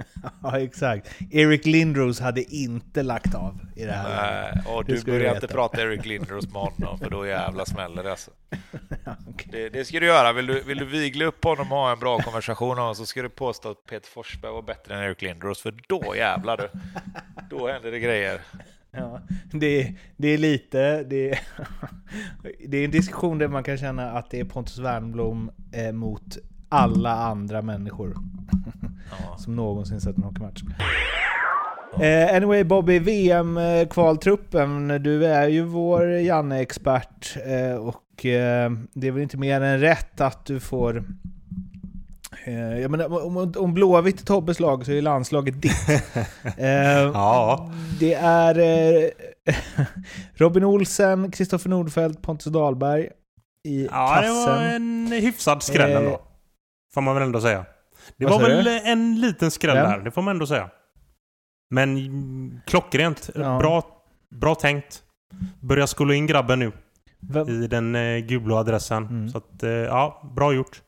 ja, 0.44 0.60
exakt. 0.60 1.08
Eric 1.32 1.66
Lindros 1.66 2.20
hade 2.20 2.44
inte 2.56 3.04
lagt 3.04 3.36
av 3.36 3.60
i 3.76 3.86
det 3.86 3.92
här 3.92 4.52
Nej. 4.52 4.76
Och 4.76 4.86
du 4.86 5.04
börjar 5.04 5.36
inte 5.36 5.48
prata 5.48 5.82
Eric 5.82 6.06
Lindros 6.06 6.54
med 6.54 6.62
honom, 6.62 7.00
för 7.00 7.10
då 7.10 7.28
jävla 7.28 7.66
smäller 7.66 8.04
det 8.04 8.12
alltså. 8.12 8.32
okay. 9.28 9.52
det, 9.52 9.70
det 9.70 9.86
ska 9.86 10.00
du 10.00 10.06
göra. 10.06 10.34
Vill 10.34 10.48
du, 10.48 10.64
vill 10.64 10.78
du 10.78 10.86
vigla 10.86 11.26
upp 11.26 11.44
honom 11.44 11.72
och 11.72 11.78
ha 11.78 11.92
en 11.92 12.00
bra 12.00 12.20
konversation 12.20 12.78
honom 12.78 12.96
så 12.96 13.06
ska 13.06 13.22
du 13.22 13.30
påstå 13.30 13.72
att 13.72 13.86
Peter 13.86 14.10
Forsberg 14.10 14.52
var 14.52 14.62
bättre 14.62 14.96
än 14.96 15.04
Eric 15.04 15.22
Lindros, 15.22 15.62
för 15.62 15.74
då 15.88 16.16
jävlar 16.16 16.58
du. 16.58 16.70
Då 17.50 17.68
händer 17.68 17.92
det 17.92 18.00
grejer. 18.00 18.42
Ja, 18.92 19.22
det, 19.52 19.96
det 20.18 20.28
är 20.28 20.38
lite, 20.38 21.04
det, 21.04 21.40
det 22.68 22.78
är 22.78 22.86
en 22.86 22.92
diskussion 22.92 23.38
där 23.38 23.48
man 23.48 23.64
kan 23.64 23.78
känna 23.78 24.12
att 24.12 24.30
det 24.30 24.40
är 24.40 24.46
Pontus 24.46 24.80
Wernbloom 24.80 25.52
eh, 25.72 25.92
mot 25.92 26.38
alla 26.74 27.12
andra 27.12 27.62
människor 27.62 28.16
ja. 29.12 29.38
som 29.38 29.56
någonsin 29.56 30.02
sett 30.02 30.18
en 30.18 30.24
hockeymatch. 30.24 30.64
Eh, 32.02 32.36
anyway 32.36 32.64
Bobby, 32.64 33.00
VM-kvaltruppen. 33.00 34.88
Du 34.88 35.26
är 35.26 35.48
ju 35.48 35.62
vår 35.62 36.08
Janne-expert 36.08 37.38
eh, 37.46 37.76
och 37.76 38.26
eh, 38.26 38.72
det 38.94 39.08
är 39.08 39.12
väl 39.12 39.24
inte 39.24 39.38
mer 39.38 39.62
än 39.62 39.80
rätt 39.80 40.22
att 40.22 40.46
du 40.46 40.60
får 40.60 41.04
Eh, 42.46 42.80
jag 42.80 42.92
menar, 42.92 43.26
om, 43.26 43.54
om 43.58 43.74
Blåvitt 43.74 44.22
är 44.22 44.26
Tobbes 44.26 44.60
lag 44.60 44.86
så 44.86 44.92
är 44.92 45.02
landslaget 45.02 45.62
ditt. 45.62 45.90
eh, 46.58 46.68
ja. 47.14 47.72
Det 48.00 48.14
är 48.14 48.60
eh, 48.60 49.10
Robin 50.34 50.64
Olsen, 50.64 51.32
Kristoffer 51.32 51.70
Nordfeldt, 51.70 52.22
Pontus 52.22 52.54
Dahlberg 52.54 53.10
i 53.68 53.86
ja, 53.86 54.08
kassen. 54.16 54.36
Ja, 54.36 54.46
det 54.46 54.52
var 54.52 54.64
en 54.64 55.08
hyfsad 55.08 55.64
skräll 55.64 55.92
ändå. 55.92 56.22
Eh, 56.94 56.96
får 56.96 57.02
man 57.02 57.16
väl 57.16 57.24
ändå 57.24 57.42
säga. 57.42 57.66
Det 58.18 58.26
var 58.26 58.40
väl 58.40 58.64
du? 58.66 58.80
en 58.80 59.22
liten 59.22 59.52
skräll 59.52 59.78
ja. 59.78 59.84
där, 59.84 60.00
det 60.00 60.12
får 60.12 60.22
man 60.22 60.36
ändå 60.36 60.48
säga. 60.48 60.70
Men 61.70 62.62
klockrent. 62.66 63.30
Ja. 63.36 63.58
Bra, 63.60 64.04
bra 64.30 64.56
tänkt. 64.56 65.04
Börja 65.60 65.88
skola 65.88 66.14
in 66.14 66.28
grabben 66.28 66.60
nu. 66.60 66.72
Vem? 67.20 67.50
I 67.50 67.68
den 67.68 67.96
eh, 67.96 68.18
gulblå 68.18 68.58
adressen. 68.58 69.08
Mm. 69.08 69.30
Så 69.30 69.38
att, 69.38 69.64
eh, 69.64 69.70
ja, 69.70 70.32
bra 70.36 70.54
gjort. 70.54 70.82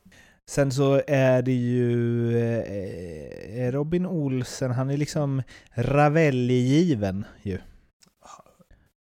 Sen 0.50 0.72
så 0.72 1.02
är 1.06 1.42
det 1.42 1.52
ju 1.52 2.38
eh, 2.38 3.72
Robin 3.72 4.06
Olsen, 4.06 4.70
han 4.70 4.90
är 4.90 4.96
liksom 4.96 5.42
Ravelli-given 5.74 7.24
ju. 7.42 7.58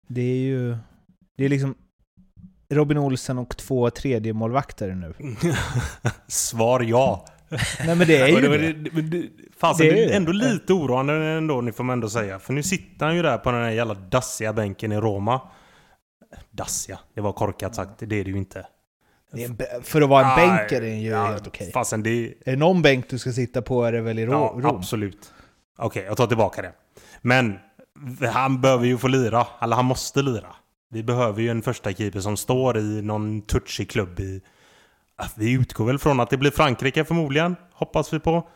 Det 0.08 0.22
är 0.22 0.36
ju... 0.36 0.76
Det 1.36 1.44
är 1.44 1.48
liksom 1.48 1.74
Robin 2.70 2.98
Olsen 2.98 3.38
och 3.38 3.56
två 3.56 3.90
tredje 3.90 4.32
målvakter 4.32 4.88
nu. 4.88 5.14
Svar 6.26 6.80
ja. 6.80 7.26
Nej 7.86 7.96
men 7.96 8.06
det 8.06 8.16
är 8.16 8.28
ju 8.40 8.40
det. 8.40 8.72
det, 8.72 9.02
det 9.02 9.28
Fasen, 9.56 9.86
det 9.86 10.04
är 10.04 10.16
ändå 10.16 10.32
lite 10.32 10.72
oroande 10.72 11.14
ändå, 11.14 11.60
ni 11.60 11.72
får 11.72 11.84
man 11.84 11.92
ändå 11.92 12.08
säga. 12.08 12.38
För 12.38 12.52
nu 12.52 12.62
sitter 12.62 13.06
han 13.06 13.16
ju 13.16 13.22
där 13.22 13.38
på 13.38 13.50
den 13.50 13.62
här 13.62 13.70
jävla 13.70 13.94
dassiga 13.94 14.52
bänken 14.52 14.92
i 14.92 14.96
Roma. 14.96 15.40
Dassiga, 16.50 16.98
det 17.14 17.20
var 17.20 17.32
korkat 17.32 17.74
sagt. 17.74 17.90
Det 17.98 18.04
är 18.04 18.24
det 18.24 18.30
ju 18.30 18.36
inte. 18.36 18.66
För 19.82 20.02
att 20.02 20.08
vara 20.08 20.30
en 20.30 20.36
bänk 20.36 20.72
är 20.72 20.80
den 20.80 21.00
ju 21.00 21.10
ja, 21.10 21.26
helt 21.26 21.46
okej. 21.46 21.72
Okay. 21.74 22.02
det... 22.02 22.26
Är 22.26 22.50
det 22.50 22.56
någon 22.56 22.82
bänk 22.82 23.10
du 23.10 23.18
ska 23.18 23.32
sitta 23.32 23.62
på 23.62 23.84
är 23.84 23.92
det 23.92 24.00
väl 24.00 24.18
i 24.18 24.26
Rom? 24.26 24.60
Ja, 24.62 24.68
absolut. 24.68 25.32
Okej, 25.78 25.86
okay, 25.86 26.02
jag 26.02 26.16
tar 26.16 26.26
tillbaka 26.26 26.62
det. 26.62 26.72
Men 27.22 27.58
han 28.32 28.60
behöver 28.60 28.86
ju 28.86 28.98
få 28.98 29.08
lira. 29.08 29.46
Eller 29.60 29.76
han 29.76 29.84
måste 29.84 30.22
lira. 30.22 30.56
Vi 30.92 31.02
behöver 31.02 31.42
ju 31.42 31.48
en 31.48 31.62
första 31.62 31.92
keeper 31.92 32.20
som 32.20 32.36
står 32.36 32.78
i 32.78 33.02
någon 33.02 33.42
touchig 33.42 33.90
klubb 33.90 34.20
i... 34.20 34.40
Vi 35.36 35.52
utgår 35.52 35.84
väl 35.84 35.98
från 35.98 36.20
att 36.20 36.30
det 36.30 36.36
blir 36.36 36.50
Frankrike 36.50 37.04
förmodligen. 37.04 37.56
Hoppas 37.72 38.12
vi 38.12 38.18
på. 38.18 38.48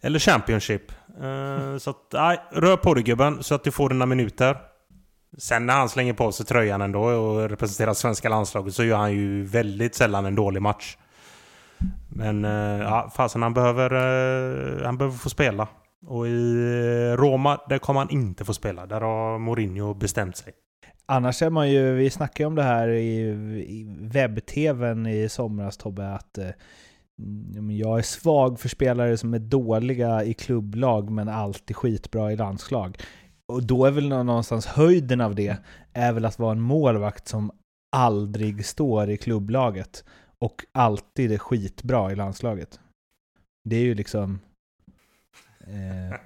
Eller 0.00 0.18
Championship. 0.18 0.92
Uh, 1.22 1.78
så 1.78 1.90
att, 1.90 2.12
nej, 2.12 2.40
rör 2.52 2.76
på 2.76 2.94
dig 2.94 3.02
gubben 3.02 3.42
så 3.42 3.54
att 3.54 3.64
du 3.64 3.70
får 3.70 3.88
dina 3.88 4.06
minuter. 4.06 4.56
Sen 5.38 5.66
när 5.66 5.74
han 5.74 5.88
slänger 5.88 6.12
på 6.12 6.32
sig 6.32 6.46
tröjan 6.46 6.82
ändå 6.82 7.02
och 7.02 7.48
representerar 7.48 7.94
svenska 7.94 8.28
landslaget 8.28 8.74
så 8.74 8.84
gör 8.84 8.96
han 8.96 9.12
ju 9.12 9.44
väldigt 9.44 9.94
sällan 9.94 10.26
en 10.26 10.34
dålig 10.34 10.62
match. 10.62 10.96
Men 12.08 12.44
uh, 12.44 12.82
ja, 12.82 13.12
fasen 13.16 13.42
han 13.42 13.54
behöver, 13.54 13.92
uh, 13.92 14.84
han 14.84 14.98
behöver 14.98 15.18
få 15.18 15.30
spela. 15.30 15.68
Och 16.06 16.28
i 16.28 17.14
Roma, 17.16 17.60
där 17.68 17.78
kommer 17.78 18.00
han 18.00 18.10
inte 18.10 18.44
få 18.44 18.54
spela. 18.54 18.86
Där 18.86 19.00
har 19.00 19.38
Mourinho 19.38 19.94
bestämt 19.94 20.36
sig. 20.36 20.52
Annars 21.06 21.42
är 21.42 21.50
man 21.50 21.70
ju, 21.70 21.94
vi 21.94 22.10
snackade 22.10 22.42
ju 22.42 22.46
om 22.46 22.54
det 22.54 22.62
här 22.62 22.88
i, 22.88 23.18
i 23.68 23.86
webb-tvn 24.00 25.06
i 25.06 25.28
somras 25.28 25.76
Tobbe, 25.76 26.08
att 26.08 26.38
eh, 26.38 26.50
jag 27.70 27.98
är 27.98 28.02
svag 28.02 28.60
för 28.60 28.68
spelare 28.68 29.16
som 29.16 29.34
är 29.34 29.38
dåliga 29.38 30.24
i 30.24 30.34
klubblag 30.34 31.10
men 31.10 31.28
alltid 31.28 31.76
skitbra 31.76 32.32
i 32.32 32.36
landslag. 32.36 32.98
Och 33.52 33.62
då 33.62 33.84
är 33.84 33.90
väl 33.90 34.08
någonstans 34.08 34.66
höjden 34.66 35.20
av 35.20 35.34
det 35.34 35.56
är 35.92 36.12
väl 36.12 36.24
att 36.24 36.38
vara 36.38 36.52
en 36.52 36.60
målvakt 36.60 37.28
som 37.28 37.50
aldrig 37.96 38.66
står 38.66 39.10
i 39.10 39.16
klubblaget 39.16 40.04
och 40.38 40.64
alltid 40.72 41.32
är 41.32 41.38
skitbra 41.38 42.12
i 42.12 42.16
landslaget. 42.16 42.80
Det 43.64 43.76
är 43.76 43.82
ju 43.82 43.94
liksom... 43.94 44.40
Eh, 45.60 46.18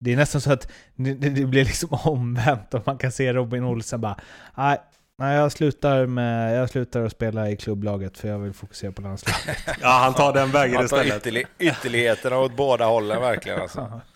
det 0.00 0.12
är 0.12 0.16
nästan 0.16 0.40
så 0.40 0.52
att 0.52 0.72
det, 0.94 1.14
det, 1.14 1.46
blir 1.46 1.64
liksom 1.64 1.88
omvänt 2.04 2.74
och 2.74 2.86
man 2.86 2.98
kan 2.98 3.12
se 3.12 3.32
Robin 3.32 3.64
Olsen 3.64 4.00
bara 4.00 4.20
nej, 4.56 4.78
nej 5.18 5.36
jag, 5.36 5.52
slutar 5.52 6.06
med, 6.06 6.56
jag 6.56 6.70
slutar 6.70 7.04
att 7.04 7.12
spela 7.12 7.50
i 7.50 7.56
klubblaget 7.56 8.18
för 8.18 8.28
jag 8.28 8.38
vill 8.38 8.52
fokusera 8.52 8.92
på 8.92 9.02
landslaget. 9.02 9.56
ja, 9.80 9.88
han 9.88 10.14
tar 10.14 10.32
den 10.32 10.50
vägen 10.50 10.84
istället. 10.84 11.12
Han 11.12 11.20
tar 11.20 11.42
ytterligheterna 11.58 12.38
åt 12.38 12.56
båda 12.56 12.84
hållen 12.84 13.20
verkligen 13.20 13.60
alltså. 13.60 14.00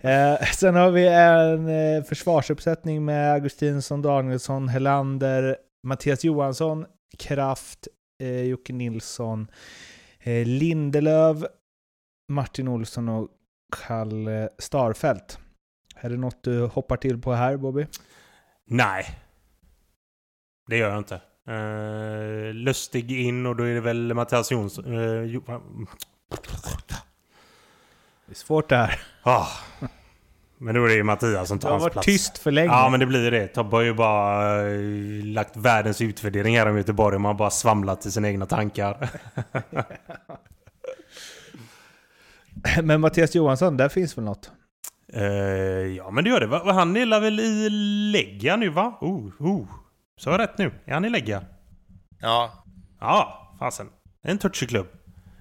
Eh, 0.00 0.42
sen 0.54 0.74
har 0.74 0.90
vi 0.90 1.08
en 1.08 1.68
eh, 1.68 2.04
försvarsuppsättning 2.04 3.04
med 3.04 3.32
Augustinsson, 3.32 4.02
Danielsson, 4.02 4.68
Helander, 4.68 5.56
Mattias 5.86 6.24
Johansson, 6.24 6.86
Kraft, 7.18 7.88
eh, 8.22 8.42
Jocke 8.42 8.72
Nilsson, 8.72 9.50
eh, 10.22 10.46
Lindelöv, 10.46 11.46
Martin 12.32 12.68
Olsson 12.68 13.08
och 13.08 13.28
Kalle 13.86 14.48
Starfelt. 14.58 15.38
Är 15.96 16.10
det 16.10 16.16
något 16.16 16.42
du 16.42 16.66
hoppar 16.66 16.96
till 16.96 17.22
på 17.22 17.32
här 17.32 17.56
Bobby? 17.56 17.86
Nej. 18.66 19.20
Det 20.66 20.76
gör 20.76 20.90
jag 20.90 20.98
inte. 20.98 21.20
Uh, 21.48 22.54
lustig 22.54 23.12
in 23.12 23.46
och 23.46 23.56
då 23.56 23.64
är 23.64 23.74
det 23.74 23.80
väl 23.80 24.14
Mattias 24.14 24.50
Jonsson... 24.50 24.84
Uh, 24.84 25.42
det 28.26 28.32
är 28.32 28.34
svårt 28.34 28.68
det 28.68 28.76
här. 28.76 29.00
Ah. 29.22 29.46
Men 30.58 30.74
då 30.74 30.84
är 30.84 30.88
det 30.88 30.94
ju 30.94 31.02
Mattias 31.02 31.48
som 31.48 31.58
tar 31.58 31.70
hans 31.70 31.82
plats. 31.82 31.94
Du 31.94 31.98
har 31.98 32.00
varit 32.00 32.04
tyst 32.04 32.38
för 32.38 32.50
länge. 32.50 32.68
Ja, 32.68 32.88
men 32.90 33.00
det 33.00 33.06
blir 33.06 33.30
det. 33.30 33.46
Tobbe 33.48 33.76
har 33.76 33.82
ju 33.82 33.94
bara 33.94 34.62
uh, 34.62 35.24
lagt 35.24 35.56
världens 35.56 36.00
utvärdering 36.00 36.58
här 36.58 36.66
om 36.66 36.76
Göteborg 36.76 37.18
man 37.18 37.30
har 37.30 37.38
bara 37.38 37.50
svamlat 37.50 38.06
i 38.06 38.10
sina 38.10 38.28
egna 38.28 38.46
tankar. 38.46 39.10
men 42.82 43.00
Mattias 43.00 43.34
Johansson, 43.34 43.76
där 43.76 43.88
finns 43.88 44.18
väl 44.18 44.24
något? 44.24 44.50
Uh, 45.16 45.22
ja, 45.96 46.10
men 46.10 46.24
det 46.24 46.30
gör 46.30 46.40
det. 46.40 46.72
Han 46.72 46.96
är 46.96 47.20
väl 47.20 47.40
i 47.40 47.70
Lägga 48.12 48.56
nu, 48.56 48.68
va? 48.68 48.98
Oh, 49.00 49.30
oh. 49.38 49.66
Så 50.16 50.30
jag 50.30 50.40
rätt 50.40 50.58
nu? 50.58 50.72
Är 50.84 50.94
han 50.94 51.04
i 51.04 51.10
Lägga? 51.10 51.44
Ja. 52.20 52.64
Ja, 53.00 53.54
fasen. 53.58 53.86
En 54.22 54.38
touchy 54.38 54.66
klubb. 54.66 54.86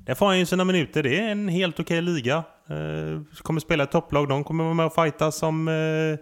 Där 0.05 0.15
får 0.15 0.25
han 0.25 0.39
ju 0.39 0.45
sina 0.45 0.63
minuter. 0.63 1.03
Det 1.03 1.19
är 1.19 1.31
en 1.31 1.47
helt 1.47 1.79
okej 1.79 2.01
liga. 2.01 2.43
Uh, 2.71 3.21
kommer 3.41 3.59
spela 3.59 3.83
i 3.83 3.87
topplag. 3.87 4.29
De 4.29 4.43
kommer 4.43 4.63
vara 4.63 4.73
med 4.73 4.85
och 4.85 4.95
fighta 4.95 5.31
som 5.31 5.67
uh, 5.67 6.17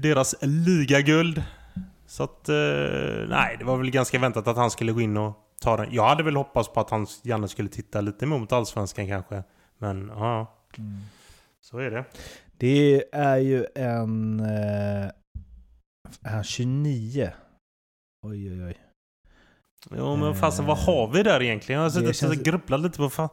deras 0.00 0.34
ligaguld. 0.42 1.42
Så 2.06 2.22
att... 2.22 2.48
Uh, 2.48 3.28
nej, 3.28 3.56
det 3.58 3.64
var 3.64 3.76
väl 3.76 3.90
ganska 3.90 4.18
väntat 4.18 4.48
att 4.48 4.56
han 4.56 4.70
skulle 4.70 4.92
gå 4.92 5.00
in 5.00 5.16
och 5.16 5.36
ta 5.60 5.76
den. 5.76 5.88
Jag 5.90 6.08
hade 6.08 6.22
väl 6.22 6.36
hoppats 6.36 6.72
på 6.72 6.80
att 6.80 6.90
han 6.90 7.06
gärna 7.22 7.48
skulle 7.48 7.68
titta 7.68 8.00
lite 8.00 8.26
mot 8.26 8.52
Allsvenskan 8.52 9.08
kanske. 9.08 9.42
Men 9.78 10.08
ja. 10.08 10.54
Mm. 10.78 11.00
Så 11.60 11.78
är 11.78 11.90
det. 11.90 12.04
Det 12.58 13.04
är 13.12 13.36
ju 13.36 13.66
en... 13.74 14.40
Eh, 14.40 15.10
är 16.22 16.42
29? 16.42 17.30
Oj, 18.22 18.50
oj, 18.52 18.64
oj. 18.64 18.76
Jo, 19.96 20.16
men 20.16 20.34
fasen 20.34 20.66
vad 20.66 20.78
har 20.78 21.08
vi 21.08 21.22
där 21.22 21.42
egentligen? 21.42 21.80
Jag 21.80 21.84
har 21.84 21.90
suttit 21.90 22.16
känns... 22.16 22.38
och 22.38 22.44
grubblat 22.44 22.80
lite 22.80 22.98
på 22.98 23.10
fan. 23.10 23.28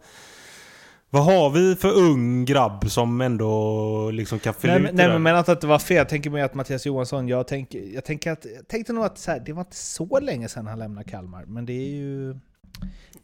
Vad 1.09 1.25
har 1.25 1.49
vi 1.49 1.75
för 1.75 1.91
ung 1.97 2.45
grabb 2.45 2.89
som 2.89 3.21
ändå 3.21 4.11
liksom 4.11 4.39
kan 4.39 4.53
fylla 4.53 4.73
nej, 4.73 4.83
ut 4.83 4.93
Nej, 4.93 5.07
men 5.07 5.23
menar 5.23 5.39
att 5.39 5.61
det 5.61 5.67
var 5.67 5.79
fel. 5.79 5.97
Jag 5.97 6.09
tänker 6.09 6.29
mig 6.29 6.41
att 6.41 6.53
Mattias 6.53 6.85
Johansson, 6.85 7.27
jag, 7.27 7.47
tänk, 7.47 7.73
jag, 7.73 8.05
tänker 8.05 8.31
att, 8.31 8.45
jag 8.55 8.67
tänkte 8.67 8.93
nog 8.93 9.03
att 9.03 9.25
här, 9.25 9.39
det 9.45 9.53
var 9.53 9.61
inte 9.61 9.75
så 9.75 10.19
länge 10.19 10.49
sedan 10.49 10.67
han 10.67 10.79
lämnade 10.79 11.09
Kalmar. 11.09 11.45
Men 11.45 11.65
det 11.65 11.73
är 11.73 11.89
ju 11.89 12.39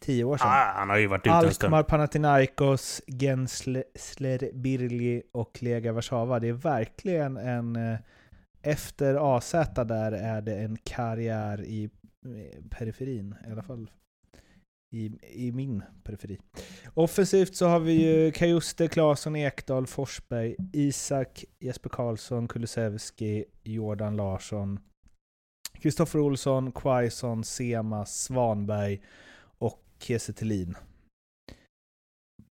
tio 0.00 0.24
år 0.24 0.36
sedan. 0.36 0.48
Ah, 0.48 0.72
han 0.74 0.88
har 0.88 0.96
ju 0.96 1.06
varit 1.06 1.20
ute 1.20 1.32
Alkmaar, 1.32 1.82
Panathinaikos, 1.82 3.02
Gensler, 3.06 4.52
Birli 4.52 5.22
och 5.32 5.58
Lega 5.62 5.92
Warszawa. 5.92 6.40
Det 6.40 6.48
är 6.48 6.52
verkligen 6.52 7.36
en... 7.36 7.76
Eh, 7.76 7.98
efter 8.62 9.36
AZ 9.36 9.50
där 9.74 10.12
är 10.12 10.40
det 10.40 10.56
en 10.56 10.76
karriär 10.84 11.64
i 11.64 11.90
periferin, 12.70 13.34
i 13.48 13.52
alla 13.52 13.62
fall 13.62 13.90
i, 14.90 15.10
i 15.32 15.52
min 15.52 15.82
periferi. 16.04 16.38
Offensivt 16.94 17.56
så 17.56 17.66
har 17.66 17.80
vi 17.80 17.92
ju 17.92 18.32
Kajuste, 18.32 18.88
Claesson, 18.88 19.36
Ekdal, 19.36 19.86
Forsberg, 19.86 20.56
Isak, 20.72 21.44
Jesper 21.60 21.88
Karlsson, 21.90 22.48
Kulusevski, 22.48 23.44
Jordan 23.62 24.16
Larsson, 24.16 24.80
Kristoffer 25.72 26.18
Olsson, 26.18 26.72
Quaison, 26.72 27.44
Sema, 27.44 28.06
Svanberg 28.06 29.00
Kiese 29.98 30.32
Thelin. 30.32 30.76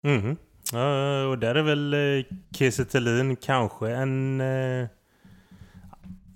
Mm. 0.06 0.36
Uh, 0.74 1.30
och 1.30 1.38
där 1.38 1.54
är 1.54 1.62
väl 1.62 1.94
eh, 1.94 2.00
uh, 2.00 2.24
Kiese 2.52 2.84
Thelin 2.84 3.36
kanske 3.36 3.90
en... 3.90 4.40
Uh, 4.40 4.88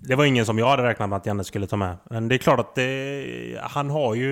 det 0.03 0.15
var 0.15 0.25
ingen 0.25 0.45
som 0.45 0.59
jag 0.59 0.69
hade 0.69 0.83
räknat 0.83 1.09
med 1.09 1.17
att 1.17 1.25
Janne 1.25 1.43
skulle 1.43 1.67
ta 1.67 1.77
med. 1.77 1.97
Men 2.09 2.27
det 2.27 2.35
är 2.35 2.37
klart 2.37 2.59
att 2.59 2.75
det, 2.75 3.59
han 3.61 3.89
har 3.89 4.15
ju 4.15 4.31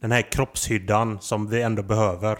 den 0.00 0.12
här 0.12 0.32
kroppshyddan 0.32 1.20
som 1.20 1.48
vi 1.48 1.62
ändå 1.62 1.82
behöver. 1.82 2.32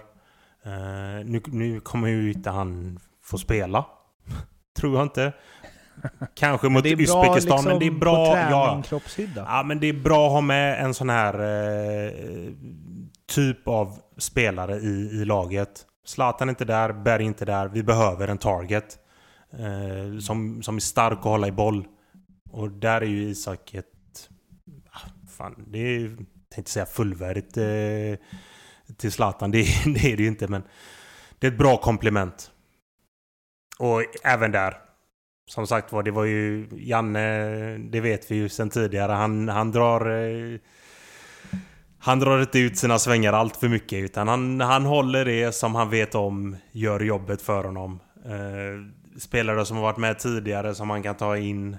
Uh, 0.65 1.25
nu, 1.25 1.41
nu 1.45 1.79
kommer 1.79 2.07
ju 2.07 2.31
inte 2.31 2.49
han 2.49 2.99
få 3.23 3.37
spela. 3.37 3.85
Tror 4.79 4.95
jag 4.95 5.05
inte. 5.05 5.33
Kanske 6.33 6.69
mot 6.69 6.85
Uzbekistan, 6.85 7.35
liksom 7.35 7.65
men 7.65 7.79
det 7.79 7.87
är 7.87 7.91
bra... 7.91 8.25
På 8.25 8.33
träning, 8.33 8.51
ja, 8.51 8.83
kroppshydda. 8.85 9.45
ja, 9.47 9.63
men 9.63 9.79
det 9.79 9.87
är 9.87 9.93
bra 9.93 10.25
att 10.25 10.31
ha 10.31 10.41
med 10.41 10.83
en 10.85 10.93
sån 10.93 11.09
här 11.09 11.41
uh, 11.41 12.53
typ 13.35 13.67
av 13.67 13.99
spelare 14.17 14.75
i, 14.75 15.09
i 15.21 15.25
laget. 15.25 15.85
Zlatan 16.05 16.49
är 16.49 16.51
inte 16.51 16.65
där, 16.65 16.93
Berg 16.93 17.23
är 17.23 17.27
inte 17.27 17.45
där. 17.45 17.67
Vi 17.67 17.83
behöver 17.83 18.27
en 18.27 18.37
target. 18.37 18.97
Uh, 19.59 20.19
som, 20.19 20.63
som 20.63 20.75
är 20.75 20.79
stark 20.79 21.17
att 21.17 21.23
hålla 21.23 21.47
i 21.47 21.51
boll. 21.51 21.85
Och 22.51 22.71
där 22.71 23.01
är 23.01 23.05
ju 23.05 23.21
Isak 23.21 23.73
ett... 23.73 23.85
Ah, 24.91 25.09
fan, 25.37 25.65
det 25.67 25.79
är 25.79 26.17
tänkte 26.51 26.71
säga 26.71 26.85
fullvärdigt 26.85 27.57
eh, 27.57 28.25
till 28.97 29.11
Zlatan. 29.11 29.51
Det, 29.51 29.57
det 29.85 30.11
är 30.11 30.17
det 30.17 30.23
ju 30.23 30.27
inte, 30.27 30.47
men 30.47 30.63
det 31.39 31.47
är 31.47 31.51
ett 31.51 31.57
bra 31.57 31.77
komplement. 31.77 32.51
Och 33.79 34.03
även 34.23 34.51
där. 34.51 34.77
Som 35.51 35.67
sagt 35.67 35.91
var, 35.91 36.03
det 36.03 36.11
var 36.11 36.25
ju 36.25 36.67
Janne, 36.71 37.77
det 37.77 38.01
vet 38.01 38.31
vi 38.31 38.35
ju 38.35 38.49
sedan 38.49 38.69
tidigare. 38.69 39.11
Han, 39.11 39.49
han 39.49 39.71
drar... 39.71 40.25
Eh, 40.25 40.59
han 42.03 42.19
drar 42.19 42.41
inte 42.41 42.59
ut 42.59 42.77
sina 42.77 42.99
svängar 42.99 43.33
allt 43.33 43.57
för 43.57 43.69
mycket 43.69 43.99
utan 44.03 44.27
han, 44.27 44.61
han 44.61 44.85
håller 44.85 45.25
det 45.25 45.55
som 45.55 45.75
han 45.75 45.89
vet 45.89 46.15
om 46.15 46.57
gör 46.71 46.99
jobbet 46.99 47.41
för 47.41 47.63
honom. 47.63 47.99
Eh, 48.25 49.19
spelare 49.19 49.65
som 49.65 49.77
har 49.77 49.83
varit 49.83 49.97
med 49.97 50.19
tidigare 50.19 50.75
som 50.75 50.89
han 50.89 51.03
kan 51.03 51.15
ta 51.15 51.37
in 51.37 51.77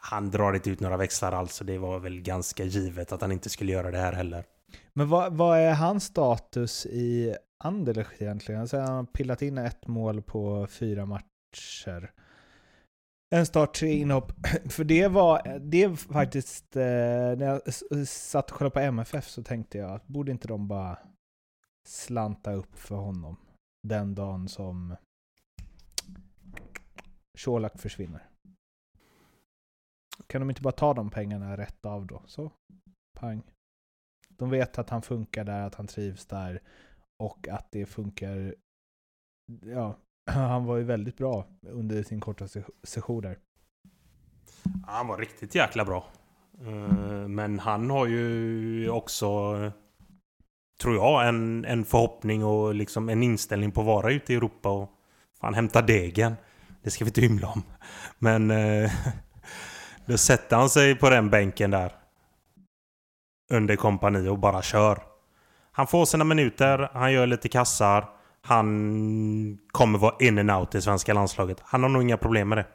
han 0.00 0.30
drar 0.30 0.52
inte 0.52 0.70
ut 0.70 0.80
några 0.80 0.96
växlar 0.96 1.32
alls 1.32 1.54
så 1.54 1.64
det 1.64 1.78
var 1.78 1.98
väl 1.98 2.20
ganska 2.20 2.64
givet 2.64 3.12
att 3.12 3.20
han 3.20 3.32
inte 3.32 3.50
skulle 3.50 3.72
göra 3.72 3.90
det 3.90 3.98
här 3.98 4.12
heller. 4.12 4.44
Men 4.92 5.08
vad, 5.08 5.32
vad 5.32 5.58
är 5.58 5.74
hans 5.74 6.04
status 6.04 6.86
i 6.86 7.34
Anderlecht 7.58 8.22
egentligen? 8.22 8.60
Alltså 8.60 8.78
han 8.78 8.96
har 8.96 9.04
pillat 9.04 9.42
in 9.42 9.58
ett 9.58 9.86
mål 9.86 10.22
på 10.22 10.66
fyra 10.70 11.06
matcher. 11.06 12.10
En 13.32 13.46
start, 13.46 13.74
tre 13.74 13.92
inhopp. 13.92 14.32
För 14.70 14.84
det 14.84 15.08
var, 15.08 15.58
det 15.58 15.96
faktiskt, 15.96 16.76
eh, 16.76 16.82
när 16.82 17.44
jag 17.44 17.74
satt 18.08 18.50
och 18.50 18.56
kollade 18.56 18.74
på 18.74 18.80
MFF 18.80 19.28
så 19.28 19.42
tänkte 19.42 19.78
jag 19.78 19.90
att 19.90 20.06
borde 20.06 20.32
inte 20.32 20.48
de 20.48 20.68
bara 20.68 20.98
slanta 21.88 22.52
upp 22.52 22.78
för 22.78 22.94
honom 22.94 23.36
den 23.82 24.14
dagen 24.14 24.48
som 24.48 24.96
Colak 27.44 27.78
försvinner? 27.78 28.28
Kan 30.26 30.40
de 30.40 30.50
inte 30.50 30.62
bara 30.62 30.72
ta 30.72 30.94
de 30.94 31.10
pengarna 31.10 31.56
rätt 31.56 31.86
av 31.86 32.06
då? 32.06 32.22
Så, 32.26 32.52
pang. 33.12 33.42
De 34.28 34.50
vet 34.50 34.78
att 34.78 34.90
han 34.90 35.02
funkar 35.02 35.44
där, 35.44 35.62
att 35.66 35.74
han 35.74 35.86
trivs 35.86 36.26
där 36.26 36.62
och 37.22 37.48
att 37.48 37.72
det 37.72 37.86
funkar. 37.86 38.54
Ja, 39.62 39.96
han 40.34 40.64
var 40.64 40.76
ju 40.76 40.84
väldigt 40.84 41.16
bra 41.16 41.46
under 41.62 42.02
sin 42.02 42.20
korta 42.20 42.48
session 42.82 43.22
där. 43.22 43.36
Han 44.86 45.06
var 45.06 45.18
riktigt 45.18 45.54
jäkla 45.54 45.84
bra. 45.84 46.06
Eh, 46.60 47.28
men 47.28 47.58
han 47.58 47.90
har 47.90 48.06
ju 48.06 48.90
också, 48.90 49.56
tror 50.80 50.94
jag, 50.94 51.28
en, 51.28 51.64
en 51.64 51.84
förhoppning 51.84 52.44
och 52.44 52.74
liksom 52.74 53.08
en 53.08 53.22
inställning 53.22 53.72
på 53.72 53.80
att 53.80 53.86
vara 53.86 54.12
ute 54.12 54.32
i 54.32 54.36
Europa 54.36 54.68
och 54.68 54.90
fan 55.40 55.54
hämta 55.54 55.82
degen. 55.82 56.34
Det 56.82 56.90
ska 56.90 57.04
vi 57.04 57.08
inte 57.08 57.20
hymla 57.20 57.48
om. 57.48 57.62
Men 58.18 58.50
eh, 58.50 58.90
Då 60.10 60.18
sätter 60.18 60.56
han 60.56 60.70
sig 60.70 60.94
på 60.94 61.10
den 61.10 61.30
bänken 61.30 61.70
där. 61.70 61.92
Under 63.52 63.76
kompani 63.76 64.28
och 64.28 64.38
bara 64.38 64.62
kör. 64.62 65.02
Han 65.72 65.86
får 65.86 66.04
sina 66.04 66.24
minuter, 66.24 66.90
han 66.92 67.12
gör 67.12 67.26
lite 67.26 67.48
kassar. 67.48 68.08
Han 68.42 69.58
kommer 69.70 69.98
vara 69.98 70.14
in 70.20 70.38
and 70.38 70.50
out 70.50 70.74
i 70.74 70.82
svenska 70.82 71.14
landslaget. 71.14 71.58
Han 71.64 71.82
har 71.82 71.90
nog 71.90 72.02
inga 72.02 72.16
problem 72.16 72.48
med 72.48 72.58
det. 72.58 72.66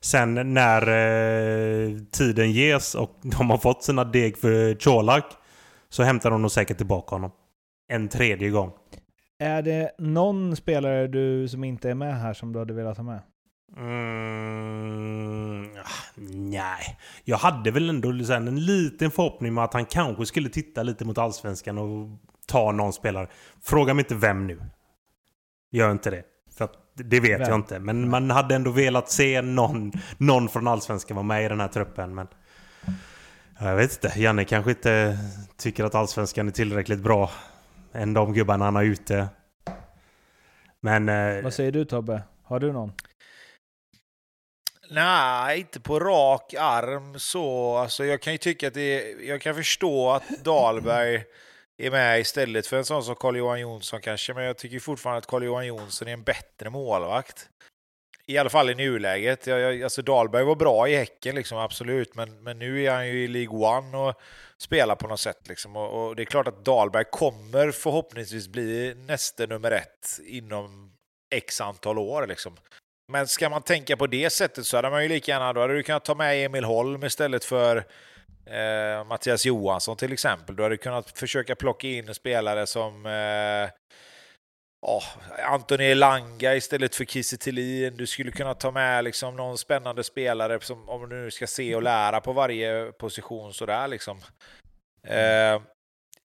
Sen 0.00 0.54
när 0.54 0.82
eh, 0.82 1.96
tiden 2.10 2.52
ges 2.52 2.94
och 2.94 3.18
de 3.22 3.50
har 3.50 3.58
fått 3.58 3.82
sina 3.82 4.04
deg 4.04 4.38
för 4.38 4.74
Colak 4.74 5.24
så 5.88 6.02
hämtar 6.02 6.30
de 6.30 6.42
nog 6.42 6.50
säkert 6.50 6.76
tillbaka 6.76 7.14
honom. 7.14 7.30
En 7.88 8.08
tredje 8.08 8.50
gång. 8.50 8.72
Är 9.38 9.62
det 9.62 9.90
någon 9.98 10.56
spelare 10.56 11.06
du 11.06 11.48
som 11.48 11.64
inte 11.64 11.90
är 11.90 11.94
med 11.94 12.20
här 12.20 12.34
som 12.34 12.52
du 12.52 12.58
hade 12.58 12.74
velat 12.74 12.96
ha 12.96 13.04
med? 13.04 13.20
Mm, 13.76 15.68
nej, 16.50 16.98
jag 17.24 17.36
hade 17.36 17.70
väl 17.70 17.88
ändå 17.90 18.08
en 18.30 18.64
liten 18.64 19.10
förhoppning 19.10 19.54
med 19.54 19.64
att 19.64 19.74
han 19.74 19.84
kanske 19.84 20.26
skulle 20.26 20.48
titta 20.48 20.82
lite 20.82 21.04
mot 21.04 21.18
Allsvenskan 21.18 21.78
och 21.78 22.08
ta 22.50 22.72
någon 22.72 22.92
spelare. 22.92 23.28
Fråga 23.62 23.94
mig 23.94 24.02
inte 24.02 24.14
vem 24.14 24.46
nu. 24.46 24.60
Gör 25.70 25.90
inte 25.90 26.10
det. 26.10 26.22
För 26.56 26.68
det 26.94 27.20
vet 27.20 27.40
vem? 27.40 27.48
jag 27.48 27.54
inte. 27.54 27.78
Men 27.78 28.10
man 28.10 28.30
hade 28.30 28.54
ändå 28.54 28.70
velat 28.70 29.10
se 29.10 29.42
någon, 29.42 29.92
någon 30.18 30.48
från 30.48 30.68
Allsvenskan 30.68 31.16
vara 31.16 31.26
med 31.26 31.44
i 31.44 31.48
den 31.48 31.60
här 31.60 31.68
truppen. 31.68 32.14
Men 32.14 32.28
jag 33.58 33.76
vet 33.76 33.92
inte. 33.92 34.20
Janne 34.20 34.44
kanske 34.44 34.70
inte 34.70 35.18
tycker 35.56 35.84
att 35.84 35.94
Allsvenskan 35.94 36.48
är 36.48 36.52
tillräckligt 36.52 37.00
bra. 37.00 37.30
Än 37.92 38.14
de 38.14 38.32
gubbarna 38.32 38.64
han 38.64 38.74
har 38.76 38.84
ute. 38.84 39.28
Men... 40.80 41.08
Eh, 41.08 41.42
Vad 41.42 41.54
säger 41.54 41.72
du 41.72 41.84
Tobbe? 41.84 42.22
Har 42.44 42.60
du 42.60 42.72
någon? 42.72 42.92
Nej, 44.90 45.60
inte 45.60 45.80
på 45.80 46.00
rak 46.00 46.54
arm 46.58 47.18
så. 47.18 47.76
Alltså, 47.76 48.04
jag 48.04 48.22
kan 48.22 48.32
ju 48.32 48.38
tycka 48.38 48.68
att 48.68 48.74
det 48.74 49.10
Jag 49.10 49.40
kan 49.40 49.54
förstå 49.54 50.10
att 50.10 50.44
Dahlberg 50.44 51.24
är 51.86 51.90
med 51.90 52.20
istället 52.20 52.66
för 52.66 52.76
en 52.76 52.84
sån 52.84 53.04
som 53.04 53.14
Carl-Johan 53.14 53.60
Jonsson 53.60 54.00
kanske, 54.00 54.34
men 54.34 54.44
jag 54.44 54.58
tycker 54.58 54.78
fortfarande 54.78 55.18
att 55.18 55.26
Carl-Johan 55.26 55.66
Jonsson 55.66 56.08
är 56.08 56.12
en 56.12 56.22
bättre 56.22 56.70
målvakt. 56.70 57.48
I 58.26 58.38
alla 58.38 58.50
fall 58.50 58.70
i 58.70 58.74
nuläget. 58.74 59.46
Jag, 59.46 59.60
jag, 59.60 59.82
alltså 59.82 60.02
Dahlberg 60.02 60.44
var 60.44 60.54
bra 60.54 60.88
i 60.88 60.96
Häcken, 60.96 61.34
liksom, 61.34 61.58
absolut, 61.58 62.14
men, 62.14 62.42
men 62.42 62.58
nu 62.58 62.84
är 62.84 62.90
han 62.90 63.08
ju 63.08 63.24
i 63.24 63.28
League 63.28 63.78
One 63.78 63.96
och 63.96 64.14
spelar 64.58 64.94
på 64.94 65.08
något 65.08 65.20
sätt. 65.20 65.48
Liksom. 65.48 65.76
Och, 65.76 66.08
och, 66.08 66.16
det 66.16 66.22
är 66.22 66.24
klart 66.24 66.48
att 66.48 66.64
Dahlberg 66.64 67.04
kommer 67.04 67.70
förhoppningsvis 67.70 68.48
bli 68.48 68.94
nästa 68.96 69.46
nummer 69.46 69.70
ett 69.70 70.20
inom 70.26 70.92
x 71.30 71.60
antal 71.60 71.98
år. 71.98 72.26
Liksom. 72.26 72.56
Men 73.08 73.28
ska 73.28 73.48
man 73.48 73.62
tänka 73.62 73.96
på 73.96 74.06
det 74.06 74.30
sättet 74.30 74.66
så 74.66 74.76
hade 74.76 74.90
man 74.90 75.02
ju 75.02 75.08
lika 75.08 75.32
gärna, 75.32 75.52
då 75.52 75.60
hade 75.60 75.74
du 75.74 75.82
kunnat 75.82 76.04
ta 76.04 76.14
med 76.14 76.44
Emil 76.44 76.64
Holm 76.64 77.04
istället 77.04 77.44
för 77.44 77.86
eh, 78.46 79.04
Mattias 79.04 79.46
Johansson 79.46 79.96
till 79.96 80.12
exempel. 80.12 80.56
Du 80.56 80.62
hade 80.62 80.76
kunnat 80.76 81.18
försöka 81.18 81.56
plocka 81.56 81.86
in 81.86 82.14
spelare 82.14 82.66
som 82.66 83.06
eh, 83.06 83.70
oh, 84.86 85.04
Anthony 85.52 85.84
Elanga 85.84 86.54
istället 86.54 86.94
för 86.94 87.04
Kiese 87.04 87.36
Thelin. 87.36 87.96
Du 87.96 88.06
skulle 88.06 88.30
kunna 88.30 88.54
ta 88.54 88.70
med 88.70 89.04
liksom 89.04 89.36
någon 89.36 89.58
spännande 89.58 90.04
spelare 90.04 90.60
som 90.60 90.88
om 90.88 91.08
du 91.08 91.16
nu 91.16 91.30
ska 91.30 91.46
se 91.46 91.74
och 91.74 91.82
lära 91.82 92.20
på 92.20 92.32
varje 92.32 92.92
position 92.92 93.54
sådär 93.54 93.88
liksom. 93.88 94.20
Eh, 95.06 95.60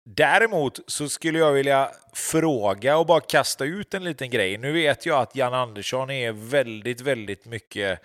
Däremot 0.10 0.80
så 0.88 1.10
skulle 1.10 1.40
jag 1.40 1.52
vilja 1.52 1.92
fråga 2.14 2.98
och 2.98 3.06
bara 3.06 3.22
kasta 3.22 3.66
ut 3.66 3.94
en 3.94 4.04
liten 4.04 4.30
grej. 4.30 4.58
Nu 4.58 4.72
vet 4.72 5.06
jag 5.06 5.22
att 5.22 5.36
Jan 5.36 5.54
Andersson 5.54 6.10
är 6.10 6.32
väldigt, 6.32 7.02
väldigt 7.02 7.46
mycket 7.46 8.00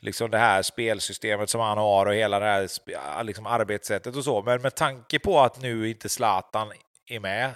liksom 0.00 0.30
det 0.30 0.38
här 0.38 0.62
spelsystemet 0.62 1.50
som 1.50 1.60
han 1.60 1.78
har 1.78 2.06
och 2.06 2.14
hela 2.14 2.38
det 2.38 2.46
här 2.46 3.22
liksom 3.24 3.46
arbetssättet 3.46 4.16
och 4.16 4.24
så. 4.24 4.42
Men 4.42 4.62
med 4.62 4.74
tanke 4.74 5.18
på 5.18 5.40
att 5.40 5.60
nu 5.60 5.88
inte 5.88 6.08
Zlatan 6.08 6.72
är 7.06 7.20
med 7.20 7.50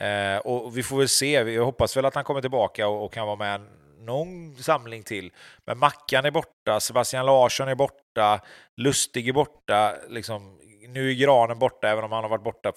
eh, 0.00 0.38
och 0.38 0.76
vi 0.76 0.82
får 0.82 0.98
väl 0.98 1.08
se. 1.08 1.42
Vi 1.42 1.56
hoppas 1.56 1.96
väl 1.96 2.04
att 2.04 2.14
han 2.14 2.24
kommer 2.24 2.40
tillbaka 2.40 2.88
och, 2.88 3.04
och 3.04 3.12
kan 3.12 3.26
vara 3.26 3.36
med 3.36 3.60
någon 3.98 4.56
samling 4.56 5.02
till. 5.02 5.32
Men 5.64 5.78
Mackan 5.78 6.24
är 6.24 6.30
borta, 6.30 6.80
Sebastian 6.80 7.26
Larsson 7.26 7.68
är 7.68 7.74
borta, 7.74 8.40
Lustig 8.76 9.28
är 9.28 9.32
borta. 9.32 9.94
Liksom, 10.08 10.58
nu 10.88 11.10
är 11.10 11.14
Granen 11.14 11.58
borta, 11.58 11.88
även 11.88 12.04
om 12.04 12.12
han 12.12 12.24
har 12.24 12.30
varit 12.30 12.44
borta 12.44 12.72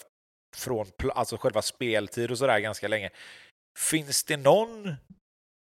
från 0.56 0.86
alltså 1.16 1.38
själva 1.38 1.62
speltid 1.62 2.32
och 2.32 2.38
sådär 2.38 2.60
ganska 2.60 2.88
länge. 2.88 3.10
Finns 3.80 4.24
det 4.24 4.38
någon 4.38 4.96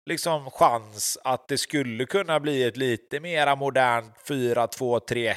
liksom 0.06 0.50
chans 0.50 1.18
att 1.24 1.48
det 1.48 1.58
skulle 1.58 2.06
kunna 2.06 2.40
bli 2.40 2.64
ett 2.64 2.76
lite 2.76 3.20
mera 3.20 3.56
modernt 3.56 4.14
4-2-3-1, 4.28 5.36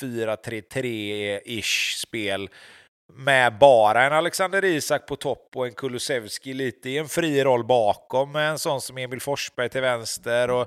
4-3-3-ish 0.00 1.96
spel 1.96 2.48
med 3.12 3.58
bara 3.58 4.04
en 4.04 4.12
Alexander 4.12 4.64
Isak 4.64 5.06
på 5.06 5.16
topp 5.16 5.48
och 5.54 5.66
en 5.66 5.74
Kulusevski 5.74 6.54
lite 6.54 6.90
i 6.90 6.98
en 6.98 7.08
fri 7.08 7.44
roll 7.44 7.64
bakom 7.64 8.32
med 8.32 8.50
en 8.50 8.58
sån 8.58 8.80
som 8.80 8.98
Emil 8.98 9.20
Forsberg 9.20 9.68
till 9.68 9.80
vänster 9.80 10.50
och 10.50 10.66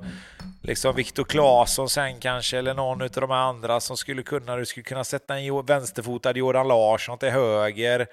liksom 0.64 0.96
Viktor 0.96 1.24
Claesson 1.24 1.90
sen 1.90 2.20
kanske 2.20 2.58
eller 2.58 2.74
någon 2.74 3.02
av 3.02 3.10
de 3.10 3.32
andra 3.32 3.80
som 3.80 3.98
skulle 3.98 4.24
kunna, 4.24 4.56
du 4.56 4.66
skulle 4.66 4.84
kunna 4.84 5.04
sätta 5.04 5.38
en 5.38 5.66
vänsterfotad 5.66 6.38
Jordan 6.38 6.68
Larsson 6.68 7.18
till 7.18 7.30
höger. 7.30 8.08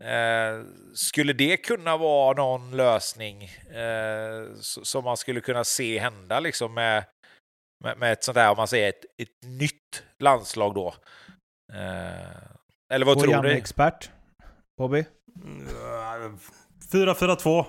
Eh, 0.00 0.64
skulle 0.94 1.32
det 1.32 1.56
kunna 1.56 1.96
vara 1.96 2.36
någon 2.36 2.76
lösning 2.76 3.44
eh, 3.70 4.54
som 4.60 5.04
man 5.04 5.16
skulle 5.16 5.40
kunna 5.40 5.64
se 5.64 5.98
hända 5.98 6.40
liksom 6.40 6.74
med, 6.74 7.04
med, 7.84 7.98
med 7.98 8.12
ett 8.12 8.24
sånt 8.24 8.34
där, 8.34 8.50
om 8.50 8.56
man 8.56 8.68
säger 8.68 8.88
ett, 8.88 9.04
ett 9.22 9.48
nytt 9.60 10.02
landslag 10.18 10.74
då? 10.74 10.94
Eh, 11.72 12.92
eller 12.92 13.06
vad 13.06 13.20
tror 13.20 13.42
du? 13.42 13.52
expert 13.52 14.10
Bobby? 14.78 15.04
4-4-2. 16.92 17.64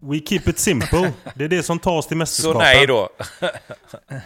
We 0.00 0.20
keep 0.20 0.42
it 0.46 0.58
simple. 0.58 1.12
Det 1.34 1.44
är 1.44 1.48
det 1.48 1.62
som 1.62 1.78
tas 1.78 2.06
till 2.06 2.16
mästerskapen. 2.16 2.60
Så 2.60 2.64
nej 2.64 2.86
då? 2.86 3.08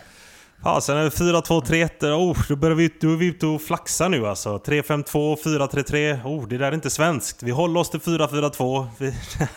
Fasen, 0.63 1.11
4-2-3-1. 1.11 2.05
Oh, 2.05 2.37
då, 2.49 2.57
börjar 2.57 2.77
vi, 2.77 2.91
då 3.01 3.13
är 3.13 3.17
vi 3.17 3.27
ute 3.27 3.47
och 3.47 3.63
flaxa 3.63 4.09
nu 4.09 4.27
alltså. 4.27 4.59
3-5-2, 4.59 5.37
4-3-3. 5.37 6.25
Oh, 6.25 6.49
det 6.49 6.59
där 6.59 6.67
är 6.67 6.75
inte 6.75 6.91
svenskt. 6.91 7.43
Vi 7.43 7.51
håller 7.51 7.81
oss 7.81 7.91
till 7.91 8.01
4-4-2. 8.01 8.87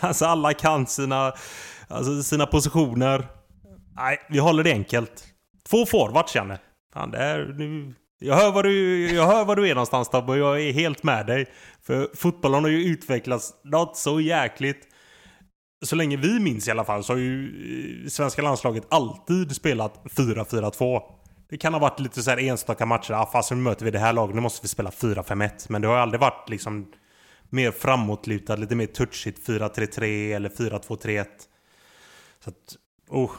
alltså 0.00 0.24
alla 0.24 0.54
kan 0.54 0.86
sina, 0.86 1.32
alltså 1.88 2.22
sina 2.22 2.46
positioner. 2.46 3.26
Nej, 3.96 4.18
vi 4.30 4.38
håller 4.38 4.64
det 4.64 4.72
enkelt. 4.72 5.24
Två 5.68 5.86
forwards 5.86 6.34
Janne. 6.34 6.58
Fan, 6.94 7.10
det 7.10 7.18
är, 7.18 7.54
nu, 7.58 7.94
jag 8.18 8.36
hör, 8.36 8.52
var 8.52 8.62
du, 8.62 9.06
jag 9.14 9.26
hör 9.26 9.44
var 9.44 9.56
du 9.56 9.68
är 9.68 9.74
någonstans 9.74 10.08
Tobbe 10.08 10.32
och 10.32 10.38
jag 10.38 10.62
är 10.62 10.72
helt 10.72 11.02
med 11.02 11.26
dig. 11.26 11.46
För 11.86 12.08
fotbollen 12.14 12.64
har 12.64 12.70
ju 12.70 12.84
utvecklats 12.84 13.52
något 13.64 13.96
så 13.96 14.20
jäkligt. 14.20 14.88
Så 15.82 15.96
länge 15.96 16.16
vi 16.16 16.40
minns 16.40 16.68
i 16.68 16.70
alla 16.70 16.84
fall 16.84 17.04
så 17.04 17.12
har 17.12 17.18
ju 17.18 18.02
eh, 18.04 18.08
svenska 18.08 18.42
landslaget 18.42 18.84
alltid 18.88 19.56
spelat 19.56 20.04
4-4-2. 20.04 21.00
Det 21.50 21.58
kan 21.58 21.72
ha 21.72 21.80
varit 21.80 22.00
lite 22.00 22.22
så 22.22 22.30
här 22.30 22.38
enstaka 22.38 22.86
matcher. 22.86 23.12
Ah, 23.12 23.26
fast 23.26 23.50
nu 23.50 23.56
möter 23.56 23.84
vi 23.84 23.90
det 23.90 23.98
här 23.98 24.12
laget, 24.12 24.34
nu 24.34 24.40
måste 24.40 24.62
vi 24.62 24.68
spela 24.68 24.90
4-5-1. 24.90 25.50
Men 25.68 25.82
det 25.82 25.88
har 25.88 25.96
aldrig 25.96 26.20
varit 26.20 26.48
liksom 26.48 26.86
mer 27.50 27.70
framåtlutad, 27.70 28.56
lite 28.56 28.74
mer 28.74 28.86
touchigt 28.86 29.48
4-3-3 29.48 30.36
eller 30.36 30.48
4-2-3-1. 30.48 31.26
Så 32.44 32.50
att, 32.50 32.76
oh, 33.08 33.30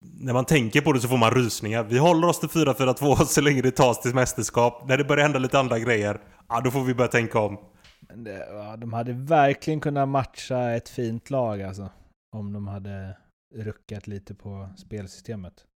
när 0.00 0.32
man 0.32 0.44
tänker 0.44 0.80
på 0.80 0.92
det 0.92 1.00
så 1.00 1.08
får 1.08 1.16
man 1.16 1.30
rysningar. 1.30 1.82
Vi 1.82 1.98
håller 1.98 2.28
oss 2.28 2.40
till 2.40 2.48
4-4-2 2.48 3.24
så 3.24 3.40
länge 3.40 3.62
det 3.62 3.70
tas 3.70 4.00
till 4.00 4.14
mästerskap. 4.14 4.88
När 4.88 4.96
det 4.96 5.04
börjar 5.04 5.22
hända 5.22 5.38
lite 5.38 5.58
andra 5.58 5.78
grejer, 5.78 6.20
ja 6.48 6.60
då 6.60 6.70
får 6.70 6.84
vi 6.84 6.94
börja 6.94 7.10
tänka 7.10 7.38
om. 7.38 7.58
Det, 8.00 8.46
ja, 8.50 8.76
de 8.76 8.92
hade 8.92 9.12
verkligen 9.12 9.80
kunnat 9.80 10.08
matcha 10.08 10.70
ett 10.70 10.88
fint 10.88 11.30
lag 11.30 11.62
alltså. 11.62 11.90
Om 12.36 12.52
de 12.52 12.68
hade 12.68 13.16
ruckat 13.54 14.06
lite 14.06 14.34
på 14.34 14.68
spelsystemet. 14.76 15.66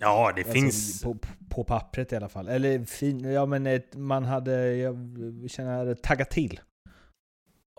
Ja, 0.00 0.32
det 0.32 0.40
alltså, 0.40 0.52
finns... 0.52 1.02
På, 1.02 1.16
på, 1.48 1.64
pappret 1.64 2.12
i 2.12 2.16
alla 2.16 2.28
fall. 2.28 2.48
Eller 2.48 2.84
fin, 2.84 3.20
ja 3.20 3.46
men 3.46 3.66
ett, 3.66 3.96
man 3.96 4.24
hade, 4.24 4.76
jag 4.76 4.96
känner, 5.48 5.94
taggat 5.94 6.30
till. 6.30 6.60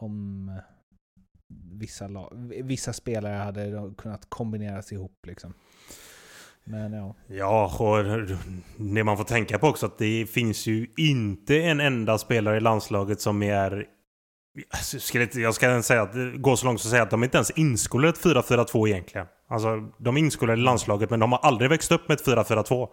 Om 0.01 0.51
vissa, 1.71 2.29
vissa 2.63 2.93
spelare 2.93 3.33
hade 3.33 3.93
kunnat 3.97 4.29
kombineras 4.29 4.91
ihop 4.91 5.25
liksom. 5.27 5.53
Men 6.63 6.93
ja. 6.93 7.15
Ja, 7.27 7.75
och 7.79 8.03
det 8.77 9.03
man 9.03 9.17
får 9.17 9.23
tänka 9.23 9.59
på 9.59 9.67
också 9.67 9.85
att 9.85 9.97
det 9.97 10.25
finns 10.29 10.67
ju 10.67 10.87
inte 10.97 11.61
en 11.61 11.79
enda 11.79 12.17
spelare 12.17 12.57
i 12.57 12.59
landslaget 12.59 13.21
som 13.21 13.43
är... 13.43 13.85
Jag 15.35 15.55
ska 15.55 15.81
säga 15.83 16.01
att, 16.01 16.13
gå 16.35 16.57
så 16.57 16.65
långt 16.65 16.81
som 16.81 16.87
att 16.87 16.91
säga 16.91 17.03
att 17.03 17.11
de 17.11 17.23
inte 17.23 17.37
ens 17.37 17.51
inskolade 17.51 18.09
ett 18.09 18.23
4-4-2 18.23 18.87
egentligen. 18.87 19.27
Alltså, 19.49 19.89
de 19.97 20.17
är 20.17 20.19
inskolade 20.19 20.61
i 20.61 20.63
landslaget 20.63 21.09
men 21.09 21.19
de 21.19 21.31
har 21.31 21.39
aldrig 21.39 21.69
växt 21.69 21.91
upp 21.91 22.07
med 22.07 22.19
ett 22.19 22.27
4-4-2. 22.27 22.87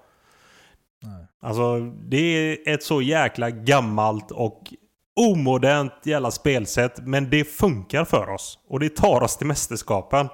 Alltså, 1.42 1.80
det 1.80 2.16
är 2.16 2.74
ett 2.74 2.82
så 2.82 3.02
jäkla 3.02 3.50
gammalt 3.50 4.30
och 4.30 4.62
omodernt 5.20 5.92
jävla 6.04 6.30
spelsätt. 6.30 7.06
Men 7.06 7.30
det 7.30 7.44
funkar 7.44 8.04
för 8.04 8.28
oss. 8.28 8.58
Och 8.68 8.80
det 8.80 8.96
tar 8.96 9.20
oss 9.20 9.36
till 9.36 9.46
mästerskapen. 9.46 10.28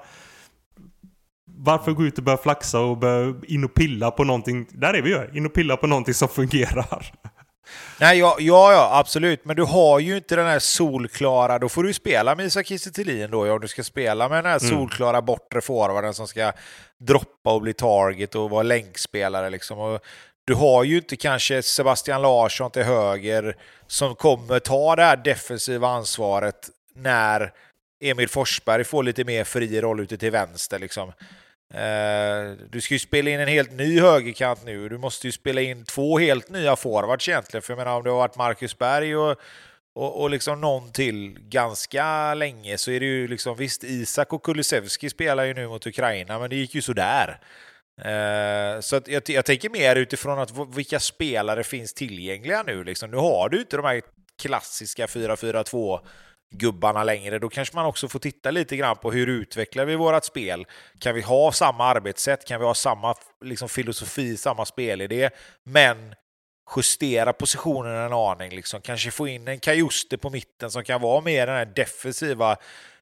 Varför 1.59 1.91
gå 1.91 2.05
ut 2.05 2.17
och 2.17 2.23
börja 2.23 2.37
flaxa 2.37 2.79
och 2.79 2.97
börja 2.97 3.35
in 3.47 3.63
och 3.63 3.73
pilla 3.73 4.11
på 4.11 4.23
någonting? 4.23 4.67
Där 4.71 4.93
är 4.93 5.01
vi 5.01 5.09
ju! 5.09 5.29
In 5.33 5.45
och 5.45 5.53
pilla 5.53 5.77
på 5.77 5.87
någonting 5.87 6.13
som 6.13 6.29
fungerar. 6.29 7.11
Nej, 7.99 8.19
ja, 8.19 8.35
ja, 8.39 8.73
ja, 8.73 8.99
absolut. 8.99 9.45
Men 9.45 9.55
du 9.55 9.63
har 9.63 9.99
ju 9.99 10.17
inte 10.17 10.35
den 10.35 10.45
här 10.45 10.59
solklara... 10.59 11.59
Då 11.59 11.69
får 11.69 11.83
du 11.83 11.93
spela 11.93 12.35
med 12.35 12.45
Isak 12.45 12.65
Kiese 12.65 13.27
då, 13.27 13.53
om 13.53 13.59
du 13.59 13.67
ska 13.67 13.83
spela 13.83 14.29
med 14.29 14.37
den 14.37 14.51
här 14.51 14.59
mm. 14.59 14.77
solklara 14.77 15.21
bortre 15.21 15.61
forwarden 15.61 16.13
som 16.13 16.27
ska 16.27 16.51
droppa 16.99 17.53
och 17.53 17.61
bli 17.61 17.73
target 17.73 18.35
och 18.35 18.49
vara 18.49 18.63
länkspelare. 18.63 19.49
Liksom. 19.49 19.79
Och 19.79 19.99
du 20.45 20.53
har 20.53 20.83
ju 20.83 20.97
inte 20.97 21.15
kanske 21.15 21.63
Sebastian 21.63 22.21
Larsson 22.21 22.71
till 22.71 22.83
höger 22.83 23.55
som 23.87 24.15
kommer 24.15 24.59
ta 24.59 24.95
det 24.95 25.03
här 25.03 25.17
defensiva 25.17 25.87
ansvaret 25.87 26.69
när 26.95 27.51
Emil 28.01 28.29
Forsberg 28.29 28.83
får 28.83 29.03
lite 29.03 29.23
mer 29.23 29.43
fri 29.43 29.81
roll 29.81 29.99
ute 29.99 30.17
till 30.17 30.31
vänster. 30.31 30.79
Liksom. 30.79 31.11
Eh, 31.73 32.51
du 32.69 32.81
ska 32.81 32.93
ju 32.93 32.99
spela 32.99 33.29
in 33.29 33.39
en 33.39 33.47
helt 33.47 33.71
ny 33.71 33.99
högerkant 33.99 34.65
nu. 34.65 34.89
Du 34.89 34.97
måste 34.97 35.27
ju 35.27 35.31
spela 35.31 35.61
in 35.61 35.85
två 35.85 36.19
helt 36.19 36.49
nya 36.49 36.75
forwards 36.75 37.29
egentligen. 37.29 37.61
För 37.61 37.73
jag 37.73 37.77
menar 37.77 37.97
om 37.97 38.03
det 38.03 38.09
har 38.09 38.17
varit 38.17 38.35
Marcus 38.35 38.77
Berg 38.77 39.17
och, 39.17 39.37
och, 39.95 40.21
och 40.21 40.29
liksom 40.29 40.61
någon 40.61 40.91
till 40.91 41.39
ganska 41.39 42.33
länge 42.33 42.77
så 42.77 42.91
är 42.91 42.99
det 42.99 43.05
ju 43.05 43.27
liksom 43.27 43.55
visst 43.55 43.83
Isak 43.83 44.33
och 44.33 44.43
Kulusevski 44.43 45.09
spelar 45.09 45.45
ju 45.45 45.53
nu 45.53 45.67
mot 45.67 45.87
Ukraina 45.87 46.39
men 46.39 46.49
det 46.49 46.55
gick 46.55 46.75
ju 46.75 46.81
sådär. 46.81 47.39
Eh, 48.01 48.79
så 48.79 48.95
att 48.95 49.07
jag, 49.07 49.29
jag 49.29 49.45
tänker 49.45 49.69
mer 49.69 49.95
utifrån 49.95 50.39
att 50.39 50.51
vilka 50.75 50.99
spelare 50.99 51.63
finns 51.63 51.93
tillgängliga 51.93 52.63
nu. 52.67 52.83
Liksom. 52.83 53.11
Nu 53.11 53.17
har 53.17 53.49
du 53.49 53.59
inte 53.59 53.77
de 53.77 53.85
här 53.85 54.01
klassiska 54.41 55.05
4-4-2 55.05 55.99
gubbarna 56.49 57.03
längre. 57.03 57.39
Då 57.39 57.49
kanske 57.49 57.75
man 57.75 57.85
också 57.85 58.07
får 58.07 58.19
titta 58.19 58.51
lite 58.51 58.77
grann 58.77 58.97
på 58.97 59.11
hur 59.11 59.27
utvecklar 59.27 59.85
vi 59.85 59.95
vårt 59.95 60.23
spel? 60.23 60.65
Kan 60.99 61.15
vi 61.15 61.21
ha 61.21 61.51
samma 61.51 61.85
arbetssätt? 61.85 62.45
Kan 62.45 62.59
vi 62.59 62.65
ha 62.65 62.73
samma 62.73 63.15
liksom, 63.41 63.69
filosofi, 63.69 64.37
samma 64.37 64.65
spelidé? 64.65 65.29
Men 65.63 66.15
justera 66.75 67.33
positionen 67.33 67.95
en 67.95 68.13
aning, 68.13 68.51
liksom. 68.51 68.81
kanske 68.81 69.11
få 69.11 69.27
in 69.27 69.47
en 69.47 69.59
Kajuste 69.59 70.17
på 70.17 70.29
mitten 70.29 70.71
som 70.71 70.83
kan 70.83 71.01
vara 71.01 71.21
mer 71.21 71.47
den 71.47 71.55
här 71.55 71.65
defensiva 71.65 72.57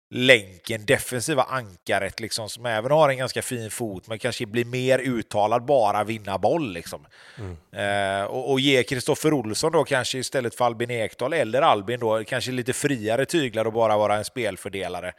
länken, 0.10 0.86
defensiva 0.86 1.44
ankaret 1.44 2.20
liksom, 2.20 2.50
som 2.50 2.66
även 2.66 2.92
har 2.92 3.10
en 3.10 3.18
ganska 3.18 3.42
fin 3.42 3.72
fot 3.72 4.08
men 4.08 4.20
kanske 4.20 4.46
blir 4.46 4.66
mer 4.66 5.00
uttalad 5.00 5.66
bara 5.66 6.04
vinna 6.04 6.38
boll. 6.38 6.74
Liksom. 6.74 7.06
Mm. 7.38 7.58
Eh, 7.72 8.26
och, 8.26 8.52
och, 8.52 8.60
ge 8.60 8.84
Kristoffer 8.84 9.34
Olsson 9.34 9.72
då 9.72 9.84
kanske 9.84 10.18
istället 10.18 10.56
för 10.56 10.66
Albin 10.66 10.92
Ekdal 10.92 11.34
eller 11.34 11.62
Albin 11.62 12.00
då 12.00 12.24
kanske 12.24 12.52
lite 12.52 12.74
friare 12.74 13.26
tyglar 13.26 13.66
och 13.66 13.74
bara 13.74 13.98
vara 13.98 14.16
en 14.16 14.26
spelfördelare. 14.26 15.14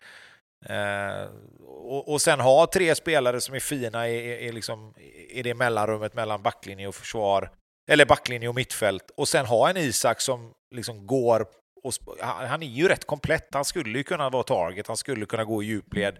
Eh, 0.68 1.28
och, 1.66 2.12
och 2.12 2.22
sen 2.22 2.40
ha 2.40 2.66
tre 2.66 2.94
spelare 2.94 3.40
som 3.40 3.54
är 3.54 3.60
fina 3.60 4.08
i, 4.08 4.14
i, 4.14 4.46
i, 4.46 4.52
liksom, 4.52 4.94
i 5.28 5.42
det 5.42 5.54
mellanrummet 5.54 6.14
mellan 6.14 6.42
backlinje 6.42 6.88
och 6.88 6.94
försvar, 6.94 7.50
eller 7.90 8.04
backlinje 8.04 8.48
och 8.48 8.54
mittfält. 8.54 9.10
Och 9.16 9.28
sen 9.28 9.46
ha 9.46 9.70
en 9.70 9.76
Isak 9.76 10.20
som 10.20 10.52
liksom 10.74 11.06
går 11.06 11.46
och 11.86 11.92
han 12.22 12.62
är 12.62 12.66
ju 12.66 12.88
rätt 12.88 13.06
komplett. 13.06 13.48
Han 13.52 13.64
skulle 13.64 13.98
ju 13.98 14.04
kunna 14.04 14.30
vara 14.30 14.42
target, 14.42 14.86
han 14.86 14.96
skulle 14.96 15.26
kunna 15.26 15.44
gå 15.44 15.62
i 15.62 15.66
djupled. 15.66 16.18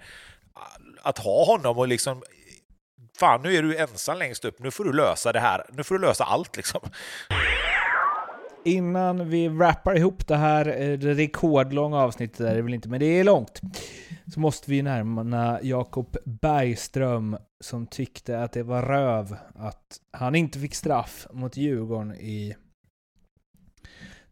Att 1.02 1.18
ha 1.18 1.44
honom 1.44 1.78
och 1.78 1.88
liksom 1.88 2.22
Fan, 3.18 3.43
nu 3.43 3.56
är 3.56 3.62
du 3.62 3.76
ensam 3.76 4.18
längst 4.18 4.44
upp. 4.44 4.59
Nu 4.59 4.70
får 4.70 4.84
du 4.84 4.93
lösa 4.93 5.32
det 5.32 5.40
här. 5.40 5.66
Nu 5.72 5.84
får 5.84 5.94
du 5.94 6.01
lösa 6.01 6.24
allt 6.24 6.56
liksom. 6.56 6.80
Innan 8.64 9.28
vi 9.30 9.48
wrappar 9.48 9.97
ihop 9.97 10.26
det 10.26 10.36
här 10.36 10.66
eh, 10.66 10.98
det 10.98 11.14
rekordlånga 11.14 11.98
avsnittet, 11.98 12.38
där 12.38 12.51
är 12.51 12.56
det 12.56 12.62
väl 12.62 12.74
inte, 12.74 12.88
men 12.88 13.01
det 13.01 13.06
är 13.06 13.24
långt, 13.24 13.60
så 14.34 14.40
måste 14.40 14.70
vi 14.70 14.82
närma 14.82 15.59
Jakob 15.62 16.16
Bergström 16.24 17.36
som 17.60 17.86
tyckte 17.86 18.43
att 18.43 18.52
det 18.52 18.62
var 18.62 18.82
röv 18.82 19.36
att 19.55 20.01
han 20.12 20.34
inte 20.34 20.59
fick 20.59 20.74
straff 20.74 21.26
mot 21.32 21.56
Djurgården 21.56 22.14
i 22.14 22.56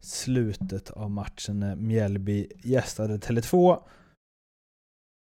slutet 0.04 0.90
av 0.90 1.10
matchen 1.10 1.60
när 1.60 1.76
Mjällby 1.76 2.48
gästade 2.62 3.16
Tele2. 3.16 3.82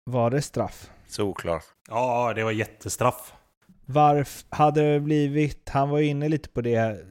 Var 0.05 0.29
det 0.29 0.41
straff? 0.41 0.89
Såklart. 1.07 1.63
Ja, 1.89 2.33
det 2.35 2.43
var 2.43 2.51
jättestraff. 2.51 3.33
Varför 3.85 4.55
hade 4.55 4.93
det 4.93 4.99
blivit... 4.99 5.69
Han 5.69 5.89
var 5.89 5.99
inne 5.99 6.29
lite 6.29 6.49
på 6.49 6.61
det. 6.61 7.05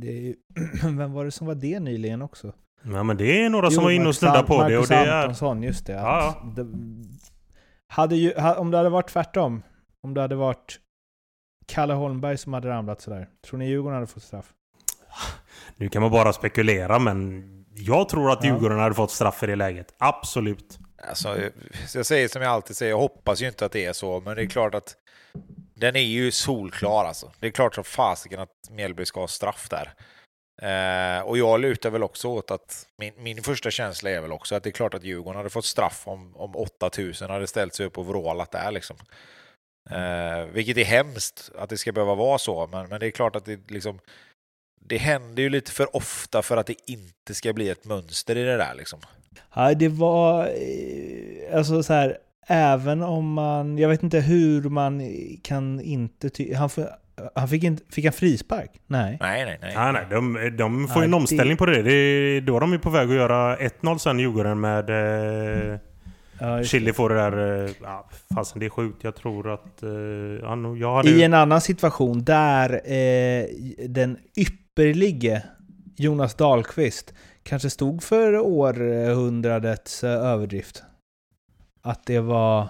det 0.00 0.34
vem 0.82 1.12
var 1.12 1.24
det 1.24 1.30
som 1.30 1.46
var 1.46 1.54
det 1.54 1.80
nyligen 1.80 2.22
också? 2.22 2.52
Ja, 2.82 3.02
men 3.02 3.16
det 3.16 3.44
är 3.44 3.50
några 3.50 3.66
jo, 3.66 3.70
som 3.70 3.84
var 3.84 3.90
inne 3.90 4.08
och 4.08 4.16
snuddade 4.16 4.46
på 4.46 4.56
Marcus 4.56 4.88
det. 4.88 5.00
Och 5.00 5.06
det 5.06 5.20
Antonsson, 5.20 5.62
just 5.62 5.86
det. 5.86 5.92
Ja, 5.92 6.38
ja. 6.56 6.62
det 6.62 6.66
hade 7.88 8.16
ju, 8.16 8.32
om 8.56 8.70
det 8.70 8.76
hade 8.76 8.88
varit 8.88 9.08
tvärtom, 9.08 9.62
om 10.02 10.14
det 10.14 10.20
hade 10.20 10.34
varit 10.34 10.80
Kalle 11.66 11.94
Holmberg 11.94 12.38
som 12.38 12.52
hade 12.52 12.68
ramlat 12.68 13.00
sådär, 13.00 13.28
tror 13.46 13.58
ni 13.58 13.68
Djurgården 13.68 13.94
hade 13.94 14.06
fått 14.06 14.22
straff? 14.22 14.54
Nu 15.76 15.88
kan 15.88 16.02
man 16.02 16.10
bara 16.10 16.32
spekulera, 16.32 16.98
men 16.98 17.44
jag 17.74 18.08
tror 18.08 18.30
att 18.30 18.44
Djurgården 18.44 18.76
ja. 18.76 18.82
hade 18.82 18.94
fått 18.94 19.10
straff 19.10 19.42
i 19.42 19.46
det 19.46 19.56
läget. 19.56 19.94
Absolut. 19.98 20.78
Alltså, 21.08 21.38
jag 21.94 22.06
säger 22.06 22.28
som 22.28 22.42
jag 22.42 22.50
alltid 22.50 22.76
säger, 22.76 22.92
jag 22.92 22.98
hoppas 22.98 23.42
ju 23.42 23.46
inte 23.46 23.66
att 23.66 23.72
det 23.72 23.84
är 23.84 23.92
så, 23.92 24.20
men 24.20 24.36
det 24.36 24.42
är 24.42 24.46
klart 24.46 24.74
att 24.74 24.94
den 25.74 25.96
är 25.96 26.00
ju 26.00 26.30
solklar 26.30 27.04
alltså. 27.04 27.32
Det 27.40 27.46
är 27.46 27.50
klart 27.50 27.74
som 27.74 27.84
fasiken 27.84 28.40
att 28.40 28.70
Mjällby 28.70 29.04
ska 29.04 29.20
ha 29.20 29.28
straff 29.28 29.68
där. 29.70 29.92
Eh, 30.62 31.20
och 31.22 31.38
jag 31.38 31.60
lutar 31.60 31.90
väl 31.90 32.02
också 32.02 32.28
åt 32.28 32.50
att 32.50 32.86
min, 32.98 33.12
min 33.16 33.42
första 33.42 33.70
känsla 33.70 34.10
är 34.10 34.20
väl 34.20 34.32
också 34.32 34.54
att 34.54 34.62
det 34.62 34.70
är 34.70 34.72
klart 34.72 34.94
att 34.94 35.04
Djurgården 35.04 35.36
hade 35.36 35.50
fått 35.50 35.64
straff 35.64 36.02
om, 36.04 36.36
om 36.36 36.56
8000 36.56 37.30
hade 37.30 37.46
ställt 37.46 37.74
sig 37.74 37.86
upp 37.86 37.98
och 37.98 38.06
vrålat 38.06 38.50
där 38.50 38.70
liksom. 38.70 38.96
Eh, 39.90 40.46
vilket 40.52 40.76
är 40.76 40.84
hemskt 40.84 41.50
att 41.58 41.70
det 41.70 41.76
ska 41.76 41.92
behöva 41.92 42.14
vara 42.14 42.38
så, 42.38 42.66
men, 42.66 42.88
men 42.88 43.00
det 43.00 43.06
är 43.06 43.10
klart 43.10 43.36
att 43.36 43.44
det 43.44 43.70
liksom 43.70 43.98
det 44.88 44.96
händer 44.96 45.42
ju 45.42 45.48
lite 45.48 45.72
för 45.72 45.96
ofta 45.96 46.42
för 46.42 46.56
att 46.56 46.66
det 46.66 46.90
inte 46.90 47.34
ska 47.34 47.52
bli 47.52 47.68
ett 47.68 47.84
mönster 47.84 48.36
i 48.36 48.42
det 48.42 48.56
där 48.56 48.74
liksom. 48.74 48.98
Ja, 49.54 49.74
det 49.74 49.88
var... 49.88 50.44
Eh, 50.44 51.56
alltså 51.56 51.82
så 51.82 51.92
här, 51.92 52.16
även 52.46 53.02
om 53.02 53.32
man... 53.32 53.78
Jag 53.78 53.88
vet 53.88 54.02
inte 54.02 54.20
hur 54.20 54.62
man 54.62 55.02
kan 55.42 55.80
inte 55.80 56.30
ty- 56.30 56.54
han, 56.54 56.70
han 57.34 57.48
fick, 57.48 57.64
inte, 57.64 57.82
fick 57.94 58.04
han 58.04 58.12
frispark? 58.12 58.70
Nej. 58.86 59.18
Nej, 59.20 59.44
nej, 59.44 59.58
nej. 59.62 59.74
nej, 59.76 59.92
nej 59.92 60.06
de, 60.10 60.56
de 60.56 60.88
får 60.88 61.02
ju 61.02 61.06
en 61.06 61.14
omställning 61.14 61.56
det... 61.56 61.56
på 61.56 61.66
det. 61.66 61.82
Det 61.82 61.92
är 61.92 62.40
då 62.40 62.60
de 62.60 62.72
är 62.72 62.78
på 62.78 62.90
väg 62.90 63.08
att 63.08 63.14
göra 63.14 63.56
1-0 63.56 63.98
sen, 63.98 64.18
Djurgården, 64.18 64.60
med... 64.60 64.90
Eh, 65.72 65.78
Ja, 66.40 66.64
Chili 66.64 66.92
får 66.92 67.08
det 67.08 67.14
där... 67.14 67.64
Eh, 67.64 67.70
ja, 67.82 68.08
fasen 68.34 68.60
det 68.60 68.66
är 68.66 68.70
sjukt. 68.70 69.04
Jag 69.04 69.16
tror 69.16 69.54
att... 69.54 69.82
Eh, 69.82 69.90
jag 70.80 70.94
hade... 70.94 71.08
I 71.08 71.22
en 71.22 71.34
annan 71.34 71.60
situation 71.60 72.24
där 72.24 72.70
eh, 72.92 73.46
den 73.88 74.18
ypperlige 74.76 75.42
Jonas 75.96 76.34
Dahlqvist 76.34 77.14
kanske 77.42 77.70
stod 77.70 78.02
för 78.02 78.38
århundradets 78.38 80.04
eh, 80.04 80.10
överdrift. 80.10 80.82
Att 81.82 82.06
det 82.06 82.20
var... 82.20 82.68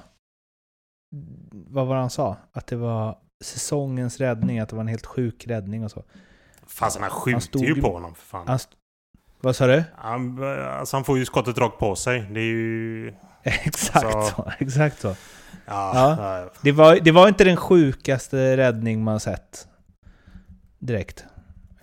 Vad 1.50 1.86
var 1.86 1.94
det 1.94 2.00
han 2.00 2.10
sa? 2.10 2.36
Att 2.52 2.66
det 2.66 2.76
var 2.76 3.18
säsongens 3.44 4.20
räddning, 4.20 4.58
att 4.58 4.68
det 4.68 4.76
var 4.76 4.80
en 4.80 4.88
helt 4.88 5.06
sjuk 5.06 5.46
räddning 5.46 5.84
och 5.84 5.90
så. 5.90 6.04
Fasen 6.66 7.02
han 7.02 7.10
skjuter 7.10 7.58
ju 7.58 7.82
på 7.82 7.92
honom 7.92 8.14
för 8.14 8.24
fan. 8.24 8.48
Han 8.48 8.58
vad 9.40 9.56
sa 9.56 9.66
du? 9.66 9.84
Han, 9.94 10.42
alltså 10.42 10.96
han 10.96 11.04
får 11.04 11.18
ju 11.18 11.24
skottet 11.24 11.58
rakt 11.58 11.78
på 11.78 11.96
sig. 11.96 12.20
Det 12.30 12.40
är 12.40 12.44
ju... 12.44 13.14
exakt 13.42 14.12
så. 14.12 14.22
så. 14.22 14.52
Exakt 14.58 15.00
så. 15.00 15.08
Ja, 15.66 16.16
ja. 16.18 16.50
Det, 16.62 16.72
var, 16.72 16.98
det 17.00 17.12
var 17.12 17.28
inte 17.28 17.44
den 17.44 17.56
sjukaste 17.56 18.56
räddning 18.56 19.04
man 19.04 19.20
sett. 19.20 19.68
Direkt. 20.78 21.24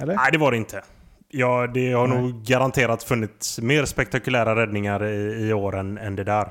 Eller? 0.04 0.16
Nej, 0.16 0.32
det 0.32 0.38
var 0.38 0.52
det 0.52 0.58
inte. 0.58 0.82
Ja, 1.30 1.68
det 1.68 1.92
har 1.92 2.08
Nej. 2.08 2.22
nog 2.22 2.44
garanterat 2.44 3.04
funnits 3.04 3.60
mer 3.60 3.86
spektakulära 3.86 4.56
räddningar 4.56 5.06
i, 5.06 5.48
i 5.48 5.54
år 5.54 5.76
än, 5.76 5.98
än 5.98 6.16
det 6.16 6.24
där. 6.24 6.48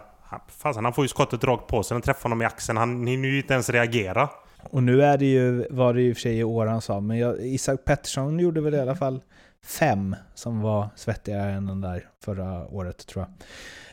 Fasen, 0.48 0.84
han 0.84 0.92
får 0.92 1.04
ju 1.04 1.08
skottet 1.08 1.44
rakt 1.44 1.66
på 1.66 1.82
sig. 1.82 1.94
Den 1.94 2.02
träffar 2.02 2.22
honom 2.22 2.42
i 2.42 2.44
axeln. 2.44 2.78
Han 2.78 3.06
hinner 3.06 3.28
ju 3.28 3.36
inte 3.36 3.52
ens 3.52 3.70
reagera. 3.70 4.28
Och 4.70 4.82
nu 4.82 5.02
är 5.02 5.18
det 5.18 5.24
ju, 5.24 5.66
var 5.70 5.94
det 5.94 6.02
ju 6.02 6.14
för 6.14 6.20
sig 6.20 6.38
i 6.38 6.44
år 6.44 6.66
han 6.66 6.80
sa, 6.80 7.00
men 7.00 7.18
jag, 7.18 7.36
Isak 7.40 7.84
Pettersson 7.84 8.38
gjorde 8.38 8.60
väl 8.60 8.74
i 8.74 8.80
alla 8.80 8.96
fall 8.96 9.20
fem 9.64 10.16
som 10.34 10.60
var 10.60 10.88
svettigare 10.96 11.50
än 11.50 11.66
den 11.66 11.80
där 11.80 12.08
förra 12.24 12.66
året 12.68 13.06
tror 13.06 13.26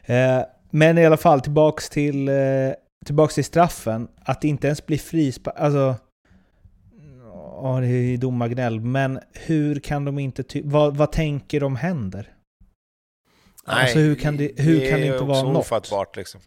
jag. 0.05 0.37
Eh, 0.37 0.43
men 0.69 0.97
i 0.97 1.05
alla 1.05 1.17
fall 1.17 1.41
tillbaks 1.41 1.89
till, 1.89 2.29
eh, 2.29 2.35
tillbaks 3.05 3.35
till 3.35 3.45
straffen. 3.45 4.07
Att 4.23 4.41
det 4.41 4.47
inte 4.47 4.67
ens 4.67 4.85
blir 4.85 4.97
frispark. 4.97 5.55
Alltså... 5.57 5.95
Ja, 7.63 7.79
det 7.79 7.87
är 7.87 8.17
domargnäll. 8.17 8.79
Men 8.79 9.19
hur 9.33 9.79
kan 9.79 10.05
de 10.05 10.19
inte... 10.19 10.43
Vad, 10.63 10.97
vad 10.97 11.11
tänker 11.11 11.59
de 11.59 11.75
händer? 11.75 12.33
Nej, 13.67 13.81
alltså 13.81 13.99
hur 13.99 14.15
kan 14.15 14.37
det, 14.37 14.51
hur 14.57 14.79
det 14.79 14.89
kan 14.89 14.99
det 14.99 15.05
inte 15.05 15.23
vara 15.23 15.43
något? 15.43 15.57
ofattbart 15.57 16.17
liksom. 16.17 16.41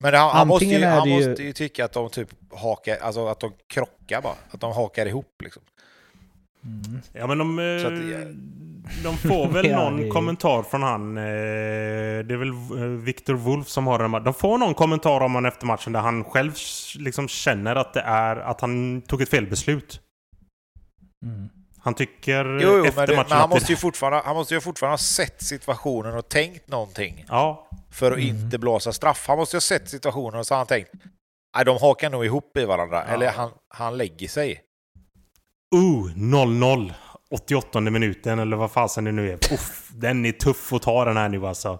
Men 0.00 0.14
han, 0.14 0.30
han, 0.30 0.48
måste 0.48 0.64
ju, 0.64 0.84
han 0.84 1.08
ju... 1.08 1.28
måste 1.28 1.42
ju 1.42 1.52
tycka 1.52 1.84
att 1.84 1.92
de 1.92 2.10
typ 2.10 2.28
hakar, 2.52 2.96
alltså 2.96 3.26
att 3.26 3.40
de 3.40 3.52
krockar 3.68 4.22
bara. 4.22 4.34
Att 4.50 4.60
de 4.60 4.72
hakar 4.72 5.06
ihop 5.06 5.42
liksom. 5.42 5.62
Mm. 6.64 7.00
Ja 7.12 7.26
men 7.26 7.38
de, 7.38 7.58
eh, 7.58 7.64
de 9.04 9.16
får 9.16 9.48
väl 9.52 9.66
ja, 9.66 9.90
någon 9.90 10.04
är... 10.04 10.08
kommentar 10.08 10.62
från 10.62 10.82
han. 10.82 11.16
Eh, 11.16 11.22
det 12.24 12.34
är 12.34 12.36
väl 12.36 12.48
eh, 12.48 12.88
Victor 13.04 13.34
Wolf 13.34 13.68
som 13.68 13.86
har 13.86 13.98
den. 13.98 14.24
De 14.24 14.34
får 14.34 14.58
någon 14.58 14.74
kommentar 14.74 15.20
om 15.20 15.34
han 15.34 15.46
efter 15.46 15.66
matchen 15.66 15.92
där 15.92 16.00
han 16.00 16.24
själv 16.24 16.52
liksom 16.98 17.28
känner 17.28 17.76
att 17.76 17.94
det 17.94 18.00
är 18.00 18.36
att 18.36 18.60
han 18.60 19.02
tog 19.02 19.22
ett 19.22 19.28
felbeslut. 19.28 20.00
Mm. 21.22 21.48
Han 21.80 21.94
tycker 21.94 22.44
jo, 22.44 22.60
jo, 22.60 22.84
efter 22.84 23.00
men 23.00 23.08
det, 23.08 23.16
matchen 23.16 23.28
men 23.28 23.38
han 23.38 23.50
måste, 23.50 23.72
ju 23.72 23.76
fortfarande, 23.76 24.22
han 24.24 24.36
måste 24.36 24.54
ju 24.54 24.60
fortfarande 24.60 24.92
ha 24.92 24.98
sett 24.98 25.42
situationen 25.42 26.14
och 26.14 26.28
tänkt 26.28 26.68
någonting. 26.68 27.24
Ja. 27.28 27.68
För 27.90 28.12
att 28.12 28.18
mm. 28.18 28.36
inte 28.36 28.58
blåsa 28.58 28.92
straff. 28.92 29.24
Han 29.28 29.38
måste 29.38 29.54
ju 29.54 29.56
ha 29.56 29.60
sett 29.60 29.88
situationen 29.88 30.38
och 30.40 30.46
så 30.46 30.54
har 30.54 30.58
han 30.58 30.66
tänkt 30.66 30.90
Nej, 31.56 31.64
de 31.64 31.78
hakar 31.78 32.10
nog 32.10 32.24
ihop 32.24 32.56
i 32.56 32.64
varandra. 32.64 33.04
Ja. 33.08 33.14
Eller 33.14 33.30
han, 33.30 33.50
han 33.68 33.96
lägger 33.96 34.28
sig. 34.28 34.60
Uh, 35.74 36.14
0-0. 36.16 36.92
88 37.30 37.80
minuten 37.80 38.38
eller 38.38 38.56
vad 38.56 38.70
fasen 38.70 39.04
det 39.04 39.12
nu 39.12 39.30
är. 39.30 39.34
Uff, 39.34 39.90
den 39.94 40.24
är 40.24 40.32
tuff 40.32 40.72
att 40.72 40.82
ta 40.82 41.04
den 41.04 41.16
här 41.16 41.28
nu 41.28 41.46
alltså. 41.46 41.78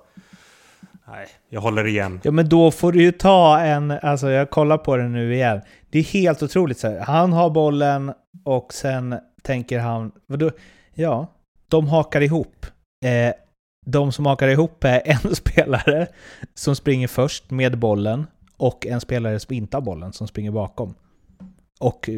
Nej, 1.08 1.28
jag 1.48 1.60
håller 1.60 1.86
igen. 1.86 2.20
Ja, 2.22 2.30
men 2.30 2.48
då 2.48 2.70
får 2.70 2.92
du 2.92 3.02
ju 3.02 3.12
ta 3.12 3.60
en... 3.60 3.90
Alltså, 3.90 4.30
jag 4.30 4.50
kollar 4.50 4.78
på 4.78 4.96
den 4.96 5.12
nu 5.12 5.34
igen. 5.34 5.60
Det 5.90 5.98
är 5.98 6.02
helt 6.02 6.42
otroligt. 6.42 6.78
Så 6.78 6.88
här. 6.88 7.00
Han 7.00 7.32
har 7.32 7.50
bollen 7.50 8.12
och 8.44 8.72
sen 8.72 9.18
tänker 9.42 9.78
han... 9.78 10.12
Vadå? 10.26 10.50
Ja, 10.94 11.26
de 11.68 11.88
hakar 11.88 12.20
ihop. 12.20 12.66
Eh, 13.04 13.34
de 13.86 14.12
som 14.12 14.26
hakar 14.26 14.48
ihop 14.48 14.84
är 14.84 15.02
en 15.04 15.34
spelare 15.34 16.06
som 16.54 16.76
springer 16.76 17.08
först 17.08 17.50
med 17.50 17.78
bollen 17.78 18.26
och 18.56 18.86
en 18.86 19.00
spelare 19.00 19.40
som 19.40 19.54
inte 19.54 19.76
har 19.76 19.82
bollen 19.82 20.12
som 20.12 20.28
springer 20.28 20.50
bakom. 20.50 20.94
Och 21.80 22.08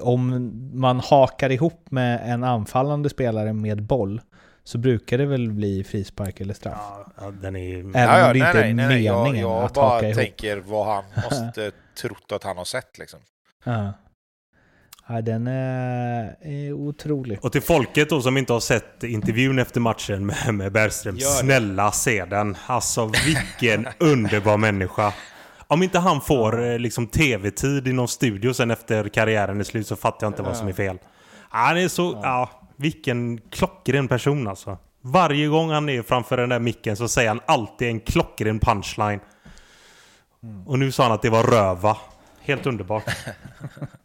om 0.00 0.50
man 0.74 1.00
hakar 1.00 1.50
ihop 1.50 1.90
med 1.90 2.20
en 2.32 2.44
anfallande 2.44 3.08
spelare 3.10 3.52
med 3.52 3.82
boll 3.82 4.20
så 4.64 4.78
brukar 4.78 5.18
det 5.18 5.26
väl 5.26 5.52
bli 5.52 5.84
frispark 5.84 6.40
eller 6.40 6.54
straff. 6.54 6.78
Ja, 7.20 7.30
den 7.30 7.56
är... 7.56 7.78
Även 7.78 7.92
Ja, 7.94 8.18
ja, 8.18 8.26
om 8.26 8.32
det 8.32 8.38
nej, 8.38 8.48
inte 8.48 8.60
nej, 8.60 8.70
är 8.70 8.74
nej, 8.74 8.86
nej. 8.86 9.04
Jag, 9.04 9.22
meningen 9.24 9.48
jag 9.48 9.64
att 9.64 9.76
haka 9.76 9.80
bara 9.80 10.02
ihop. 10.02 10.16
tänker 10.16 10.56
vad 10.56 10.86
han 10.86 11.04
måste 11.24 11.70
trott 12.02 12.32
att 12.32 12.44
han 12.44 12.56
har 12.56 12.64
sett 12.64 12.98
liksom. 12.98 13.20
Ja. 13.64 13.92
Ja, 15.12 15.22
den 15.22 15.46
är, 15.46 16.36
är 16.42 16.72
otrolig. 16.72 17.38
Och 17.42 17.52
till 17.52 17.62
folket 17.62 18.10
då 18.10 18.22
som 18.22 18.36
inte 18.36 18.52
har 18.52 18.60
sett 18.60 19.02
intervjun 19.02 19.58
efter 19.58 19.80
matchen 19.80 20.26
med, 20.26 20.54
med 20.54 20.72
Bergström. 20.72 21.18
Snälla 21.18 21.92
se 21.92 22.24
den. 22.24 22.56
Alltså 22.66 23.10
vilken 23.26 23.88
underbar 23.98 24.56
människa. 24.56 25.12
Om 25.66 25.82
inte 25.82 25.98
han 25.98 26.20
får 26.20 26.70
eh, 26.70 26.78
liksom 26.78 27.06
tv-tid 27.06 27.88
i 27.88 27.92
någon 27.92 28.08
studio 28.08 28.52
sen 28.52 28.70
efter 28.70 29.08
karriären 29.08 29.60
är 29.60 29.64
slut 29.64 29.86
så 29.86 29.96
fattar 29.96 30.26
jag 30.26 30.30
inte 30.30 30.42
vad 30.42 30.56
som 30.56 30.68
är 30.68 30.72
fel. 30.72 30.98
Han 31.48 31.76
är 31.78 31.88
så... 31.88 32.20
Ja. 32.22 32.50
vilken 32.76 33.38
klockren 33.38 34.08
person 34.08 34.48
alltså. 34.48 34.78
Varje 35.02 35.46
gång 35.46 35.70
han 35.70 35.88
är 35.88 36.02
framför 36.02 36.36
den 36.36 36.48
där 36.48 36.58
micken 36.58 36.96
så 36.96 37.08
säger 37.08 37.28
han 37.28 37.40
alltid 37.46 37.88
en 37.88 38.00
klockren 38.00 38.58
punchline. 38.58 39.20
Och 40.66 40.78
nu 40.78 40.92
sa 40.92 41.02
han 41.02 41.12
att 41.12 41.22
det 41.22 41.30
var 41.30 41.42
röva. 41.42 41.96
Helt 42.40 42.66
underbart. 42.66 43.04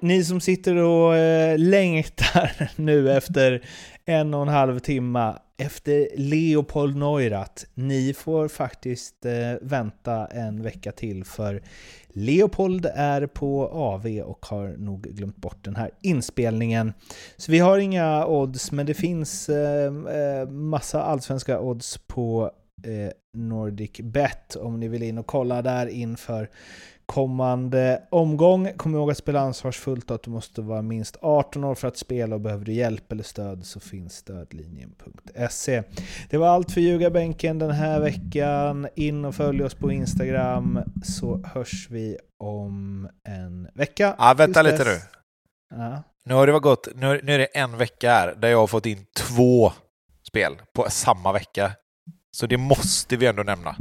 Ni 0.00 0.24
som 0.24 0.40
sitter 0.40 0.76
och 0.76 1.16
eh, 1.16 1.58
längtar 1.58 2.70
nu 2.76 3.12
efter 3.12 3.64
en 4.04 4.34
och 4.34 4.42
en 4.42 4.48
halv 4.48 4.78
timma 4.78 5.38
efter 5.60 6.08
Leopold 6.16 6.96
Neurath, 6.96 7.64
ni 7.74 8.14
får 8.14 8.48
faktiskt 8.48 9.24
eh, 9.24 9.32
vänta 9.60 10.26
en 10.26 10.62
vecka 10.62 10.92
till 10.92 11.24
för 11.24 11.62
Leopold 12.08 12.86
är 12.94 13.26
på 13.26 13.68
AV 13.68 14.06
och 14.06 14.46
har 14.46 14.68
nog 14.68 15.02
glömt 15.02 15.36
bort 15.36 15.64
den 15.64 15.76
här 15.76 15.90
inspelningen. 16.02 16.92
Så 17.36 17.52
vi 17.52 17.58
har 17.58 17.78
inga 17.78 18.26
odds, 18.26 18.72
men 18.72 18.86
det 18.86 18.94
finns 18.94 19.48
eh, 19.48 19.86
eh 19.86 20.48
massa 20.48 21.02
allsvenska 21.02 21.60
odds 21.60 21.98
på 21.98 22.50
eh, 22.84 23.10
Nordic 23.36 24.00
Bet 24.00 24.56
om 24.56 24.80
ni 24.80 24.88
vill 24.88 25.02
in 25.02 25.18
och 25.18 25.26
kolla 25.26 25.62
där 25.62 25.86
inför 25.86 26.48
kommande 27.08 28.02
omgång. 28.10 28.72
Kom 28.76 28.94
ihåg 28.94 29.10
att 29.10 29.18
spela 29.18 29.40
ansvarsfullt 29.40 30.10
och 30.10 30.14
att 30.14 30.22
du 30.22 30.30
måste 30.30 30.62
vara 30.62 30.82
minst 30.82 31.16
18 31.22 31.64
år 31.64 31.74
för 31.74 31.88
att 31.88 31.96
spela 31.96 32.34
och 32.34 32.40
behöver 32.40 32.64
du 32.64 32.72
hjälp 32.72 33.12
eller 33.12 33.22
stöd 33.22 33.66
så 33.66 33.80
finns 33.80 34.16
stödlinjen.se. 34.16 35.82
Det 36.30 36.38
var 36.38 36.48
allt 36.48 36.72
för 36.72 36.80
Ljugarbänken 36.80 37.58
den 37.58 37.70
här 37.70 38.00
veckan. 38.00 38.88
In 38.94 39.24
och 39.24 39.34
följ 39.34 39.64
oss 39.64 39.74
på 39.74 39.92
Instagram 39.92 40.80
så 41.04 41.42
hörs 41.44 41.90
vi 41.90 42.18
om 42.38 43.08
en 43.24 43.68
vecka. 43.74 44.14
Ja, 44.18 44.34
vänta 44.34 44.62
lite 44.62 44.84
nu. 44.84 44.98
Ja. 45.70 46.02
Nu 46.24 46.34
har 46.34 46.46
det 46.46 46.58
gått, 46.58 46.88
nu, 46.94 47.20
nu 47.22 47.34
är 47.34 47.38
det 47.38 47.44
en 47.44 47.76
vecka 47.76 48.10
här 48.10 48.34
där 48.34 48.48
jag 48.48 48.58
har 48.58 48.66
fått 48.66 48.86
in 48.86 49.06
två 49.16 49.72
spel 50.28 50.52
på 50.72 50.86
samma 50.90 51.32
vecka. 51.32 51.72
Så 52.30 52.46
det 52.46 52.56
måste 52.56 53.16
vi 53.16 53.26
ändå 53.26 53.42
nämna. 53.42 53.76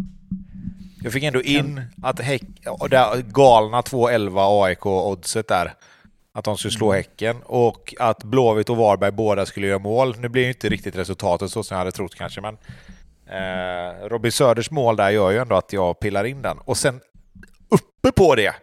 Jag 1.04 1.14
fick 1.14 1.24
ändå 1.24 1.42
in 1.42 1.82
att 2.04 2.20
häck, 2.20 2.44
det 2.90 3.24
galna 3.28 3.82
2-11 3.82 4.64
AIK-oddset 4.64 5.48
där. 5.48 5.74
Att 6.34 6.46
de 6.46 6.58
skulle 6.58 6.72
slå 6.72 6.92
Häcken 6.92 7.38
och 7.46 7.96
att 8.00 8.24
Blåvitt 8.24 8.70
och 8.70 8.78
Varberg 8.78 9.12
båda 9.12 9.46
skulle 9.46 9.68
göra 9.68 9.80
mål. 9.80 10.16
Nu 10.20 10.30
blir 10.30 10.44
ju 10.44 10.50
inte 10.50 10.70
riktigt 10.70 10.96
resultatet 10.96 11.52
så 11.52 11.64
som 11.64 11.76
jag 11.76 11.80
hade 11.80 11.92
trott 11.92 12.16
kanske, 12.16 12.42
men 12.42 12.58
eh, 13.28 14.08
Robin 14.08 14.32
Söders 14.32 14.72
mål 14.72 14.96
där 14.96 15.10
gör 15.10 15.32
ju 15.32 15.38
ändå 15.38 15.56
att 15.56 15.74
jag 15.74 16.00
pillar 16.00 16.24
in 16.24 16.42
den. 16.42 16.58
Och 16.58 16.78
sen 16.78 17.02
uppe 17.70 18.12
på 18.12 18.36
det 18.36 18.56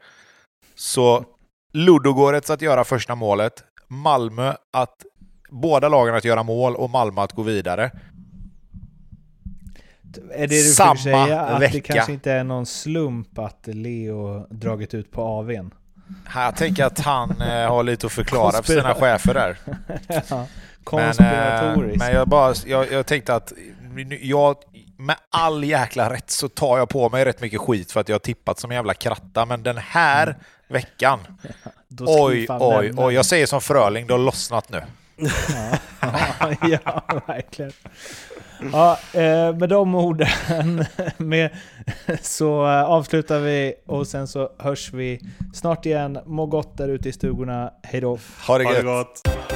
så 0.74 1.24
Ludogorets 1.72 2.50
att 2.50 2.62
göra 2.62 2.84
första 2.84 3.14
målet, 3.14 3.62
Malmö 3.88 4.54
att 4.72 5.04
båda 5.50 5.88
lagen 5.88 6.14
att 6.14 6.24
göra 6.24 6.42
mål 6.42 6.76
och 6.76 6.90
Malmö 6.90 7.20
att 7.20 7.32
gå 7.32 7.42
vidare. 7.42 7.90
Är 10.34 10.46
det 10.46 10.46
du 10.46 10.62
Samma 10.62 10.96
säga? 10.96 11.40
Att 11.40 11.72
det 11.72 11.80
kanske 11.80 12.12
inte 12.12 12.32
är 12.32 12.44
någon 12.44 12.66
slump 12.66 13.38
att 13.38 13.66
Leo 13.66 14.46
dragit 14.50 14.94
ut 14.94 15.10
på 15.10 15.22
AWn? 15.22 15.74
Jag 16.34 16.56
tänker 16.56 16.84
att 16.84 17.00
han 17.00 17.40
eh, 17.40 17.68
har 17.68 17.82
lite 17.82 18.06
att 18.06 18.12
förklara 18.12 18.62
för 18.62 18.72
sina 18.72 18.94
chefer 18.94 19.34
där. 19.34 19.56
ja, 20.08 20.22
Men, 20.38 20.40
eh, 20.40 20.46
konspiratoriskt. 20.84 21.98
men 21.98 22.12
jag, 22.12 22.28
bara, 22.28 22.54
jag, 22.66 22.92
jag 22.92 23.06
tänkte 23.06 23.34
att 23.34 23.52
jag, 24.20 24.56
med 24.96 25.16
all 25.30 25.64
jäkla 25.64 26.12
rätt 26.12 26.30
så 26.30 26.48
tar 26.48 26.78
jag 26.78 26.88
på 26.88 27.08
mig 27.08 27.24
rätt 27.24 27.40
mycket 27.40 27.60
skit 27.60 27.92
för 27.92 28.00
att 28.00 28.08
jag 28.08 28.14
har 28.14 28.20
tippat 28.20 28.58
som 28.58 28.70
en 28.70 28.74
jävla 28.74 28.94
kratta. 28.94 29.46
Men 29.46 29.62
den 29.62 29.78
här 29.78 30.36
veckan, 30.68 31.20
Då 31.88 32.06
ska 32.06 32.26
vi 32.26 32.46
oj, 32.50 32.56
oj, 32.60 32.92
oj. 32.96 33.14
Jag 33.14 33.26
säger 33.26 33.46
som 33.46 33.60
Fröling, 33.60 34.06
det 34.06 34.14
har 34.14 34.18
lossnat 34.18 34.70
nu. 34.70 34.82
Ja, 36.00 36.54
ja, 36.62 37.02
verkligen. 37.26 37.72
Ja, 38.72 38.98
eh, 39.12 39.56
med 39.56 39.68
de 39.68 39.94
orden 39.94 40.84
med, 41.16 41.50
så 42.22 42.66
eh, 42.66 42.84
avslutar 42.84 43.38
vi 43.40 43.74
och 43.86 44.06
sen 44.06 44.28
så 44.28 44.50
hörs 44.58 44.92
vi 44.92 45.20
snart 45.54 45.86
igen. 45.86 46.18
Må 46.26 46.46
gott 46.46 46.76
där 46.76 46.88
ute 46.88 47.08
i 47.08 47.12
stugorna. 47.12 47.70
Hej 47.82 48.00
då! 48.00 48.18
Ha 48.46 48.58
det 48.58 48.64
Ha 48.64 48.70
det 48.70 48.76
gött! 48.76 48.84
gott. 48.84 49.53